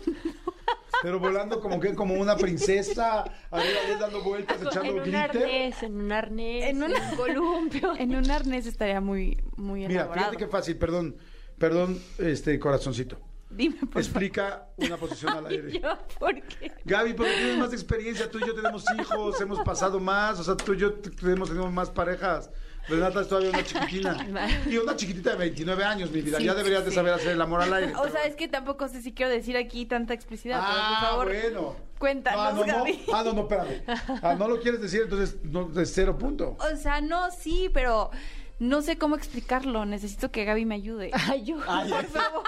Pero 1.03 1.21
volando 1.21 1.61
como 1.61 1.79
que 1.79 1.95
como 1.95 2.15
una 2.15 2.37
princesa, 2.37 3.21
arriba 3.51 3.81
de 3.89 3.97
dando 4.01 4.21
vueltas, 4.23 4.61
echando 4.61 4.91
en 4.91 4.97
un 4.99 5.03
glitter. 5.05 5.21
arnés, 5.31 5.83
en 5.85 6.01
un 6.01 6.11
arnés, 6.13 6.65
En 6.65 6.77
en 6.83 6.83
un- 6.83 6.93
un 6.93 7.17
columpio. 7.17 7.93
En 7.99 8.17
un 8.17 8.29
arnés 8.31 8.67
estaría 8.67 9.01
muy, 9.01 9.41
muy 9.57 9.81
Mira, 9.87 10.03
elaborado. 10.03 10.31
fíjate 10.31 10.45
qué 10.45 10.51
fácil, 10.51 10.77
perdón, 10.77 11.17
perdón, 11.59 12.01
este 12.19 12.59
corazoncito. 12.59 13.21
Dime, 13.51 13.77
por 13.91 14.03
explica 14.03 14.69
una 14.77 14.97
posición 14.97 15.33
al 15.33 15.47
aire. 15.49 15.81
Yo, 15.81 15.99
¿por 16.19 16.35
qué? 16.43 16.73
Gaby, 16.85 17.15
porque 17.15 17.33
tienes 17.33 17.59
más 17.59 17.73
experiencia, 17.73 18.31
tú 18.31 18.39
y 18.39 18.47
yo 18.47 18.55
tenemos 18.55 18.85
hijos, 18.99 19.41
hemos 19.41 19.61
pasado 19.61 19.99
más, 20.01 20.39
o 20.39 20.45
sea, 20.45 20.57
tú 20.57 20.75
y 20.75 20.79
yo 20.79 20.95
hemos 21.23 21.49
tenido 21.49 21.71
más 21.71 21.91
parejas. 21.91 22.51
Renata 22.89 23.21
es 23.21 23.29
todavía 23.29 23.51
una 23.51 23.65
chiquitina. 23.65 24.49
Y 24.67 24.77
una 24.79 24.97
chiquitita 24.97 25.31
de 25.33 25.37
29 25.37 25.85
años, 25.85 26.11
mi 26.11 26.23
vida. 26.23 26.39
Sí, 26.39 26.45
ya 26.45 26.55
deberías 26.55 26.85
de 26.85 26.91
saber 26.91 27.13
hacer 27.13 27.33
el 27.33 27.41
amor 27.41 27.63
al 27.63 27.73
aire. 27.73 27.93
O 27.99 28.09
sea, 28.09 28.25
es 28.25 28.35
que 28.35 28.49
tampoco 28.49 28.89
sé 28.89 29.03
si 29.03 29.13
quiero 29.13 29.31
decir 29.31 29.57
aquí 29.57 29.85
tanta 29.85 30.15
explicidad, 30.15 30.61
pero 30.61 30.81
ah, 30.81 30.99
por 31.01 31.09
favor, 31.09 31.27
bueno. 31.27 31.77
cuéntanos, 31.99 32.41
ah, 32.41 32.53
no, 32.53 32.65
no. 32.65 32.73
Gaby. 32.79 33.05
Ah, 33.13 33.23
no, 33.25 33.33
no, 33.35 33.41
espérame. 33.43 33.83
Ah, 34.23 34.35
no 34.39 34.49
lo 34.49 34.61
quieres 34.61 34.81
decir, 34.81 35.03
entonces 35.03 35.37
no, 35.43 35.71
es 35.79 35.93
cero 35.93 36.17
punto. 36.17 36.57
O 36.59 36.77
sea, 36.77 37.01
no, 37.01 37.31
sí, 37.31 37.71
pero 37.75 38.11
no 38.59 38.83
sé 38.83 38.99
cómo 38.99 39.17
explicarlo. 39.17 39.85
Necesito 39.85 40.31
que 40.31 40.45
Gaby 40.45 40.65
me 40.65 40.75
ayude. 40.77 41.11
Ay, 41.29 41.45
yo. 41.45 41.57
Por 41.57 42.05
favor. 42.07 42.43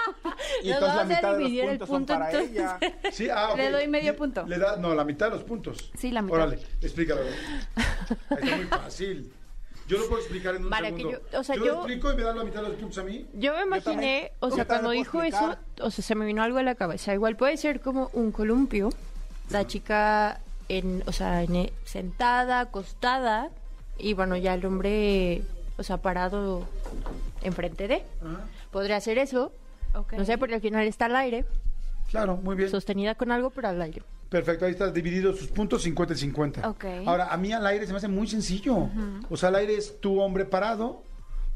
Y 0.63 0.69
Nos 0.69 0.75
entonces 0.77 0.81
la 0.81 0.87
vamos 0.87 0.99
a 0.99 1.05
mitad 1.05 1.21
de 1.21 1.27
los 1.29 1.37
dividir 1.37 1.63
el 1.65 1.69
puntos 1.79 1.87
son 1.89 1.97
punto, 1.97 2.13
para 2.13 2.31
entonces. 2.31 2.51
ella. 2.57 3.11
Sí, 3.11 3.29
ah. 3.29 3.53
Le 3.55 3.71
doy 3.71 3.87
medio 3.87 4.15
punto. 4.15 4.45
Le 4.47 4.57
da, 4.57 4.75
no, 4.77 4.93
la 4.95 5.03
mitad 5.03 5.27
de 5.27 5.35
los 5.35 5.43
puntos. 5.43 5.91
Sí, 5.97 6.11
la 6.11 6.21
mitad. 6.21 6.37
Órale, 6.37 6.59
explícalo. 6.81 7.21
Está 8.29 8.55
muy 8.55 8.65
fácil. 8.65 9.33
Yo 9.87 9.97
lo 9.97 10.07
puedo 10.07 10.21
explicar 10.21 10.55
en 10.55 10.63
un 10.63 10.69
Para 10.69 10.89
que 10.91 10.97
segundo. 10.97 11.21
yo- 11.33 11.39
o 11.39 11.43
sea, 11.43 11.55
lo 11.57 11.65
yo- 11.65 11.73
explico 11.79 12.13
y 12.13 12.15
me 12.15 12.23
dan 12.23 12.37
la 12.37 12.43
mitad 12.45 12.61
de 12.61 12.69
los 12.69 12.77
puntos 12.77 12.97
a 12.99 13.03
mí. 13.03 13.25
Yo 13.33 13.53
me 13.57 13.63
imaginé, 13.63 14.31
o 14.39 14.49
Yo 14.49 14.55
sea, 14.55 14.65
cuando 14.65 14.89
lo 14.89 14.91
dijo 14.91 15.21
eso, 15.21 15.57
o 15.81 15.91
sea, 15.91 16.03
se 16.03 16.15
me 16.15 16.25
vino 16.25 16.41
algo 16.43 16.59
a 16.59 16.63
la 16.63 16.75
cabeza. 16.75 17.13
Igual 17.13 17.35
puede 17.35 17.57
ser 17.57 17.81
como 17.81 18.09
un 18.13 18.31
columpio, 18.31 18.89
la 19.49 19.67
chica 19.67 20.39
en, 20.69 21.03
o 21.07 21.11
sea, 21.11 21.43
en- 21.43 21.55
e, 21.57 21.73
sentada, 21.83 22.61
acostada, 22.61 23.49
y 23.97 24.13
bueno, 24.13 24.37
ya 24.37 24.53
el 24.53 24.65
hombre, 24.65 25.41
o 25.81 25.83
sea, 25.83 25.97
parado 25.97 26.65
enfrente 27.41 27.87
de. 27.87 28.03
Podría 28.71 28.99
ser 29.01 29.17
eso, 29.17 29.51
Ok. 29.95 30.13
no 30.13 30.25
sé, 30.25 30.37
porque 30.37 30.55
al 30.55 30.61
final 30.61 30.87
está 30.87 31.05
al 31.05 31.15
aire, 31.17 31.45
Claro, 32.09 32.37
muy 32.37 32.55
bien. 32.55 32.69
sostenida 32.69 33.15
con 33.15 33.31
algo, 33.31 33.49
pero 33.49 33.67
al 33.67 33.81
aire. 33.81 34.01
Perfecto, 34.29 34.65
ahí 34.65 34.71
estás 34.71 34.93
dividido 34.93 35.33
sus 35.33 35.47
puntos 35.49 35.81
50 35.83 36.13
y 36.13 36.17
50. 36.17 36.69
Ok. 36.69 36.85
Ahora, 37.05 37.27
a 37.33 37.37
mí 37.37 37.51
al 37.51 37.65
aire 37.67 37.85
se 37.85 37.91
me 37.91 37.97
hace 37.97 38.07
muy 38.07 38.27
sencillo. 38.27 38.89
O 39.29 39.35
sea, 39.35 39.49
al 39.49 39.55
aire 39.55 39.75
es 39.75 39.99
tu 39.99 40.21
hombre 40.21 40.45
parado, 40.45 41.03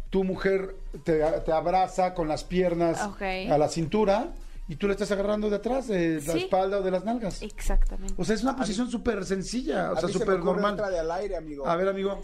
tu 0.09 0.23
mujer 0.25 0.75
te, 1.05 1.19
te 1.45 1.51
abraza 1.53 2.13
con 2.13 2.27
las 2.27 2.43
piernas 2.43 2.99
a 3.01 3.57
la 3.57 3.69
cintura 3.69 4.27
y 4.67 4.75
tú 4.77 4.87
le 4.87 4.93
estás 4.93 5.11
agarrando 5.11 5.49
de 5.49 5.57
atrás, 5.57 5.87
de 5.87 6.15
la 6.25 6.33
Sí. 6.33 6.39
espalda 6.39 6.79
o 6.79 6.81
de 6.81 6.91
las 6.91 7.05
nalgas. 7.05 7.41
Exactamente. 7.43 8.13
O 8.17 8.25
sea, 8.25 8.35
es 8.35 8.43
una 8.43 8.55
posición 8.57 8.89
súper 8.89 9.23
sencilla, 9.23 9.91
o 9.91 9.97
A 9.97 9.99
sea, 10.01 10.07
se 10.09 10.13
súper 10.13 10.31
ocurre 10.35 10.45
normal. 10.45 10.73
otra 10.73 10.89
de 10.89 10.99
al 10.99 11.11
aire, 11.11 11.37
amigo. 11.37 11.65
A 11.67 11.75
ver, 11.77 11.87
amigo. 11.87 12.21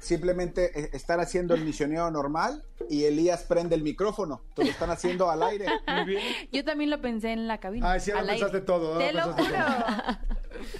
Simplemente 0.00 0.72
eh, 0.80 0.90
estar 0.94 1.20
haciendo 1.20 1.54
el 1.54 1.62
misionero 1.62 2.10
normal 2.10 2.64
y 2.88 3.04
Elías 3.04 3.42
prende 3.42 3.74
el 3.76 3.82
micrófono. 3.82 4.40
Te 4.54 4.64
lo 4.64 4.70
están 4.70 4.90
haciendo 4.90 5.30
al 5.30 5.42
aire. 5.42 5.66
Muy 5.86 6.04
bien. 6.06 6.22
Yo 6.50 6.64
también 6.64 6.88
lo 6.90 7.00
pensé 7.02 7.32
en 7.32 7.46
la 7.46 7.58
cabina. 7.58 7.92
Ay, 7.92 8.00
sí, 8.00 8.10
ahora 8.10 8.22
al 8.22 8.30
aire. 8.30 8.40
pensaste 8.46 8.66
todo, 8.66 8.96
Te 8.98 9.12
lo 9.12 9.22
juro. 9.24 9.44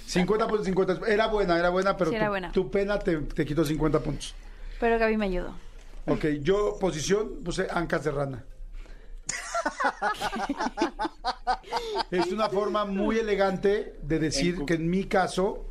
50 0.07 0.47
puntos, 0.47 0.65
50. 0.65 1.07
Era 1.07 1.27
buena, 1.27 1.57
era 1.57 1.69
buena, 1.69 1.95
pero 1.95 2.09
Sí, 2.09 2.15
era 2.15 2.25
tu, 2.25 2.31
buena. 2.31 2.51
tu 2.51 2.71
pena 2.71 2.97
te, 2.99 3.17
te 3.17 3.45
quitó 3.45 3.63
50 3.63 3.99
puntos. 3.99 4.33
Pero 4.79 4.97
Gaby 4.97 5.15
me 5.17 5.25
ayudó. 5.25 5.53
Ok, 6.07 6.25
yo 6.41 6.77
posición 6.79 7.43
puse 7.43 7.67
ancas 7.69 8.03
de 8.03 8.11
rana. 8.11 8.43
es 12.11 12.31
una 12.31 12.49
forma 12.49 12.85
muy 12.85 13.19
elegante 13.19 13.95
de 14.01 14.19
decir 14.19 14.55
En- 14.61 14.65
que 14.65 14.73
en 14.75 14.89
mi 14.89 15.03
caso 15.05 15.67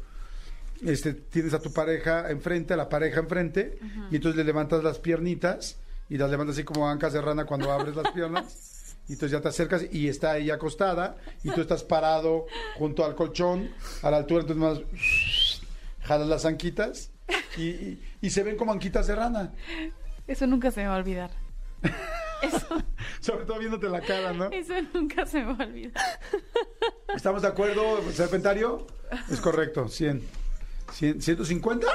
este, 0.83 1.15
tienes 1.15 1.55
a 1.55 1.61
tu 1.61 1.73
pareja 1.73 2.31
enfrente, 2.31 2.75
a 2.75 2.77
la 2.77 2.89
pareja 2.89 3.21
enfrente, 3.21 3.79
y 4.11 4.17
entonces 4.17 4.37
le 4.37 4.45
levantas 4.45 4.83
las 4.85 4.99
piernitas 4.99 5.79
y 6.09 6.19
las 6.19 6.31
levantas 6.31 6.57
así 6.57 6.65
como 6.65 6.89
ancas 6.89 7.13
de 7.13 7.21
rana 7.21 7.45
cuando 7.45 7.71
abres 7.73 7.97
las 7.97 8.11
piernas. 8.13 8.67
Y 9.09 9.15
entonces 9.15 9.33
ya 9.37 9.41
te 9.43 9.49
acercas 9.49 9.83
y 9.91 10.07
está 10.07 10.39
ella 10.39 10.55
acostada 10.55 11.17
y 11.43 11.51
tú 11.51 11.63
estás 11.63 11.83
parado 11.83 12.47
junto 12.77 13.05
al 13.05 13.17
colchón 13.17 13.69
a 14.03 14.11
la 14.13 14.19
altura, 14.19 14.43
entonces 14.43 14.57
más 14.87 15.61
jalas 16.03 16.29
las 16.29 16.45
anquitas 16.45 17.11
y, 17.57 17.63
y- 17.71 18.03
y 18.21 18.31
se 18.31 18.45
ven 18.45 18.57
como 18.57 18.71
anquitas 18.71 19.09
de 19.09 19.17
rana. 19.17 19.53
Eso 20.29 20.47
nunca 20.47 20.71
se 20.71 20.83
me 20.83 20.87
va 20.87 20.95
a 20.95 20.99
olvidar. 20.99 21.31
Eso, 22.43 22.67
Sobre 23.21 23.45
todo 23.47 23.59
viéndote 23.59 23.89
la 23.89 24.01
cara, 24.01 24.33
¿no? 24.33 24.49
eso 24.53 24.75
nunca 24.95 25.27
se 25.27 25.41
me 25.43 25.53
va 25.55 25.65
a 25.65 25.67
olvidar. 25.67 25.93
¿Estamos 27.15 27.43
de 27.43 27.49
acuerdo, 27.49 28.01
Serpentario? 28.13 28.87
Es 29.31 29.41
correcto, 29.41 29.89
100. 29.89 30.23
100 30.93 31.21
¿150? 31.21 31.87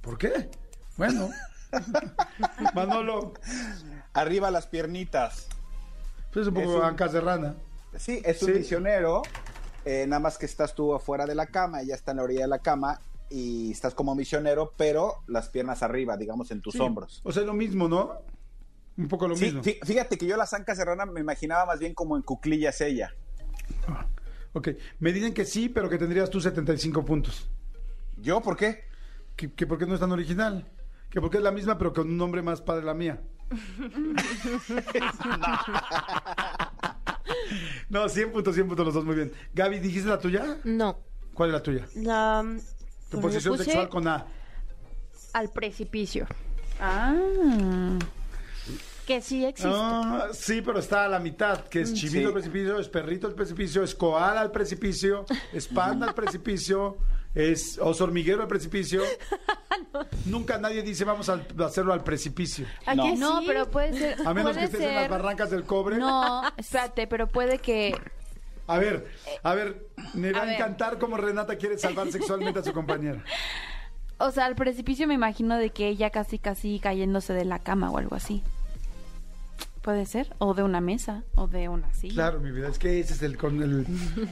¿Por 0.00 0.18
qué? 0.18 0.50
Bueno. 0.96 1.28
Manolo, 2.74 3.32
Arriba 4.12 4.50
las 4.50 4.66
piernitas. 4.66 5.46
pues 6.32 6.42
es 6.42 6.48
un 6.48 6.54
poco 6.54 6.70
Es 6.72 6.76
un- 6.78 6.84
ancas 6.84 7.12
de 7.12 7.20
rana. 7.20 7.54
Sí, 7.96 8.20
es 8.24 8.42
un 8.42 8.52
Sí. 8.52 8.58
misionero. 8.58 9.22
eh, 9.86 10.04
nada 10.06 10.20
más 10.20 10.36
que 10.36 10.44
estás 10.44 10.74
tú 10.74 10.92
afuera 10.94 11.24
de 11.24 11.34
la 11.34 11.46
cama, 11.46 11.80
ella 11.80 11.94
está 11.94 12.10
en 12.10 12.18
la 12.18 12.24
orilla 12.24 12.42
de 12.42 12.48
la 12.48 12.58
cama 12.58 13.00
y 13.30 13.70
estás 13.72 13.94
como 13.94 14.14
misionero, 14.14 14.74
pero 14.76 15.22
las 15.26 15.48
piernas 15.48 15.82
arriba, 15.82 16.18
digamos, 16.18 16.50
en 16.50 16.60
tus 16.60 16.74
Sí. 16.74 16.80
hombros. 16.80 17.22
O 17.24 17.32
sea, 17.32 17.44
lo 17.44 17.54
mismo, 17.54 17.88
¿no? 17.88 18.20
Un 18.98 19.08
poco 19.08 19.26
lo 19.26 19.36
Sí, 19.36 19.46
mismo. 19.46 19.62
fí- 19.62 19.78
fíjate 19.82 20.18
que 20.18 20.26
yo 20.26 20.36
las 20.36 20.52
ancas 20.52 20.76
de 20.76 20.84
rana 20.84 21.06
me 21.06 21.20
imaginaba 21.20 21.64
más 21.64 21.78
bien 21.78 21.94
como 21.94 22.16
en 22.16 22.22
cuclillas 22.22 22.78
ella. 22.82 23.14
Ok, 24.52 24.68
me 24.98 25.12
dicen 25.14 25.32
que 25.32 25.46
sí, 25.46 25.70
pero 25.70 25.88
que 25.88 25.96
tendrías 25.96 26.28
tú 26.28 26.42
75 26.42 27.02
puntos. 27.02 27.48
¿Yo 28.20 28.40
por 28.40 28.56
qué? 28.56 28.84
Que, 29.36 29.52
que 29.52 29.66
porque 29.66 29.86
no 29.86 29.94
es 29.94 30.00
tan 30.00 30.12
original. 30.12 30.66
Que 31.10 31.20
porque 31.20 31.38
es 31.38 31.42
la 31.42 31.50
misma, 31.50 31.76
pero 31.78 31.92
con 31.92 32.08
un 32.08 32.16
nombre 32.16 32.42
más 32.42 32.60
padre 32.60 32.84
la 32.84 32.94
mía. 32.94 33.20
no, 37.88 38.08
100 38.08 38.32
puntos, 38.32 38.54
100 38.54 38.68
puntos 38.68 38.86
los 38.86 38.94
dos, 38.94 39.04
muy 39.04 39.14
bien. 39.16 39.32
Gaby, 39.54 39.78
¿dijiste 39.80 40.08
la 40.08 40.18
tuya? 40.18 40.58
No. 40.64 40.98
¿Cuál 41.34 41.50
es 41.50 41.52
la 41.54 41.62
tuya? 41.62 41.86
La, 41.96 42.42
Tu 43.08 43.16
bueno, 43.16 43.28
posición 43.28 43.54
puse 43.54 43.64
sexual 43.64 43.88
con 43.88 44.06
A. 44.08 44.26
al 45.32 45.48
precipicio, 45.50 46.26
Ah. 46.80 47.14
que 49.06 49.20
sí 49.20 49.44
existe. 49.44 49.70
Ah, 49.74 50.28
sí, 50.32 50.62
pero 50.62 50.78
está 50.78 51.04
a 51.04 51.08
la 51.08 51.18
mitad, 51.18 51.64
que 51.66 51.80
es 51.82 51.92
chivito 51.94 52.18
Sí. 52.20 52.24
al 52.26 52.32
precipicio, 52.32 52.78
es 52.78 52.88
perrito 52.88 53.26
al 53.26 53.34
precipicio, 53.34 53.82
es 53.82 53.94
koala 53.94 54.40
al 54.40 54.50
precipicio, 54.50 55.24
es 55.52 55.66
panda 55.68 56.06
al 56.08 56.14
precipicio, 56.14 56.96
es 57.34 57.78
oso 57.78 58.04
hormiguero 58.04 58.42
al 58.42 58.48
precipicio. 58.48 59.02
Nunca 60.26 60.58
nadie 60.58 60.82
dice 60.82 61.04
vamos 61.04 61.28
a 61.28 61.40
hacerlo 61.64 61.92
al 61.92 62.02
precipicio. 62.02 62.66
¿A 62.86 62.94
No. 62.94 63.40
pero 63.46 63.70
puede 63.70 63.96
ser. 63.96 64.26
A 64.26 64.34
menos 64.34 64.56
que 64.56 64.64
estés 64.64 64.80
en 64.80 64.94
las 64.94 65.08
barrancas 65.08 65.50
del 65.50 65.64
cobre. 65.64 65.98
No, 65.98 66.42
espérate, 66.56 67.06
pero 67.06 67.26
puede 67.28 67.58
que. 67.58 67.94
A 68.66 68.78
ver, 68.78 69.10
a 69.42 69.54
ver, 69.54 69.88
me 70.14 70.32
va 70.32 70.42
a 70.42 70.54
encantar 70.54 70.98
cómo 70.98 71.16
Renata 71.16 71.56
quiere 71.56 71.76
salvar 71.78 72.10
sexualmente 72.12 72.60
a 72.60 72.62
su 72.62 72.72
compañera. 72.72 73.24
O 74.18 74.30
sea, 74.30 74.44
al 74.44 74.54
precipicio 74.54 75.06
me 75.08 75.14
imagino 75.14 75.56
de 75.56 75.70
que 75.70 75.88
ella 75.88 76.10
casi, 76.10 76.38
casi 76.38 76.78
cayéndose 76.78 77.32
de 77.32 77.44
la 77.44 77.58
cama 77.58 77.90
o 77.90 77.98
algo 77.98 78.16
así. 78.16 78.42
Puede 79.82 80.04
ser. 80.04 80.34
O 80.38 80.52
de 80.52 80.62
una 80.62 80.80
mesa. 80.82 81.24
O 81.34 81.46
de 81.46 81.68
una 81.68 81.92
silla. 81.94 82.14
Claro, 82.14 82.40
mi 82.40 82.50
vida, 82.50 82.68
es 82.68 82.78
que 82.78 83.00
ese 83.00 83.14
es 83.14 83.22
el, 83.22 83.38
con 83.38 83.62
el, 83.62 83.86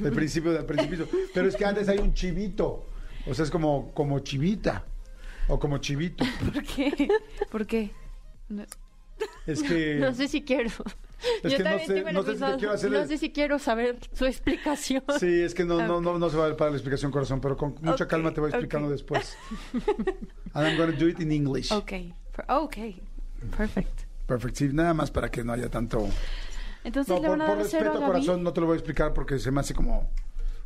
el 0.04 0.12
principio 0.12 0.52
del 0.52 0.66
precipicio. 0.66 1.08
Pero 1.32 1.48
es 1.48 1.56
que 1.56 1.64
antes 1.64 1.88
hay 1.88 1.98
un 1.98 2.12
chivito. 2.12 2.84
O 3.28 3.34
sea, 3.34 3.44
es 3.44 3.50
como, 3.50 3.92
como 3.94 4.18
chivita. 4.20 4.84
O 5.48 5.58
como 5.58 5.78
chivito. 5.78 6.24
¿Por 6.52 6.62
qué? 6.62 7.08
¿Por 7.50 7.66
qué? 7.66 7.90
No- 8.48 8.64
Es 9.46 9.62
que. 9.62 9.96
No 10.00 10.14
sé 10.14 10.28
si 10.28 10.42
quiero. 10.42 10.70
Es 11.42 11.54
que 11.54 11.64
no 11.64 11.78
sé- 11.80 12.04
me 12.04 12.12
no 12.12 12.22
sé 12.22 12.34
si 12.34 12.38
te 12.38 12.68
hacer 12.68 12.90
no 12.92 13.06
sé 13.06 13.18
si 13.18 13.32
quiero 13.32 13.58
saber 13.58 13.98
su 14.12 14.24
explicación. 14.24 15.02
Sí, 15.18 15.40
es 15.40 15.52
que 15.52 15.64
no, 15.64 15.84
no, 15.84 16.00
no, 16.00 16.16
no 16.16 16.30
se 16.30 16.36
va 16.36 16.44
a 16.44 16.48
ver 16.48 16.56
para 16.56 16.70
la 16.70 16.76
explicación, 16.76 17.10
corazón, 17.10 17.40
pero 17.40 17.56
con 17.56 17.74
mucha 17.80 18.04
Ok, 18.04 18.10
calma 18.10 18.32
te 18.32 18.40
voy 18.40 18.50
explicando 18.50 18.86
ok. 18.86 18.92
después. 18.92 19.36
And 20.54 20.66
I'm 20.66 20.76
going 20.76 20.92
to 20.92 20.96
do 20.96 21.08
it 21.08 21.18
in 21.20 21.32
English. 21.32 21.72
Ok. 21.72 21.92
Ok. 22.48 22.76
Perfect. 23.56 24.02
Perfect. 24.26 24.56
Sí, 24.56 24.68
nada 24.72 24.94
más 24.94 25.10
para 25.10 25.28
que 25.30 25.42
no 25.42 25.52
haya 25.52 25.68
tanto. 25.68 26.06
Entonces 26.84 27.08
No, 27.08 27.20
le 27.20 27.28
por, 27.28 27.38
van 27.38 27.42
a 27.42 27.46
por 27.46 27.58
dar 27.58 27.66
cero 27.66 27.84
respeto, 27.86 28.04
a 28.04 28.06
corazón, 28.06 28.42
no 28.44 28.52
te 28.52 28.60
lo 28.60 28.66
voy 28.66 28.74
a 28.74 28.78
explicar 28.78 29.12
porque 29.12 29.38
se 29.40 29.50
me 29.50 29.60
hace 29.60 29.74
como 29.74 30.08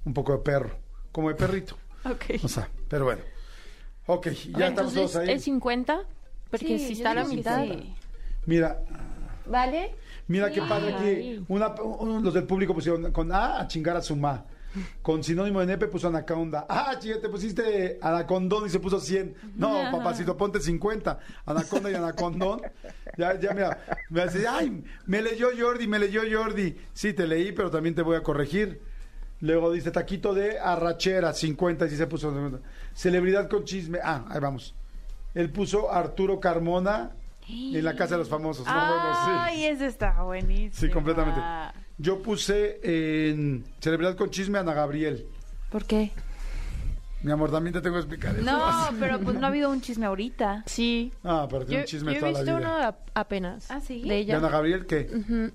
un 0.05 0.13
poco 0.13 0.33
de 0.33 0.39
perro. 0.41 0.77
Como 1.13 1.29
de 1.31 1.35
perrito. 1.35 1.79
Ok. 2.05 2.25
O 2.45 2.49
sea, 2.49 2.69
pero 2.89 3.05
bueno. 3.05 3.23
Ok, 4.07 4.29
ya 4.57 4.69
estamos 4.69 4.95
todos 4.95 5.17
ahí. 5.17 5.31
¿es 5.31 5.45
50? 5.45 6.01
Porque 6.51 6.67
Sí, 6.67 6.79
si 6.79 6.87
yo 6.89 6.93
está 6.99 7.11
a 7.13 7.15
la 7.15 7.21
digo 7.23 7.31
que 7.31 7.37
mitad. 7.37 7.63
sí. 7.65 7.95
Mira, 8.47 8.81
¿Vale? 9.47 9.95
mira 10.27 10.51
qué 10.51 10.61
padre 10.63 10.95
aquí. 10.95 11.05
Ay. 11.07 11.45
Una, 11.49 11.69
uno- 11.81 12.21
los 12.21 12.35
del 12.35 12.45
público 12.45 12.75
pusieron 12.75 13.11
con 13.13 13.33
A 13.33 13.61
a 13.61 13.67
chingar 13.69 13.97
a 13.97 14.03
su 14.03 14.17
ma. 14.17 14.45
Con 15.03 15.23
sinónimo 15.23 15.61
de 15.61 15.67
nepe 15.67 15.87
puso 15.87 16.09
anaconda. 16.09 16.65
Ah, 16.69 16.97
chica, 16.99 17.21
te 17.21 17.29
pusiste 17.29 17.99
anacondón 18.01 18.67
y 18.67 18.71
se 18.71 18.81
puso 18.81 18.99
100. 18.99 19.37
No, 19.57 19.91
papacito, 19.93 20.35
ponte 20.37 20.61
50. 20.61 21.19
Anaconda 21.45 21.91
y 21.91 21.95
anacondón. 21.95 22.63
Ya, 23.19 23.39
ya, 23.39 23.53
mira. 23.53 23.79
Me 24.09 24.25
dice, 24.25 24.47
ay, 24.49 24.83
me 25.05 25.21
leyó 25.21 25.49
Jordi, 25.59 25.87
me 25.87 25.99
leyó 25.99 26.23
Jordi. 26.31 26.75
Sí, 26.95 27.13
te 27.13 27.27
leí, 27.27 27.53
pero 27.53 27.71
también 27.71 27.95
te 27.95 28.01
voy 28.03 28.17
a 28.17 28.23
corregir. 28.23 28.81
Luego 29.43 29.71
dice 29.71 29.91
taquito 29.91 30.33
de 30.35 30.59
arrachera, 30.59 31.33
50, 31.35 31.87
y 31.87 31.91
sí 31.91 31.97
se 31.97 32.07
puso 32.07 32.31
50. 32.33 32.59
Celebridad 32.95 33.49
con 33.51 33.65
chisme. 33.65 33.99
Ah, 34.03 34.25
ahí 34.31 34.41
vamos. 34.41 34.75
Él 35.35 35.51
puso 35.51 35.93
Arturo 35.93 36.41
Carmona 36.41 37.11
en 37.49 37.85
la 37.85 37.95
casa 37.97 38.15
de 38.15 38.19
los 38.21 38.29
famosos. 38.29 38.65
No, 38.67 38.73
bueno, 38.73 39.15
sí. 39.25 39.31
Ay, 39.35 39.65
ese 39.67 39.87
está 39.87 40.23
buenísimo. 40.23 40.73
Sí, 40.81 40.89
completamente. 40.91 41.41
Yo 41.99 42.23
puse 42.23 42.81
en 42.85 43.65
celebridad 43.81 44.17
con 44.17 44.31
chisme 44.31 44.59
a 44.59 44.61
Ana 44.63 44.75
Gabriel. 44.75 45.27
¿Por 45.71 45.85
qué? 45.85 46.13
Mi 47.23 47.31
amor, 47.31 47.51
también 47.53 47.73
te 47.73 47.81
tengo 47.81 47.95
que 47.97 48.01
explicar 48.01 48.35
eso. 48.35 48.45
No, 48.45 48.61
pero 48.99 49.21
pues 49.21 49.37
no 49.39 49.47
ha 49.47 49.49
habido 49.49 49.71
un 49.71 49.81
chisme 49.81 50.07
ahorita. 50.07 50.65
Sí. 50.67 51.13
Ah, 51.25 51.47
pero 51.51 51.65
tiene 51.67 51.83
un 51.83 51.87
chisme 51.89 52.13
yo 52.13 52.17
he 52.19 52.21
toda 52.21 52.33
la 52.33 52.39
visto 52.41 52.57
vida. 52.59 52.69
uno 52.69 52.85
a- 52.89 52.97
apenas. 53.21 53.71
¿Ah, 53.71 53.81
sí? 53.81 54.03
De 54.03 54.09
¿De 54.09 54.17
ella. 54.19 54.37
Ana 54.39 54.49
Gabriel 54.49 54.87
qué? 54.87 55.09
Ujú. 55.15 55.53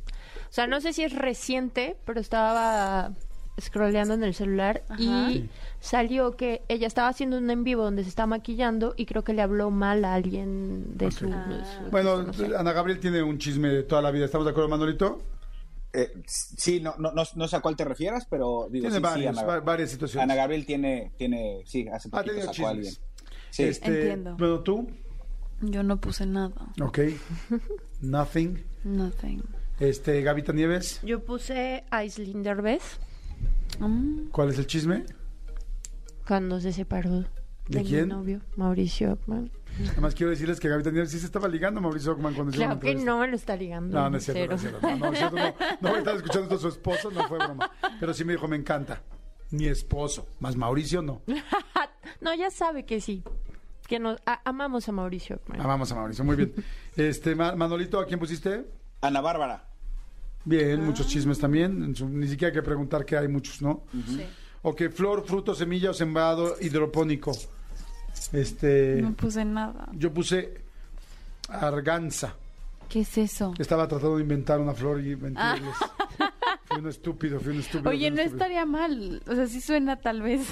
O 0.49 0.51
sea, 0.51 0.65
no 0.67 0.79
sé 0.81 0.93
si 0.93 1.03
es 1.03 1.13
reciente, 1.13 1.97
pero 2.05 2.21
estaba 2.21 3.11
scrolleando 3.59 4.13
en 4.13 4.23
el 4.23 4.33
celular 4.33 4.83
Ajá. 4.89 5.01
y 5.31 5.49
salió 5.79 6.35
que 6.37 6.61
ella 6.67 6.87
estaba 6.87 7.07
haciendo 7.09 7.37
un 7.37 7.49
en 7.49 7.63
vivo 7.63 7.83
donde 7.83 8.03
se 8.03 8.09
está 8.09 8.25
maquillando 8.27 8.93
y 8.97 9.05
creo 9.05 9.23
que 9.23 9.33
le 9.33 9.41
habló 9.41 9.71
mal 9.71 10.05
a 10.05 10.13
alguien 10.13 10.97
de 10.97 11.11
su... 11.11 11.27
Ah. 11.33 11.63
su- 11.83 11.89
Bueno, 11.91 12.21
no 12.23 12.33
sé. 12.33 12.55
Ana 12.55 12.73
Gabriel 12.73 12.99
tiene 12.99 13.23
un 13.23 13.37
chisme 13.37 13.69
de 13.69 13.83
toda 13.83 14.01
la 14.01 14.11
vida. 14.11 14.25
¿Estamos 14.25 14.45
de 14.45 14.51
acuerdo, 14.51 14.69
Manolito? 14.69 15.21
Eh, 15.93 16.11
sí, 16.27 16.79
no, 16.81 16.93
no, 16.99 17.11
no, 17.13 17.23
no 17.35 17.47
sé 17.47 17.55
a 17.55 17.59
cuál 17.61 17.75
te 17.75 17.85
refieras, 17.85 18.27
pero 18.29 18.67
digo, 18.69 18.83
Tiene 18.83 18.89
sí, 18.89 18.97
sí, 18.97 19.01
varios, 19.01 19.37
Ana, 19.37 19.47
va- 19.47 19.59
varias 19.61 19.89
situaciones. 19.89 20.23
Ana 20.23 20.35
Gabriel 20.35 20.65
tiene, 20.65 21.11
tiene, 21.17 21.63
sí, 21.65 21.87
hace 21.87 22.09
ha 22.09 22.11
poquito 22.11 22.33
tenido 22.35 22.53
sacó 22.53 22.67
a 22.67 22.71
alguien. 22.71 22.93
Sí. 23.49 23.63
Este, 23.63 23.87
Entiendo. 23.87 24.35
Bueno, 24.37 24.59
tú, 24.59 24.87
Yo 25.61 25.81
no 25.81 25.97
puse 25.99 26.25
nada. 26.27 26.53
ok. 26.81 26.99
Nothing. 28.01 28.63
Nothing. 28.83 29.41
Este, 29.79 30.21
Gavita 30.21 30.53
Nieves, 30.53 30.99
Yo 31.03 31.23
puse 31.23 31.83
a 31.89 31.97
Aislinn 31.97 32.43
Derbez 32.43 32.99
Mm, 33.79 34.29
¿cuál 34.31 34.49
es 34.49 34.57
el 34.59 34.67
chisme? 34.67 35.05
cuando 36.27 36.59
se 36.59 36.73
separó 36.73 37.23
de, 37.69 37.83
quién? 37.83 38.07
mi 38.09 38.13
novio, 38.13 38.41
Mauricio 38.57 39.13
Ockman. 39.13 39.49
Además 39.91 40.13
quiero 40.15 40.31
decirles 40.31 40.59
que 40.59 40.67
Gavita 40.67 40.89
Nieves 40.91 41.11
sí 41.11 41.19
se 41.19 41.25
estaba 41.25 41.47
ligando 41.47 41.79
a 41.79 41.83
Mauricio 41.83 42.11
Ockman 42.13 42.33
cuando 42.33 42.51
Claro 42.51 42.73
la 42.73 42.79
que 42.79 42.87
entrevista. 42.87 43.11
no 43.11 43.19
me 43.19 43.27
lo 43.27 43.35
está 43.35 43.55
ligando. 43.55 43.97
No, 43.97 44.09
no 44.09 44.17
es 44.17 44.23
cierto, 44.25 44.47
no 44.47 44.55
es 44.55 44.61
cierto. 44.61 44.79
No, 44.81 44.97
no, 44.97 45.11
es 45.13 45.17
cierto, 45.19 45.35
no, 45.37 45.43
no 45.81 45.89
voy 45.89 45.95
a 45.95 45.97
estar 45.99 46.15
escuchando 46.15 46.43
esto 46.43 46.55
a 46.55 46.59
su 46.59 46.67
esposo, 46.69 47.11
no 47.11 47.27
fue 47.27 47.37
broma. 47.37 47.71
Pero 47.99 48.13
sí 48.13 48.25
me 48.25 48.33
dijo, 48.33 48.47
me 48.47 48.55
encanta. 48.57 49.01
Mi 49.51 49.67
esposo, 49.67 50.27
más 50.39 50.55
Mauricio 50.57 51.01
no. 51.01 51.21
no, 52.21 52.33
ya 52.35 52.49
sabe 52.49 52.85
que 52.85 52.99
sí. 52.99 53.23
Que 53.87 53.99
nos 53.99 54.19
a- 54.25 54.41
amamos 54.43 54.89
a 54.89 54.91
Mauricio 54.91 55.37
Ockman. 55.37 55.61
Amamos 55.61 55.89
a 55.91 55.95
Mauricio, 55.95 56.25
muy 56.25 56.35
bien. 56.35 56.53
Este, 56.97 57.35
Ma- 57.35 57.55
Manolito, 57.55 57.99
¿a 57.99 58.05
quién 58.05 58.19
pusiste? 58.19 58.65
Ana 59.01 59.21
Bárbara. 59.21 59.66
Bien, 60.47 60.81
muchos 60.81 61.07
chismes 61.09 61.37
también. 61.39 61.93
ni 62.09 62.27
siquiera 62.29 62.47
hay 62.47 62.53
que 62.53 62.63
preguntar 62.63 63.03
que 63.03 63.17
hay 63.17 63.27
muchos, 63.27 63.61
¿no? 63.61 63.83
Ok, 64.61 64.83
flor, 64.93 65.25
fruto, 65.27 65.53
semilla 65.53 65.89
o 65.89 65.93
sembrado 65.93 66.55
hidropónico. 66.61 67.33
Este, 68.31 69.01
No 69.01 69.13
puse 69.13 69.43
nada. 69.43 69.89
yo 69.91 70.13
puse 70.13 70.61
arganza. 71.49 72.33
¿Qué 72.87 73.01
es 73.01 73.17
eso? 73.17 73.53
Estaba 73.57 73.89
tratando 73.89 74.15
de 74.15 74.21
inventar 74.23 74.61
una 74.61 74.73
flor 74.73 75.05
y 75.05 75.17
mentirles. 75.17 75.75
Fui 76.77 76.83
un 76.83 76.89
estúpido, 76.89 77.39
fui 77.39 77.53
un 77.53 77.59
estúpido. 77.59 77.89
Oye, 77.89 78.11
no 78.11 78.17
estúpido. 78.17 78.35
estaría 78.37 78.65
mal. 78.67 79.21
O 79.27 79.33
sea, 79.35 79.47
sí 79.47 79.61
suena 79.61 79.95
tal 79.99 80.21
vez 80.21 80.47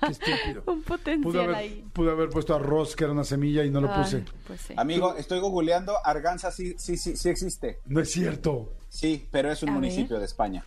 Qué 0.00 0.12
estúpido. 0.12 0.62
un 0.66 0.82
Pude 0.82 0.98
potencial 0.98 1.44
haber, 1.44 1.54
ahí. 1.54 1.84
pude 1.92 2.10
haber 2.10 2.30
puesto 2.30 2.54
arroz, 2.54 2.96
que 2.96 3.04
era 3.04 3.12
una 3.12 3.24
semilla, 3.24 3.62
y 3.64 3.70
no 3.70 3.82
lo 3.82 3.92
Ay, 3.92 4.02
puse. 4.02 4.24
Pues 4.46 4.60
sí. 4.62 4.74
Amigo, 4.76 5.14
estoy 5.16 5.38
googleando, 5.38 5.94
Arganza 6.02 6.50
sí, 6.50 6.74
sí, 6.78 6.96
sí, 6.96 7.14
sí 7.14 7.28
existe. 7.28 7.80
No 7.86 8.00
es 8.00 8.10
cierto. 8.10 8.72
Sí, 8.88 9.28
pero 9.30 9.52
es 9.52 9.62
un 9.62 9.68
A 9.68 9.72
municipio 9.72 10.18
de 10.18 10.24
España. 10.24 10.64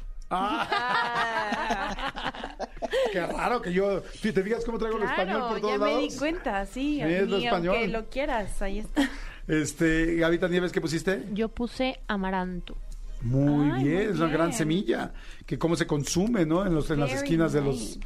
Qué 3.12 3.26
raro 3.26 3.62
que 3.62 3.74
yo. 3.74 4.02
¿Tú 4.22 4.32
¿Te 4.32 4.44
fijas 4.44 4.64
cómo 4.64 4.78
traigo 4.78 4.98
el 4.98 5.04
español 5.04 5.42
por 5.42 5.60
Claro, 5.60 5.62
todos 5.62 5.74
ya 5.74 5.78
me 5.86 5.92
lados? 5.92 6.14
di 6.14 6.18
cuenta, 6.20 6.66
sí. 6.68 7.02
Es 7.02 7.28
lo 7.28 7.38
español. 7.38 7.76
aunque 7.76 7.88
lo 7.92 8.10
quieras, 8.10 8.62
ahí 8.62 8.80
está. 8.80 9.10
Este, 9.48 10.16
Gavita 10.16 10.48
Nieves, 10.48 10.72
¿qué 10.72 10.80
pusiste? 10.82 11.24
Yo 11.34 11.50
puse 11.50 12.00
amaranto. 12.08 12.78
Muy 13.24 13.72
Ay, 13.72 13.84
bien, 13.84 13.96
muy 13.96 14.14
es 14.14 14.20
una 14.20 14.28
gran 14.28 14.54
semilla. 14.54 15.14
Que 15.46 15.58
cómo 15.58 15.76
se 15.76 15.88
consume, 15.88 16.46
¿no? 16.46 16.66
En, 16.66 16.74
los, 16.76 16.90
en 16.92 17.00
las 17.00 17.12
esquinas 17.12 17.54
de 17.54 17.62
los, 17.62 18.00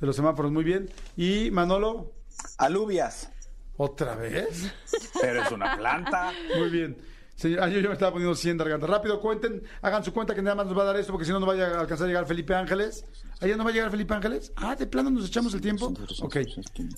de 0.00 0.06
los 0.06 0.16
semáforos. 0.16 0.50
Muy 0.50 0.64
bien. 0.64 0.90
Y 1.16 1.50
Manolo, 1.50 2.12
Alubias, 2.58 3.30
¿otra 3.76 4.16
vez? 4.16 4.72
pero 5.20 5.42
es 5.42 5.52
una 5.52 5.76
planta. 5.76 6.32
Muy 6.58 6.70
bien. 6.70 6.96
Señor, 7.36 7.64
ah, 7.64 7.68
yo, 7.68 7.80
yo 7.80 7.88
me 7.88 7.94
estaba 7.94 8.12
poniendo 8.12 8.34
100 8.34 8.58
de 8.58 8.64
garganta. 8.64 8.86
Rápido, 8.86 9.20
cuenten, 9.20 9.62
hagan 9.82 10.04
su 10.04 10.12
cuenta 10.12 10.34
que 10.34 10.42
nada 10.42 10.54
más 10.54 10.66
nos 10.66 10.78
va 10.78 10.82
a 10.82 10.86
dar 10.86 10.96
esto, 10.96 11.12
porque 11.12 11.24
si 11.24 11.32
no, 11.32 11.40
no 11.40 11.46
vaya 11.46 11.66
a 11.66 11.80
alcanzar 11.80 12.06
a 12.06 12.08
llegar 12.08 12.26
Felipe 12.26 12.54
Ángeles. 12.54 13.04
¿Allá 13.40 13.56
no 13.56 13.64
va 13.64 13.70
a 13.70 13.72
llegar 13.72 13.90
Felipe 13.90 14.14
Ángeles? 14.14 14.52
Ah, 14.56 14.76
de 14.76 14.86
plano 14.86 15.10
nos 15.10 15.26
echamos 15.26 15.52
el 15.54 15.60
tiempo. 15.60 15.92
Ok, 16.22 16.36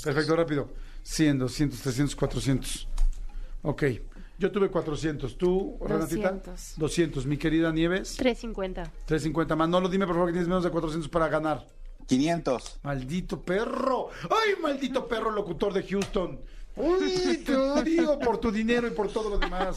perfecto, 0.05 0.37
rápido. 0.37 0.69
100, 1.03 1.39
200, 1.39 1.81
300, 1.81 2.17
400. 2.17 2.89
Ok, 3.63 3.85
yo 4.39 4.53
tuve 4.53 4.71
400. 4.71 5.37
¿Tú, 5.39 5.79
Renatita? 5.81 6.31
200. 6.33 6.75
200. 6.77 7.27
Mi 7.27 7.37
querida 7.39 7.73
Nieves, 7.73 8.17
350. 8.17 8.83
350. 9.07 9.57
Manolo, 9.57 9.89
dime 9.89 10.07
por 10.07 10.15
favor 10.17 10.29
que 10.29 10.33
tienes 10.35 10.49
menos 10.49 10.65
de 10.65 10.71
400 10.71 11.09
para 11.11 11.29
ganar. 11.29 11.67
500. 12.07 12.81
Maldito 12.83 13.41
perro. 13.43 14.09
¡Ay, 14.31 14.55
maldito 14.63 15.09
perro 15.09 15.31
locutor 15.31 15.73
de 15.73 15.83
Houston! 15.83 16.41
¡Uy, 16.77 17.43
te 17.45 17.57
odio 17.57 18.19
por 18.19 18.39
tu 18.39 18.53
dinero 18.53 18.87
y 18.87 18.91
por 18.91 19.09
todo 19.11 19.31
lo 19.31 19.39
demás! 19.39 19.77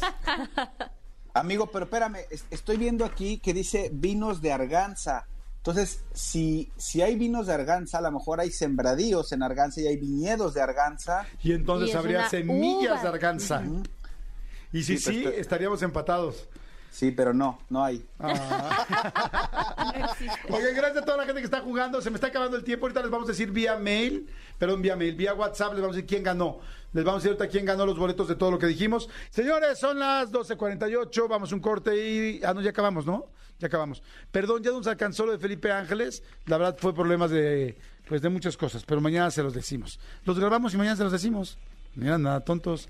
Amigo, 1.34 1.68
pero 1.68 1.86
espérame, 1.86 2.18
es- 2.30 2.46
estoy 2.50 2.78
viendo 2.78 3.06
aquí 3.06 3.38
que 3.40 3.54
dice 3.54 3.90
vinos 3.94 4.42
de 4.42 4.52
Arganza. 4.52 5.26
Entonces, 5.58 6.04
si, 6.14 6.72
si 6.78 7.02
hay 7.02 7.16
vinos 7.16 7.48
de 7.48 7.54
Arganza, 7.54 8.00
a 8.00 8.02
lo 8.02 8.12
mejor 8.12 8.40
hay 8.40 8.50
sembradíos 8.52 9.32
en 9.32 9.44
Arganza 9.44 9.82
y 9.82 9.88
hay 9.88 9.98
viñedos 9.98 10.54
de 10.54 10.62
Arganza. 10.62 11.26
Y 11.44 11.52
entonces 11.54 11.90
Y 11.90 11.94
habría 11.98 12.30
semillas 12.30 12.94
uva. 12.94 13.02
de 13.02 13.08
arganza. 13.08 13.64
Y 14.72 14.84
si 14.84 14.98
Sí, 14.98 15.14
sí, 15.14 15.26
estaríamos 15.36 15.82
empatados. 15.82 16.48
Sí, 16.92 17.12
pero 17.12 17.34
no, 17.34 17.60
no 17.70 17.84
hay. 17.84 18.04
Ah. 18.20 18.86
Oigan, 20.50 20.76
gracias 20.76 21.04
a 21.04 21.06
toda 21.06 21.18
la 21.18 21.26
gente 21.26 21.42
que 21.42 21.46
está 21.46 21.62
jugando. 21.62 22.02
Se 22.02 22.10
me 22.10 22.16
está 22.16 22.28
acabando 22.28 22.58
el 22.58 22.64
tiempo. 22.64 22.86
Ahorita 22.86 23.02
les 23.02 23.12
vamos 23.12 23.28
a 23.28 23.32
decir 23.32 23.52
vía 23.52 23.78
mail, 23.78 24.28
perdón, 24.58 24.82
vía 24.82 24.96
mail, 24.96 25.16
vía 25.16 25.34
WhatsApp, 25.34 25.74
les 25.74 25.82
vamos 25.82 25.96
a 25.96 25.98
decir 25.98 26.10
quién 26.10 26.24
ganó. 26.24 26.60
Les 26.92 27.04
vamos 27.04 27.20
a 27.20 27.22
decir 27.22 27.32
ahorita 27.38 27.52
quién 27.52 27.66
ganó 27.66 27.86
los 27.86 27.98
boletos 27.98 28.28
de 28.28 28.36
todo 28.36 28.50
lo 28.50 28.58
que 28.58 28.66
dijimos. 28.66 29.08
Señores, 29.30 29.78
son 29.78 30.00
las 30.00 30.32
12.48. 30.32 31.28
Vamos 31.28 31.52
a 31.52 31.56
un 31.56 31.62
corte 31.62 31.96
y. 31.96 32.42
Ah, 32.44 32.54
no, 32.54 32.62
ya 32.62 32.72
acabamos, 32.72 33.06
¿no? 33.06 33.28
Ya 33.60 33.68
acabamos. 33.68 34.02
Perdón, 34.32 34.64
ya 34.64 34.72
nos 34.72 34.88
alcanzó 34.88 35.26
lo 35.26 35.34
de 35.34 35.38
Felipe 35.38 35.72
Ángeles. 35.72 36.24
La 36.48 36.58
verdad 36.58 36.78
fue 36.80 36.94
problemas 36.94 37.30
de. 37.30 37.78
Pues 38.08 38.24
de 38.24 38.30
muchas 38.30 38.58
cosas, 38.58 38.84
pero 38.86 39.00
mañana 39.02 39.30
se 39.30 39.44
los 39.44 39.54
decimos. 39.54 40.00
Los 40.26 40.40
grabamos 40.40 40.74
y 40.74 40.78
mañana 40.78 40.96
se 40.96 41.04
los 41.04 41.12
decimos. 41.12 41.60
Mira, 41.94 42.18
nada, 42.18 42.40
tontos. 42.40 42.90